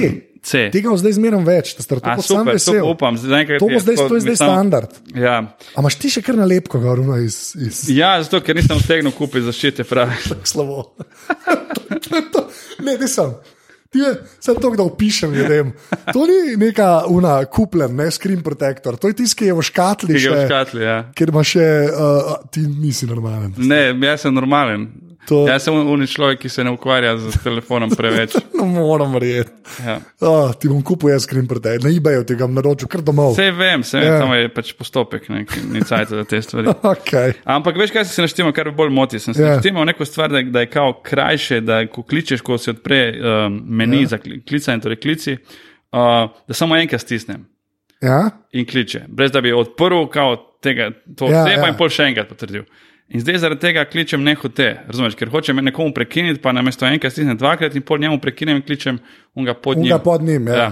C. 0.42 0.66
Tega 0.74 0.90
bo 0.90 0.96
zdaj 0.98 1.12
zmeram 1.20 1.44
več, 1.46 1.76
da 1.78 1.84
to 1.86 2.00
A, 2.02 2.16
kot 2.18 2.26
sam 2.26 2.48
vesel. 2.50 2.82
upam. 2.82 3.14
zaenkrat 3.14 3.62
To 3.62 3.68
bo 3.70 3.78
zdaj, 3.78 3.94
tako- 3.96 4.08
to 4.08 4.14
je 4.14 4.20
zdaj 4.20 4.36
standard. 4.36 4.90
Ja. 5.14 5.36
A 5.74 5.78
imaš 5.78 5.94
ti 6.02 6.10
še 6.10 6.22
kar 6.22 6.34
nalepko, 6.34 6.80
gorno 6.82 7.14
iz, 7.22 7.54
iz 7.54 7.84
ja, 7.94 8.16
zato 8.22 8.40
ker 8.42 8.58
nisem 8.58 8.74
utegnil 8.76 9.14
kupiti 9.14 9.46
zaščite 9.46 9.86
pravi. 9.86 10.18
slavo. 10.52 10.94
to, 12.32 12.48
ne, 12.82 12.98
nisem. 12.98 13.34
Ti 13.92 14.00
je, 14.00 14.10
sem 14.40 14.56
to, 14.56 14.70
da 14.72 14.82
opišem 14.82 15.34
ljudem. 15.36 15.72
To 16.16 16.24
ni 16.26 16.56
neka 16.56 17.04
una 17.12 17.44
kupljen, 17.44 17.92
ne 17.96 18.10
screen 18.10 18.40
protector, 18.42 18.96
to 18.96 19.10
je 19.12 19.18
tisti, 19.20 19.36
ki 19.44 19.50
je 19.50 19.56
v 19.58 19.62
škatli. 19.68 20.14
Ki 20.16 20.22
ga 20.24 20.30
v 20.32 20.38
še, 20.40 20.46
škatli, 20.48 20.82
ja. 20.82 20.94
Ker 21.12 21.28
imaš 21.28 21.50
še, 21.54 21.66
uh, 21.92 22.30
ti 22.50 22.64
nisi 22.64 23.06
normalen. 23.06 23.52
Ne, 23.60 23.92
jaz 24.08 24.24
sem 24.24 24.32
normalen. 24.34 24.88
To- 25.28 25.44
Jaz 25.46 25.62
sem 25.62 25.74
unik 25.76 26.10
človek, 26.10 26.38
ki 26.42 26.48
se 26.50 26.64
ne 26.66 26.72
ukvarja 26.74 27.12
z 27.18 27.36
telefonom 27.44 27.90
preveč. 27.94 28.34
No, 28.62 28.66
moram 28.66 29.12
verjeti. 29.14 29.50
Ja. 29.82 29.96
Oh, 30.22 30.50
ti 30.54 30.68
bom 30.70 30.82
kupil 30.86 31.10
jaz 31.10 31.24
screen 31.26 31.46
protector, 31.50 31.82
na 31.82 31.90
eBayu 31.90 32.22
ti 32.26 32.34
ga 32.38 32.46
bom 32.46 32.54
naročil, 32.54 32.86
kar 32.86 33.02
domov. 33.02 33.32
Vse 33.34 33.48
vem, 33.50 33.82
vse 33.82 33.98
vem, 33.98 34.06
Ja. 34.06 34.18
samo 34.20 34.34
je 34.34 34.48
pač 34.54 34.70
postopek, 34.78 35.28
ne, 35.28 35.40
ni 35.72 35.82
cajt 35.82 36.08
za 36.10 36.24
te 36.24 36.42
stvari. 36.42 36.74
Okay. 36.92 37.34
Ampak 37.44 37.74
veš, 37.76 37.90
kaj 37.90 38.04
se 38.06 38.22
naštimal, 38.22 38.52
kar 38.52 38.70
bolj 38.70 38.90
moti. 38.90 39.18
Sem 39.18 39.34
se 39.34 39.42
Ja. 39.42 39.56
naštimal 39.56 39.84
neko 39.84 40.04
stvar, 40.04 40.30
da, 40.30 40.42
da 40.42 40.60
je 40.60 40.70
kao 40.70 40.92
krajše, 41.02 41.60
da 41.60 41.80
ko 41.86 42.02
kličeš, 42.02 42.40
ko 42.40 42.58
se 42.58 42.70
odpre 42.70 43.00
um, 43.14 43.58
meni 43.66 44.02
ja. 44.02 44.12
za 44.14 44.18
kli- 44.18 44.38
klicanje, 44.46 44.80
torej 44.80 45.00
klici, 45.00 45.34
uh, 45.34 45.98
da 46.46 46.54
samo 46.54 46.76
enkrat 46.76 47.00
stisnem 47.00 47.46
Ja? 48.00 48.30
in 48.52 48.66
kliče, 48.66 49.04
brez 49.08 49.30
da 49.30 49.40
bi 49.40 49.52
odprl 49.52 50.06
tega, 50.62 50.90
to 51.16 51.26
Ja, 51.26 51.46
ja, 51.46 51.48
ja. 51.48 51.58
ja. 51.58 51.68
in 51.68 51.74
pol 51.74 51.90
še 51.90 52.10
enkrat 52.10 52.28
potrdil. 52.28 52.62
In 53.12 53.20
zdaj 53.20 53.42
zaradi 53.42 53.60
tega 53.60 53.84
kličem 53.84 54.22
nehote, 54.24 54.70
razumeš, 54.88 55.14
ker 55.20 55.28
hočem 55.28 55.58
nekomu 55.60 55.92
prekiniti, 55.92 56.40
pa 56.40 56.52
namesto 56.56 56.86
enkrat 56.88 57.12
stisnem 57.12 57.36
dvakrat 57.36 57.74
in 57.76 57.84
pol 57.84 58.00
njemu 58.00 58.16
prekinem 58.20 58.56
in 58.56 58.64
kličem 58.64 58.98
unga 59.36 59.54
pod 59.54 59.76
njim. 59.76 59.90
Unga 59.92 59.98
pod 60.00 60.22
njim, 60.24 60.48
ja. 60.48 60.56
ja. 60.56 60.68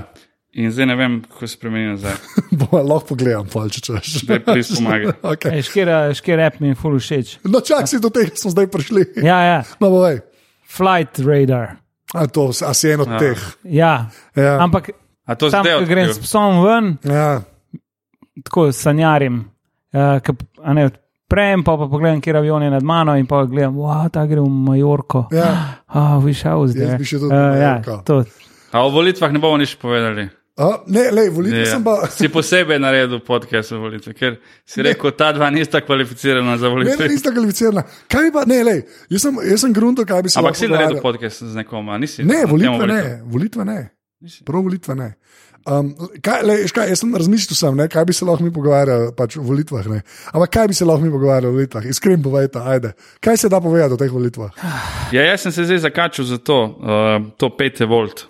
In 0.52 0.72
zdaj 0.72 0.86
ne 0.86 0.96
vem, 0.96 1.18
kako 1.22 1.46
se 1.46 1.54
spremeni 1.54 1.90
nazaj. 1.92 2.16
Bo, 2.58 2.80
lahko 2.80 3.12
pogledam, 3.12 3.44
pol, 3.52 3.68
če 3.70 3.82
češ. 3.86 4.14
Zdaj 4.24 4.40
plis 4.48 4.72
pomaga. 4.72 5.12
Okay. 5.34 5.58
Ej, 5.58 5.66
Škira, 5.68 5.98
škira 6.16 6.48
app 6.48 6.58
mi 6.64 6.72
je 6.72 6.78
ful 6.80 6.96
všeč. 6.98 7.36
No, 7.44 7.60
čak 7.60 7.86
si 7.90 8.00
do 8.00 8.08
tega 8.10 8.32
smo 8.34 8.50
zdaj 8.54 8.70
prišli. 8.72 9.04
Ja, 9.22 9.38
ja. 9.44 9.60
No, 9.78 9.92
boj. 9.92 10.22
Flight 10.70 11.20
radar. 11.22 11.76
A, 12.14 12.24
to, 12.26 12.48
a 12.66 12.72
si 12.74 12.90
en 12.90 13.04
od 13.04 13.12
Ja. 13.12 13.18
teh. 13.20 13.44
Ja. 13.68 13.92
Ja. 14.34 14.56
Ampak 14.64 14.90
tam, 15.38 15.62
ko 15.62 15.84
grem 15.86 16.08
s 16.10 16.18
psom 16.24 16.64
ven, 16.64 16.96
Ja. 17.06 17.42
tako 18.42 18.72
sanjarim. 18.72 19.44
Uh, 19.94 20.18
ke, 20.22 20.34
a 20.62 20.74
ne, 20.74 20.88
odprem, 21.30 21.62
pa, 21.64 21.76
pa 21.78 21.86
pogledam, 21.86 22.20
kje 22.20 22.34
avion 22.36 22.62
je 22.62 22.70
nad 22.70 22.82
mano 22.82 23.14
in 23.16 23.26
pa 23.26 23.44
gledam, 23.44 23.74
wow, 23.74 24.08
ta 24.10 24.26
gre 24.26 24.40
v 24.40 24.48
Majorko. 24.50 25.28
Ja. 25.32 25.76
Ah, 25.90 26.18
vi 26.22 26.30
šel 26.34 26.68
zdaj. 26.70 26.86
Jaz 26.86 26.98
bi 26.98 27.04
še 27.04 27.18
tudi 27.18 27.34
v 27.34 27.38
ja, 27.58 27.70
Majorko. 27.78 28.02
to. 28.06 28.24
A 28.72 28.84
o 28.86 28.90
volitvah 28.90 29.32
ne 29.32 29.38
bomo 29.38 29.58
nič 29.58 29.74
povedali. 29.74 30.28
A, 30.60 30.68
ne, 30.86 31.10
le, 31.10 31.24
volitve 31.30 31.62
Ja. 31.64 31.66
sem 31.66 31.82
pa. 31.82 32.06
Si 32.06 32.28
posebej 32.28 32.78
naredil 32.78 33.18
podcast 33.26 33.72
o 33.72 33.80
volitvah, 33.80 34.14
ker 34.14 34.36
si 34.62 34.82
rekel, 34.82 35.10
ta 35.10 35.32
dva 35.32 35.50
nista 35.50 35.80
kvalificirana 35.80 36.54
za 36.58 36.68
Ne, 36.68 36.68
ne, 36.68 36.74
volitve. 36.74 37.08
nista 37.08 37.32
kvalificirana. 37.32 37.82
Kaj 38.06 38.30
pa, 38.30 38.44
ne, 38.46 38.62
le, 38.62 38.76
jaz 39.10 39.22
sem, 39.22 39.34
jaz 39.50 39.60
sem 39.60 39.72
grunto, 39.72 40.04
kaj 40.06 40.22
bi 40.22 40.28
se 40.30 40.38
Ampak 40.38 40.52
lahko 40.54 40.62
si 40.62 40.68
naredil 40.68 41.00
podcast 41.02 41.42
z 41.42 41.54
nekom, 41.56 41.88
a 41.88 41.98
nisi? 41.98 42.22
Ne, 42.22 42.44
volitve 42.46 42.86
ne, 42.86 43.02
volitve 43.26 43.64
ne. 43.64 43.80
Prav 44.44 44.62
volitve 44.62 44.94
ne. 44.94 45.14
Um, 45.68 45.90
kaj, 46.24 46.42
le, 46.44 46.56
veš 46.62 46.72
kaj, 46.72 46.88
jaz 46.88 47.02
sem 47.02 47.12
razmišljal, 47.16 47.56
sem, 47.56 47.76
ne, 47.76 47.86
kaj 47.92 48.04
bi 48.08 48.14
se 48.16 48.24
lahko 48.24 48.44
mi 48.44 48.52
pogovarjali 48.52 49.10
pač 49.16 49.36
o 49.36 49.44
volitvah. 49.44 49.86
Ne. 49.92 50.00
Ampak 50.32 50.52
kaj 50.56 50.68
bi 50.72 50.76
se 50.76 50.88
lahko 50.88 51.04
mi 51.04 51.12
pogovarjali 51.12 51.48
o 51.48 51.56
volitvah? 51.56 51.88
Iskreno 51.88 52.22
povejte, 52.24 52.60
ajde. 52.64 52.92
Kaj 53.20 53.36
se 53.44 53.50
da 53.52 53.60
povedati 53.60 53.96
o 53.96 54.00
teh 54.00 54.12
volitvah? 54.12 54.52
Ja, 55.16 55.24
jaz 55.26 55.42
sem 55.42 55.52
se 55.52 55.64
zdaj 55.66 55.80
zakačil 55.82 56.24
za 56.24 56.38
to, 56.38 56.58
uh, 56.64 57.32
to 57.36 57.48
5 57.58 57.84
volt. 57.88 58.26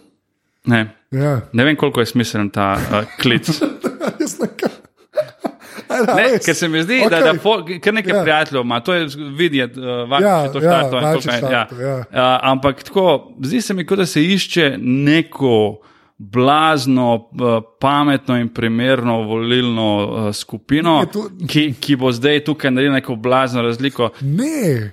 Ne. 0.66 0.86
Ja. 1.10 1.40
ne 1.52 1.64
vem, 1.64 1.76
koliko 1.76 2.00
je 2.00 2.06
smiselen 2.06 2.50
ta 2.50 2.72
uh, 2.78 3.04
klic. 3.22 3.50
Jaz 4.20 4.38
ne 4.38 4.46
Ne, 6.16 6.22
res? 6.24 6.44
ker 6.44 6.54
se 6.54 6.68
mi 6.68 6.82
zdi, 6.82 7.00
okay. 7.00 7.10
da, 7.10 7.20
da 7.22 7.34
fol, 7.36 7.62
kar 7.80 7.94
nekaj 7.94 8.10
Ja. 8.10 8.16
ja. 8.16 8.22
prijateljev 8.22 8.62
ima, 8.62 8.80
to 8.80 8.94
je 8.94 9.06
videti, 9.32 9.80
uh, 9.80 9.86
Ja, 10.12 10.18
ja, 10.20 10.48
to 10.48 10.58
ja, 10.58 10.62
štarto. 10.62 10.96
in 10.96 11.04
Vajče 11.04 11.28
to, 11.30 11.46
kaj- 11.46 11.52
ja. 11.52 11.66
Uh, 11.98 12.04
ampak 12.44 12.82
tako, 12.82 13.06
zdi 13.42 13.60
se 13.60 13.74
mi, 13.74 13.86
kot 13.86 13.98
da 13.98 14.06
se 14.06 14.24
išče 14.24 14.74
neko 14.78 15.78
blazno, 16.18 17.14
uh, 17.14 17.28
pametno 17.80 18.36
in 18.36 18.48
primerno 18.50 19.22
volilno 19.22 19.86
uh, 20.20 20.34
skupino, 20.34 21.00
Je 21.00 21.06
to- 21.08 21.30
ki, 21.48 21.74
ki 21.74 21.96
bo 21.96 22.12
zdaj 22.12 22.40
tukaj 22.40 22.70
naredila 22.70 22.94
neko 22.94 23.14
blazno 23.16 23.62
razliko. 23.62 24.10
Ne, 24.20 24.92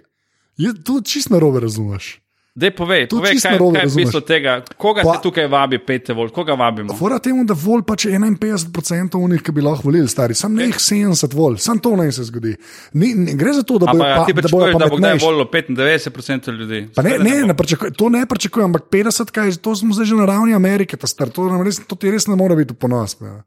je, 0.58 0.74
to 0.84 1.02
čist 1.02 1.30
narobe 1.30 1.60
razumeš. 1.60 2.20
Dej 2.58 2.72
povej, 2.74 3.04
povej 3.06 3.38
kaj, 3.38 3.54
narobe 3.54 3.78
kaj 3.78 3.86
je 3.86 3.94
bistvo 3.94 4.20
tega, 4.26 4.54
koga 4.82 5.04
Pa- 5.06 5.14
se 5.14 5.22
tukaj 5.22 5.46
vabi, 5.46 5.78
pete 5.78 6.14
vol, 6.18 6.32
koga 6.34 6.56
vabimo. 6.58 6.96
Fora 6.98 7.20
temu, 7.22 7.44
da 7.46 7.54
vol 7.54 7.84
pač 7.86 8.08
je 8.10 8.18
51% 8.18 9.20
unih, 9.20 9.44
ki 9.46 9.54
bi 9.54 9.62
lahko 9.62 9.86
volili, 9.86 10.10
stari, 10.10 10.34
sam 10.34 10.56
ne 10.58 10.66
jih 10.72 10.80
70 10.82 11.36
vol, 11.38 11.60
sam 11.62 11.78
to 11.78 11.94
naj 12.00 12.16
se 12.18 12.26
zgodi. 12.32 12.56
Ne, 12.98 13.12
ne 13.14 13.38
gre 13.38 13.54
za 13.54 13.62
to, 13.62 13.78
da 13.78 13.94
bojo, 13.94 14.02
pa, 14.02 14.26
ti 14.26 14.34
da 14.34 14.42
bojo 14.50 14.72
pričakuješ, 14.72 14.74
da 14.74 14.90
bo 14.90 14.98
kdaj 14.98 15.14
pametnejši. 15.14 15.26
volilo 15.26 15.46
95% 15.54 16.58
ljudi. 16.58 16.82
Pa 16.98 17.06
ne, 17.06 17.14
ne, 17.22 17.36
bo. 17.44 17.48
ne 17.54 17.58
pričakujem, 17.62 17.94
to 17.94 18.10
ne 18.10 18.26
pričakujem, 18.26 18.72
ampak 18.74 18.90
50, 18.90 19.34
kaj, 19.38 19.54
to 19.62 19.76
smo 19.78 19.94
zdaj 19.94 20.10
že 20.10 20.18
na 20.18 20.26
ravni 20.26 20.58
Amerike, 20.58 20.98
ta 20.98 21.06
star, 21.06 21.30
to, 21.30 21.46
res, 21.62 21.78
to 21.86 21.94
ti 21.94 22.10
res 22.10 22.26
ne 22.26 22.36
more 22.36 22.58
biti 22.58 22.74
v 22.74 22.82
ponos. 22.82 23.20
Ja. 23.22 23.44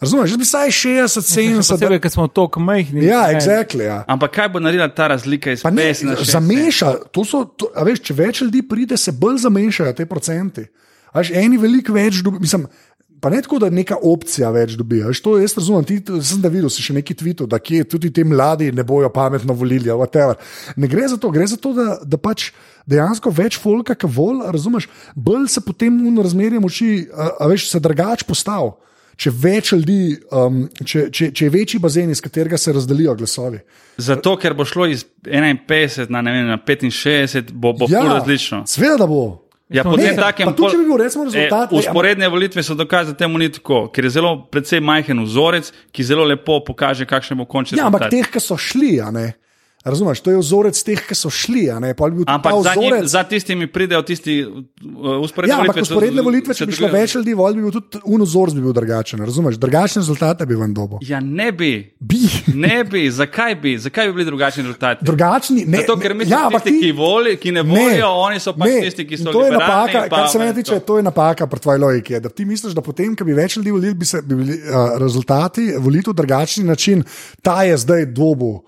Razumeš, 0.00 0.30
jaz 0.30 0.38
bi 0.38 0.44
saj 0.44 0.70
60, 0.70 1.22
70. 1.24 1.72
Posebej, 1.72 2.00
ker 2.04 2.12
smo 2.12 2.26
tako 2.28 2.60
majhni. 2.60 3.04
Ja, 3.06 3.26
exactly, 3.32 3.86
ja. 3.88 4.02
Ampak 4.08 4.34
kaj 4.34 4.50
bo 4.52 4.60
naredila 4.60 4.88
ta 4.92 5.08
razlika 5.08 5.54
iz 5.56 5.62
Pa 5.64 5.70
ne, 5.72 5.88
50 5.88 6.04
na 6.04 6.16
60? 6.20 6.32
zameša, 6.36 6.90
to 7.12 7.24
so, 7.24 7.44
to, 7.48 7.70
a 7.72 7.84
veš, 7.88 8.02
če 8.04 8.18
več 8.18 8.42
ljudi 8.44 8.60
pride, 8.68 8.98
se 9.00 9.14
bolj 9.16 9.40
zamešajo 9.46 9.96
te 9.96 10.06
procenti. 10.06 10.66
A 11.12 11.22
Veš, 11.22 11.32
eni 11.40 11.56
veliko 11.56 11.96
več 11.96 12.20
dobijo, 12.20 12.44
mislim, 12.44 12.66
pa 13.24 13.32
ne 13.32 13.40
tako, 13.40 13.62
da 13.64 13.72
neka 13.72 13.96
opcija 14.04 14.50
več 14.52 14.76
dobi. 14.76 15.00
a 15.00 15.08
Veš, 15.08 15.24
to 15.24 15.38
jaz 15.40 15.56
razumem, 15.56 15.88
ti 15.88 15.96
sem 16.20 16.44
da 16.44 16.52
videl, 16.52 16.68
si 16.68 16.84
še 16.84 16.98
neki 16.98 17.16
tvitov, 17.16 17.48
da 17.48 17.56
kje 17.56 17.88
tudi 17.88 18.12
ti 18.12 18.24
mladi 18.24 18.68
ne 18.76 18.84
bojo 18.84 19.08
pametno 19.08 19.56
volili, 19.56 19.88
whatever. 19.88 20.36
Ne 20.76 20.92
gre 20.92 21.08
za 21.08 21.16
to, 21.16 21.32
gre 21.32 21.48
za 21.48 21.56
to, 21.56 21.72
da, 21.72 21.96
da 22.04 22.20
pač 22.20 22.50
dejansko 22.84 23.32
več 23.32 23.56
folka, 23.56 23.96
ki 23.96 24.12
vol, 24.12 24.44
razumeš, 24.52 24.90
bolj 25.16 25.48
se 25.56 25.64
potem 25.64 25.96
v 26.04 26.20
razmerju 26.20 26.60
moči, 26.60 27.06
a, 27.16 27.32
a 27.40 27.48
veš, 27.48 27.70
se 27.72 27.80
drugač 27.80 28.28
postav. 28.28 28.74
Če, 29.16 29.30
več 29.32 29.72
ljudi, 29.72 29.98
um, 30.30 30.68
če, 30.78 31.06
če, 31.10 31.30
če 31.32 31.44
je 31.44 31.50
večji 31.50 31.80
bazen, 31.80 32.10
iz 32.10 32.20
katerega 32.20 32.58
se 32.58 32.72
razdelijo 32.72 33.14
glasovi. 33.14 33.58
Zato, 33.98 34.36
ker 34.36 34.54
bo 34.54 34.64
šlo 34.64 34.86
iz 34.86 35.06
51 35.24 36.10
na, 36.10 36.20
ne 36.20 36.32
vem, 36.32 36.46
na 36.46 36.58
65, 36.58 37.52
bo, 37.52 37.72
bo 37.72 37.88
ja, 37.88 38.02
različno. 38.04 38.64
Sveda, 38.66 38.96
da 38.96 39.06
bo. 39.06 39.42
Ja, 39.68 39.82
Ne, 39.82 39.90
potem 39.90 40.14
pa 40.14 40.28
takem, 40.28 40.52
tudi, 40.54 40.68
če 40.70 40.78
bi 40.78 40.84
bil 40.84 40.96
recimo 40.96 41.24
E, 41.24 41.26
rezultat, 41.26 41.64
ampak- 41.64 41.78
usporedne 41.80 42.28
volitve 42.28 42.62
so 42.62 42.74
dokaz, 42.74 43.08
da 43.08 43.14
temu 43.14 43.38
ni 43.38 43.48
tako, 43.50 43.88
ker 43.90 44.04
je 44.04 44.10
zelo 44.10 44.46
precej 44.46 44.78
majhen 44.80 45.18
vzorec, 45.24 45.72
ki 45.90 46.04
zelo 46.04 46.22
lepo 46.24 46.60
pokaže, 46.62 47.02
kakšen 47.04 47.38
bo 47.38 47.44
končni 47.44 47.78
Ja, 47.78 47.88
ampak 47.88 48.06
rezultat. 48.06 48.14
teh, 48.14 48.30
ki 48.30 48.40
so 48.40 48.54
šli, 48.56 49.00
ne. 49.10 49.32
Razumeš, 49.86 50.18
to 50.18 50.30
je 50.30 50.38
vzorec 50.38 50.74
teh, 50.76 50.98
ki 51.00 51.14
so 51.14 51.30
šli. 51.30 51.68
ne, 51.72 51.94
Ampak 52.26 52.52
za, 52.58 52.74
njim, 52.74 52.90
vzorec. 52.90 53.06
za 53.06 53.22
tistimi 53.24 53.66
pridejo 53.66 54.02
tisti 54.02 54.42
uh, 54.42 54.54
usporedne 55.22 55.52
Ja, 55.52 55.58
volitve. 55.58 55.82
usporedne 55.82 56.22
volitve, 56.22 56.54
če 56.54 56.66
bi 56.66 56.72
šlo 56.72 56.88
več 56.88 57.14
ljudi, 57.14 57.34
vol 57.34 57.54
bi 57.54 57.62
bil 57.62 57.70
tudi 57.70 58.00
unozorc 58.04 58.52
bi 58.52 58.60
bil 58.60 58.72
drugačen. 58.72 59.20
Razumeš, 59.20 59.54
drugačne 59.56 60.00
rezultate 60.00 60.42
bi 60.44 60.54
vam 60.54 60.74
dobo. 60.74 60.98
Ja, 61.02 61.20
ne 61.20 61.52
bi. 61.52 61.70
Bi. 62.00 62.18
Ne 62.56 62.84
bi, 62.84 63.04
zakaj 63.08 63.54
bi, 63.56 63.76
zakaj 63.78 64.06
bi 64.06 64.12
bili 64.12 64.24
drugačni 64.26 64.62
rezultati? 64.62 65.04
Drugačni, 65.04 65.64
ne, 65.66 65.78
Zato, 65.78 65.96
ker 65.96 66.14
mi 66.14 66.24
smo 66.24 66.34
ja, 66.34 66.48
tisti, 66.50 66.70
ti- 66.70 66.80
ki, 66.80 66.92
voli, 66.92 67.36
ki 67.36 67.52
ne 67.52 67.62
volijo, 67.64 68.08
oni 68.20 68.40
so 68.40 68.52
pač 68.52 68.66
ne. 68.66 68.80
tisti, 68.80 69.06
ki 69.06 69.18
so 69.18 69.30
to 69.30 69.44
je 69.44 69.52
napaka, 69.52 70.00
pa- 70.02 70.16
kar 70.16 70.28
se 70.28 70.38
mene 70.38 70.50
to. 70.50 70.56
tiče, 70.56 70.80
to 70.80 70.96
je 70.96 71.02
napaka 71.04 71.46
pri 71.46 71.60
tvoji 71.60 71.78
logiki. 71.80 72.18
Da 72.18 72.28
ti 72.28 72.44
misliš, 72.44 72.72
da 72.72 72.82
potem, 72.82 73.14
ko 73.14 73.24
bi 73.24 73.32
več 73.34 73.56
ljudi 73.56 73.70
volili, 73.70 73.94
bi, 73.94 74.04
se, 74.04 74.18
bi 74.20 74.34
bili 74.34 74.58
uh, 74.58 74.96
rezultati 74.98 75.76
volitev 75.78 76.12
drugačni 76.14 76.64
način. 76.64 77.04
Ta 77.40 77.62
je 77.62 77.76
zdaj 77.78 78.06
dobu 78.08 78.64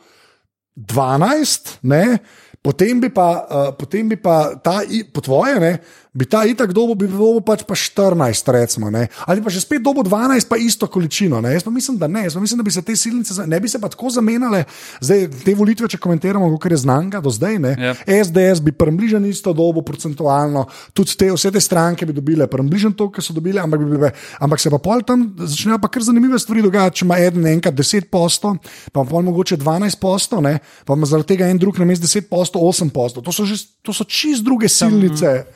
12, 0.86 1.78
ne? 1.82 2.20
Potem 2.68 3.00
bi 3.00 3.08
pa, 3.08 3.28
uh, 3.40 3.72
potem 3.72 4.04
bi 4.04 4.16
pa 4.16 4.52
ta, 4.54 4.82
i- 4.84 5.00
po 5.02 5.20
tvoje, 5.20 5.56
ne, 5.56 5.78
bi 6.12 6.26
ta 6.26 6.42
itak 6.44 6.72
dobo, 6.72 6.92
bi 6.92 7.06
dobo 7.06 7.40
pač 7.40 7.62
pa 7.62 7.72
14, 7.72 8.44
recimo, 8.50 8.90
ne, 8.90 9.06
ali 9.24 9.40
pa 9.40 9.48
že 9.48 9.60
spet 9.60 9.80
dobo 9.80 10.02
12, 10.02 10.44
pa 10.44 10.58
isto 10.58 10.84
količino. 10.84 11.40
Ne. 11.40 11.54
Jaz 11.54 11.62
pa 11.62 11.70
mislim, 11.70 11.96
da 11.96 12.04
ne, 12.06 12.24
jaz 12.24 12.34
pa 12.34 12.40
mislim, 12.40 12.58
da 12.58 12.64
bi 12.64 12.70
se 12.70 12.82
te 12.82 12.92
silnice, 12.92 13.32
ne 13.46 13.56
bi 13.56 13.68
se 13.68 13.78
pa 13.78 13.88
tako 13.88 14.10
zamenjale, 14.10 14.64
zdaj 15.00 15.30
te 15.44 15.54
volitve, 15.54 15.88
če 15.88 15.96
komentiramo, 15.96 16.50
kot 16.52 16.68
je 16.68 16.76
znanga 16.78 17.20
do 17.20 17.30
zdaj, 17.30 17.56
ne. 17.58 17.72
Ja. 17.78 17.94
SDS 18.18 18.60
bi 18.60 18.72
približno 18.72 19.22
isto 19.24 19.52
dobo, 19.52 19.80
procentualno, 19.80 20.66
tudi 20.92 21.14
te, 21.14 21.30
vse 21.30 21.48
te 21.50 21.60
stranke 21.60 22.04
bi 22.04 22.12
dobile 22.12 22.44
približno 22.46 22.92
to, 22.92 23.08
kar 23.08 23.24
so 23.24 23.32
dobile, 23.32 23.62
ampak, 23.62 23.80
bi 23.80 23.94
bile, 23.94 24.10
ampak 24.40 24.60
se 24.60 24.68
pa 24.68 24.78
pol 24.78 25.00
tam 25.02 25.24
začnejo 25.38 25.78
pa 25.78 25.88
kar 25.88 26.02
zanimive 26.02 26.36
stvari 26.38 26.60
dogajati. 26.62 26.96
Če 26.96 27.04
ima 27.04 27.16
eden 27.18 27.46
enkrat 27.46 27.72
10 27.74 28.10
posto, 28.10 28.56
pa 28.92 29.04
pol 29.04 29.22
mogoče 29.22 29.56
12 29.56 29.96
posto, 29.96 30.42
ne, 30.42 30.58
pa 30.84 30.92
ima 30.92 31.06
zaradi 31.06 31.32
tega 31.32 31.46
en 31.46 31.58
drug 31.58 31.78
na 31.78 31.86
mestu 31.86 32.04
10 32.04 32.26
posto, 32.28 32.57
8 32.58 32.90
posto. 32.90 33.22
To 33.22 33.32
so, 33.32 33.46
že, 33.46 33.62
to 33.82 33.94
so 33.94 34.04
čist 34.04 34.44
druge 34.44 34.68
silnice. 34.68 35.46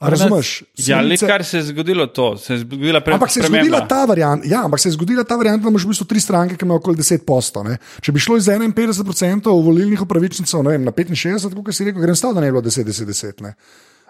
A 0.00 0.08
Razumeš? 0.08 0.62
Ja, 0.80 1.02
le 1.04 1.16
kar 1.20 1.44
se 1.44 1.58
je 1.58 1.62
zgodilo, 1.62 2.06
to 2.06 2.36
se 2.40 2.54
je 2.54 2.58
zgodila 2.62 3.02
pre, 3.04 3.14
Ampak 3.14 3.30
se 3.30 3.40
je 3.40 3.46
zgodila 3.46 3.82
ta 3.88 4.04
varianta, 4.08 4.48
ja, 4.48 4.62
ampak 4.64 4.80
se 4.80 4.88
je 4.88 4.92
zgodila 4.92 5.24
ta 5.28 5.36
varianta, 5.36 5.64
da 5.64 5.68
imaš 5.68 5.84
v 5.84 5.92
bistvu 5.92 6.06
tri 6.08 6.20
stranke, 6.20 6.56
ki 6.56 6.64
imajo 6.64 6.80
okoli 6.80 6.96
10 6.96 7.20
posto. 7.28 7.60
Ne? 7.62 7.76
Če 8.00 8.12
bi 8.16 8.22
šlo 8.24 8.38
iz 8.40 8.48
51% 8.48 9.52
volilnih 9.66 10.00
upravičencev 10.00 10.64
ne 10.64 10.72
vem, 10.72 10.88
na 10.88 10.94
65, 10.96 11.52
kot 11.52 11.76
si 11.76 11.84
rekel, 11.84 12.00
grem 12.00 12.16
stav, 12.16 12.32
da 12.32 12.40
ne 12.40 12.48
bi 12.48 12.56
bilo 12.56 12.64
10, 12.64 12.88
10, 12.88 13.12
10. 13.12 13.44
Ne? 13.44 13.52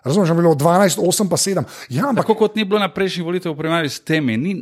Razumeš, 0.01 0.29
da 0.29 0.35
bi 0.35 0.41
bilo 0.41 0.55
12, 0.55 0.97
8 0.99 1.29
pa 1.29 1.37
7. 1.37 1.63
Ja, 1.91 2.09
ampak, 2.09 2.23
Tako 2.23 2.35
kot 2.37 2.57
ni 2.57 2.65
bilo 2.65 2.79
na 2.79 2.89
prejšnjih 2.89 3.21
volitvah 3.23 3.53
v 3.53 3.59
primerjavi 3.59 3.89
s 3.89 4.01
temi. 4.01 4.37
Ni, 4.37 4.53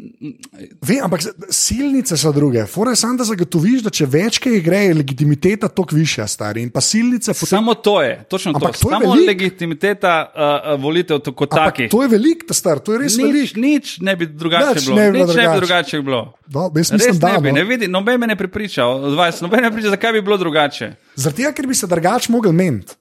ve, 0.81 0.99
ampak 0.99 1.21
silnice 1.49 2.17
so 2.17 2.33
druge. 2.33 2.67
Fora 2.67 2.91
je 2.91 2.97
samo, 2.97 3.15
da 3.15 3.25
zagotoviš, 3.25 3.83
da 3.83 3.91
če 3.91 4.07
več 4.09 4.39
kaj 4.39 4.61
gre, 4.61 4.81
je 4.81 4.95
legitimiteta 4.95 5.69
toliko 5.69 5.95
višja, 5.95 6.27
stari. 6.27 6.63
In 6.63 6.71
pa 6.71 6.81
silnice 6.81 7.31
potem. 7.33 7.53
samo 7.53 7.75
to 7.77 8.03
je, 8.03 8.25
točno 8.27 8.53
Ampak 8.53 8.73
to. 8.73 8.79
to 8.81 8.89
je 8.89 8.93
Samo 8.93 9.13
veliko. 9.13 9.27
legitimiteta 9.29 10.13
uh, 10.27 10.75
volitev 10.77 11.23
kot 11.33 11.51
takih. 11.51 11.87
to 11.89 12.03
je 12.03 12.09
velik, 12.09 12.43
ta 12.43 12.55
star, 12.55 12.79
to 12.79 12.93
je 12.93 12.99
res 12.99 13.15
Nič, 13.15 13.25
velik. 13.25 13.57
nič 13.57 13.85
ne 14.01 14.17
bi 14.17 14.27
drugače 14.27 14.75
Nič 14.75 14.85
bilo. 14.85 14.97
ne 14.97 15.07
bi 15.07 15.19
nič 15.19 15.27
ne 15.27 15.27
bi 15.29 15.35
drugače. 15.35 15.59
drugače 15.59 16.03
bilo. 16.03 16.23
No, 16.49 16.61
jaz 16.67 16.91
Res 16.91 16.93
mislim, 16.93 17.19
da 17.19 17.29
ne 17.29 17.41
bi, 17.41 17.49
no. 17.49 17.55
ne 17.55 17.65
vidi, 17.65 17.87
noben 17.89 18.19
me 18.19 18.27
ne 18.27 18.37
prepriča, 18.37 18.87
od 18.87 19.15
vas, 19.15 19.41
noben 19.41 19.61
ne 19.61 19.69
prepriča, 19.69 19.91
zakaj 19.91 20.13
bi 20.13 20.23
bilo 20.23 20.37
drugače. 20.37 20.93
Tega, 21.29 21.53
ker 21.53 21.67
bi 21.67 21.75
se 21.75 21.87
drugače 21.87 22.33
mogel 22.33 22.53
meniti. 22.53 22.95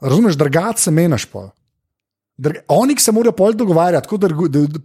Razumeš, 0.00 0.34
drugače 0.34 0.80
se 0.80 0.90
menaš 0.90 1.24
pol. 1.24 1.48
Oni 2.68 2.94
se 2.98 3.12
morajo 3.12 3.32
pol 3.32 3.52
dogovarjati, 3.52 4.04
tako 4.04 4.16
da 4.16 4.28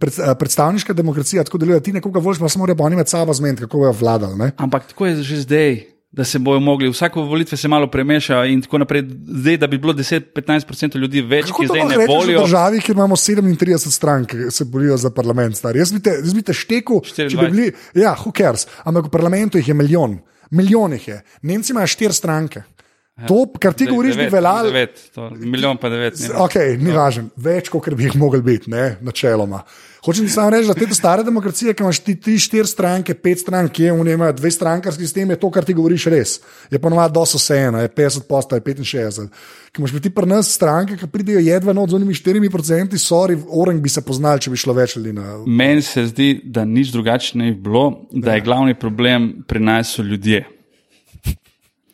pred, 0.00 0.12
eh, 0.18 0.34
predstavniška 0.38 0.92
demokracija 0.92 1.44
tako 1.44 1.58
deluje, 1.58 1.80
ti 1.82 1.92
nekoga 1.92 2.20
voliš, 2.20 2.38
pa 2.38 2.48
se 2.48 2.58
morajo 2.58 2.76
oni 2.80 2.96
med 2.96 3.08
sabo 3.08 3.34
zmeniti, 3.34 3.62
kako 3.62 3.78
bojo 3.78 3.92
vladali. 3.92 4.38
Ne? 4.38 4.50
Ampak 4.56 4.86
tako 4.88 5.06
je 5.06 5.22
že 5.22 5.40
zdaj. 5.40 5.82
Da 6.14 6.24
se 6.24 6.38
bojo 6.38 6.60
mogli, 6.60 6.88
vsako 6.90 7.22
volitve 7.22 7.56
se 7.58 7.68
malo 7.68 7.86
premešajo, 7.90 8.44
in 8.44 8.62
tako 8.62 8.78
naprej. 8.78 9.02
Zdaj, 9.26 9.56
da 9.56 9.66
bi 9.66 9.78
bilo 9.78 9.92
10-15% 9.92 10.94
ljudi 10.98 11.22
več, 11.22 11.46
Kako 11.46 11.62
ki 11.62 11.66
zdaj 11.66 11.80
ne 11.80 11.96
rečeš 11.96 12.06
v 12.06 12.16
volijo. 12.16 12.42
državi, 12.42 12.80
kjer 12.80 12.96
imamo 12.96 13.16
37 13.16 13.90
strank, 13.90 14.28
ki 14.30 14.50
se 14.50 14.64
borijo 14.64 14.96
za 14.96 15.10
parlament? 15.10 15.56
Star. 15.56 15.76
Jaz 15.76 15.92
bi 15.92 15.98
te, 16.00 16.10
jaz 16.10 16.34
bi 16.34 16.42
te 16.42 16.54
štekel, 16.54 17.00
če 17.02 17.26
bi 17.26 17.34
24. 17.34 17.50
bili. 17.50 17.72
Ja, 17.94 18.14
who 18.14 18.30
cares. 18.30 18.66
Ampak 18.84 19.06
v 19.06 19.10
parlamentu 19.10 19.58
jih 19.58 19.68
je 19.68 19.74
milijon. 19.74 20.18
Milijon 20.50 20.92
jih 20.92 21.08
je. 21.08 21.22
Nemci 21.42 21.72
imajo 21.72 21.86
štiri 21.86 22.14
stranke. 22.14 22.62
To, 23.14 23.44
kar 23.62 23.72
ti 23.78 23.86
govoriš, 23.86 24.16
bi 24.18 24.26
veljalo. 24.26 24.70
Milijon 25.38 25.76
pa 25.78 25.88
devet. 25.88 26.18
ne. 26.18 26.34
Ok, 26.42 26.56
ni 26.82 26.90
važno, 26.90 27.28
več 27.36 27.68
kot 27.70 27.86
bi 27.94 28.08
jih 28.08 28.16
mogli 28.18 28.42
biti, 28.42 28.70
ne, 28.70 28.96
načeloma. 29.06 29.60
Hočem 30.04 30.26
samo 30.28 30.50
reči, 30.50 30.66
da 30.66 30.74
te 30.74 30.88
stare 30.92 31.22
demokracije, 31.24 31.72
ki 31.78 31.84
imaš 31.84 32.00
ti, 32.04 32.16
ti 32.20 32.34
štiri 32.42 32.66
stranke, 32.68 33.14
pet 33.14 33.38
strank, 33.40 33.70
ki 33.72 33.86
je 33.86 33.92
v 33.94 34.04
njej, 34.04 34.18
dve 34.36 34.50
strankarski 34.50 35.06
sistem, 35.06 35.30
je 35.30 35.38
to, 35.40 35.48
kar 35.54 35.64
ti 35.64 35.76
govoriš, 35.78 36.08
res. 36.12 36.32
Je 36.74 36.80
ponovadi 36.82 37.14
dosto 37.14 37.38
vseeno, 37.38 37.80
je 37.80 37.88
50 37.88 38.26
posta, 38.28 38.58
je 38.58 38.64
65. 38.66 39.30
Ki 39.72 39.80
imaš 39.80 39.94
pa 39.94 40.02
ti 40.02 40.10
pri 40.14 40.28
nas 40.28 40.50
stranke, 40.50 40.98
ki 40.98 41.08
pridejo 41.08 41.40
jedva 41.40 41.72
not 41.72 41.94
z 41.94 41.96
unimi 41.96 42.18
4 42.18 42.50
procenti, 42.50 42.98
sorry, 42.98 43.38
orang 43.48 43.78
bi 43.80 43.88
se 43.88 44.02
poznal, 44.04 44.42
če 44.42 44.50
bi 44.50 44.58
šlo 44.60 44.74
več 44.74 44.96
ljudi 44.98 45.14
na. 45.14 45.38
Meni 45.46 45.86
se 45.86 46.04
zdi, 46.10 46.34
da 46.44 46.66
nič 46.66 46.90
drugače 46.92 47.38
ne 47.38 47.52
bi 47.54 47.62
bilo, 47.70 47.86
da 48.10 48.34
je 48.34 48.44
glavni 48.44 48.74
problem 48.74 49.30
pri 49.46 49.62
nas 49.62 49.94
so 49.94 50.02
ljudje. 50.02 50.44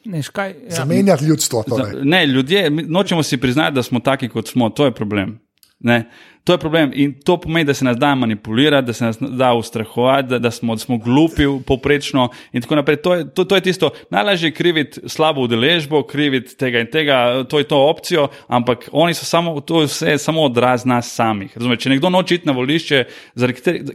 Ne, 0.04 0.22
škaj, 0.22 0.50
ja. 0.50 0.76
Zamenjati 0.76 1.24
ljudstvo. 1.24 1.62
Torej. 1.68 2.04
ne, 2.04 2.26
ljudje, 2.26 2.70
nočemo 2.70 3.22
si 3.22 3.36
priznati, 3.36 3.74
da 3.74 3.82
smo 3.82 4.00
taki, 4.00 4.28
kot 4.28 4.48
smo, 4.48 4.70
to 4.70 4.84
je 4.84 4.94
problem. 4.94 5.38
Ne? 5.80 6.04
To 6.44 6.52
je 6.52 6.58
problem 6.58 6.90
in 6.94 7.12
to 7.24 7.36
pomeni, 7.40 7.64
da 7.64 7.74
se 7.74 7.84
nas 7.84 7.96
da 7.96 8.14
manipulirati, 8.14 8.86
da 8.86 8.92
se 8.92 9.04
nas 9.04 9.18
da 9.20 9.52
ustrahovati, 9.52 10.28
da, 10.28 10.38
da, 10.38 10.50
smo, 10.50 10.74
da 10.74 10.78
smo 10.78 10.98
glupi, 10.98 11.44
poprečno 11.66 12.28
in 12.52 12.62
tako 12.62 12.76
naprej. 12.76 12.96
To 12.96 13.14
je, 13.14 13.28
to, 13.34 13.44
to 13.44 13.54
je 13.54 13.60
tisto, 13.60 13.90
najlažje 14.10 14.48
je 14.48 14.54
kriviti 14.54 15.00
slabo 15.08 15.40
udeležbo, 15.40 16.02
kriviti 16.02 16.56
tega 16.56 16.80
in 16.80 16.86
tega, 16.90 17.44
to 17.48 17.58
je 17.58 17.68
to 17.68 17.78
opcijo, 17.90 18.28
ampak 18.48 18.88
oni 18.92 19.14
so 19.14 19.24
samo, 19.24 19.60
to 19.60 19.80
je 19.80 19.86
vse 19.86 20.18
samo 20.18 20.42
odraz 20.42 20.84
nas 20.84 21.12
samih. 21.14 21.56
Razumete, 21.56 21.82
če 21.82 21.90
nekdo 21.90 22.10
noče 22.10 22.34
iti 22.34 22.46
na 22.46 22.52
volišče, 22.52 23.04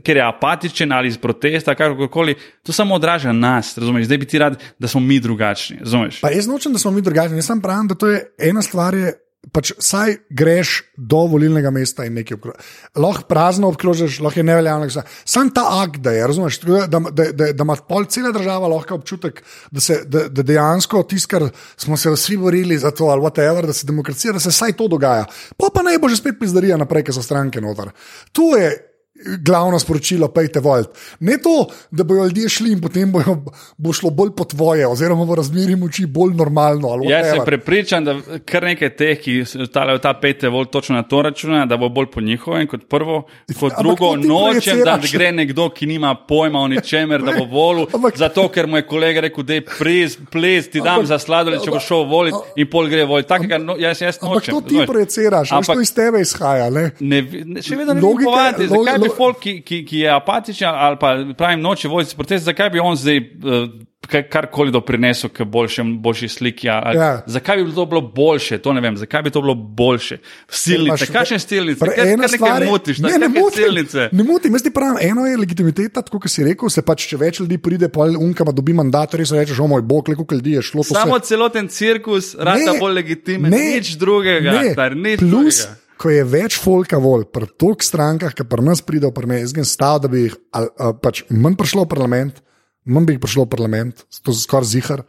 ker 0.04 0.18
je 0.18 0.24
apatičen 0.24 0.92
ali 0.92 1.08
iz 1.08 1.18
protesta, 1.18 1.76
kakorkoli, 1.76 2.36
to 2.64 2.74
samo 2.74 2.96
odraža 2.96 3.34
nas. 3.34 3.78
Razumete, 3.78 4.06
zdaj 4.06 4.18
bi 4.18 4.26
ti 4.26 4.40
rad, 4.40 4.62
da 4.80 4.88
smo 4.88 5.02
mi 5.02 5.20
drugačni. 5.20 5.78
Razumete? 5.80 6.18
Pa 6.22 6.30
jaz 6.30 6.48
nočem, 6.48 6.74
da 6.74 6.80
smo 6.80 6.92
mi 6.92 7.02
drugačni. 7.02 7.38
Jaz 7.38 7.46
sam 7.46 7.62
pravim, 7.62 7.88
da 7.88 7.96
to 7.96 8.08
je 8.08 8.24
ena 8.40 8.62
stvar. 8.62 8.94
Je, 8.94 9.14
pač 9.54 9.72
saj 9.80 10.16
greš 10.30 10.78
do 10.98 11.26
volilnega 11.30 11.72
mesta 11.74 12.06
in 12.06 12.16
nekaj 12.18 12.38
obkrožiš. 12.38 12.70
Lahko 12.96 13.28
prazno 13.30 13.70
obkrožiš, 13.74 14.20
lahko 14.24 14.40
je 14.40 14.48
neveljavno. 14.48 14.88
Sam 15.26 15.52
ta 15.54 15.66
akt, 15.84 16.00
da 16.06 16.12
je, 16.16 16.28
razumeš, 16.28 16.60
da, 16.62 16.86
da, 16.88 17.00
da, 17.00 17.28
da, 17.32 17.52
da 17.54 17.68
ima 17.68 17.76
pol 17.76 18.06
cela 18.10 18.32
država 18.36 18.70
lahko 18.72 18.96
občutek, 18.96 19.44
da, 19.72 19.82
se, 19.82 20.02
da, 20.06 20.28
da 20.30 20.44
dejansko 20.44 21.04
tisto, 21.04 21.32
kar 21.36 21.50
smo 21.78 21.98
se 21.98 22.12
vsi 22.12 22.38
borili 22.38 22.78
za 22.78 22.92
to, 22.92 23.12
ali 23.12 23.22
whatever, 23.22 23.66
da 23.66 23.74
se 23.74 23.88
demokracija, 23.88 24.34
da 24.34 24.40
se 24.40 24.52
saj 24.52 24.74
to 24.74 24.88
dogaja. 24.88 25.26
Pa 25.58 25.70
pa 25.74 25.84
naj 25.84 26.00
bo 26.02 26.10
že 26.10 26.22
spet 26.22 26.40
pizdarija 26.40 26.78
naprej, 26.78 27.08
ker 27.10 27.16
so 27.16 27.24
stranke 27.24 27.62
noter. 27.62 27.92
To 28.32 28.56
je 28.58 28.95
glavno 29.38 29.80
sporočilo, 29.80 30.28
pejte 30.28 30.60
volt. 30.60 30.90
Ne 31.20 31.38
to, 31.38 31.54
da 31.92 32.04
bojo 32.04 32.26
ljudje 32.26 32.50
šli 32.50 32.72
in 32.72 32.82
potem 32.82 33.12
bojo, 33.12 33.46
bo 33.78 33.94
šlo 33.94 34.10
bolj 34.10 34.32
po 34.32 34.44
tvoje, 34.44 34.88
oziroma 34.88 35.26
bo 35.26 35.36
razmerje 35.36 35.76
moči 35.76 36.06
bolj 36.06 36.34
normalno. 36.34 36.90
Jaz 37.04 37.30
sem 37.30 37.46
prepričan, 37.46 38.06
da 38.06 38.16
kar 38.46 38.64
nekaj 38.64 38.90
teh, 38.92 39.20
ki 39.20 39.36
stalejo 39.46 39.98
ta 39.98 40.14
pete 40.14 40.50
vol 40.50 40.66
točno 40.66 40.96
na 40.96 41.04
to 41.04 41.22
računa, 41.22 41.66
da 41.66 41.78
bo 41.78 41.90
bolj 41.90 42.06
po 42.08 42.22
njihovem 42.22 42.68
kot 42.68 42.90
prvo. 42.90 43.22
Kot 43.60 43.72
Ampak 43.72 43.80
drugo, 43.80 44.16
nočem, 44.18 44.84
da 44.84 45.00
gre 45.12 45.32
nekdo, 45.32 45.70
ki 45.70 45.86
nima 45.86 46.16
pojma 46.18 46.60
o 46.60 46.68
ničemer, 46.68 47.22
da 47.22 47.32
bo 47.32 47.46
volil, 47.58 47.86
Ampak- 47.88 48.18
zato 48.18 48.50
ker 48.50 48.68
mu 48.68 48.78
je 48.78 48.84
kolega 48.84 49.22
rekel, 49.22 49.44
da 49.44 49.54
je 49.54 49.66
ples, 49.70 50.18
ples, 50.32 50.68
ti 50.68 50.82
dam 50.82 51.00
Ampak- 51.00 51.08
za 51.08 51.20
sladoled, 51.20 51.64
če 51.64 51.72
bo 51.72 51.80
šel 51.80 52.04
voliti 52.06 52.38
in 52.58 52.68
pol 52.68 52.88
gre 52.88 53.06
voliti. 53.06 53.30
Takega 53.30 53.58
no, 53.58 53.78
jaz, 53.80 54.02
jaz 54.02 54.20
Ampak 54.22 54.36
nočem. 54.44 54.54
to 54.54 54.62
ti 54.62 54.86
projiciraš, 54.86 55.52
Ampak- 55.52 55.74
to 55.74 55.82
iz 55.82 55.94
tebe 55.94 56.22
izhaja. 56.22 56.70
Ne? 56.70 56.92
Ne, 57.00 57.22
ne, 57.22 57.62
še 57.62 57.76
vedno 57.76 57.94
ne 57.94 58.02
Logika- 58.02 59.05
bi 59.06 59.14
folk, 59.14 59.40
ki, 59.40 59.62
ki, 59.62 59.82
ki 59.86 60.00
je 60.00 60.12
apatičen 60.12 60.70
ali 60.70 60.98
pa 60.98 61.10
pravim 61.34 61.62
noče 61.62 61.88
voditi 61.88 62.16
protest, 62.16 62.46
zakaj 62.46 62.70
bi 62.70 62.80
on 62.82 62.96
zdaj 62.96 63.18
uh, 63.18 63.68
karkoli 64.06 64.70
doprinesel 64.70 65.32
k 65.32 65.44
boljšem, 65.44 65.96
boljši 65.98 66.28
sliki. 66.30 66.70
Ali, 66.70 66.94
Ja. 66.96 67.24
Zakaj 67.28 67.58
bi 67.60 67.72
to 67.72 67.86
bilo 67.86 68.02
boljše, 68.04 68.58
to 68.60 68.70
ne 68.72 68.80
vem, 68.80 68.94
zakaj 68.96 69.24
bi 69.24 69.32
to 69.32 69.42
bilo 69.42 69.56
boljše. 69.56 70.18
Silnice, 70.48 71.08
kakšne 71.08 71.40
silnice, 71.40 71.86
kaj 71.88 72.14
ena 72.14 72.28
stvar 72.28 72.62
je- 72.62 72.68
mutiš, 72.68 72.98
ne, 73.00 73.18
ne, 73.18 73.28
motim, 73.30 73.64
silnice. 73.64 74.10
Ne 74.12 74.24
motim, 74.24 74.54
jaz 74.54 74.64
ti 74.64 74.72
pravim, 74.72 74.98
eno 75.02 75.26
je 75.26 75.38
legitimiteta, 75.38 76.02
tako 76.02 76.20
kot 76.20 76.30
si 76.30 76.44
rekel, 76.44 76.70
se 76.70 76.82
pač, 76.82 77.08
če 77.08 77.18
več 77.18 77.40
ljudi 77.40 77.58
pride, 77.60 77.90
pa 77.90 78.06
unkama 78.20 78.52
dobi 78.52 78.74
mandat, 78.74 79.14
res 79.16 79.32
rečeš, 79.32 79.60
o 79.60 79.68
moj 79.68 79.82
bog, 79.84 80.06
koliko 80.06 80.36
ljudi 80.36 80.52
je 80.52 80.62
šlo. 80.64 80.84
Samo 80.84 81.18
se- 81.18 81.26
celoten 81.28 81.68
cirkus, 81.70 82.36
rata 82.36 82.72
Ne, 82.72 82.80
bolj 82.80 82.94
legitimen, 82.94 83.52
ne, 83.52 83.58
nič 83.74 83.96
drugega, 83.96 84.52
ne. 84.54 84.72
star, 84.72 84.96
nič 84.96 85.20
plus, 85.20 85.32
drugega. 85.60 85.85
Ko 85.98 86.10
je 86.10 86.24
več 86.24 86.58
folka 86.58 86.98
volj, 86.98 87.26
pri 87.28 87.48
toliko 87.56 87.84
strankah, 87.84 88.34
ki 88.34 88.44
pri 88.44 88.62
nas 88.62 88.82
pridejo, 88.82 89.12
pri 89.12 89.28
me, 89.28 89.40
jaz 89.40 89.52
sem 89.52 89.66
stav, 89.66 90.00
da 90.00 90.08
bi 90.08 90.26
jih 90.26 90.36
ali, 90.52 90.70
ali, 90.78 90.98
pač 91.02 91.24
manj 91.30 91.56
prišlo 91.56 91.86
v 91.86 91.90
parlament, 91.90 92.42
manj 92.86 93.06
bi 93.06 93.16
jih 93.16 93.22
prišlo 93.22 93.46
v 93.46 93.50
parlament, 93.50 94.04
to 94.20 94.32
je 94.32 94.40
skoraj 94.40 94.68
zihar. 94.68 95.06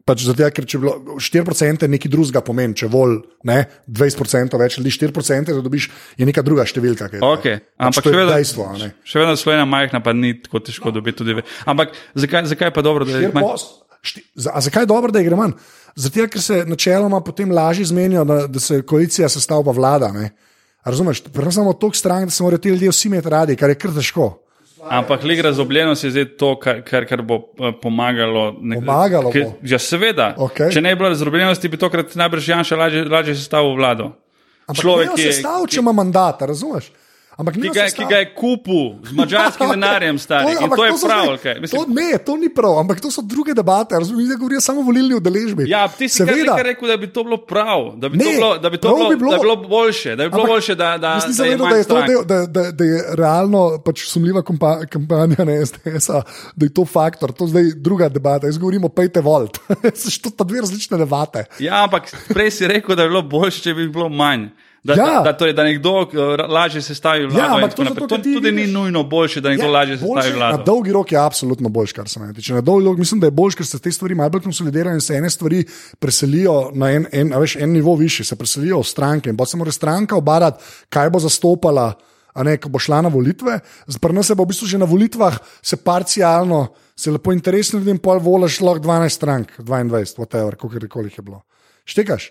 Pač 0.00 0.24
zato, 0.24 0.42
ker 0.50 0.64
če 0.64 0.78
bi 0.80 0.88
bilo 0.88 1.18
4% 1.20 1.86
nekaj 1.86 2.10
drugega 2.10 2.40
pomeni, 2.42 2.72
če 2.74 2.88
vol 2.88 3.18
ne, 3.44 3.58
20% 3.86 4.56
več 4.58 4.78
ljudi, 4.78 4.90
4% 4.96 5.52
da 5.52 5.60
dobiš, 5.60 5.90
je 6.16 6.26
neka 6.26 6.42
druga 6.42 6.64
številka. 6.64 7.10
je 7.12 7.20
to. 7.20 7.28
Okay. 7.30 7.60
Pač 7.60 7.84
Ampak 7.86 8.02
to 8.02 8.08
še 8.08 8.10
je 8.10 8.18
vedno, 8.18 8.32
dejstvo. 8.32 8.64
ne. 8.80 8.88
še 9.04 9.20
vedno 9.20 9.36
Slovenija 9.36 9.68
majhna, 9.68 10.00
pa 10.00 10.12
ni 10.12 10.32
tako 10.40 10.58
težko 10.60 10.90
dobiti 10.90 11.18
tudi. 11.18 11.34
ve- 11.34 11.44
Ampak 11.66 11.92
zakaj, 12.16 12.48
zakaj 12.48 12.68
je 12.68 12.74
pa 12.74 12.82
dobro, 12.82 13.04
da 13.04 13.20
je 13.20 13.30
pos- 13.30 13.68
šti- 14.02 14.24
za- 14.36 14.50
A 14.50 14.60
zakaj 14.60 14.82
je 14.82 14.86
dobro, 14.86 15.10
da 15.10 15.18
jih 15.18 15.28
gre 15.28 15.36
manj? 15.36 15.52
Zato, 15.96 16.26
ker 16.28 16.40
se 16.40 16.64
načeloma 16.66 17.20
potem 17.20 17.50
lažje 17.50 17.84
zmenijo, 17.86 18.24
da, 18.24 18.46
da 18.46 18.60
se 18.60 18.82
koalicija 18.82 19.28
sestavlja 19.28 19.72
vlada. 19.72 20.08
Ne? 20.10 20.30
Razumeš, 20.84 21.20
pri 21.24 21.44
nas 21.44 21.56
imamo 21.56 21.72
toliko 21.74 21.96
strank, 21.96 22.24
da 22.24 22.30
se 22.30 22.42
morajo 22.42 22.58
ti 22.58 22.68
ljudje 22.68 22.88
vsi 22.90 23.08
imeti 23.08 23.28
radi, 23.28 23.56
kar 23.56 23.68
je 23.68 23.74
kar 23.76 23.90
težko. 23.92 24.28
Ampak 24.82 25.22
lig 25.22 25.40
razobljenost 25.40 26.04
je 26.04 26.10
zdaj 26.10 26.24
to, 26.36 26.54
kar, 26.56 26.78
kar, 26.82 27.04
kar 27.04 27.22
bo 27.22 27.34
eh, 27.58 27.72
pomagalo. 27.82 28.52
nek- 28.54 28.80
Pomagalo 28.80 29.28
bo. 29.30 29.52
Ja, 29.62 29.78
seveda. 29.78 30.34
Okej. 30.38 30.70
Če 30.70 30.80
ne 30.80 30.94
bi 30.94 30.98
bilo 30.98 31.08
razobljenosti, 31.08 31.68
bi 31.68 31.76
tokrat 31.76 32.14
najbrž 32.14 32.48
Janša 32.48 32.76
lažje, 32.76 33.04
lažje 33.04 33.34
sestavil 33.34 33.76
vlado. 33.76 34.12
Ampak 34.66 34.80
Človek, 34.80 35.08
ki 35.08 35.14
ki 35.14 35.20
je- 35.20 35.26
je 35.26 35.32
stavil, 35.34 35.66
če 35.66 35.80
ima 35.80 35.92
mandat, 35.92 36.42
razumeš? 36.42 36.88
Ampak 37.40 37.54
Ki 37.54 37.70
ga, 37.70 37.86
ki 37.88 38.04
ga 38.04 38.18
je 38.18 38.26
kupil 38.34 38.82
z 39.00 39.12
mačarskim 39.12 39.70
denarjem, 39.74 40.18
stari. 40.18 40.52
Ampak 40.54 40.76
to 40.76 40.84
je 40.84 40.92
so 40.92 41.06
prav. 41.06 41.24
zdaj- 41.24 41.38
kaj? 41.40 41.54
To, 41.54 41.60
Mislim, 41.60 41.94
ne, 41.94 42.18
to 42.20 42.36
ni 42.36 42.48
prav, 42.50 42.78
ampak 42.78 43.00
to 43.00 43.08
so 43.08 43.22
druge 43.24 43.54
debate. 43.54 43.94
Razumeš, 43.94 44.28
da 44.28 44.36
govorijo 44.36 44.60
samo 44.60 44.82
volilni 44.82 45.14
udeležbi. 45.14 45.64
Ja, 45.66 45.88
ti 45.88 46.04
si 46.06 46.20
kar 46.20 46.36
nekaj 46.36 46.62
rekel, 46.64 46.88
da 46.88 46.96
bi 46.96 47.08
to 47.08 47.24
bilo 47.24 47.36
prav, 47.38 47.96
da 47.96 48.08
bi, 48.08 48.18
to, 48.18 48.24
Ne, 48.24 48.32
bilo, 48.32 48.58
da 48.58 48.70
bi, 48.70 48.76
to 48.76 48.88
bilo, 48.90 49.08
bi 49.08 49.16
bilo. 49.16 49.30
da 49.30 49.36
bi 49.36 49.40
bilo 49.40 49.56
boljše, 49.58 50.10
da 50.10 50.22
bi 50.22 50.30
bilo 50.30 50.42
Ampak 50.42 50.52
boljše, 50.52 50.74
da, 50.74 50.98
da, 50.98 51.14
nisem 51.16 51.32
da 51.32 51.44
je 51.44 51.50
vedel, 51.50 51.66
da 51.66 51.76
je 51.76 51.84
to 51.84 52.02
del, 52.02 52.22
da, 52.24 52.38
da, 52.46 52.70
da 52.72 52.84
je 52.84 52.98
realno 53.14 53.62
pač 53.80 54.04
sumljiva 54.04 54.42
kompa, 54.42 54.84
kampanja 54.86 55.40
na 55.40 55.56
SDS, 55.64 56.06
da 56.52 56.62
je 56.62 56.74
to 56.74 56.84
faktor, 56.84 57.32
to 57.32 57.44
je 57.44 57.48
zdaj 57.48 57.64
druga 57.76 58.08
debata. 58.08 58.46
Jaz 58.46 58.58
govorim 58.58 58.84
o 58.84 58.88
pejte 58.90 59.20
volt. 59.20 59.58
to 60.22 60.28
sta 60.28 60.44
dve 60.44 60.60
različne 60.60 60.98
debate. 60.98 61.44
Ja, 61.58 61.82
ampak 61.82 62.12
prej 62.28 62.50
si 62.50 62.66
rekel, 62.66 62.96
da 62.96 63.02
bi 63.02 63.08
bilo 63.08 63.22
boljše, 63.22 63.62
če 63.62 63.74
bi 63.74 63.88
bilo 63.88 64.08
manj. 64.08 64.50
Da, 64.82 64.94
Ja. 64.94 65.06
da, 65.06 65.20
da, 65.22 65.32
torej, 65.34 65.52
da 65.52 65.62
nekdo 65.62 65.90
uh, 65.92 66.08
lažje 66.48 66.80
sestavi 66.82 67.26
vlado. 67.26 67.38
Ja, 67.38 67.54
ampak 67.54 67.74
to 67.74 67.84
zato, 67.84 68.00
to 68.02 68.16
tudi 68.16 68.30
ni 68.42 68.62
vidiš- 68.62 68.72
nujno 68.72 69.02
boljše, 69.04 69.40
da 69.40 69.48
nekdo 69.48 69.64
ja, 69.64 69.70
lažje 69.70 69.96
boljše- 69.96 70.22
sestavi 70.22 70.40
Na 70.40 70.48
vlado. 70.48 70.62
dolgi 70.64 70.92
rok 70.92 71.12
je 71.12 71.18
absolutno 71.18 71.68
boljše, 71.68 71.94
kar 71.94 72.08
se 72.08 72.20
meni 72.20 72.34
tiče. 72.34 72.54
Na 72.54 72.60
dolgi 72.60 72.86
rok 72.86 72.98
mislim, 72.98 73.20
da 73.20 73.26
je 73.26 73.30
boljše, 73.32 73.56
ker 73.56 73.66
se 73.66 73.78
te 73.78 73.92
stvari 73.92 74.14
malo 74.14 74.30
bolj 74.30 74.40
konsolidirajo 74.42 74.94
in 74.94 75.00
se 75.00 75.14
ene 75.14 75.30
stvari 75.30 75.64
preselijo 75.98 76.70
na 76.72 76.90
en, 76.90 77.06
en, 77.12 77.32
a 77.32 77.38
veš, 77.38 77.56
en 77.56 77.72
nivo 77.72 77.96
više, 77.96 78.24
se 78.24 78.36
preselijo 78.36 78.78
v 78.78 78.84
stranke. 78.84 79.30
In 79.30 79.36
pa 79.36 79.46
se 79.46 79.56
mora 79.56 79.70
stranka 79.70 80.16
obarati, 80.16 80.58
kaj 80.88 81.10
bo 81.10 81.18
zastopala. 81.20 81.92
A 82.32 82.42
ne, 82.42 82.56
ko 82.56 82.68
bo 82.68 82.78
šla 82.78 83.02
na 83.02 83.08
volitve, 83.08 83.58
pri 84.00 84.12
nas 84.12 84.26
se 84.26 84.34
bo 84.34 84.44
v 84.44 84.48
bistvu 84.48 84.66
že 84.66 84.78
na 84.78 84.86
volitvah, 84.86 85.34
se 85.60 85.76
parcialno, 85.76 86.68
se 86.96 87.10
lepo 87.10 87.32
interesno 87.32 87.78
vidim, 87.78 87.98
pol 87.98 88.18
voliš 88.18 88.60
lahko 88.60 88.80
12 88.80 89.08
strank, 89.10 89.50
22, 89.58 90.16
whatever, 90.16 90.54
koliko 90.88 91.08
je 91.10 91.22
bilo. 91.22 91.42
Štekaš? 91.84 92.30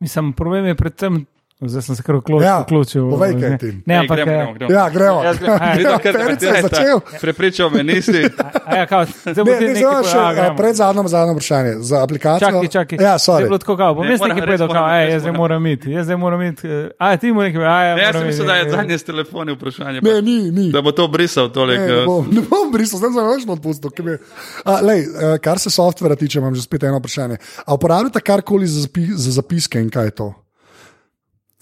Mislim, 0.00 0.32
problem 0.32 0.66
je 0.66 0.74
predvsem, 0.74 1.26
zdaj 1.62 1.82
sem 1.82 1.94
se 1.94 2.02
kar 2.02 2.16
vključil. 2.16 2.42
Ja, 2.42 2.60
vključil 2.60 3.10
povej, 3.10 3.32
kaj 3.32 3.50
ne. 3.50 3.58
ti. 3.58 3.70
Ne, 3.86 3.94
Ej, 3.94 3.98
ampak. 3.98 4.16
gremo, 4.16 4.32
eh, 4.32 4.36
gremo, 4.36 4.54
gremo. 4.54 4.72
Ja, 4.72 4.84
gremo. 4.90 5.22
Jaz 5.24 5.36
grem- 5.38 5.58
Aj, 5.58 5.76
Videl, 5.78 5.96
ker- 5.96 6.12
Perica 6.14 6.46
je 6.46 6.52
ej, 6.52 6.62
ta, 6.62 6.68
začel. 6.68 6.98
Prepričal 7.20 7.70
me 7.70 7.82
nisi. 7.82 8.20
a 8.66 8.76
Ja, 8.76 8.86
kao, 8.86 9.04
zdaj 9.04 9.34
bo 9.36 9.44
Ne, 9.46 9.58
ti 9.58 9.64
ne, 9.64 9.72
nekaj 9.72 10.04
še 10.04 10.18
a, 10.18 10.34
gremo. 10.34 10.56
pred 10.56 10.74
zadnjo, 10.74 11.02
zadnjo 11.06 11.32
vprašanje. 11.32 11.72
Za 11.80 12.02
aplikacijo. 12.02 12.48
Čakaj, 12.50 12.68
čakaj. 12.68 12.96
Ja, 12.98 13.00
Zdaj 13.00 13.14
je 13.14 13.18
sorry. 13.20 13.46
bilo 13.46 13.58
tako, 13.58 13.76
kao, 13.76 13.94
bom 13.94 14.04
Ne, 14.04 14.12
jaz 14.12 14.20
nekaj 14.22 14.36
res 14.36 14.46
povedal, 14.46 14.68
kao, 14.70 14.86
res 14.86 15.10
jaz 15.10 15.22
zdaj 15.22 15.32
moram. 15.34 15.66
iti, 15.66 15.86
jaz 15.90 16.04
zdaj 16.04 16.16
moram 16.16 16.42
iti. 16.42 16.66
eh, 16.66 16.90
A, 16.98 17.16
ti 17.16 17.32
mu 17.32 17.40
nekaj, 17.40 17.60
a, 17.62 17.78
ja, 17.82 17.94
Ne, 17.94 18.02
jaz 18.02 18.14
sem 18.14 18.26
mislil, 18.26 18.46
da 18.46 18.54
je 18.54 18.62
eh, 18.62 18.70
zadnje 18.70 18.94
s 18.94 19.04
telefoni 19.04 19.52
vprašanje. 19.52 19.98
Ne, 20.02 20.22
ni, 20.22 20.50
ni. 20.50 20.66
Da 20.70 20.82
bo 20.82 20.92
to 20.92 21.08
brisal 21.08 21.48
tolik. 21.48 21.80
Ne, 21.80 22.04
ne 22.30 22.42
bom, 22.44 22.68
brisal, 22.70 22.98
zdaj 22.98 23.10
sem 23.12 23.26
več 23.26 23.48
odpustil. 23.48 24.18
lej, 24.82 25.00
eh, 25.00 25.38
Kar 25.38 25.58
se 25.58 25.70
softvera 25.70 26.14
tiče, 26.14 26.38
imam 26.38 26.54
že 26.54 26.62
spet 26.62 26.82
eno 26.82 26.98
vprašanje. 26.98 27.36
A 27.64 27.74
uporabljate 27.74 28.20
karkoli 28.20 28.66
za 28.66 28.84
zapiske 29.32 29.80
in 29.80 29.88
kaj 29.90 30.04
je 30.04 30.10
to? 30.12 30.34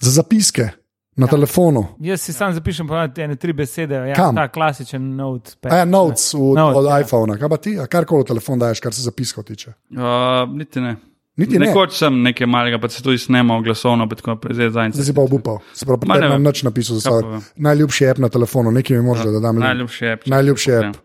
Za 0.01 0.11
zapiske 0.11 0.69
na 1.17 1.27
ja. 1.27 1.31
telefonu. 1.31 1.87
Jaz 2.01 2.21
si 2.21 2.33
sam 2.33 2.53
zapišem 2.53 2.89
ponavadi 2.89 3.23
ene 3.23 3.37
tri 3.37 3.53
besede, 3.53 3.95
ja, 3.95 4.15
Kam? 4.15 4.35
ta 4.35 4.49
klasičen 4.49 5.17
note. 5.17 5.55
A 5.63 5.77
ja, 5.77 5.85
notes 5.85 6.35
v, 6.35 6.39
Notes, 6.57 6.77
od 6.77 6.85
ja. 6.87 7.01
iPhona, 7.01 7.39
kaj 7.39 7.49
pa 7.49 7.57
ti, 7.57 7.79
a 7.79 7.87
karkoli 7.87 8.25
telefon 8.25 8.59
daješ, 8.59 8.81
kar 8.81 8.95
se 8.95 9.03
zapiskov 9.03 9.45
tiče. 9.45 9.73
Uh, 9.91 10.03
niti 10.51 10.81
ne. 10.81 10.97
Niti 11.37 11.59
ne. 11.59 11.67
Nekoč 11.67 11.97
sem 11.99 12.23
nekaj 12.23 12.47
malega, 12.47 12.79
pa 12.79 12.89
se 12.89 13.03
tudi 13.03 13.19
snemal 13.19 13.63
glasovno, 13.63 14.09
pa 14.09 14.15
tako 14.15 14.31
naprej, 14.31 14.55
zdaj 14.55 14.71
zadnjič. 14.71 14.95
Zdaj 14.95 15.07
si 15.07 15.15
pa 15.15 15.23
obupal, 15.23 15.59
se 15.75 15.87
pravi, 15.87 16.07
Ma 16.07 16.15
prej 16.15 16.21
ne 16.21 16.27
imam 16.27 16.39
vem. 16.39 16.47
nič 16.47 16.63
napisal 16.63 16.97
za 16.97 17.03
Kaj 17.03 17.11
pa 17.11 17.21
svoj 17.21 17.33
vem. 17.33 17.43
najljubši 17.57 18.07
app 18.09 18.19
na 18.19 18.29
telefonu, 18.29 18.71
nekaj 18.71 18.97
mi 18.97 19.03
moraš, 19.03 19.25
da 19.25 19.41
dam 19.41 19.57
link. 19.57 19.65
Najljubši 19.65 20.07
app. 20.07 20.27
Najljubši 20.27 20.73
app 20.73 20.97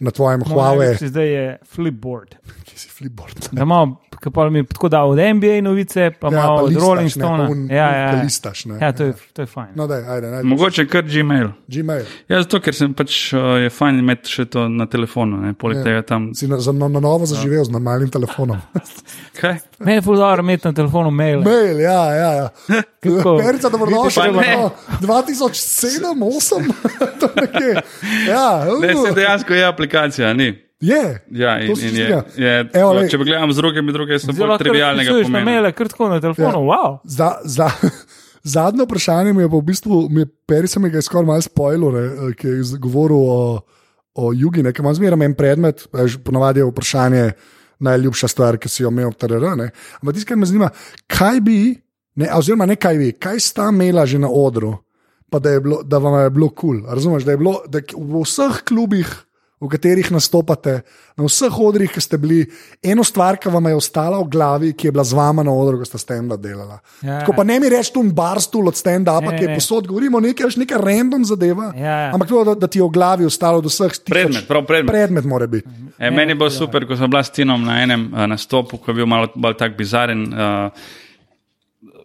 na 0.00 0.10
tvojem 0.10 0.42
Huawei, 0.42 0.94
Zdaj 0.98 1.28
je 1.28 1.58
Flipboard. 1.66 2.34
ki 2.66 2.78
si 2.78 2.88
flipboard. 2.88 3.48
Da 3.52 3.64
malo, 3.64 3.96
kako 4.20 4.50
mi 4.50 4.66
tako 4.66 4.88
da 4.88 5.02
od 5.02 5.18
NBA 5.18 5.60
novice, 5.60 6.10
pa 6.20 6.26
Ja, 6.26 6.30
malo 6.32 6.56
pa 6.56 6.62
od 6.62 6.68
listaš, 6.68 6.82
Rolling 6.82 7.04
ne, 7.06 7.10
Stone. 7.10 7.44
un- 7.44 7.70
Ja, 7.70 7.76
ja, 7.88 8.06
ja. 8.08 8.22
listaš, 8.22 8.64
ne. 8.64 8.78
ja, 8.80 8.92
to 8.92 9.04
je, 9.04 9.12
to 9.32 9.42
je 9.42 9.46
fajn. 9.46 9.68
No, 9.74 9.86
daj, 9.86 10.02
ajde, 10.06 10.26
ajde. 10.28 10.42
Mogoče 10.44 10.86
kar 10.86 11.02
Gmail. 11.04 11.48
Gmail. 11.68 12.04
Ja, 12.28 12.42
zato 12.42 12.60
ker 12.60 12.74
sem 12.74 12.94
pač 12.94 13.32
uh, 13.32 13.40
je 13.58 13.70
fajn 13.70 13.98
imeti 13.98 14.30
še 14.30 14.44
to 14.46 14.68
na 14.68 14.86
telefonu, 14.86 15.36
ne? 15.36 15.54
poleg 15.54 15.78
Ja. 15.78 15.84
tega 15.84 16.02
tam. 16.04 16.30
Si 16.34 16.48
na, 16.48 16.58
za, 16.58 16.72
na, 16.72 16.88
na 16.88 17.00
novo 17.00 17.26
zaživel 17.26 17.64
z 17.64 17.70
normalnim 17.70 18.08
telefonom. 18.08 18.60
Kaj? 19.40 19.58
Meni 19.80 19.96
je 19.96 20.02
fuldo 20.02 20.34
imeti 20.38 20.68
na 20.68 20.72
telefonu 20.72 21.10
mail. 21.10 21.40
Mail, 21.40 21.80
ja, 21.80 22.14
ja. 22.14 22.32
ja. 22.32 22.48
Kako? 23.02 23.38
Perica, 23.38 23.68
ne. 23.68 24.56
no, 24.56 24.70
2007, 25.00 26.00
2008, 26.14 26.72
to 27.20 27.28
nekje. 27.36 27.82
Ja, 28.28 28.64
Ne, 28.80 28.94
uh, 28.94 29.06
se 29.08 29.14
dejansko 29.14 29.54
je 29.54 29.64
aplikacija, 29.64 30.32
ni. 30.32 30.58
je. 30.80 31.24
Ja, 31.30 31.60
in, 31.60 31.70
in 31.70 31.96
je, 31.96 32.22
je, 32.36 32.68
Evo, 32.72 32.92
lej. 32.92 33.08
če 33.08 33.18
pa 33.18 33.24
gledam 33.24 33.52
z 33.52 33.56
drugimi, 33.56 33.92
druge 33.92 34.18
so 34.18 34.32
bolj 34.32 34.58
trivialnega 34.58 35.08
pisuješ 35.08 35.28
na 35.28 35.38
pomena. 35.38 35.50
maile, 35.50 35.72
kar 35.72 35.88
tako 35.88 36.08
na 36.08 36.20
telefonu. 36.20 36.60
Ja. 36.64 36.76
Wow. 36.76 36.98
Za, 37.04 37.30
za, 37.44 37.70
zadnje 38.56 38.84
vprašanje 38.84 39.32
mi 39.32 39.42
je 39.42 39.48
pa 39.48 39.56
v 39.56 39.62
bistvu, 39.62 40.00
mi 40.10 40.24
je 40.24 40.26
Perica 40.48 40.80
mi 40.80 40.90
ga 40.90 40.98
je 41.00 41.02
skoraj 41.08 41.26
malo 41.26 41.40
spojilo, 41.44 41.92
ne, 41.92 42.34
ki 42.36 42.48
je 42.48 42.80
govoril 42.80 43.16
o, 43.16 43.40
o 44.14 44.32
jugi, 44.36 44.62
nekaj 44.62 44.84
imam 44.84 44.94
zmeraj 44.94 45.24
en 45.24 45.34
predmet, 45.34 45.86
ponavadi 46.24 46.60
je 46.60 46.68
vprašanje 46.68 47.24
najljubša 47.80 48.28
stvar, 48.28 48.58
ki 48.60 48.68
si 48.68 48.82
jo 48.84 48.92
imel 48.92 49.12
v 49.12 49.18
TRR. 49.20 49.46
Ne. 49.58 49.70
Ampak 50.00 50.16
tisto, 50.16 50.28
kar 50.28 50.40
me 50.40 50.48
zanima, 50.48 50.70
kaj 51.10 51.40
bi, 51.44 51.58
ne, 52.20 52.28
oziroma 52.36 52.68
ne 52.68 52.76
kaj 52.80 53.00
bi, 53.00 53.12
kaj 53.18 53.40
sta 53.40 53.70
imela 53.72 54.06
že 54.06 54.20
na 54.20 54.30
odru, 54.30 54.74
pa 55.30 55.38
da, 55.38 55.56
bilo, 55.60 55.82
da 55.82 55.98
vam 55.98 56.20
je 56.22 56.30
bilo 56.30 56.50
kul. 56.50 56.80
Cool. 56.82 56.94
Razumeš, 56.94 57.24
da 57.24 57.32
je 57.32 57.40
bilo 57.40 57.60
da 57.68 57.82
v 57.96 58.22
vseh 58.24 58.62
klubih. 58.68 59.08
V 59.60 59.68
katerih 59.68 60.08
nastopate, 60.08 60.80
na 61.20 61.26
vseh 61.26 61.52
odrih, 61.60 61.90
ki 61.92 62.00
ste 62.00 62.16
bili, 62.16 62.46
eno 62.80 63.04
stvar, 63.04 63.36
ki 63.36 63.50
vam 63.52 63.66
je 63.68 63.76
ostala 63.76 64.16
v 64.22 64.28
glavi, 64.32 64.70
ki 64.72 64.88
je 64.88 64.92
bila 64.94 65.04
z 65.04 65.12
vama 65.12 65.44
na 65.44 65.52
odru, 65.52 65.82
ko 65.82 65.84
ste 65.84 66.00
stand-up 66.00 66.40
delala. 66.40 66.78
Ja. 67.04 67.18
Tako 67.20 67.34
pa 67.36 67.44
ne 67.44 67.58
mi 67.60 67.68
reči 67.68 67.92
tu 67.92 68.00
barstul 68.08 68.72
od 68.72 68.78
stand-upa, 68.78 69.20
Ne, 69.28 69.36
ki 69.36 69.44
je 69.44 69.50
ne. 69.52 69.58
posod, 69.60 69.84
govorimo 69.86 70.20
nekaj, 70.24 70.48
veš, 70.48 70.56
nekaj 70.64 70.80
random 70.80 71.28
zadeva. 71.28 71.68
Ja, 71.76 71.98
ja. 72.06 72.08
Ampak 72.16 72.32
to, 72.32 72.40
da, 72.48 72.54
da 72.56 72.72
ti 72.72 72.80
je 72.80 72.88
v 72.88 72.88
glavi 72.88 73.28
ostalo 73.28 73.60
od 73.60 73.68
vseh 73.68 73.92
tisoč. 73.92 74.08
Predmet, 74.08 74.48
prav 74.48 74.64
predmet. 74.64 74.94
Predmet 74.94 75.28
mora 75.28 75.46
biti. 75.46 75.68
E, 75.98 76.08
meni 76.08 76.32
bo 76.34 76.48
super, 76.48 76.88
ko 76.88 76.96
sem 76.96 77.12
bila 77.12 77.20
s 77.20 77.28
Tinom 77.36 77.60
na 77.60 77.82
enem 77.84 78.08
uh, 78.14 78.24
nastopu, 78.32 78.80
ko 78.80 78.90
je 78.90 79.02
bil 79.02 79.06
malo 79.06 79.28
bolj 79.36 79.60
tak 79.60 79.76
bizaren, 79.76 80.24
uh, 80.32 80.72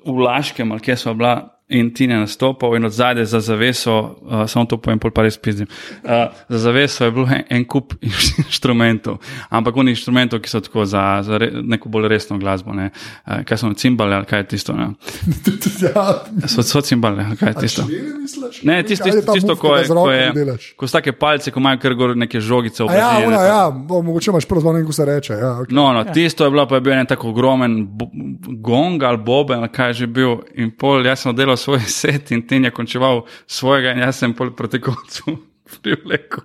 v 0.06 0.20
Laškem, 0.28 0.76
ali 0.76 0.84
kje 0.84 1.00
smo 1.00 1.16
bila. 1.16 1.55
In 1.68 1.94
ti 1.94 2.04
je 2.04 2.18
nastopil, 2.18 2.76
in 2.76 2.86
od 2.86 2.92
zadaj 2.92 3.26
za 3.26 3.40
zaveso, 3.40 4.16
uh, 4.22 4.46
samo 4.50 4.66
to 4.66 4.78
povem, 4.78 5.00
pa 5.00 5.24
res 5.26 5.38
pizdim. 5.38 5.68
Uh, 6.04 6.30
za 6.50 6.60
zaveso 6.60 7.06
je 7.06 7.12
bil 7.12 7.24
en, 7.26 7.42
en 7.50 7.66
kup 7.66 7.94
inštrumentov, 8.46 9.18
ampak 9.50 9.78
oni 9.78 9.96
inštrumentov, 9.96 10.44
ki 10.46 10.50
so 10.50 10.62
tako 10.62 10.86
za, 10.86 11.24
za 11.26 11.38
re, 11.42 11.50
neko 11.64 11.90
bolj 11.90 12.08
resno 12.08 12.38
glasbo. 12.38 12.74
Ne. 12.74 12.92
Uh, 13.26 13.42
kaj 13.50 13.58
so 13.58 13.74
cimbale 13.74 14.16
ali 14.16 14.30
kaj 14.30 14.40
je 14.40 14.48
tisto? 14.48 14.74
Ne. 14.78 14.92
ja, 15.82 16.06
So, 16.54 16.62
so 16.62 16.82
cimbale, 16.82 17.26
kaj 17.40 17.50
je 17.50 17.56
tisto? 17.66 17.88
misliš? 18.26 18.64
Ne, 18.64 18.84
tisto, 18.84 19.04
tisto, 19.04 19.34
tisto 19.34 19.56
ko, 19.56 19.76
je, 19.76 19.88
ko, 19.88 20.12
je, 20.12 20.58
ko 20.78 20.88
so 20.88 20.98
take 20.98 21.12
palce, 21.18 21.52
ko 21.52 21.60
imajo 21.60 21.80
kar 21.82 21.94
gor 21.94 22.16
neke 22.18 22.40
žogice 22.40 22.84
v 22.84 22.90
A 22.90 22.96
ja, 22.96 23.12
ne, 23.30 23.42
ja, 23.48 23.60
bo, 23.72 24.02
mogoče 24.02 24.32
imaš 24.32 24.46
prav 24.50 24.62
zvon, 24.62 24.82
ko 24.86 24.94
se 24.94 25.06
reče. 25.06 25.34
Ja, 25.34 25.52
okay. 25.64 25.74
No, 25.74 25.90
no, 25.94 26.04
tisto 26.14 26.46
je 26.46 26.54
bilo, 26.54 26.68
pa 26.68 26.80
je 26.80 26.86
bil 26.86 26.94
en 26.94 27.10
tako 27.10 27.30
ogromen 27.30 27.78
gong 28.62 29.04
ali 29.04 29.18
bobe, 29.18 29.56
ali 29.56 29.70
kaj 29.70 29.90
je 29.90 29.94
že 29.94 30.08
bil. 30.08 30.38
In 30.56 30.72
pol, 30.72 31.06
jaz 31.06 31.26
sem 31.26 31.36
delal 31.36 31.55
svoj 31.58 31.80
set 32.00 32.32
in 32.32 32.48
ten 32.48 32.66
je 32.66 32.72
končeval 32.72 33.26
svojega, 33.48 33.94
in 33.94 34.04
jaz 34.06 34.20
sem 34.20 34.34
pol 34.34 34.52
proti 34.56 34.82
koncu 34.82 35.38
privlekel. 35.82 36.44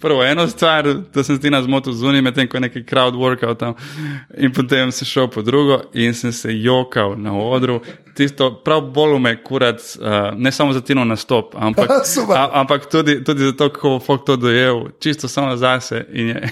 Prvo 0.00 0.24
eno 0.24 0.48
stvar, 0.48 0.86
da 1.14 1.24
sem 1.24 1.40
ti 1.42 1.50
na 1.50 1.62
zmotu 1.62 1.92
zunaj, 1.92 2.22
medtem 2.22 2.48
ko 2.48 2.56
je 2.56 2.60
neki 2.60 2.84
crowd 2.86 3.14
workout 3.18 3.58
tam, 3.58 3.74
in 4.38 4.52
potem 4.54 4.92
sem 4.92 5.06
šel 5.06 5.26
po 5.30 5.42
drugo 5.42 5.80
in 5.94 6.14
sem 6.14 6.32
se 6.32 6.54
jokal 6.54 7.16
na 7.18 7.34
odru. 7.34 7.80
Tisto 8.14 8.52
prav 8.64 8.80
bolj 8.80 9.18
me 9.20 9.34
kurat, 9.42 9.82
uh, 9.98 10.38
ne 10.38 10.52
samo 10.52 10.72
za 10.72 10.80
tino 10.80 11.04
nastop, 11.04 11.54
ampak, 11.58 11.90
a, 12.36 12.48
ampak 12.52 12.86
tudi, 12.90 13.24
tudi 13.24 13.44
zato, 13.44 13.68
kako 13.68 13.98
folk 13.98 14.24
to 14.26 14.36
dojel, 14.36 14.84
čisto 15.00 15.28
samo 15.28 15.56
zase 15.56 16.04
in 16.12 16.28
je. 16.28 16.48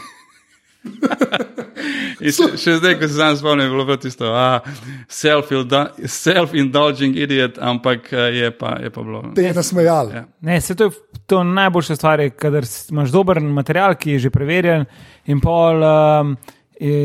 Še, 2.25 2.79
zdaj, 2.79 2.95
ko 3.01 3.09
se 3.09 3.15
sam 3.19 3.37
spomnim, 3.37 3.67
je 3.67 3.73
bilo 3.75 3.85
pa 3.87 3.97
tisto, 4.01 4.31
ah, 4.33 4.65
self-indul- 5.13 6.07
self-indulging 6.09 7.19
idiot, 7.21 7.59
ampak 7.61 8.09
eh, 8.13 8.31
je 8.39 8.51
pa, 8.57 8.79
je 8.81 8.91
pa 8.91 9.05
bilo. 9.05 9.23
Te 9.37 9.45
je 9.45 9.53
nasmejal. 9.55 10.13
Ja. 10.15 10.25
Ne, 10.41 10.61
se 10.61 10.75
to 10.75 10.89
je 10.89 10.91
to 11.27 11.43
najboljša 11.45 11.97
stvar, 11.97 12.21
je, 12.21 12.31
kadar 12.31 12.65
imaš 12.91 13.13
dober 13.13 13.41
material, 13.41 13.95
ki 14.01 14.17
je 14.17 14.27
že 14.27 14.31
preverjen, 14.31 14.87
in 15.27 15.41
pol 15.41 15.85
um, 15.85 16.37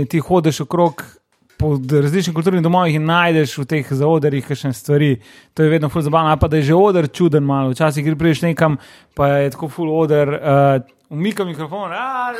ti 0.09 0.19
hodiš 0.19 0.63
okrog. 0.67 1.03
Po 1.59 1.75
različnih 1.91 2.33
kulturnih 2.33 2.63
domovih 2.63 2.95
in 2.95 3.03
najdeš 3.03 3.57
v 3.59 3.65
teh 3.67 3.87
zaodrih 3.91 4.45
kakšne 4.47 4.71
stvari. 4.73 5.17
To 5.53 5.63
je 5.63 5.69
vedno 5.69 5.89
ful 5.91 6.01
zabavno, 6.01 6.37
pa 6.39 6.47
da 6.47 6.57
je 6.57 6.69
že 6.69 6.75
odr 6.75 7.09
čuden 7.11 7.43
malo. 7.43 7.73
Včasih 7.73 8.05
gre 8.05 8.15
priješ 8.15 8.45
nekam, 8.47 8.77
pa 9.13 9.27
je 9.27 9.49
tako 9.51 9.67
ful 9.67 9.91
odr, 9.91 10.31
uh, 10.39 10.79
umika 11.09 11.43
mikrofon, 11.43 11.91
ah, 11.91 12.31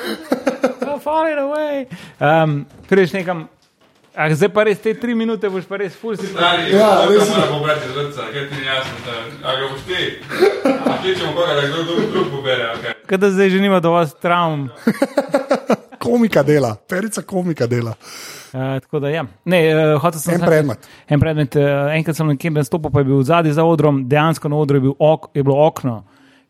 falling 1.04 1.40
away. 1.40 1.86
Um, 2.20 2.66
priješ 2.88 3.14
nekam, 3.14 3.48
ah, 4.16 4.32
zdaj 4.32 4.54
pa 4.56 4.64
res 4.64 4.80
te 4.80 4.94
tri 4.94 5.16
minute 5.16 5.50
boš 5.50 5.68
pa 5.68 5.82
res 5.84 6.00
ful 6.00 6.16
si. 6.16 6.32
Ja, 6.40 6.56
res 6.56 6.72
je. 6.72 7.30
moram 7.36 7.54
pobrati 7.58 7.92
zrca, 7.92 8.32
kaj 8.32 8.50
ti 8.50 8.56
ni 8.56 8.66
jasno, 8.72 9.04
da 9.04 9.20
a 9.44 9.60
ga 9.60 9.68
boš 9.68 9.86
ti. 9.88 10.02
A 10.80 10.98
kličemo 11.02 11.36
koga, 11.36 11.60
da 11.60 11.68
kdo 11.68 11.84
drug, 11.84 12.10
drug 12.16 12.34
pobere, 12.38 12.72
okay. 12.78 12.96
Kada 13.06 13.36
zdaj 13.36 13.50
že 13.50 13.60
nima 13.60 13.84
dovolj 13.84 14.16
travm. 14.22 14.70
Komika 16.08 16.44
dela, 16.44 16.78
perica 16.88 17.22
komika 17.22 17.68
dela. 17.68 18.00
Uh, 18.54 18.80
tako 18.82 19.00
da, 19.00 19.10
ja. 19.10 19.24
ne, 19.46 19.60
uh, 19.94 20.02
hotel 20.02 20.20
sem 20.20 20.34
En 20.34 20.40
samo- 20.40 20.50
predmet. 20.52 20.90
En 21.10 21.20
predmet, 21.20 21.56
uh, 21.56 21.64
enkrat 21.94 22.16
sem 22.16 22.28
nekje 22.28 22.52
nastopil, 22.52 22.92
pa 22.92 23.00
je 23.00 23.06
bil 23.06 23.24
zadnji 23.24 23.52
za 23.54 23.64
odrom, 23.64 24.08
dejansko 24.10 24.50
na 24.50 24.56
odru 24.58 24.78
je, 24.78 24.82
bil 24.82 24.94
ok, 25.00 25.30
je 25.34 25.44
bilo 25.44 25.68
okno. 25.68 26.04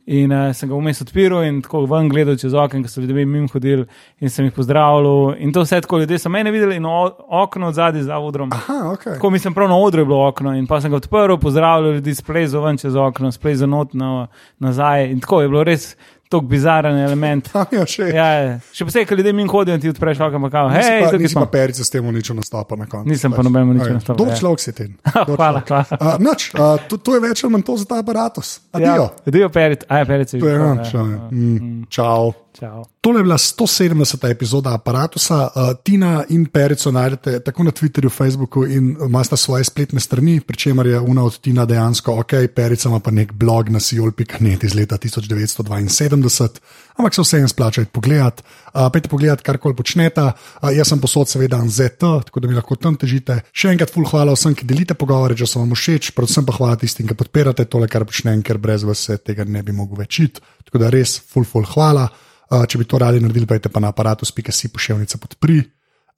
In 0.09 0.31
uh, 0.33 0.47
sem 0.57 0.69
ga 0.69 0.73
vmes 0.75 1.01
odpiral 1.03 1.43
in 1.45 1.59
tako 1.61 1.83
ven 1.85 2.07
gledal 2.09 2.33
čez 2.39 2.53
okno, 2.53 2.79
ker 2.81 2.89
so 2.89 3.01
ljudje 3.01 3.25
mimo 3.25 3.47
hodili 3.53 3.83
in 4.19 4.29
sem 4.29 4.45
jih 4.47 4.53
pozdravljal. 4.55 5.35
In 5.37 5.51
to 5.53 5.61
vse 5.61 5.81
tako 5.81 5.99
ljudje 6.01 6.17
so 6.19 6.29
mene 6.29 6.51
videli 6.51 6.75
in 6.79 6.85
o, 6.85 7.11
okno 7.29 7.67
od 7.67 7.73
zadnji 7.77 8.01
za 8.03 8.17
odrom. 8.17 8.49
Aha, 8.53 8.89
ok. 8.93 9.03
Tako 9.03 9.29
mislim, 9.29 9.53
prav 9.53 9.69
na 9.69 9.77
odru 9.77 10.01
je 10.01 10.05
bilo 10.05 10.27
okno 10.27 10.55
in 10.57 10.65
pa 10.67 10.81
sem 10.81 10.89
ga 10.91 10.97
odprl, 10.97 11.35
pozdravljal 11.37 11.93
ljudi, 11.93 12.15
splezal 12.15 12.63
ven 12.63 12.77
čez 12.77 12.95
okno, 12.95 13.31
splezal 13.31 13.69
not 13.69 13.93
na, 13.93 14.27
nazaj. 14.59 15.11
In 15.11 15.19
tako 15.19 15.41
je 15.41 15.49
bilo 15.49 15.63
res 15.63 15.93
tako 16.29 16.45
bizaren 16.45 16.97
element. 16.97 17.51
Tam 17.51 17.65
je 17.79 17.85
še. 17.89 18.09
Ja, 18.13 18.27
ja. 18.37 18.57
še 18.73 18.85
posebej, 18.85 19.07
ker 19.09 19.17
ljudje 19.17 19.33
mimo 19.33 19.49
hodijo 19.51 19.77
in 19.77 19.81
ti 19.81 19.89
odpreš 19.89 20.21
okno, 20.27 20.41
pa 20.45 20.51
kao, 20.53 20.69
hej, 20.73 21.07
nisi 21.17 21.33
smo. 21.33 21.45
pa 21.47 21.51
perica 21.57 21.83
s 21.83 21.89
tem 21.93 22.05
uničil 22.05 22.37
nastopa 22.37 22.77
na 22.77 22.85
koncu. 22.89 23.09
Nisem 23.09 23.33
pa 23.33 23.45
nobenemu 23.45 23.73
uničil 23.73 23.95
nastopa, 23.97 24.17
Dober 24.19 24.35
ja. 24.35 24.39
človek 24.43 24.61
si 24.61 24.73
ten. 24.77 24.93
Hvala, 25.29 25.63
hvala. 25.65 25.97
Uh, 25.97 26.11
Noč, 26.21 26.51
uh, 26.53 26.77
to, 26.89 27.01
to 27.01 27.17
je 27.17 27.23
več 27.25 27.41
ali 27.43 27.55
manj 27.55 27.65
to 27.65 27.79
za 27.81 27.89
ta 27.89 28.03
aparatus. 28.03 28.59
Adijo. 28.77 29.09
Ja, 29.09 29.33
Dio 29.33 29.49
Peric, 29.53 29.87
aj 29.89 30.05
Peric 30.05 30.35
je 30.37 30.43
To 30.43 30.51
je, 30.51 30.59
ja, 30.61 30.75
ja. 30.93 31.19
Mm, 31.33 31.89
Čau. 31.89 32.33
Čau. 32.59 32.83
Tole 33.01 33.19
je 33.19 33.23
bila 33.23 33.37
170. 33.37 34.31
epizoda 34.31 34.73
aparata. 34.73 35.15
Uh, 35.15 35.77
Tina 35.83 36.25
in 36.29 36.45
Perico 36.45 36.91
najdete 36.91 37.39
tako 37.39 37.63
na 37.63 37.71
Twitterju, 37.71 38.09
Facebooku 38.11 38.65
in 38.65 38.97
imate 39.05 39.37
svoje 39.37 39.63
spletne 39.63 39.99
strani, 39.99 40.41
pri 40.41 40.57
čemer 40.57 40.87
je 40.87 40.99
una 40.99 41.23
od 41.23 41.39
Tina 41.39 41.65
dejansko 41.65 42.19
ok, 42.19 42.33
Perica 42.55 42.89
ima 42.89 42.99
pa 42.99 43.11
nek 43.11 43.31
blog 43.31 43.69
na 43.69 43.79
siol.net 43.79 44.63
iz 44.63 44.75
leta 44.75 44.97
1972, 44.97 46.49
ampak 46.97 47.15
se 47.15 47.21
vseeno 47.21 47.47
splača 47.47 47.81
iti 47.81 47.91
pogledat. 47.91 48.43
Uh, 48.73 48.91
Pejte 48.93 49.09
pogledat, 49.09 49.41
kar 49.41 49.57
koli 49.57 49.75
počnete. 49.75 50.21
Uh, 50.21 50.69
jaz 50.75 50.91
sem 50.91 50.99
posod 50.99 51.29
seveda 51.29 51.63
ZT, 51.67 51.99
tako 52.27 52.39
da 52.39 52.47
mi 52.47 52.59
lahko 52.59 52.75
tam 52.75 52.99
težite. 52.99 53.39
Še 53.53 53.71
enkrat, 53.71 53.93
ful 53.95 54.03
hvala 54.03 54.35
vsem, 54.35 54.51
ki 54.55 54.67
delite 54.67 54.99
pogovore, 54.99 55.35
če 55.35 55.47
so 55.47 55.63
vam 55.63 55.71
všeč, 55.71 56.11
predvsem 56.11 56.45
pa 56.45 56.59
hvala 56.59 56.75
tistim, 56.75 57.07
ki 57.07 57.15
podpirate 57.15 57.71
tole, 57.71 57.87
kar 57.87 58.03
počnem, 58.03 58.43
ker 58.43 58.59
brez 58.59 58.83
vas 58.83 59.07
tega 59.23 59.47
ne 59.47 59.63
bi 59.63 59.71
mogel 59.71 60.03
več 60.03 60.25
iti. 60.27 60.49
Tako 60.67 60.83
da 60.83 60.91
res, 60.91 61.21
ful, 61.23 61.47
ful 61.47 61.63
hvala. 61.63 62.09
Uh, 62.49 62.65
če 62.65 62.81
bi 62.81 62.87
to 62.89 62.97
radi 62.97 63.21
naredili, 63.21 63.45
pejte 63.45 63.69
pa 63.69 63.81
na 63.83 63.91
aparatus.si 63.93 64.71
pošiljnica 64.73 65.21
podpri. 65.21 65.61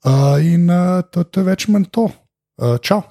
Uh, 0.02 0.40
in 0.40 0.70
uh, 0.70 1.04
to, 1.04 1.24
to 1.28 1.42
je 1.42 1.46
več 1.46 1.68
manj 1.68 1.90
to. 1.92 2.08
Uh, 2.56 2.78
čau. 2.80 3.02